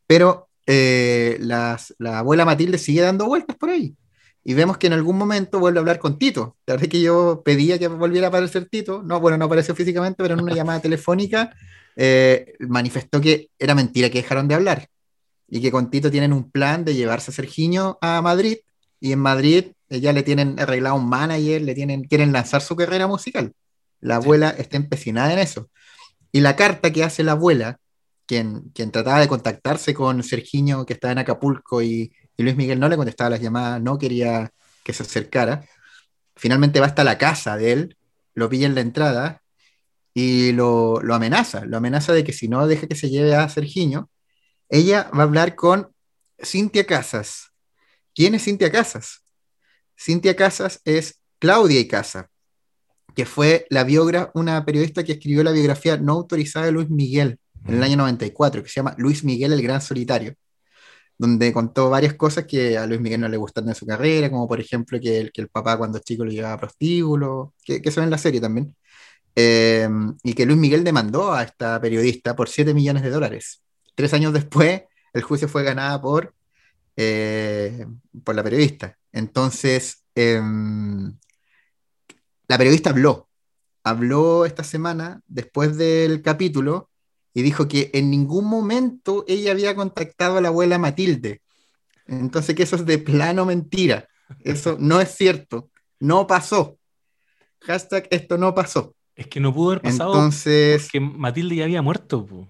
Pero 0.07 0.49
eh, 0.67 1.39
la 1.41 1.79
abuela 2.19 2.45
Matilde 2.45 2.79
sigue 2.79 3.03
dando 3.03 3.27
vueltas 3.27 3.57
por 3.57 3.71
ahí. 3.71 3.95
Y 4.43 4.55
vemos 4.55 4.79
que 4.79 4.87
en 4.87 4.95
algún 4.95 5.19
momento 5.19 5.59
vuelve 5.59 5.79
a 5.79 5.81
hablar 5.81 5.99
con 5.99 6.19
Tito. 6.19 6.57
La 6.67 6.75
verdad 6.75 6.85
es 6.85 6.91
que 6.91 7.01
yo 7.01 7.43
pedía 7.45 7.79
que 7.79 7.89
volviera 7.89 8.29
a 8.29 8.31
aparecer 8.31 8.67
Tito. 8.71 9.03
No, 9.03 9.21
bueno, 9.21 9.37
no 9.37 9.45
apareció 9.45 9.75
físicamente, 9.75 10.23
pero 10.23 10.35
en 10.35 10.41
una 10.41 10.55
llamada 10.55 10.81
telefónica 10.81 11.55
eh, 11.97 12.55
manifestó 12.61 13.21
que 13.21 13.51
era 13.59 13.75
mentira 13.75 14.09
que 14.09 14.23
dejaron 14.23 14.49
de 14.49 14.55
hablar. 14.55 14.89
Y 15.49 15.61
que 15.61 15.71
con 15.71 15.91
Tito 15.91 16.11
tienen 16.11 16.33
un 16.33 16.51
plan 16.51 16.85
de 16.85 16.95
llevarse 16.95 17.31
a 17.31 17.35
Sergiño 17.35 17.99
a 18.01 18.23
Madrid. 18.23 18.59
Y 18.99 19.13
en 19.13 19.19
Madrid 19.19 19.67
ya 19.91 20.13
le 20.13 20.23
tienen 20.23 20.59
arreglado 20.59 20.97
un 20.97 21.09
manager, 21.09 21.61
le 21.63 21.75
tienen, 21.75 22.05
quieren 22.05 22.33
lanzar 22.33 22.63
su 22.63 22.77
carrera 22.77 23.07
musical. 23.07 23.53
La 24.01 24.17
abuela 24.17 24.51
está 24.51 24.77
empecinada 24.77 25.33
en 25.33 25.39
eso. 25.39 25.71
Y 26.33 26.41
la 26.41 26.57
carta 26.57 26.93
que 26.93 27.05
hace 27.05 27.25
la 27.25 27.33
abuela, 27.33 27.79
quien, 28.27 28.71
quien 28.75 28.93
trataba 28.93 29.21
de 29.21 29.29
contactarse 29.29 29.95
con 29.95 30.23
Sergiño, 30.23 30.87
que 30.87 30.95
estaba 30.95 31.13
en 31.13 31.19
Acapulco, 31.19 31.83
y, 31.83 32.13
Luis 32.39 32.57
Miguel 32.57 32.81
no 32.81 32.89
le 32.89 32.97
contestaba 32.97 33.31
las 33.31 33.41
llamadas, 33.41 33.83
no 33.83 33.99
quería 33.99 34.51
que 34.83 34.95
se 34.95 35.03
acercara, 35.03 35.67
finalmente 36.37 36.81
va 36.81 36.87
hasta 36.87 37.05
la 37.05 37.19
casa 37.19 37.57
de 37.59 37.73
él, 37.73 37.99
lo 38.35 38.49
pilla 38.49 38.67
en 38.67 38.75
la 38.75 38.81
entrada 38.81 39.43
y 40.15 40.53
lo, 40.53 41.01
lo 41.03 41.15
amenaza. 41.15 41.67
Lo 41.67 41.77
amenaza 41.77 42.15
de 42.15 42.25
que 42.25 42.33
si 42.33 42.49
no 42.49 42.67
deja 42.67 42.87
que 42.87 42.95
se 42.95 43.11
lleve 43.11 43.35
a 43.35 43.49
Sergiño, 43.49 44.09
ella 44.71 45.11
va 45.13 45.21
a 45.21 45.23
hablar 45.25 45.55
con 45.55 45.95
Cintia 46.43 46.87
Casas. 46.87 47.51
¿Quién 48.15 48.35
es 48.35 48.45
Cintia 48.45 48.73
Casas? 48.73 49.25
Cintia 49.99 50.35
Casas 50.35 50.81
es 50.85 51.21
Claudia 51.39 51.81
y 51.81 51.89
Casa, 51.89 52.31
que 53.15 53.27
fue 53.27 53.67
la 53.71 53.85
biógrafa, 53.85 54.31
una 54.35 54.65
periodista 54.65 55.05
que 55.05 55.13
escribió 55.13 55.43
la 55.43 55.53
biografía 55.53 55.97
no 55.97 56.13
autorizada 56.13 56.67
de 56.67 56.73
Luis 56.73 56.91
Miguel 56.91 57.39
en 57.67 57.75
el 57.75 57.83
año 57.83 57.97
94, 57.97 58.63
que 58.63 58.69
se 58.69 58.77
llama 58.77 58.95
Luis 58.99 59.25
Miguel 59.25 59.53
el 59.53 59.63
Gran 59.63 59.81
Solitario, 59.81 60.35
donde 61.19 61.53
contó 61.53 61.91
varias 61.91 62.15
cosas 62.15 62.47
que 62.47 62.79
a 62.79 62.87
Luis 62.87 63.01
Miguel 63.01 63.21
no 63.21 63.29
le 63.29 63.37
gustaron 63.37 63.69
de 63.69 63.75
su 63.75 63.87
carrera, 63.87 64.31
como 64.31 64.49
por 64.49 64.61
ejemplo 64.61 64.99
que 65.01 65.21
el, 65.21 65.33
que 65.33 65.43
el 65.43 65.49
papá 65.49 65.77
cuando 65.77 65.99
chico 65.99 66.25
lo 66.25 66.31
llevaba 66.31 66.55
a 66.55 66.59
prostíbulo, 66.59 67.55
que, 67.65 67.83
que 67.83 67.91
se 67.91 68.01
ve 68.01 68.05
en 68.05 68.11
la 68.11 68.19
serie 68.19 68.41
también, 68.41 68.75
em, 69.35 70.17
y 70.23 70.35
que 70.35 70.47
Luis 70.47 70.59
Miguel 70.59 70.85
demandó 70.85 71.33
a 71.33 71.43
esta 71.43 71.81
periodista 71.81 72.35
por 72.37 72.49
7 72.49 72.75
millones 72.75 73.03
de 73.03 73.11
dólares. 73.11 73.63
Tres 73.95 74.15
años 74.15 74.33
después, 74.33 74.83
el 75.13 75.23
juicio 75.23 75.49
fue 75.49 75.63
ganado 75.65 76.01
por, 76.01 76.35
eh, 76.97 77.87
por 78.25 78.35
la 78.35 78.43
periodista. 78.43 78.97
Entonces, 79.13 80.05
em, 80.15 81.17
la 82.51 82.59
periodista 82.59 82.91
habló, 82.91 83.29
habló 83.85 84.45
esta 84.45 84.65
semana 84.65 85.21
después 85.29 85.77
del 85.77 86.21
capítulo 86.21 86.91
y 87.33 87.43
dijo 87.43 87.69
que 87.69 87.93
en 87.95 88.11
ningún 88.11 88.47
momento 88.47 89.25
ella 89.29 89.53
había 89.53 89.77
contactado 89.77 90.37
a 90.37 90.41
la 90.41 90.49
abuela 90.49 90.77
Matilde. 90.77 91.43
Entonces, 92.09 92.57
que 92.57 92.65
eso 92.65 92.75
es 92.75 92.85
de 92.87 92.99
plano 92.99 93.47
mentira. 93.47 94.09
Eso 94.41 94.77
no 94.81 95.01
es 95.01 95.15
cierto. 95.15 95.71
No 96.01 96.27
pasó. 96.27 96.77
Hashtag 97.61 98.09
esto 98.11 98.37
no 98.37 98.53
pasó. 98.53 98.97
Es 99.15 99.29
que 99.29 99.39
no 99.39 99.55
pudo 99.55 99.71
haber 99.71 99.83
pasado 99.83 100.13
Entonces, 100.15 100.83
porque 100.83 100.99
Matilde 100.99 101.55
ya 101.55 101.65
había 101.67 101.83
muerto. 101.83 102.27
po. 102.27 102.49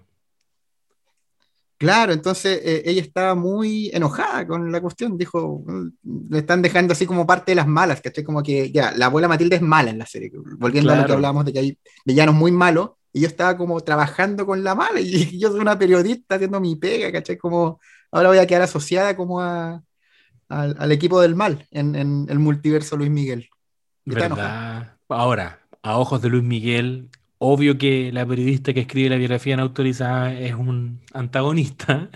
Claro, 1.81 2.13
entonces 2.13 2.61
eh, 2.63 2.83
ella 2.85 3.01
estaba 3.01 3.35
muy 3.35 3.89
enojada 3.93 4.47
con 4.47 4.71
la 4.71 4.79
cuestión. 4.81 5.17
Dijo, 5.17 5.63
"Mm, 5.65 5.89
le 6.29 6.39
están 6.39 6.61
dejando 6.61 6.93
así 6.93 7.05
como 7.05 7.27
parte 7.27 7.51
de 7.51 7.55
las 7.55 7.67
malas, 7.67 8.01
¿cachai? 8.01 8.23
Como 8.23 8.41
que 8.41 8.71
ya, 8.71 8.91
la 8.95 9.07
abuela 9.07 9.27
Matilde 9.27 9.57
es 9.57 9.61
mala 9.61 9.89
en 9.91 9.97
la 9.99 10.05
serie. 10.05 10.31
Volviendo 10.57 10.93
a 10.93 10.95
lo 10.97 11.05
que 11.05 11.13
hablábamos 11.13 11.45
de 11.45 11.53
que 11.53 11.59
hay 11.59 11.77
villanos 12.05 12.35
muy 12.35 12.51
malos, 12.51 12.91
y 13.13 13.21
yo 13.21 13.27
estaba 13.27 13.57
como 13.57 13.79
trabajando 13.81 14.45
con 14.45 14.63
la 14.63 14.75
mala, 14.75 14.99
y 15.01 15.37
yo 15.39 15.51
soy 15.51 15.59
una 15.59 15.77
periodista 15.77 16.35
haciendo 16.35 16.59
mi 16.61 16.75
pega, 16.75 17.11
¿cachai? 17.11 17.37
Como 17.37 17.79
ahora 18.11 18.29
voy 18.29 18.37
a 18.37 18.47
quedar 18.47 18.61
asociada 18.63 19.15
como 19.17 19.41
a, 19.41 19.83
al, 20.49 20.75
al 20.79 20.91
equipo 20.91 21.19
del 21.21 21.35
mal 21.35 21.67
en, 21.71 21.95
en 21.95 22.27
el 22.29 22.39
multiverso 22.39 22.97
Luis 22.97 23.09
Miguel. 23.11 23.49
¿Verdad? 24.05 24.97
Ahora, 25.09 25.59
a 25.83 25.97
ojos 25.97 26.21
de 26.21 26.29
Luis 26.29 26.43
Miguel, 26.43 27.09
obvio 27.43 27.75
que 27.79 28.11
la 28.11 28.23
periodista 28.23 28.71
que 28.71 28.81
escribe 28.81 29.09
la 29.09 29.15
biografía 29.15 29.57
no 29.57 29.63
autorizada 29.63 30.31
es 30.31 30.53
un 30.53 31.01
antagonista 31.11 32.11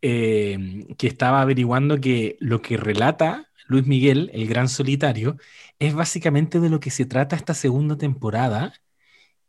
eh, 0.00 0.86
que 0.96 1.06
estaba 1.06 1.42
averiguando 1.42 2.00
que 2.00 2.38
lo 2.40 2.62
que 2.62 2.78
relata 2.78 3.50
Luis 3.66 3.86
Miguel, 3.86 4.30
el 4.32 4.48
gran 4.48 4.70
solitario, 4.70 5.36
es 5.78 5.92
básicamente 5.94 6.58
de 6.58 6.70
lo 6.70 6.80
que 6.80 6.90
se 6.90 7.04
trata 7.04 7.36
esta 7.36 7.52
segunda 7.52 7.98
temporada 7.98 8.72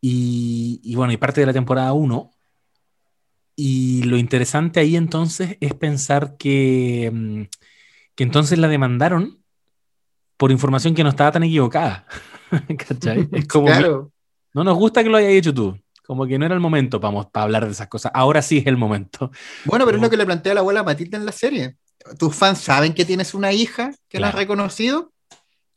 y, 0.02 0.82
y 0.84 0.96
bueno, 0.96 1.14
y 1.14 1.18
parte 1.18 1.40
de 1.40 1.48
la 1.48 1.54
temporada 1.54 1.94
1. 1.94 2.32
Y 3.56 4.04
lo 4.04 4.18
interesante 4.18 4.82
ahí 4.82 4.98
entonces 4.98 5.56
es 5.62 5.74
pensar 5.74 6.36
que, 6.36 7.10
mm, 7.14 7.42
que 8.14 8.24
entonces 8.24 8.60
la 8.60 8.68
demandaron 8.68 9.42
por 10.36 10.52
información 10.52 10.96
que 10.96 11.04
no 11.04 11.10
estaba 11.10 11.32
tan 11.32 11.44
equivocada. 11.44 12.06
¿Cachai? 12.78 13.30
Es 13.32 13.48
como, 13.48 13.68
Claro. 13.68 14.12
No 14.58 14.64
nos 14.64 14.76
gusta 14.76 15.04
que 15.04 15.10
lo 15.10 15.18
hayas 15.18 15.34
hecho 15.34 15.54
tú. 15.54 15.78
Como 16.06 16.26
que 16.26 16.40
no 16.40 16.46
era 16.46 16.56
el 16.56 16.62
momento 16.62 17.00
para, 17.00 17.22
para 17.30 17.44
hablar 17.44 17.66
de 17.66 17.72
esas 17.74 17.88
cosas. 17.88 18.12
Ahora 18.16 18.42
sí 18.42 18.58
es 18.58 18.66
el 18.66 18.76
momento. 18.76 19.30
Bueno, 19.66 19.86
pero 19.86 19.98
es 19.98 20.02
lo 20.02 20.10
que 20.10 20.18
le 20.18 20.26
plantea 20.26 20.56
la 20.56 20.62
abuela 20.62 20.82
Matilde 20.82 21.18
en 21.18 21.26
la 21.26 21.32
serie. 21.32 21.76
Tus 22.18 22.36
fans 22.36 22.58
saben 22.60 22.94
que 22.94 23.06
tienes 23.06 23.36
una 23.36 23.52
hija 23.54 23.92
que 24.10 24.20
la 24.20 24.30
has 24.30 24.36
reconocido 24.36 25.12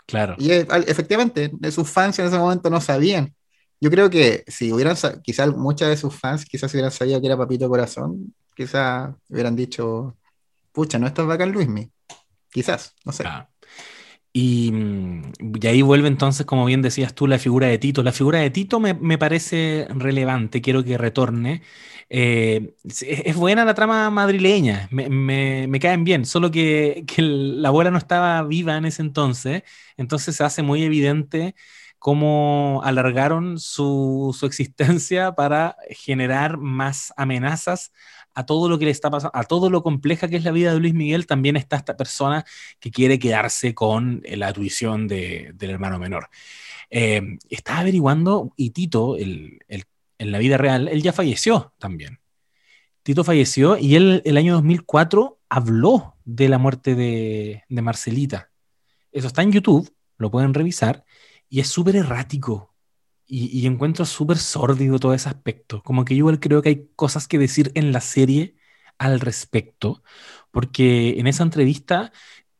Claro. 0.07 0.35
y 0.39 0.51
efectivamente 0.51 1.51
de 1.52 1.70
sus 1.70 1.89
fans 1.89 2.19
en 2.19 2.27
ese 2.27 2.39
momento 2.39 2.70
no 2.70 2.81
sabían. 2.81 3.35
Yo 3.81 3.90
creo 3.90 4.09
que 4.09 4.44
si 4.47 4.73
hubieran, 4.73 4.97
quizás 5.23 5.55
muchas 5.57 5.89
de 5.90 5.97
sus 5.97 6.15
fans 6.15 6.44
quizás 6.47 6.73
hubieran 6.73 6.90
sabido 6.90 7.20
que 7.20 7.27
era 7.27 7.36
Papito 7.36 7.69
Corazón, 7.69 8.35
quizás 8.57 9.11
hubieran 9.28 9.55
dicho, 9.55 10.16
pucha, 10.73 10.98
no 10.98 11.07
estás 11.07 11.27
bacán 11.27 11.52
Luismi. 11.52 11.90
Quizás, 12.51 12.94
no 13.05 13.12
sé. 13.12 13.24
Y, 14.32 14.70
mm, 14.73 15.32
y 15.62 15.66
ahí 15.66 15.82
vuelve 15.82 16.09
entonces, 16.09 16.47
como 16.47 16.65
bien 16.65 16.82
decías 16.82 17.15
tú, 17.15 17.27
la 17.27 17.39
figura 17.39 17.66
de 17.69 17.78
Tito. 17.78 18.02
La 18.02 18.12
figura 18.12 18.39
de 18.40 18.51
Tito 18.51 18.78
me, 18.81 18.94
me 18.94 19.19
parece 19.19 19.86
relevante, 19.90 20.61
quiero 20.62 20.85
que 20.85 20.97
retorne. 20.98 21.62
Eh, 22.09 22.74
es, 23.02 23.36
buena 23.36 23.65
la 23.65 23.74
trama 23.74 24.11
madrileña, 24.11 24.89
me, 24.90 25.09
me- 25.69 25.81
caen 25.81 26.05
bien, 26.05 26.24
solo 26.27 26.51
que, 26.51 27.05
que 27.07 27.23
la 27.23 27.69
abuela 27.69 27.90
no 27.90 27.98
estaba 27.98 28.43
viva 28.43 28.77
en 28.77 28.85
ese 28.85 29.02
entonces, 29.02 29.62
entonces 29.97 30.35
se 30.36 30.44
hace 30.44 30.62
muy 30.62 30.82
evidente 30.82 31.55
cómo 31.98 32.81
alargaron 32.85 33.59
su, 33.61 34.35
su 34.39 34.47
existencia 34.47 35.32
para 35.32 35.77
generar 35.90 36.57
más 36.59 37.12
amenazas 37.16 37.93
a 38.35 38.47
todo 38.47 38.69
lo 38.69 38.78
que 38.78 38.85
le 38.86 38.90
está 38.90 39.11
pasando, 39.11 39.32
a 39.35 39.44
todo 39.44 39.70
lo 39.70 39.82
compleja 39.82 40.28
que 40.28 40.36
es 40.36 40.44
la 40.44 40.52
vida 40.52 40.73
de 40.73 40.81
Luis 40.81 40.94
Miguel, 40.94 41.27
también 41.27 41.57
está 41.57 41.77
esta 41.77 41.97
persona 41.97 42.44
que 42.78 42.90
quiere 42.90 43.19
quedarse 43.19 43.74
con 43.74 44.20
eh, 44.24 44.36
la 44.36 44.52
tuición 44.52 45.09
de- 45.09 45.52
del 45.55 45.70
hermano 45.70 45.98
menor. 45.98 46.28
Eh, 46.90 47.23
estaba 47.48 47.81
averiguando 47.81 48.52
y 48.57 48.70
Tito, 48.70 49.16
el- 49.16 49.61
el- 49.69 49.85
en 50.19 50.32
la 50.32 50.39
vida 50.39 50.57
real, 50.59 50.89
él 50.89 51.02
ya 51.02 51.12
falleció 51.12 51.73
también. 51.78 52.20
Tito 53.02 53.24
falleció 53.24 53.78
y 53.78 53.94
él 53.97 54.23
el 54.24 54.36
año 54.36 54.55
2004 54.55 55.39
habló 55.48 56.16
de 56.24 56.48
la 56.48 56.59
muerte 56.59 56.94
de, 56.94 57.65
de 57.69 57.82
Marcelita. 57.82 58.51
Eso 59.12 59.27
está 59.27 59.43
en 59.43 59.52
YouTube, 59.52 59.93
lo 60.19 60.31
pueden 60.31 60.55
revisar, 60.55 61.05
y 61.48 61.61
es 61.61 61.69
súper 61.69 61.97
errático. 61.97 62.74
Y, 63.32 63.66
encuentro 63.66 64.05
súper 64.07 64.39
sórdido 64.39 64.98
todo 64.98 65.15
ese 65.15 65.28
aspecto. 65.28 65.82
Como 65.85 66.05
que 66.05 66.16
yo 66.16 66.27
creo 66.40 66.62
que 66.62 66.70
hay 66.70 66.89
cosas 66.97 67.28
que 67.28 67.39
decir 67.39 67.70
en 67.77 67.93
la 67.93 68.01
serie 68.01 68.57
al 68.98 69.20
respecto, 69.20 70.02
porque 70.51 71.19
en 71.19 71.27
esa 71.28 71.44
entrevista 71.44 72.12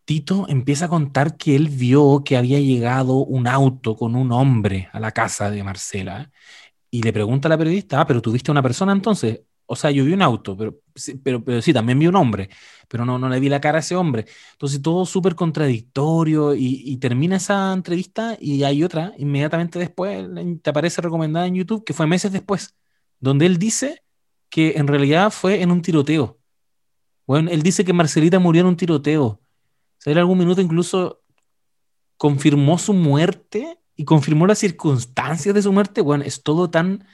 Tito 0.05 0.47
empieza 0.49 0.87
a 0.87 0.89
contar 0.89 1.37
que 1.37 1.57
él 1.57 1.69
vio 1.69 2.23
que 2.25 2.37
había 2.37 2.61
llegado 2.61 3.17
un 3.19 3.47
auto 3.49 3.97
con 3.97 4.17
un 4.17 4.33
hombre 4.33 4.89
a 4.93 5.01
la 5.01 5.13
casa 5.13 5.51
de 5.51 5.63
Marcela 5.65 6.31
y 6.91 7.03
le 7.03 7.13
pregunta 7.13 7.49
a 7.49 7.51
la 7.51 7.59
periodista, 7.59 8.01
ah, 8.01 8.07
pero 8.07 8.23
tuviste 8.23 8.51
una 8.51 8.63
persona 8.63 8.93
entonces. 8.93 9.41
O 9.73 9.77
sea, 9.77 9.93
yo 9.93 10.05
vi 10.05 10.13
un 10.13 10.21
auto, 10.21 10.57
pero, 10.57 10.81
pero, 11.23 11.45
pero 11.45 11.63
sí, 11.63 11.73
también 11.73 11.97
vi 11.97 12.09
un 12.09 12.17
hombre, 12.17 12.51
pero 12.89 13.05
no, 13.05 13.21
no 13.21 13.29
le 13.29 13.39
vi 13.39 13.49
la 13.49 13.61
cara 13.61 13.79
a 13.79 13.81
ese 13.81 13.95
hombre. 13.95 14.27
Entonces 14.51 14.83
todo 14.83 15.07
súper 15.07 15.37
contradictorio 15.37 16.57
y, 16.57 16.97
termina 16.97 17.37
esa 17.37 17.73
entrevista 17.73 18.37
y 18.41 18.65
hay 18.65 18.83
otra 18.83 19.13
inmediatamente 19.17 19.79
después, 19.79 20.27
te 20.61 20.71
aparece 20.71 21.01
recomendada 21.01 21.47
en 21.47 21.55
YouTube, 21.55 21.85
que 21.85 21.93
fue 21.93 22.09
meses 22.09 22.33
después, 22.33 22.75
donde 23.21 23.47
él 23.47 23.59
dice 23.59 24.03
que 24.49 24.73
en 24.77 24.89
realidad 24.89 25.31
fue 25.31 25.63
en 25.63 25.71
un 25.71 25.83
tiroteo. 25.83 26.41
Bueno, 27.25 27.49
él 27.53 27.63
dice 27.63 27.85
que 27.85 27.93
Marcelita 27.93 28.41
murió 28.41 28.63
en 28.63 28.67
un 28.67 28.77
tiroteo. 28.77 29.41
O 30.05 30.11
algún 30.11 30.39
minuto 30.39 30.61
incluso 30.61 31.23
confirmó 32.17 32.77
su 32.77 32.93
muerte 32.93 33.79
y 33.95 34.05
confirmó 34.05 34.49
las 34.49 34.59
circunstancias 34.59 35.55
de 35.55 35.63
su 35.63 35.73
muerte. 35.73 36.01
Bueno, 36.01 36.25
es 36.25 36.43
todo 36.43 36.71
tan... 36.71 37.07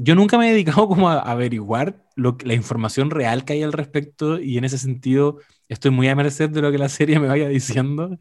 Yo 0.00 0.14
nunca 0.14 0.38
me 0.38 0.48
he 0.48 0.52
dedicado 0.52 0.88
como 0.88 1.08
a 1.10 1.18
averiguar 1.18 2.04
la 2.16 2.54
información 2.54 3.10
real 3.10 3.44
que 3.44 3.54
hay 3.54 3.62
al 3.62 3.72
respecto 3.72 4.40
y 4.40 4.58
en 4.58 4.64
ese 4.64 4.78
sentido 4.78 5.38
estoy 5.68 5.90
muy 5.90 6.08
a 6.08 6.16
merced 6.16 6.50
de 6.50 6.62
lo 6.62 6.70
que 6.72 6.78
la 6.78 6.88
serie 6.88 7.18
me 7.18 7.28
vaya 7.28 7.48
diciendo. 7.48 8.18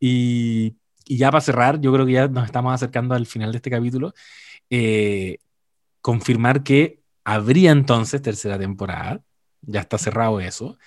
Y, 0.00 0.76
y 1.06 1.16
ya 1.18 1.30
para 1.30 1.40
cerrar, 1.40 1.80
yo 1.80 1.92
creo 1.92 2.06
que 2.06 2.12
ya 2.12 2.28
nos 2.28 2.44
estamos 2.46 2.74
acercando 2.74 3.14
al 3.14 3.26
final 3.26 3.52
de 3.52 3.56
este 3.56 3.70
capítulo. 3.70 4.12
Eh, 4.70 5.38
confirmar 6.00 6.62
que 6.62 7.02
habría 7.24 7.72
entonces 7.72 8.22
tercera 8.22 8.58
temporada. 8.58 9.22
Ya 9.62 9.80
está 9.80 9.98
cerrado 9.98 10.40
eso. 10.40 10.78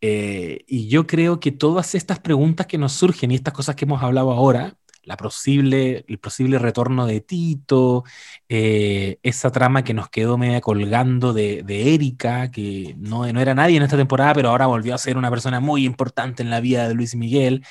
Eh, 0.00 0.64
y 0.66 0.88
yo 0.88 1.06
creo 1.06 1.40
que 1.40 1.52
todas 1.52 1.94
estas 1.94 2.18
preguntas 2.20 2.66
que 2.66 2.78
nos 2.78 2.92
surgen 2.92 3.30
y 3.30 3.36
estas 3.36 3.54
cosas 3.54 3.76
que 3.76 3.84
hemos 3.84 4.02
hablado 4.02 4.32
ahora, 4.32 4.76
la 5.04 5.16
posible, 5.16 6.04
el 6.06 6.18
posible 6.18 6.58
retorno 6.58 7.06
de 7.06 7.20
Tito, 7.20 8.04
eh, 8.48 9.18
esa 9.22 9.50
trama 9.50 9.84
que 9.84 9.94
nos 9.94 10.08
quedó 10.08 10.38
media 10.38 10.60
colgando 10.60 11.32
de, 11.32 11.62
de 11.62 11.94
Erika, 11.94 12.50
que 12.50 12.94
no, 12.98 13.30
no, 13.32 13.40
era 13.40 13.54
nadie 13.54 13.76
en 13.76 13.82
esta 13.82 13.96
temporada, 13.96 14.34
pero 14.34 14.50
ahora 14.50 14.66
volvió 14.66 14.94
a 14.94 14.98
ser 14.98 15.16
una 15.16 15.30
persona 15.30 15.60
muy 15.60 15.84
importante 15.84 16.42
en 16.42 16.50
la 16.50 16.60
vida 16.60 16.88
de 16.88 16.94
Luis 16.94 17.14
Miguel, 17.14 17.64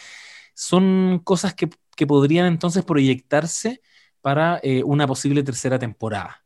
son 0.53 1.21
cosas 1.23 1.53
que, 1.53 1.69
que 1.95 2.07
podrían 2.07 2.47
entonces 2.47 2.83
proyectarse 2.83 3.81
para 4.21 4.59
eh, 4.63 4.83
una 4.83 5.07
posible 5.07 5.43
tercera 5.43 5.79
temporada. 5.79 6.43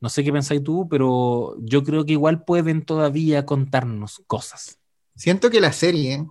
No 0.00 0.08
sé 0.10 0.22
qué 0.22 0.32
pensáis 0.32 0.62
tú, 0.62 0.88
pero 0.88 1.56
yo 1.60 1.82
creo 1.82 2.04
que 2.04 2.12
igual 2.12 2.44
pueden 2.44 2.84
todavía 2.84 3.46
contarnos 3.46 4.22
cosas. 4.26 4.78
Siento 5.16 5.50
que 5.50 5.60
la 5.60 5.72
serie, 5.72 6.26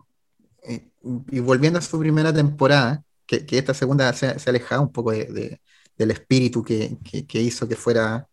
eh, 0.63 0.87
y 1.31 1.39
volviendo 1.39 1.79
a 1.79 1.81
su 1.81 1.99
primera 1.99 2.31
temporada, 2.31 3.03
que, 3.25 3.45
que 3.45 3.57
esta 3.57 3.73
segunda 3.73 4.11
se, 4.13 4.39
se, 4.39 4.49
ha 4.49 4.51
alejado 4.51 4.81
un 4.81 4.91
poco 4.91 5.11
de, 5.11 5.25
de, 5.25 5.61
del 5.97 6.11
espíritu 6.11 6.63
que, 6.63 6.97
que, 7.03 7.25
que, 7.25 7.41
hizo 7.41 7.67
que 7.67 7.75
fuera 7.75 8.27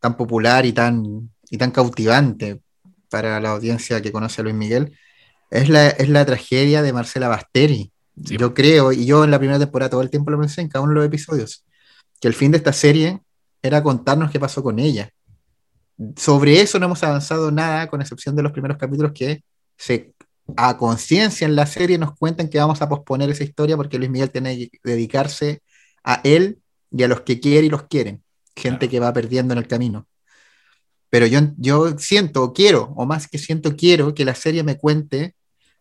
tan 0.00 0.16
popular 0.16 0.66
y 0.66 0.72
tan, 0.72 1.30
y 1.50 1.58
tan 1.58 1.70
cautivante 1.70 2.60
para 3.10 3.40
la 3.40 3.50
audiencia 3.50 4.00
que 4.00 4.12
conoce 4.12 4.40
a 4.40 4.44
Luis 4.44 4.54
Miguel, 4.54 4.96
es 5.50 5.68
la, 5.68 5.88
es 5.88 6.08
la 6.08 6.24
tragedia 6.26 6.82
de 6.82 6.92
Marcela 6.92 7.28
Basteri. 7.28 7.92
Sí. 8.24 8.36
Yo 8.36 8.52
creo, 8.52 8.92
y 8.92 9.06
yo 9.06 9.24
en 9.24 9.30
la 9.30 9.38
primera 9.38 9.58
temporada 9.58 9.90
todo 9.90 10.02
el 10.02 10.10
tiempo 10.10 10.30
lo 10.30 10.40
pensé 10.40 10.60
en 10.60 10.68
cada 10.68 10.82
uno 10.82 10.92
de 10.92 10.96
los 10.96 11.06
episodios, 11.06 11.64
que 12.20 12.28
el 12.28 12.34
fin 12.34 12.50
de 12.50 12.58
esta 12.58 12.72
serie 12.72 13.20
era 13.62 13.82
contarnos 13.82 14.30
qué 14.30 14.40
pasó 14.40 14.62
con 14.62 14.78
ella. 14.78 15.10
Sobre 16.16 16.60
eso 16.60 16.78
no 16.78 16.86
hemos 16.86 17.02
avanzado 17.02 17.50
nada, 17.50 17.88
con 17.88 18.00
excepción 18.00 18.36
de 18.36 18.42
los 18.42 18.52
primeros 18.52 18.76
capítulos 18.76 19.12
que 19.12 19.42
se 19.76 20.12
a 20.56 20.76
conciencia 20.76 21.46
en 21.46 21.56
la 21.56 21.66
serie 21.66 21.98
nos 21.98 22.16
cuentan 22.16 22.48
que 22.48 22.58
vamos 22.58 22.80
a 22.82 22.88
posponer 22.88 23.30
esa 23.30 23.44
historia 23.44 23.76
porque 23.76 23.98
Luis 23.98 24.10
Miguel 24.10 24.30
tiene 24.30 24.70
que 24.70 24.78
dedicarse 24.82 25.62
a 26.04 26.20
él 26.24 26.58
y 26.90 27.02
a 27.02 27.08
los 27.08 27.20
que 27.20 27.40
quiere 27.40 27.66
y 27.66 27.70
los 27.70 27.84
quieren, 27.84 28.22
gente 28.56 28.78
claro. 28.78 28.90
que 28.90 29.00
va 29.00 29.12
perdiendo 29.12 29.52
en 29.52 29.58
el 29.58 29.66
camino. 29.66 30.06
Pero 31.10 31.26
yo, 31.26 31.40
yo 31.56 31.98
siento, 31.98 32.52
quiero, 32.52 32.92
o 32.96 33.06
más 33.06 33.28
que 33.28 33.38
siento, 33.38 33.76
quiero 33.76 34.14
que 34.14 34.24
la 34.24 34.34
serie 34.34 34.62
me 34.62 34.76
cuente 34.78 35.34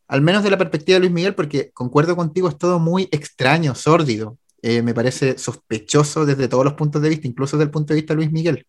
al 0.08 0.22
menos 0.22 0.44
de 0.44 0.52
la 0.52 0.58
perspectiva 0.58 0.96
de 0.96 1.00
Luis 1.02 1.12
Miguel, 1.12 1.36
porque 1.36 1.72
concuerdo 1.72 2.16
contigo, 2.16 2.48
es 2.48 2.58
todo 2.58 2.80
muy 2.80 3.10
extraño, 3.12 3.76
sórdido. 3.76 4.38
Eh, 4.62 4.82
me 4.82 4.94
parece 4.94 5.38
sospechoso 5.38 6.26
desde 6.26 6.48
todos 6.48 6.64
los 6.64 6.74
puntos 6.74 7.02
de 7.02 7.10
vista, 7.10 7.28
incluso 7.28 7.58
desde 7.58 7.66
el 7.66 7.72
punto 7.72 7.94
de 7.94 8.00
vista 8.00 8.14
de 8.14 8.18
Luis 8.18 8.32
Miguel. 8.32 8.66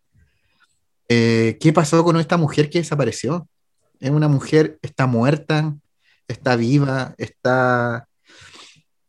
Eh, 1.09 1.57
¿Qué 1.61 1.73
pasó 1.73 2.03
con 2.05 2.19
esta 2.19 2.37
mujer 2.37 2.69
que 2.69 2.81
desapareció? 2.81 3.49
Es 4.01 4.11
una 4.11 4.29
mujer, 4.29 4.79
está 4.83 5.07
muerta, 5.07 5.77
está 6.29 6.57
viva, 6.57 7.15
está... 7.19 8.07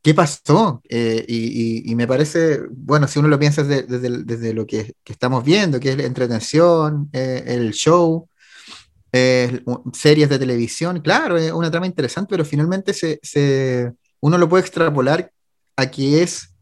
¿Qué 0.01 0.13
pasó? 0.13 0.81
Eh, 0.89 1.25
y, 1.27 1.93
me 1.93 2.07
parece, 2.07 2.61
bueno, 2.71 3.05
si 3.07 3.19
uno 3.19 3.27
lo 3.27 3.37
piensa 3.37 3.63
desde, 3.63 4.53
lo 4.53 4.65
que, 4.65 4.93
estamos 5.05 5.43
viendo, 5.43 5.79
que 5.79 5.91
es 5.91 5.97
la 5.97 6.05
entretención, 6.05 7.09
el 7.11 7.71
show, 7.73 8.27
series 9.11 10.29
de 10.29 10.39
televisión, 10.39 11.01
claro, 11.01 11.37
es 11.37 11.51
una 11.51 11.69
trama 11.69 11.85
interesante, 11.85 12.29
pero 12.29 12.45
finalmente 12.45 12.93
se, 12.93 13.91
uno 14.21 14.37
lo 14.37 14.47
puede 14.47 14.61
extrapolar 14.61 15.31
a 15.75 15.91
que 15.91 16.23
es 16.23 16.53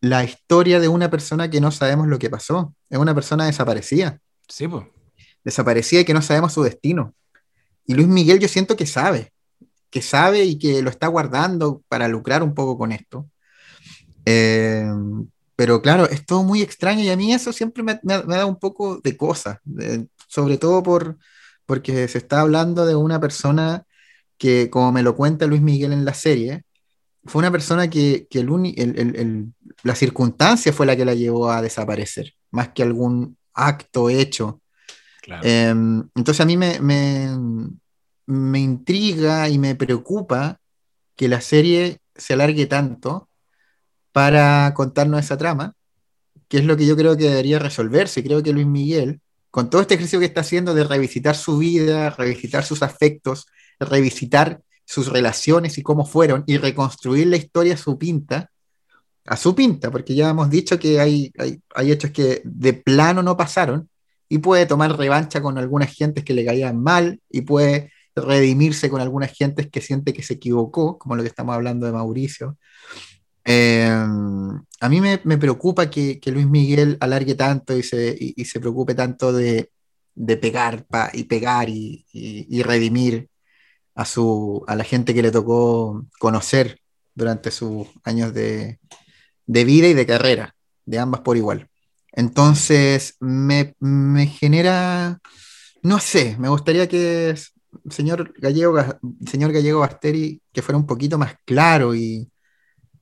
la 0.00 0.24
historia 0.24 0.80
de 0.80 0.88
una 0.88 1.10
persona 1.10 1.48
que 1.48 1.60
no 1.60 1.70
sabemos 1.70 2.08
lo 2.08 2.18
que 2.18 2.28
pasó. 2.28 2.74
Es 2.90 2.98
una 2.98 3.14
persona 3.14 3.46
desaparecida. 3.46 4.18
Sí, 4.48 4.66
pues. 4.66 4.84
Desaparecida 5.44 6.00
y 6.00 6.04
que 6.04 6.14
no 6.14 6.22
sabemos 6.22 6.52
su 6.52 6.62
destino. 6.62 7.14
Y 7.86 7.94
Luis 7.94 8.08
Miguel 8.08 8.38
yo 8.38 8.48
siento 8.48 8.76
que 8.76 8.86
sabe, 8.86 9.31
que 9.92 10.00
sabe 10.00 10.44
y 10.44 10.58
que 10.58 10.80
lo 10.82 10.88
está 10.88 11.06
guardando 11.06 11.82
para 11.86 12.08
lucrar 12.08 12.42
un 12.42 12.54
poco 12.54 12.78
con 12.78 12.92
esto. 12.92 13.28
Eh, 14.24 14.90
pero 15.54 15.82
claro, 15.82 16.08
es 16.08 16.24
todo 16.24 16.42
muy 16.42 16.62
extraño 16.62 17.04
y 17.04 17.10
a 17.10 17.16
mí 17.16 17.32
eso 17.32 17.52
siempre 17.52 17.82
me, 17.82 17.92
ha 17.92 18.22
dado 18.22 18.48
un 18.48 18.58
poco 18.58 19.00
de 19.04 19.16
cosas, 19.18 19.58
sobre 20.26 20.56
todo 20.56 20.82
por, 20.82 21.18
porque 21.66 22.08
se 22.08 22.18
está 22.18 22.40
hablando 22.40 22.86
de 22.86 22.96
una 22.96 23.20
persona 23.20 23.84
que, 24.38 24.70
como 24.70 24.92
me 24.92 25.02
lo 25.02 25.14
cuenta 25.14 25.46
Luis 25.46 25.60
Miguel 25.60 25.92
en 25.92 26.06
la 26.06 26.14
serie, 26.14 26.64
fue 27.26 27.40
una 27.40 27.52
persona 27.52 27.90
que, 27.90 28.26
la 29.82 29.94
circunstancia 29.94 30.72
fue 30.72 30.86
la 30.86 30.96
que 30.96 31.04
la 31.04 31.14
llevó 31.14 31.50
a 31.50 31.60
desaparecer, 31.60 32.32
más 32.50 32.70
que 32.70 32.82
algún 32.82 33.36
acto 33.52 34.08
hecho. 34.08 34.62
Em, 35.42 36.02
entonces 36.14 36.40
a 36.40 36.46
mí 36.46 36.56
me, 36.56 36.80
me, 36.80 37.28
intriga 38.26 39.48
y 39.48 39.58
me 39.58 39.74
preocupa 39.74 40.60
que 41.16 41.28
la 41.28 41.40
serie 41.40 41.98
se 42.14 42.34
alargue 42.34 42.66
tanto 42.66 43.28
para 44.12 44.72
contarnos 44.74 45.20
esa 45.20 45.38
trama, 45.38 45.74
que 46.48 46.58
es 46.58 46.64
lo 46.64 46.76
que 46.76 46.86
yo 46.86 46.96
creo 46.96 47.16
que 47.16 47.30
debería 47.30 47.58
resolverse. 47.58 48.22
Creo 48.22 48.42
que 48.42 48.52
Luis 48.52 48.66
Miguel 48.66 49.20
con 49.52 49.68
todo 49.68 49.82
este 49.82 49.94
ejercicio 49.94 50.18
que 50.18 50.24
está 50.24 50.40
haciendo 50.40 50.72
de 50.72 50.82
revisitar 50.82 51.36
su 51.36 51.58
vida, 51.58 52.08
revisitar 52.08 52.64
sus 52.64 52.82
afectos, 52.82 53.46
revisitar 53.78 54.62
sus 54.86 55.08
relaciones 55.08 55.76
y 55.76 55.82
cómo 55.82 56.06
fueron, 56.06 56.42
y 56.46 56.56
reconstruir 56.56 57.26
la 57.26 57.36
historia 57.36 57.74
a 57.74 57.76
su 57.76 57.98
pinta, 57.98 58.50
a 59.26 59.36
su 59.36 59.54
pinta, 59.54 59.90
porque 59.90 60.14
ya 60.14 60.30
hemos 60.30 60.48
dicho 60.48 60.78
que 60.78 61.00
hay, 61.00 61.32
hay, 61.36 61.92
hechos 61.92 62.12
que 62.12 62.40
de 62.44 62.72
plano 62.72 63.22
no 63.22 63.36
pasaron, 63.36 63.90
y 64.26 64.38
puede 64.38 64.64
tomar 64.64 64.96
revancha 64.96 65.42
con 65.42 65.58
algunas 65.58 65.94
gentes 65.94 66.24
que 66.24 66.32
le 66.32 66.46
caían 66.46 66.82
mal, 66.82 67.20
y 67.28 67.42
puede 67.42 67.92
redimirse 68.14 68.90
con 68.90 69.00
algunas 69.00 69.32
gentes 69.32 69.68
que 69.70 69.80
siente 69.80 70.12
que 70.12 70.22
se 70.22 70.34
equivocó, 70.34 70.98
como 70.98 71.16
lo 71.16 71.22
que 71.22 71.28
estamos 71.28 71.54
hablando 71.54 71.86
de 71.86 71.92
Mauricio. 71.92 72.58
Eh, 73.44 73.90
a 74.80 74.88
mí 74.88 75.00
me, 75.00 75.18
preocupa 75.38 75.90
que, 75.90 76.20
Luis 76.26 76.46
Miguel 76.46 76.96
alargue 77.00 77.34
tanto 77.34 77.76
y 77.76 77.82
se, 77.82 78.16
se 78.44 78.60
preocupe 78.60 78.94
tanto 78.94 79.32
de, 79.32 79.70
pegar 80.40 80.86
y 81.12 81.24
pegar 81.24 81.68
y, 81.68 82.62
redimir 82.62 83.28
a, 83.94 84.04
su, 84.04 84.64
a 84.66 84.76
la 84.76 84.84
gente 84.84 85.14
que 85.14 85.22
le 85.22 85.30
tocó 85.30 86.06
conocer 86.18 86.82
durante 87.14 87.50
sus 87.50 87.86
años 88.04 88.32
de, 88.34 88.78
vida 89.46 89.88
y 89.88 89.94
de 89.94 90.06
carrera, 90.06 90.54
de 90.84 90.98
ambas 90.98 91.20
por 91.20 91.36
igual. 91.36 91.68
Entonces, 92.12 93.16
me, 93.20 93.74
genera, 94.26 95.18
no 95.82 95.98
sé, 95.98 96.36
me 96.38 96.48
gustaría 96.48 96.88
que 96.88 97.34
señor 97.88 98.34
Gallego, 98.38 98.78
señor 99.26 99.52
Gallego 99.52 99.80
Basteri, 99.80 100.40
que 100.52 100.62
fuera 100.62 100.78
un 100.78 100.86
poquito 100.86 101.18
más 101.18 101.34
claro 101.44 101.94
y, 101.94 102.30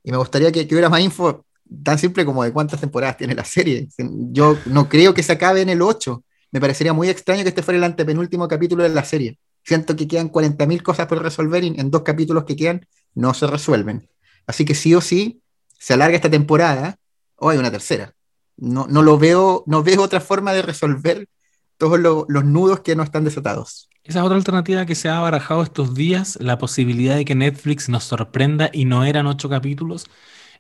y 0.02 0.10
me 0.10 0.16
gustaría 0.16 0.50
que, 0.52 0.62
hubiera 0.62 0.88
más 0.88 1.00
info 1.00 1.44
tan 1.84 1.98
simple 1.98 2.24
como 2.24 2.42
de 2.42 2.52
cuántas 2.52 2.80
temporadas 2.80 3.16
tiene 3.16 3.34
la 3.34 3.44
serie. 3.44 3.88
Yo 4.32 4.56
no 4.66 4.88
creo 4.88 5.14
que 5.14 5.22
se 5.22 5.32
acabe 5.32 5.60
en 5.60 5.68
el 5.68 5.82
8. 5.82 6.24
Me 6.52 6.60
parecería 6.60 6.92
muy 6.92 7.08
extraño 7.08 7.42
que 7.42 7.50
este 7.50 7.62
fuera 7.62 7.78
el 7.78 7.84
antepenúltimo 7.84 8.48
capítulo 8.48 8.82
de 8.82 8.88
la 8.88 9.04
serie. 9.04 9.38
Siento 9.62 9.94
que 9.94 10.08
quedan 10.08 10.32
40.000 10.32 10.82
cosas 10.82 11.06
por 11.06 11.22
resolver 11.22 11.62
y 11.62 11.68
en 11.78 11.90
dos 11.90 12.02
capítulos 12.02 12.44
que 12.44 12.56
quedan 12.56 12.86
no 13.14 13.34
se 13.34 13.46
resuelven. 13.46 14.08
Así 14.46 14.64
que 14.64 14.74
sí 14.74 14.94
o 14.94 15.00
sí, 15.00 15.42
se 15.78 15.92
alarga 15.92 16.16
esta 16.16 16.30
temporada 16.30 16.98
o 17.36 17.50
hay 17.50 17.58
una 17.58 17.70
tercera. 17.70 18.14
No, 18.56 18.86
no 18.88 19.02
lo 19.02 19.18
veo, 19.18 19.62
no 19.66 19.82
veo 19.82 20.02
otra 20.02 20.20
forma 20.20 20.52
de 20.52 20.62
resolver 20.62 21.28
todos 21.76 21.98
los 21.98 22.44
nudos 22.44 22.80
que 22.80 22.96
no 22.96 23.02
están 23.02 23.24
desatados. 23.24 23.89
Esa 24.04 24.20
es 24.20 24.24
otra 24.24 24.36
alternativa 24.36 24.86
que 24.86 24.94
se 24.94 25.08
ha 25.08 25.20
barajado 25.20 25.62
estos 25.62 25.94
días, 25.94 26.38
la 26.40 26.58
posibilidad 26.58 27.16
de 27.16 27.24
que 27.24 27.34
Netflix 27.34 27.88
nos 27.88 28.04
sorprenda 28.04 28.70
y 28.72 28.86
no 28.86 29.04
eran 29.04 29.26
ocho 29.26 29.48
capítulos, 29.48 30.06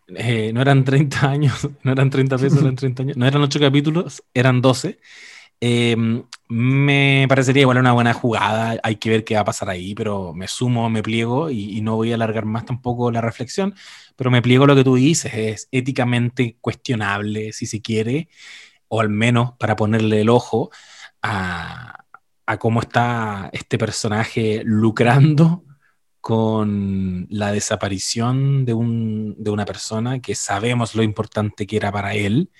eh, 0.08 0.52
no 0.52 0.60
eran 0.60 0.84
30 0.84 1.20
años, 1.30 1.68
no 1.82 1.92
eran 1.92 2.10
30 2.10 2.38
pesos, 2.38 2.60
eran 2.60 2.76
30 2.76 3.02
años, 3.02 3.16
no 3.16 3.26
eran 3.26 3.42
ocho 3.42 3.58
capítulos, 3.58 4.22
eran 4.34 4.60
12. 4.60 5.00
Em, 5.62 6.24
me 6.48 7.26
parecería 7.28 7.62
igual 7.62 7.78
una 7.78 7.92
buena 7.92 8.14
jugada, 8.14 8.80
hay 8.82 8.96
que 8.96 9.10
ver 9.10 9.24
qué 9.24 9.34
va 9.34 9.42
a 9.42 9.44
pasar 9.44 9.68
ahí, 9.70 9.94
pero 9.94 10.32
me 10.32 10.48
sumo, 10.48 10.88
me 10.90 11.02
pliego 11.02 11.50
y, 11.50 11.80
no 11.82 11.96
voy 11.96 12.12
a 12.12 12.14
alargar 12.14 12.46
más 12.46 12.64
tampoco 12.64 13.10
la 13.10 13.20
reflexión, 13.20 13.74
pero 14.16 14.30
me 14.30 14.42
pliego 14.42 14.66
lo 14.66 14.74
que 14.74 14.84
tú 14.84 14.94
dices, 14.96 15.32
es 15.34 15.68
éticamente 15.70 16.56
cuestionable 16.60 17.52
si 17.52 17.66
se 17.66 17.82
quiere, 17.82 18.28
o 18.88 19.00
al 19.00 19.10
menos 19.10 19.52
para 19.58 19.76
ponerle 19.76 20.22
el 20.22 20.30
ojo 20.30 20.70
a, 21.22 21.99
a 22.50 22.58
cómo 22.58 22.80
está 22.80 23.48
este 23.52 23.78
personaje 23.78 24.62
lucrando 24.64 25.62
con 26.20 27.28
la 27.30 27.52
desaparición 27.52 28.64
de, 28.64 28.74
un, 28.74 29.36
de, 29.38 29.50
una 29.50 29.64
persona 29.64 30.20
que 30.20 30.34
sabemos 30.34 30.96
lo 30.96 31.04
importante 31.04 31.64
que 31.68 31.76
era 31.76 31.92
para 31.92 32.14
él. 32.14 32.50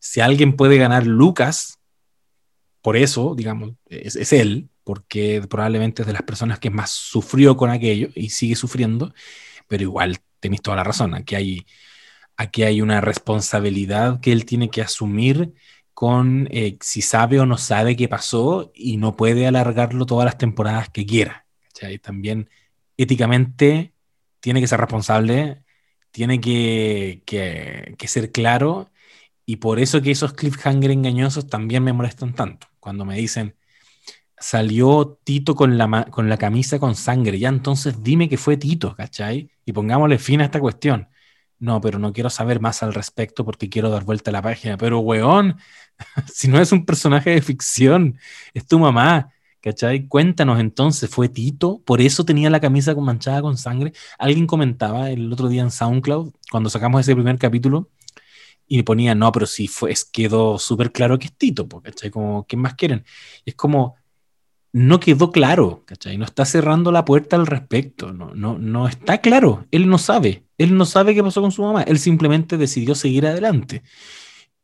Si 0.00 0.20
alguien 0.20 0.56
puede 0.56 0.78
ganar 0.78 1.06
Lucas, 1.06 1.78
por 2.82 2.96
eso, 2.96 3.36
digamos, 3.36 3.74
es, 3.88 4.32
él, 4.32 4.68
porque 4.82 5.40
probablemente 5.48 6.02
es 6.02 6.08
de 6.08 6.14
las 6.14 6.22
personas 6.22 6.58
que 6.58 6.70
más 6.70 6.90
sufrió 6.90 7.56
con 7.56 7.70
aquello 7.70 8.08
y 8.16 8.30
sigue 8.30 8.56
sufriendo, 8.56 9.14
pero 9.68 9.84
igual 9.84 10.18
tenéis 10.40 10.62
toda 10.62 10.78
la 10.78 10.84
razón, 10.84 11.14
aquí 11.14 11.36
hay, 11.36 11.66
aquí 12.36 12.64
hay 12.64 12.82
una 12.82 13.00
responsabilidad 13.00 14.18
que 14.18 14.32
él 14.32 14.44
tiene 14.44 14.70
que 14.70 14.82
asumir 14.82 15.54
con 15.96 16.46
eh, 16.50 16.76
si 16.82 17.00
sabe 17.00 17.40
o 17.40 17.46
no 17.46 17.56
sabe 17.56 17.96
qué 17.96 18.06
pasó 18.06 18.70
y 18.74 18.98
no 18.98 19.16
puede 19.16 19.46
alargarlo 19.46 20.04
todas 20.04 20.26
las 20.26 20.36
temporadas 20.36 20.90
que 20.90 21.06
quiera. 21.06 21.46
También 22.02 22.50
éticamente 22.98 23.94
tiene 24.40 24.60
que 24.60 24.66
ser 24.66 24.78
responsable, 24.78 25.62
tiene 26.10 26.38
que, 26.38 27.22
ser 28.06 28.30
claro 28.30 28.90
y 29.46 29.56
por 29.56 29.80
eso 29.80 30.02
que 30.02 30.10
esos 30.10 30.34
cliffhanger 30.34 30.90
engañosos 30.90 31.46
también 31.46 31.82
me 31.82 31.94
molestan 31.94 32.34
tanto. 32.34 32.66
Cuando 32.78 33.06
me 33.06 33.16
dicen, 33.16 33.56
salió 34.38 35.18
Tito 35.24 35.54
con 35.54 35.78
la, 35.78 36.04
con 36.10 36.28
la 36.28 36.36
camisa 36.36 36.78
con 36.78 36.94
sangre, 36.94 37.38
ya 37.38 37.48
entonces 37.48 38.02
dime 38.02 38.28
que 38.28 38.36
fue 38.36 38.58
Tito, 38.58 38.94
¿cachai? 38.94 39.50
Y 39.64 39.72
pongámosle 39.72 40.18
fin 40.18 40.42
a 40.42 40.44
esta 40.44 40.60
cuestión. 40.60 41.08
No, 41.58 41.80
pero 41.80 41.98
no 41.98 42.12
quiero 42.12 42.30
saber 42.30 42.60
más 42.60 42.82
al 42.82 42.92
respecto 42.94 43.44
porque 43.44 43.68
quiero 43.68 43.90
dar 43.90 44.04
vuelta 44.04 44.30
a 44.30 44.32
la 44.32 44.42
página. 44.42 44.76
Pero, 44.76 45.00
weón, 45.00 45.56
si 46.32 46.48
no 46.48 46.60
es 46.60 46.72
un 46.72 46.84
personaje 46.84 47.30
de 47.30 47.42
ficción, 47.42 48.18
es 48.54 48.66
tu 48.66 48.78
mamá. 48.78 49.32
¿Cachai? 49.62 50.06
Cuéntanos 50.06 50.60
entonces, 50.60 51.10
¿fue 51.10 51.28
Tito? 51.28 51.82
¿Por 51.84 52.00
eso 52.00 52.24
tenía 52.24 52.50
la 52.50 52.60
camisa 52.60 52.94
manchada 52.94 53.42
con 53.42 53.58
sangre? 53.58 53.92
Alguien 54.16 54.46
comentaba 54.46 55.10
el 55.10 55.32
otro 55.32 55.48
día 55.48 55.62
en 55.62 55.72
SoundCloud, 55.72 56.34
cuando 56.52 56.70
sacamos 56.70 57.00
ese 57.00 57.16
primer 57.16 57.36
capítulo, 57.36 57.90
y 58.68 58.82
ponía, 58.84 59.14
no, 59.16 59.32
pero 59.32 59.46
sí 59.46 59.66
fue, 59.66 59.94
quedó 60.12 60.58
súper 60.58 60.92
claro 60.92 61.18
que 61.18 61.26
es 61.26 61.36
Tito, 61.36 61.68
¿cachai? 61.68 62.10
Como, 62.10 62.46
¿qué 62.46 62.56
más 62.56 62.74
quieren? 62.74 63.04
es 63.44 63.54
como, 63.56 63.96
no 64.72 65.00
quedó 65.00 65.32
claro, 65.32 65.82
¿cachai? 65.86 66.18
No 66.18 66.24
está 66.24 66.44
cerrando 66.44 66.92
la 66.92 67.04
puerta 67.04 67.36
al 67.36 67.46
respecto, 67.46 68.12
no, 68.12 68.34
no, 68.34 68.58
no 68.58 68.88
está 68.88 69.18
claro, 69.18 69.66
él 69.70 69.88
no 69.88 69.98
sabe, 69.98 70.45
él 70.58 70.76
no 70.76 70.84
sabe 70.84 71.14
qué 71.14 71.22
pasó 71.22 71.40
con 71.40 71.52
su 71.52 71.62
mamá, 71.62 71.82
él 71.82 71.98
simplemente 71.98 72.56
decidió 72.56 72.94
seguir 72.94 73.26
adelante. 73.26 73.82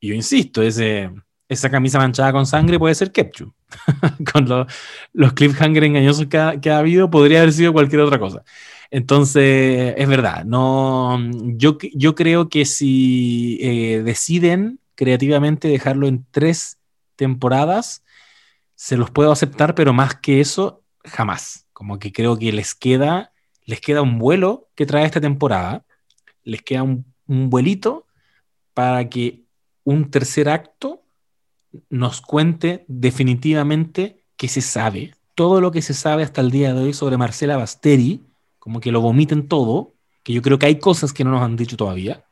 Y 0.01 0.09
yo 0.09 0.15
insisto, 0.15 0.63
ese, 0.63 1.11
esa 1.49 1.71
camisa 1.71 1.99
manchada 1.99 2.33
con 2.33 2.47
sangre 2.47 2.79
puede 2.79 2.95
ser 2.95 3.13
Kepchu. 3.13 3.53
con 4.33 4.67
los 5.13 5.33
cliffhanger 5.33 5.85
engañosos 5.85 6.27
que 6.27 6.39
ha, 6.39 6.61
que 6.61 6.71
ha, 6.71 6.79
habido, 6.79 7.11
podría 7.11 7.41
haber 7.41 7.53
sido 7.53 7.73
cualquier 7.73 8.03
otra 8.03 8.19
cosa. 8.19 8.43
Entonces, 8.91 9.95
es 9.97 10.09
verdad, 10.09 10.45
no, 10.45 11.19
yo, 11.57 11.79
yo 11.95 12.15
creo 12.15 12.51
que 12.51 12.67
si 12.67 13.59
eh, 13.63 14.03
deciden 14.05 14.81
creativamente 14.95 15.69
dejarlo 15.69 16.07
en 16.07 16.27
tres 16.31 16.79
temporadas, 17.17 18.05
se 18.75 18.97
los 18.97 19.11
puedo 19.11 19.33
aceptar, 19.33 19.75
pero 19.75 19.93
más 19.93 20.17
que 20.17 20.41
eso, 20.41 20.83
jamás. 21.05 21.67
Como 21.73 21.99
que 21.99 22.13
creo 22.13 22.39
que 22.39 22.53
les 22.53 22.75
queda 22.75 23.32
les 23.65 23.81
queda 23.81 24.03
un 24.03 24.19
vuelo 24.19 24.69
que 24.75 24.87
trae 24.87 25.05
esta 25.05 25.21
temporada, 25.21 25.85
les 26.45 26.63
queda 26.63 26.83
un, 26.83 27.05
vuelito 27.27 28.07
para 28.75 29.09
que 29.09 29.45
un 29.85 30.11
tercer 30.11 30.49
acto 30.49 31.03
nos 31.89 32.21
cuente 32.21 32.85
definitivamente 32.89 34.25
que 34.37 34.49
se 34.49 34.61
sabe. 34.61 35.15
Todo 35.35 35.61
lo 35.61 35.71
que 35.71 35.83
se 35.83 35.95
sabe 35.95 36.23
hasta 36.23 36.41
el 36.41 36.51
día 36.51 36.75
de 36.75 36.83
hoy 36.83 36.93
sobre 36.93 37.17
Marcela 37.17 37.57
Basteri, 37.57 38.23
como 38.59 38.81
que 38.81 38.93
lo 38.93 39.01
vomiten 39.01 39.49
todo, 39.49 39.95
que 40.23 40.33
yo 40.33 40.43
creo 40.43 40.59
que 40.59 40.67
hay 40.67 40.79
cosas 40.79 41.13
que 41.13 41.25
no 41.25 41.31
nos 41.31 41.43
han 41.43 41.57
dicho 41.57 41.77
todavía, 41.77 42.25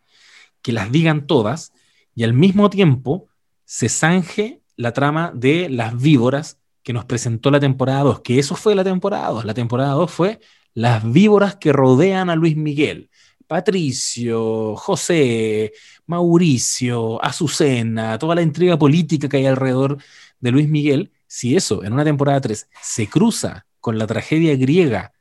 que 0.63 0.73
las 0.73 0.93
digan 0.93 1.27
todas, 1.27 1.73
y 2.15 2.25
al 2.25 2.35
mismo 2.35 2.69
tiempo 2.69 3.29
se 3.65 3.89
zanje 3.89 4.61
la 4.77 4.93
trama 4.93 5.33
de 5.35 5.69
las 5.71 6.01
víboras 6.01 6.59
que 6.83 6.93
nos 6.93 7.05
presentó 7.05 7.51
la 7.51 7.61
temporada 7.61 8.03
2, 8.03 8.21
que 8.21 8.39
eso 8.39 8.55
fue 8.55 8.75
la 8.75 8.85
temporada 8.85 9.29
2. 9.29 9.45
La 9.45 9.55
temporada 9.55 9.93
2 9.93 10.11
fue 10.11 10.41
las 10.75 11.11
víboras 11.11 11.57
que 11.57 11.73
rodean 11.73 12.31
a 12.31 12.37
Luis 12.37 12.57
Miguel. 12.57 13.11
Patricio, 13.47 14.77
José, 14.77 15.73
Mauricio, 16.07 17.23
Azucena, 17.25 18.17
toda 18.17 18.37
la 18.37 18.43
intriga 18.43 18.79
política 18.79 19.29
que 19.29 19.39
hay 19.39 19.47
alrededor 19.47 19.99
de 20.39 20.51
Luis 20.53 20.69
Miguel, 20.69 21.11
si 21.27 21.57
eso 21.57 21.83
en 21.83 21.93
una 21.93 22.05
temporada 22.05 22.41
3 22.41 22.69
se 22.81 23.09
cruza 23.09 23.67
con 23.81 23.99
la 23.99 24.07
tragedia 24.07 24.57
griega 24.57 25.13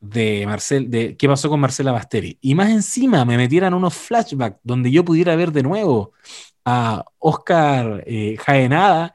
de 0.00 0.44
Marcel, 0.46 0.90
de 0.90 1.16
qué 1.16 1.28
pasó 1.28 1.48
con 1.48 1.60
Marcela 1.60 1.92
Basteri, 1.92 2.38
y 2.40 2.54
más 2.54 2.70
encima 2.70 3.24
me 3.24 3.36
metieran 3.36 3.74
unos 3.74 3.94
flashbacks 3.94 4.60
donde 4.62 4.90
yo 4.90 5.04
pudiera 5.04 5.34
ver 5.34 5.50
de 5.52 5.62
nuevo 5.62 6.12
a 6.64 7.04
Oscar 7.18 8.04
eh, 8.06 8.36
Jaenada 8.38 9.14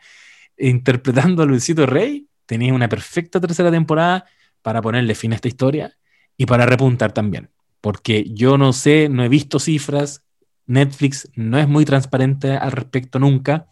interpretando 0.58 1.44
a 1.44 1.46
Luisito 1.46 1.86
Rey, 1.86 2.28
tenía 2.46 2.74
una 2.74 2.90
perfecta 2.90 3.40
tercera 3.40 3.72
temporada 3.72 4.26
para 4.64 4.82
ponerle 4.82 5.14
fin 5.14 5.34
a 5.34 5.36
esta 5.36 5.48
historia 5.48 5.96
y 6.36 6.48
para 6.48 6.66
repuntar 6.66 7.12
también. 7.14 7.52
Porque 7.82 8.26
yo 8.30 8.58
no 8.58 8.74
sé, 8.74 9.10
no 9.10 9.24
he 9.24 9.30
visto 9.30 9.60
cifras, 9.60 10.24
Netflix 10.66 11.30
no 11.36 11.60
es 11.60 11.68
muy 11.68 11.86
transparente 11.86 12.54
al 12.58 12.72
respecto 12.72 13.20
nunca, 13.20 13.68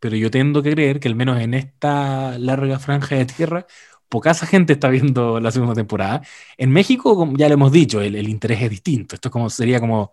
pero 0.00 0.16
yo 0.16 0.30
tendo 0.30 0.62
que 0.62 0.72
creer 0.72 1.00
que 1.00 1.08
al 1.08 1.16
menos 1.16 1.40
en 1.40 1.54
esta 1.54 2.38
larga 2.38 2.78
franja 2.78 3.16
de 3.16 3.26
tierra, 3.26 3.66
poca 4.08 4.34
gente 4.34 4.74
está 4.74 4.88
viendo 4.88 5.40
la 5.40 5.50
segunda 5.50 5.74
temporada. 5.74 6.22
En 6.56 6.70
México, 6.70 7.32
ya 7.36 7.48
lo 7.48 7.54
hemos 7.54 7.72
dicho, 7.72 8.00
el, 8.00 8.28
interés 8.28 8.62
es 8.62 8.70
distinto. 8.70 9.14
Esto 9.16 9.50
sería 9.50 9.80
como 9.80 10.12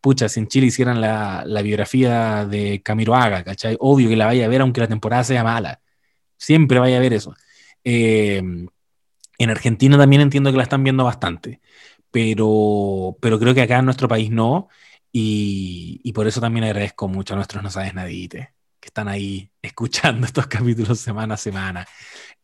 pucha, 0.00 0.28
si 0.28 0.40
en 0.40 0.48
Chile 0.48 0.66
hicieran 0.68 1.00
la, 1.00 1.44
biografía 1.62 2.46
de 2.46 2.82
Camilo 2.82 3.14
Haga, 3.14 3.44
¿cachai? 3.44 3.76
Obvio 3.80 4.08
que 4.08 4.16
la 4.16 4.26
vaya 4.26 4.46
a 4.46 4.48
ver 4.48 4.60
aunque 4.62 4.80
la 4.80 4.88
temporada 4.88 5.24
sea 5.24 5.44
mala. 5.44 5.80
Siempre 6.36 6.78
vaya 6.78 6.98
a 6.98 7.00
ver 7.00 7.12
eso. 7.14 7.34
Eh, 7.84 8.42
en 9.38 9.50
Argentina 9.50 9.96
también 9.96 10.22
entiendo 10.22 10.50
que 10.50 10.56
la 10.56 10.64
están 10.64 10.84
viendo 10.84 11.04
bastante, 11.04 11.60
pero, 12.10 13.16
pero 13.20 13.38
creo 13.38 13.54
que 13.54 13.62
acá 13.62 13.78
en 13.78 13.84
nuestro 13.84 14.08
país 14.08 14.30
no. 14.30 14.68
Y, 15.12 16.12
por 16.12 16.26
eso 16.26 16.40
también 16.40 16.64
agradezco 16.64 17.08
mucho 17.08 17.34
a 17.34 17.36
nuestros 17.36 17.62
No 17.62 17.70
Sabes 17.70 17.94
Nadite, 17.94 18.52
que 18.80 18.88
están 18.88 19.08
ahí 19.08 19.50
escuchando 19.62 20.26
estos 20.26 20.46
capítulos 20.46 21.00
semana 21.00 21.34
a 21.34 21.36
semana. 21.38 21.86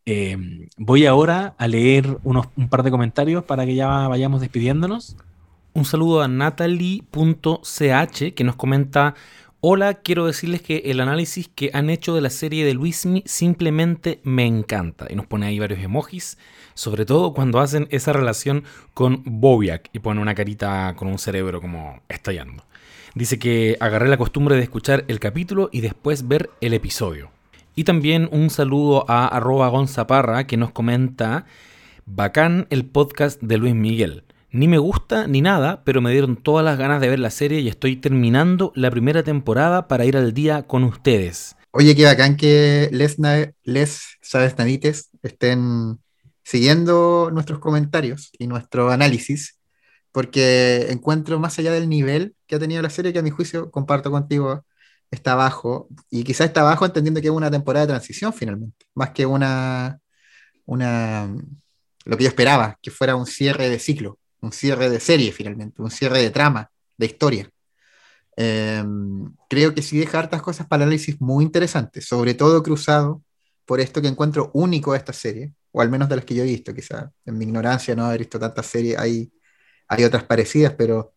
Eh, 0.07 0.37
voy 0.77 1.07
ahora 1.07 1.55
a 1.59 1.67
leer 1.67 2.19
unos, 2.25 2.49
un 2.57 2.69
par 2.69 2.83
de 2.83 2.91
comentarios 2.91 3.45
para 3.45 3.65
que 3.67 3.75
ya 3.75 4.09
vayamos 4.09 4.41
despidiéndonos. 4.41 5.17
Un 5.73 5.85
saludo 5.85 6.23
a 6.23 6.29
natalie.ch 6.29 7.09
que 8.35 8.45
nos 8.45 8.57
comenta, 8.57 9.15
hola, 9.67 9.95
quiero 9.95 10.27
decirles 10.27 10.61
que 10.61 10.83
el 10.85 11.01
análisis 11.01 11.49
que 11.49 11.71
han 11.73 11.89
hecho 11.89 12.15
de 12.15 12.21
la 12.21 12.29
serie 12.29 12.67
de 12.67 12.75
Luismi 12.75 13.23
simplemente 13.25 14.21
me 14.23 14.45
encanta. 14.45 15.07
Y 15.09 15.15
nos 15.15 15.25
pone 15.25 15.47
ahí 15.47 15.59
varios 15.59 15.81
emojis, 15.81 16.37
sobre 16.75 17.07
todo 17.07 17.33
cuando 17.33 17.61
hacen 17.61 17.89
esa 17.91 18.13
relación 18.13 18.65
con 18.93 19.23
Bobiak 19.25 19.89
y 19.95 20.01
pone 20.01 20.21
una 20.21 20.35
carita 20.35 20.95
con 20.97 21.09
un 21.09 21.19
cerebro 21.19 21.63
como 21.63 22.03
estallando. 22.11 22.63
Dice 23.15 23.39
que 23.39 23.79
agarré 23.81 24.09
la 24.09 24.19
costumbre 24.19 24.55
de 24.55 24.63
escuchar 24.63 25.07
el 25.09 25.19
capítulo 25.19 25.71
y 25.73 25.81
después 25.81 26.29
ver 26.29 26.51
el 26.61 26.75
episodio. 26.75 27.31
Y 27.75 27.85
también 27.85 28.29
un 28.33 28.51
saludo 28.51 29.07
a 29.09 29.29
arroba 29.29 29.69
gonzaparra 29.69 30.47
que 30.47 30.59
nos 30.59 30.73
comenta, 30.73 31.47
bacán 32.05 32.67
el 32.69 32.85
podcast 32.85 33.41
de 33.41 33.57
Luis 33.57 33.75
Miguel. 33.75 34.25
Ni 34.55 34.69
me 34.69 34.79
gusta 34.79 35.27
ni 35.27 35.41
nada, 35.41 35.83
pero 35.83 36.01
me 36.01 36.13
dieron 36.13 36.37
todas 36.37 36.65
las 36.65 36.79
ganas 36.79 37.01
de 37.01 37.09
ver 37.09 37.19
la 37.19 37.31
serie 37.31 37.59
y 37.59 37.67
estoy 37.67 37.97
terminando 37.97 38.71
la 38.77 38.89
primera 38.89 39.25
temporada 39.25 39.89
para 39.89 40.05
ir 40.05 40.17
al 40.17 40.33
día 40.33 40.63
con 40.63 40.85
ustedes. 40.85 41.57
Oye, 41.73 41.97
qué 41.97 42.05
bacán 42.05 42.37
que 42.37 42.89
les, 42.93 43.17
les 43.65 44.01
sabes 44.23 44.57
nadites 44.57 45.11
estén 45.25 45.99
siguiendo 46.45 47.31
nuestros 47.33 47.59
comentarios 47.59 48.31
y 48.39 48.47
nuestro 48.47 48.93
análisis, 48.93 49.59
porque 50.13 50.87
encuentro 50.91 51.41
más 51.41 51.59
allá 51.59 51.73
del 51.73 51.89
nivel 51.89 52.37
que 52.47 52.55
ha 52.55 52.61
tenido 52.61 52.81
la 52.81 52.91
serie, 52.91 53.13
que 53.13 53.19
a 53.19 53.23
mi 53.23 53.31
juicio 53.31 53.73
comparto 53.73 54.13
contigo, 54.13 54.65
está 55.11 55.35
bajo, 55.35 55.89
y 56.11 56.23
quizás 56.23 56.47
está 56.47 56.63
bajo 56.63 56.87
entendiendo 56.87 57.21
que 57.21 57.27
es 57.27 57.35
una 57.35 57.51
temporada 57.51 57.87
de 57.87 57.93
transición 57.95 58.33
finalmente, 58.33 58.87
más 58.95 59.11
que 59.11 59.27
una, 59.27 59.99
una, 60.65 61.29
lo 62.05 62.17
que 62.17 62.23
yo 62.23 62.29
esperaba, 62.29 62.79
que 62.81 62.93
fuera 62.93 63.17
un 63.17 63.27
cierre 63.27 63.69
de 63.69 63.81
ciclo 63.81 64.21
un 64.45 64.53
cierre 64.53 64.91
de 64.91 65.01
serie 65.01 65.33
finalmente, 65.33 65.83
un 65.83 65.91
cierre 65.91 66.21
de 66.21 66.31
trama, 66.31 66.71
de 66.97 67.07
historia. 67.07 67.51
Em, 68.37 69.33
creo 69.49 69.75
que 69.75 69.83
sí 69.83 69.99
deja 69.99 70.19
hartas 70.19 70.43
cosas 70.43 70.67
para 70.67 70.85
análisis 70.85 71.21
muy 71.21 71.45
interesantes, 71.45 72.07
sobre 72.07 72.35
todo 72.35 72.63
cruzado 72.63 73.23
por 73.65 73.81
esto 73.81 74.03
que 74.03 74.09
encuentro 74.09 74.51
único 74.55 74.93
de 74.93 74.99
esta 74.99 75.13
serie, 75.13 75.55
o 75.73 75.81
al 75.81 75.91
menos 75.91 76.09
de 76.09 76.17
las 76.17 76.25
que 76.25 76.35
yo 76.35 76.43
he 76.43 76.47
visto, 76.47 76.75
quizá 76.75 77.13
en 77.25 77.39
mi 77.39 77.45
ignorancia 77.45 77.95
no 77.95 78.07
haber 78.07 78.21
visto 78.21 78.39
tantas 78.39 78.67
series, 78.67 78.99
hay, 78.99 79.33
hay 79.89 80.05
otras 80.05 80.25
parecidas, 80.25 80.75
pero 80.75 81.15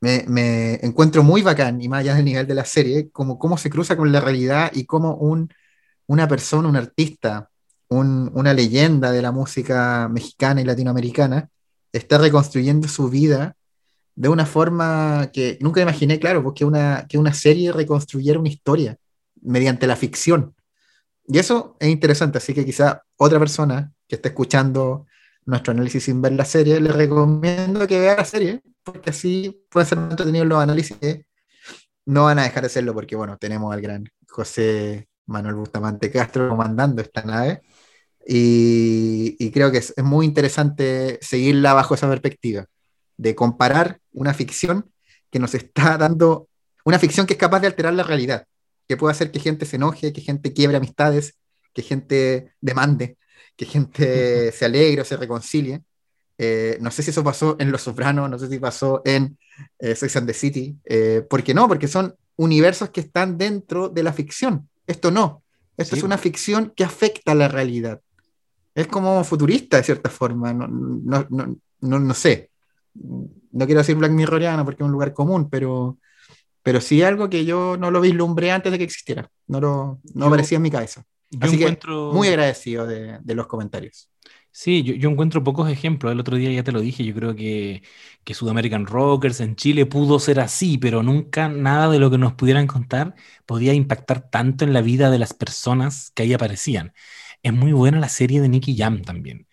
me, 0.00 0.74
encuentro 0.82 1.22
muy 1.22 1.42
bacán, 1.42 1.80
y 1.80 1.88
más 1.88 2.00
allá 2.00 2.14
del 2.14 2.24
nivel 2.24 2.46
de 2.46 2.54
la 2.54 2.64
serie, 2.64 3.10
como 3.10 3.38
cómo 3.38 3.58
se 3.58 3.70
cruza 3.70 3.96
con 3.96 4.12
la 4.12 4.20
realidad 4.20 4.70
y 4.74 4.84
cómo 4.86 5.16
un, 5.16 5.50
una 6.06 6.28
persona, 6.28 6.68
un 6.68 6.76
artista, 6.76 7.50
una 7.88 8.52
leyenda 8.52 9.12
de 9.12 9.22
la 9.22 9.32
música 9.32 10.08
mexicana 10.08 10.60
y 10.60 10.64
latinoamericana, 10.64 11.50
está 11.96 12.18
reconstruyendo 12.18 12.88
su 12.88 13.08
vida 13.08 13.56
de 14.14 14.28
una 14.28 14.46
forma 14.46 15.30
que 15.32 15.58
nunca 15.60 15.82
imaginé, 15.82 16.18
claro, 16.18 16.42
porque 16.42 16.64
una, 16.64 17.06
que 17.08 17.18
una 17.18 17.34
serie 17.34 17.72
reconstruyera 17.72 18.38
una 18.38 18.48
historia 18.48 18.96
mediante 19.42 19.86
la 19.86 19.96
ficción. 19.96 20.54
Y 21.26 21.38
eso 21.38 21.76
es 21.80 21.88
interesante, 21.88 22.38
así 22.38 22.54
que 22.54 22.64
quizá 22.64 23.02
otra 23.16 23.38
persona 23.38 23.92
que 24.08 24.16
esté 24.16 24.28
escuchando 24.28 25.06
nuestro 25.44 25.72
análisis 25.72 26.04
sin 26.04 26.22
ver 26.22 26.32
la 26.32 26.44
serie, 26.44 26.80
le 26.80 26.92
recomiendo 26.92 27.86
que 27.86 28.00
vea 28.00 28.16
la 28.16 28.24
serie, 28.24 28.62
porque 28.82 29.10
así 29.10 29.64
pueden 29.70 29.88
ser 29.88 29.98
entretenidos 29.98 30.48
los 30.48 30.62
análisis 30.62 30.96
no 32.06 32.24
van 32.24 32.38
a 32.38 32.44
dejar 32.44 32.62
de 32.62 32.68
serlo, 32.68 32.94
porque 32.94 33.16
bueno, 33.16 33.36
tenemos 33.36 33.74
al 33.74 33.80
gran 33.80 34.04
José 34.28 35.08
Manuel 35.26 35.56
Bustamante 35.56 36.10
Castro 36.10 36.48
comandando 36.48 37.02
esta 37.02 37.22
nave 37.22 37.62
y, 38.28 39.50
creo 39.52 39.70
que 39.70 39.78
es, 39.78 39.94
muy 39.98 40.26
interesante 40.26 41.18
seguirla 41.22 41.74
bajo 41.74 41.94
esa 41.94 42.08
perspectiva, 42.08 42.66
de 43.16 43.34
comparar 43.34 44.00
una 44.12 44.34
ficción 44.34 44.90
que 45.30 45.38
nos 45.38 45.54
está 45.54 45.96
dando, 45.96 46.48
una 46.84 46.98
ficción 46.98 47.26
que 47.26 47.34
es 47.34 47.38
capaz 47.38 47.60
de 47.60 47.68
alterar 47.68 47.94
la 47.94 48.02
realidad, 48.02 48.46
que 48.88 48.96
puede 48.96 49.12
hacer 49.12 49.30
que 49.30 49.40
gente 49.40 49.64
se 49.64 49.76
enoje, 49.76 50.12
que 50.12 50.20
gente 50.20 50.52
quiebre 50.52 50.76
amistades, 50.76 51.34
que 51.72 51.82
gente 51.82 52.52
demande, 52.60 53.16
que 53.56 53.64
gente 53.64 54.50
se 54.52 54.64
alegre 54.64 55.02
o 55.02 55.04
se 55.04 55.16
reconcilie. 55.16 55.82
Eh, 56.38 56.78
no 56.80 56.90
sé 56.90 57.02
si 57.02 57.10
eso 57.10 57.24
pasó 57.24 57.56
en 57.58 57.70
Los 57.70 57.82
Sopranos, 57.82 58.28
no 58.28 58.38
sé 58.38 58.48
si 58.48 58.58
pasó 58.58 59.02
en 59.04 59.38
eh, 59.78 59.94
Sex 59.94 60.16
and 60.16 60.26
the 60.26 60.34
City. 60.34 60.76
Eh, 60.84 61.22
¿Por 61.28 61.42
qué 61.42 61.54
no? 61.54 61.68
Porque 61.68 61.88
son 61.88 62.14
universos 62.36 62.90
que 62.90 63.00
están 63.00 63.38
dentro 63.38 63.88
de 63.88 64.02
la 64.02 64.12
ficción. 64.12 64.68
Esto 64.86 65.10
no. 65.10 65.42
Esto 65.76 65.96
es 65.96 66.02
una 66.02 66.18
ficción 66.18 66.72
que 66.74 66.84
afecta 66.84 67.32
a 67.32 67.34
la 67.34 67.48
realidad 67.48 68.00
es 68.76 68.86
como 68.88 69.24
futurista 69.24 69.78
de 69.78 69.82
cierta 69.82 70.10
forma, 70.10 70.52
no, 70.52 70.68
no, 70.68 71.26
no, 71.80 71.98
no, 71.98 72.14
sé. 72.14 72.50
No 72.92 73.64
quiero 73.64 73.80
decir 73.80 73.96
Black 73.96 74.12
Mirroriano 74.12 74.66
porque 74.66 74.82
es 74.82 74.86
un 74.86 74.92
lugar 74.92 75.14
común, 75.14 75.48
pero, 75.48 75.96
pero 76.62 76.82
sí 76.82 77.02
algo 77.02 77.30
que 77.30 77.46
yo 77.46 77.78
no 77.78 77.90
lo 77.90 78.02
vislumbré 78.02 78.52
antes 78.52 78.70
de 78.70 78.76
que 78.76 78.84
existiera. 78.84 79.30
No, 79.46 79.60
lo, 79.62 80.00
no 80.12 80.26
aparecía 80.26 80.56
en 80.56 80.62
mi 80.62 80.70
cabeza. 80.70 81.06
Así 81.40 81.58
que 81.58 81.78
muy 82.12 82.28
agradecido 82.28 82.86
de, 82.86 83.18
de 83.22 83.34
los 83.34 83.46
comentarios. 83.46 84.10
Sí, 84.52 84.82
yo, 84.82 84.94
yo, 84.94 85.08
encuentro 85.10 85.42
pocos 85.42 85.70
ejemplos. 85.70 86.12
El 86.12 86.20
otro 86.20 86.36
día 86.36 86.50
ya 86.50 86.62
te 86.62 86.72
lo 86.72 86.80
dije, 86.80 87.02
yo 87.02 87.14
creo 87.14 87.34
que, 87.34 87.82
que 88.24 88.34
Sudamerican 88.34 88.84
Rockers 88.86 89.40
en 89.40 89.56
Chile 89.56 89.86
pudo 89.86 90.18
ser 90.18 90.38
así, 90.40 90.76
pero 90.76 91.02
nunca 91.02 91.48
nada 91.48 91.88
de 91.90 91.98
lo 91.98 92.10
que 92.10 92.18
nos 92.18 92.34
pudieran 92.34 92.66
contar 92.66 93.14
podía 93.46 93.72
impactar 93.72 94.28
tanto 94.28 94.64
en 94.64 94.74
la 94.74 94.82
vida 94.82 95.10
de 95.10 95.18
las 95.18 95.32
personas 95.32 96.10
que 96.14 96.24
ahí 96.24 96.34
aparecían. 96.34 96.92
Es 97.46 97.52
muy 97.52 97.72
buena 97.72 98.00
la 98.00 98.08
serie 98.08 98.40
de 98.40 98.48
Nicky 98.48 98.76
Jam 98.76 99.02
también, 99.02 99.46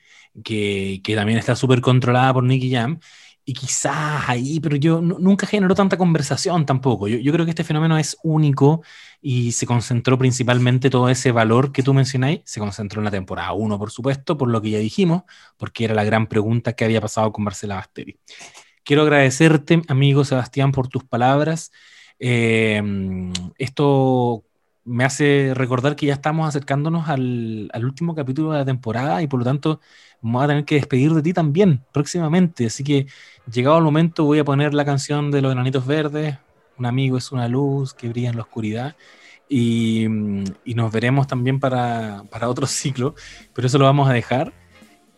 que, 0.44 1.00
que 1.04 1.16
también 1.16 1.38
está 1.38 1.56
súper 1.56 1.80
controlada 1.80 2.34
por 2.34 2.44
Nicky 2.44 2.72
Jam 2.72 3.00
y 3.46 3.54
quizás 3.54 4.28
ahí, 4.28 4.60
pero 4.60 4.78
yo 4.78 5.00
nunca 5.00 5.46
generó 5.46 5.76
tanta 5.76 5.96
conversación 5.96 6.66
tampoco. 6.66 7.08
Yo, 7.08 7.32
creo 7.32 7.46
que 7.46 7.52
este 7.52 7.64
fenómeno 7.64 8.00
es 8.00 8.18
único 8.24 8.82
y 9.22 9.52
se 9.52 9.68
concentró 9.68 10.18
principalmente 10.18 10.90
todo 10.90 11.08
ese 11.08 11.32
valor 11.32 11.72
que 11.72 11.84
tú 11.84 11.94
mencionáis, 11.94 12.42
se 12.46 12.60
concentró 12.60 13.00
en 13.00 13.06
la 13.06 13.12
temporada 13.12 13.54
1, 13.54 13.78
por 13.78 13.92
supuesto, 13.92 14.40
por 14.40 14.50
lo 14.50 14.60
que 14.60 14.72
ya 14.72 14.80
dijimos, 14.80 15.22
porque 15.58 15.86
era 15.86 15.94
la 15.94 16.04
gran 16.04 16.26
pregunta 16.26 16.74
que 16.74 16.86
había 16.86 17.00
pasado 17.00 17.32
con 17.32 17.44
Marcela 17.44 17.76
Basteri. 17.76 18.18
Quiero 18.84 19.04
agradecerte, 19.04 19.84
amigo 19.88 20.26
Sebastián, 20.26 20.72
por 20.72 20.88
tus 20.88 21.04
palabras. 21.04 21.72
Eh, 22.18 22.82
esto 23.60 24.46
me 24.86 25.06
hace 25.06 25.54
recordar 25.54 25.96
que 25.96 26.08
ya 26.08 26.14
estamos 26.14 26.48
acercándonos 26.48 27.08
al, 27.08 27.70
último 27.84 28.16
capítulo 28.16 28.52
de 28.52 28.60
la 28.60 28.66
temporada 28.66 29.22
y 29.22 29.28
por 29.28 29.40
lo 29.40 29.46
tanto 29.46 29.80
voy 30.22 30.44
a 30.44 30.48
tener 30.48 30.66
que 30.66 30.76
despedir 30.76 31.14
de 31.14 31.22
ti 31.22 31.34
también 31.34 31.84
próximamente. 31.92 32.66
Así 32.66 32.84
que 32.84 33.08
llegado 33.52 33.78
el 33.78 33.84
momento 33.84 34.26
voy 34.26 34.40
a 34.40 34.46
poner 34.46 34.74
la 34.74 34.86
canción 34.86 35.32
de 35.32 35.42
los 35.42 35.52
enanitos 35.52 35.86
verdes, 35.86 36.38
Un 36.78 36.86
amigo 36.86 37.18
es 37.18 37.32
una 37.32 37.48
luz 37.48 37.94
que 37.94 38.10
brilla 38.10 38.30
en 38.30 38.36
la 38.36 38.44
oscuridad. 38.44 38.96
Y, 39.50 40.06
y 40.66 40.74
nos 40.74 40.92
veremos 40.92 41.28
también 41.28 41.60
para, 41.60 42.24
para 42.32 42.50
otro 42.50 42.66
ciclo, 42.68 43.14
pero 43.54 43.68
eso 43.68 43.78
lo 43.78 43.86
vamos 43.86 44.10
a 44.10 44.14
dejar 44.14 44.54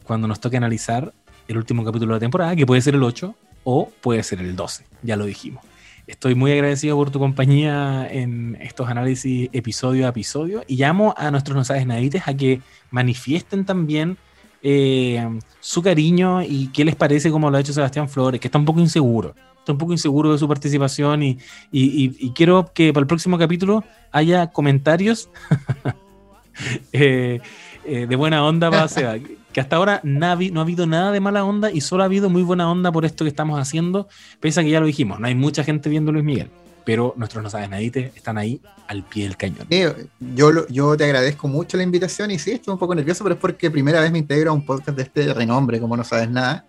cuando 0.03 0.27
nos 0.27 0.39
toque 0.39 0.57
analizar 0.57 1.13
el 1.47 1.57
último 1.57 1.83
capítulo 1.83 2.13
de 2.13 2.17
la 2.17 2.19
temporada, 2.19 2.55
que 2.55 2.65
puede 2.65 2.81
ser 2.81 2.95
el 2.95 3.03
8 3.03 3.35
o 3.63 3.89
puede 4.01 4.23
ser 4.23 4.39
el 4.39 4.55
12, 4.55 4.85
ya 5.03 5.15
lo 5.15 5.25
dijimos. 5.25 5.63
Estoy 6.07 6.35
muy 6.35 6.51
agradecido 6.51 6.95
por 6.95 7.09
tu 7.09 7.17
compañía 7.17 8.07
en 8.09 8.57
estos 8.61 8.87
análisis 8.87 9.49
episodio 9.53 10.05
a 10.05 10.09
episodio 10.09 10.63
y 10.67 10.75
llamo 10.75 11.15
a 11.17 11.31
nuestros 11.31 11.57
no 11.57 11.63
sabes 11.63 11.87
nadites 11.87 12.27
a 12.27 12.35
que 12.35 12.61
manifiesten 12.91 13.65
también 13.65 14.17
eh, 14.61 15.27
su 15.59 15.81
cariño 15.81 16.43
y 16.43 16.67
qué 16.67 16.85
les 16.85 16.95
parece 16.95 17.31
como 17.31 17.49
lo 17.49 17.57
ha 17.57 17.59
hecho 17.59 17.73
Sebastián 17.73 18.07
Flores, 18.07 18.39
que 18.39 18.47
está 18.47 18.59
un 18.59 18.65
poco 18.65 18.81
inseguro, 18.81 19.33
está 19.57 19.71
un 19.71 19.79
poco 19.79 19.93
inseguro 19.93 20.31
de 20.31 20.37
su 20.37 20.47
participación 20.47 21.23
y, 21.23 22.31
quiero 22.35 22.71
que 22.71 22.93
para 22.93 23.01
el 23.01 23.07
próximo 23.07 23.39
capítulo 23.39 23.83
haya 24.11 24.51
comentarios 24.51 25.29
eh, 26.93 27.39
eh, 27.83 28.05
de 28.07 28.15
buena 28.15 28.45
onda 28.45 28.69
para 28.69 28.87
Seba 28.89 29.17
que 29.55 29.61
hasta 29.61 29.77
ahora 29.77 30.01
no 30.03 30.25
ha 30.25 30.31
habido 30.33 30.85
nada 30.85 31.13
de 31.13 31.21
mala 31.21 31.45
onda 31.45 31.71
y 31.71 31.79
solo 31.79 32.03
ha 32.03 32.07
habido 32.07 32.29
muy 32.29 32.43
buena 32.43 32.69
onda 32.69 32.91
por 32.91 33.05
esto 33.05 33.23
que 33.23 33.29
estamos 33.29 33.57
haciendo, 33.57 34.09
pese 34.41 34.59
a 34.59 34.63
que 34.63 34.69
ya 34.69 34.81
lo 34.81 34.85
dijimos, 34.85 35.17
no 35.17 35.27
hay 35.27 35.33
mucha 35.33 35.63
gente 35.63 35.89
viendo 35.89 36.11
Luis 36.11 36.25
Miguel, 36.25 36.49
pero 36.83 37.13
nuestros 37.15 37.41
no 37.41 37.49
sabes 37.49 37.69
nadie 37.69 38.11
están 38.17 38.37
ahí 38.37 38.59
al 38.89 39.05
pie 39.05 39.23
del 39.23 39.37
cañón. 39.37 39.65
yo, 40.19 40.67
yo 40.67 40.97
te 40.97 41.05
agradezco 41.05 41.47
mucho 41.47 41.77
la 41.77 41.83
invitación 41.83 42.31
y 42.31 42.37
sí, 42.37 42.51
estoy 42.51 42.73
un 42.73 42.77
poco 42.77 42.95
nervioso, 42.95 43.23
pero 43.23 43.35
es 43.35 43.39
porque 43.39 43.71
primera 43.71 44.01
vez 44.01 44.11
me 44.11 44.17
integro 44.17 44.51
a 44.51 44.53
un 44.53 44.65
podcast 44.65 44.97
de 44.97 45.03
este 45.03 45.33
renombre, 45.33 45.79
como 45.79 45.95
no 45.95 46.03
sabes 46.03 46.29
nada. 46.29 46.65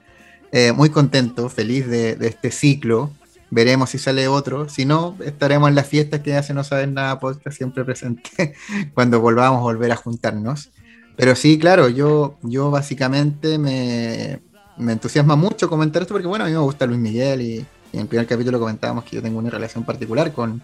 Eh, 0.53 0.71
muy 0.71 0.89
contento, 0.91 1.49
feliz 1.49 1.89
de, 1.89 2.17
este 2.21 2.53
ciclo. 2.53 3.11
Veremos 3.51 3.91
si 3.91 3.99
sale 3.99 4.29
otro. 4.29 4.69
Si 4.69 4.85
no, 4.85 5.17
estaremos 5.25 5.69
en 5.69 5.75
las 5.75 5.89
fiestas 5.89 6.21
que 6.21 6.37
hace 6.37 6.55
No 6.55 6.63
Sabes 6.63 6.89
Nada 6.89 7.19
Podcast 7.19 7.57
siempre 7.57 7.85
presente 7.85 8.55
cuando 8.95 9.21
volvamos 9.21 9.59
a 9.59 9.63
volver 9.63 9.91
a 9.91 9.97
juntarnos. 9.97 10.71
Pero 11.17 11.35
sí, 11.35 11.59
claro, 11.59 11.89
yo, 11.89 12.37
yo 12.43 12.71
básicamente 12.71 13.59
me, 13.59 14.41
entusiasma 14.79 15.35
mucho 15.35 15.69
comentar 15.69 16.03
esto 16.03 16.15
porque, 16.15 16.29
bueno, 16.29 16.45
a 16.45 16.49
mí 16.49 16.53
me 16.53 16.59
gusta 16.59 16.87
Luis 16.87 17.01
Miguel 17.01 17.41
y, 17.41 17.67
en 17.93 18.01
el 18.01 18.09
primer 18.09 18.27
capítulo 18.27 18.59
comentábamos 18.59 19.05
que 19.05 19.17
yo 19.17 19.23
tengo 19.23 19.39
una 19.39 19.49
relación 19.49 19.85
particular 19.85 20.33
con, 20.33 20.63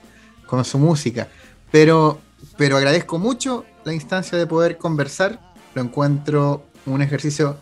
su 0.64 0.78
música. 0.78 1.28
Pero, 1.70 2.20
pero 2.58 2.76
agradezco 2.76 3.18
mucho 3.18 3.64
la 3.84 3.94
instancia 3.94 4.36
de 4.36 4.46
poder 4.46 4.76
conversar. 4.76 5.40
Lo 5.74 5.80
encuentro 5.80 6.66
un 6.84 7.00
ejercicio 7.00 7.56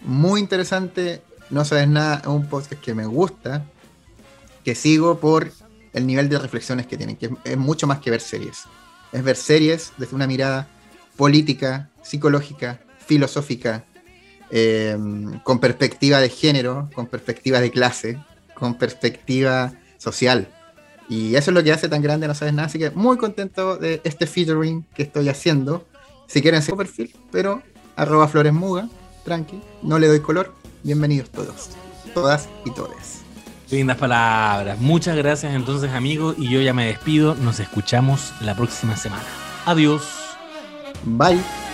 muy 0.00 0.40
interesante. 0.40 1.20
No 1.50 1.66
sabes 1.66 1.88
nada, 1.88 2.20
es 2.22 2.26
un 2.26 2.46
podcast 2.46 2.80
que 2.80 2.94
me 2.94 3.04
gusta, 3.04 3.66
que 4.64 4.74
sigo 4.74 5.18
por 5.18 5.52
el 5.92 6.06
nivel 6.06 6.30
de 6.30 6.38
reflexiones 6.38 6.86
que 6.86 6.96
tienen, 6.96 7.16
que 7.16 7.30
es 7.44 7.58
mucho 7.58 7.86
más 7.86 7.98
que 7.98 8.10
ver 8.10 8.22
series. 8.22 8.64
Es 9.12 9.22
ver 9.22 9.36
series 9.36 9.92
desde 9.98 10.16
una 10.16 10.26
mirada 10.26 10.68
política, 11.18 11.90
psicológica, 12.02 12.80
filosófica, 12.98 13.84
eh, 14.50 14.96
con 15.44 15.58
perspectiva 15.58 16.18
de 16.20 16.28
género, 16.28 16.90
con 16.94 17.06
perspectiva 17.06 17.60
de 17.60 17.70
clase, 17.70 18.18
con 18.54 18.74
perspectiva 18.74 19.72
social. 19.98 20.48
Y 21.08 21.34
eso 21.34 21.50
es 21.50 21.54
lo 21.54 21.62
que 21.62 21.72
hace 21.72 21.88
tan 21.88 22.02
grande 22.02 22.26
No 22.28 22.34
Sabes 22.34 22.54
Nada. 22.54 22.66
Así 22.66 22.78
que 22.78 22.90
muy 22.90 23.16
contento 23.16 23.76
de 23.76 24.00
este 24.04 24.26
featuring 24.26 24.84
que 24.94 25.02
estoy 25.02 25.28
haciendo. 25.28 25.86
Si 26.26 26.40
quieren 26.40 26.62
su 26.62 26.76
perfil, 26.76 27.14
pero 27.30 27.62
arroba 27.96 28.28
flores 28.28 28.52
muga, 28.52 28.88
tranqui, 29.24 29.60
no 29.82 29.98
le 29.98 30.08
doy 30.08 30.20
color. 30.20 30.54
Bienvenidos 30.82 31.30
todos, 31.30 31.70
todas 32.14 32.48
y 32.64 32.70
todes. 32.70 33.20
Lindas 33.70 33.96
palabras. 33.96 34.78
Muchas 34.80 35.16
gracias 35.16 35.54
entonces 35.54 35.90
amigos 35.90 36.36
y 36.38 36.50
yo 36.50 36.60
ya 36.60 36.74
me 36.74 36.86
despido. 36.86 37.34
Nos 37.34 37.60
escuchamos 37.60 38.32
la 38.40 38.54
próxima 38.54 38.96
semana. 38.96 39.24
Adiós. 39.64 40.02
Bye. 41.04 41.71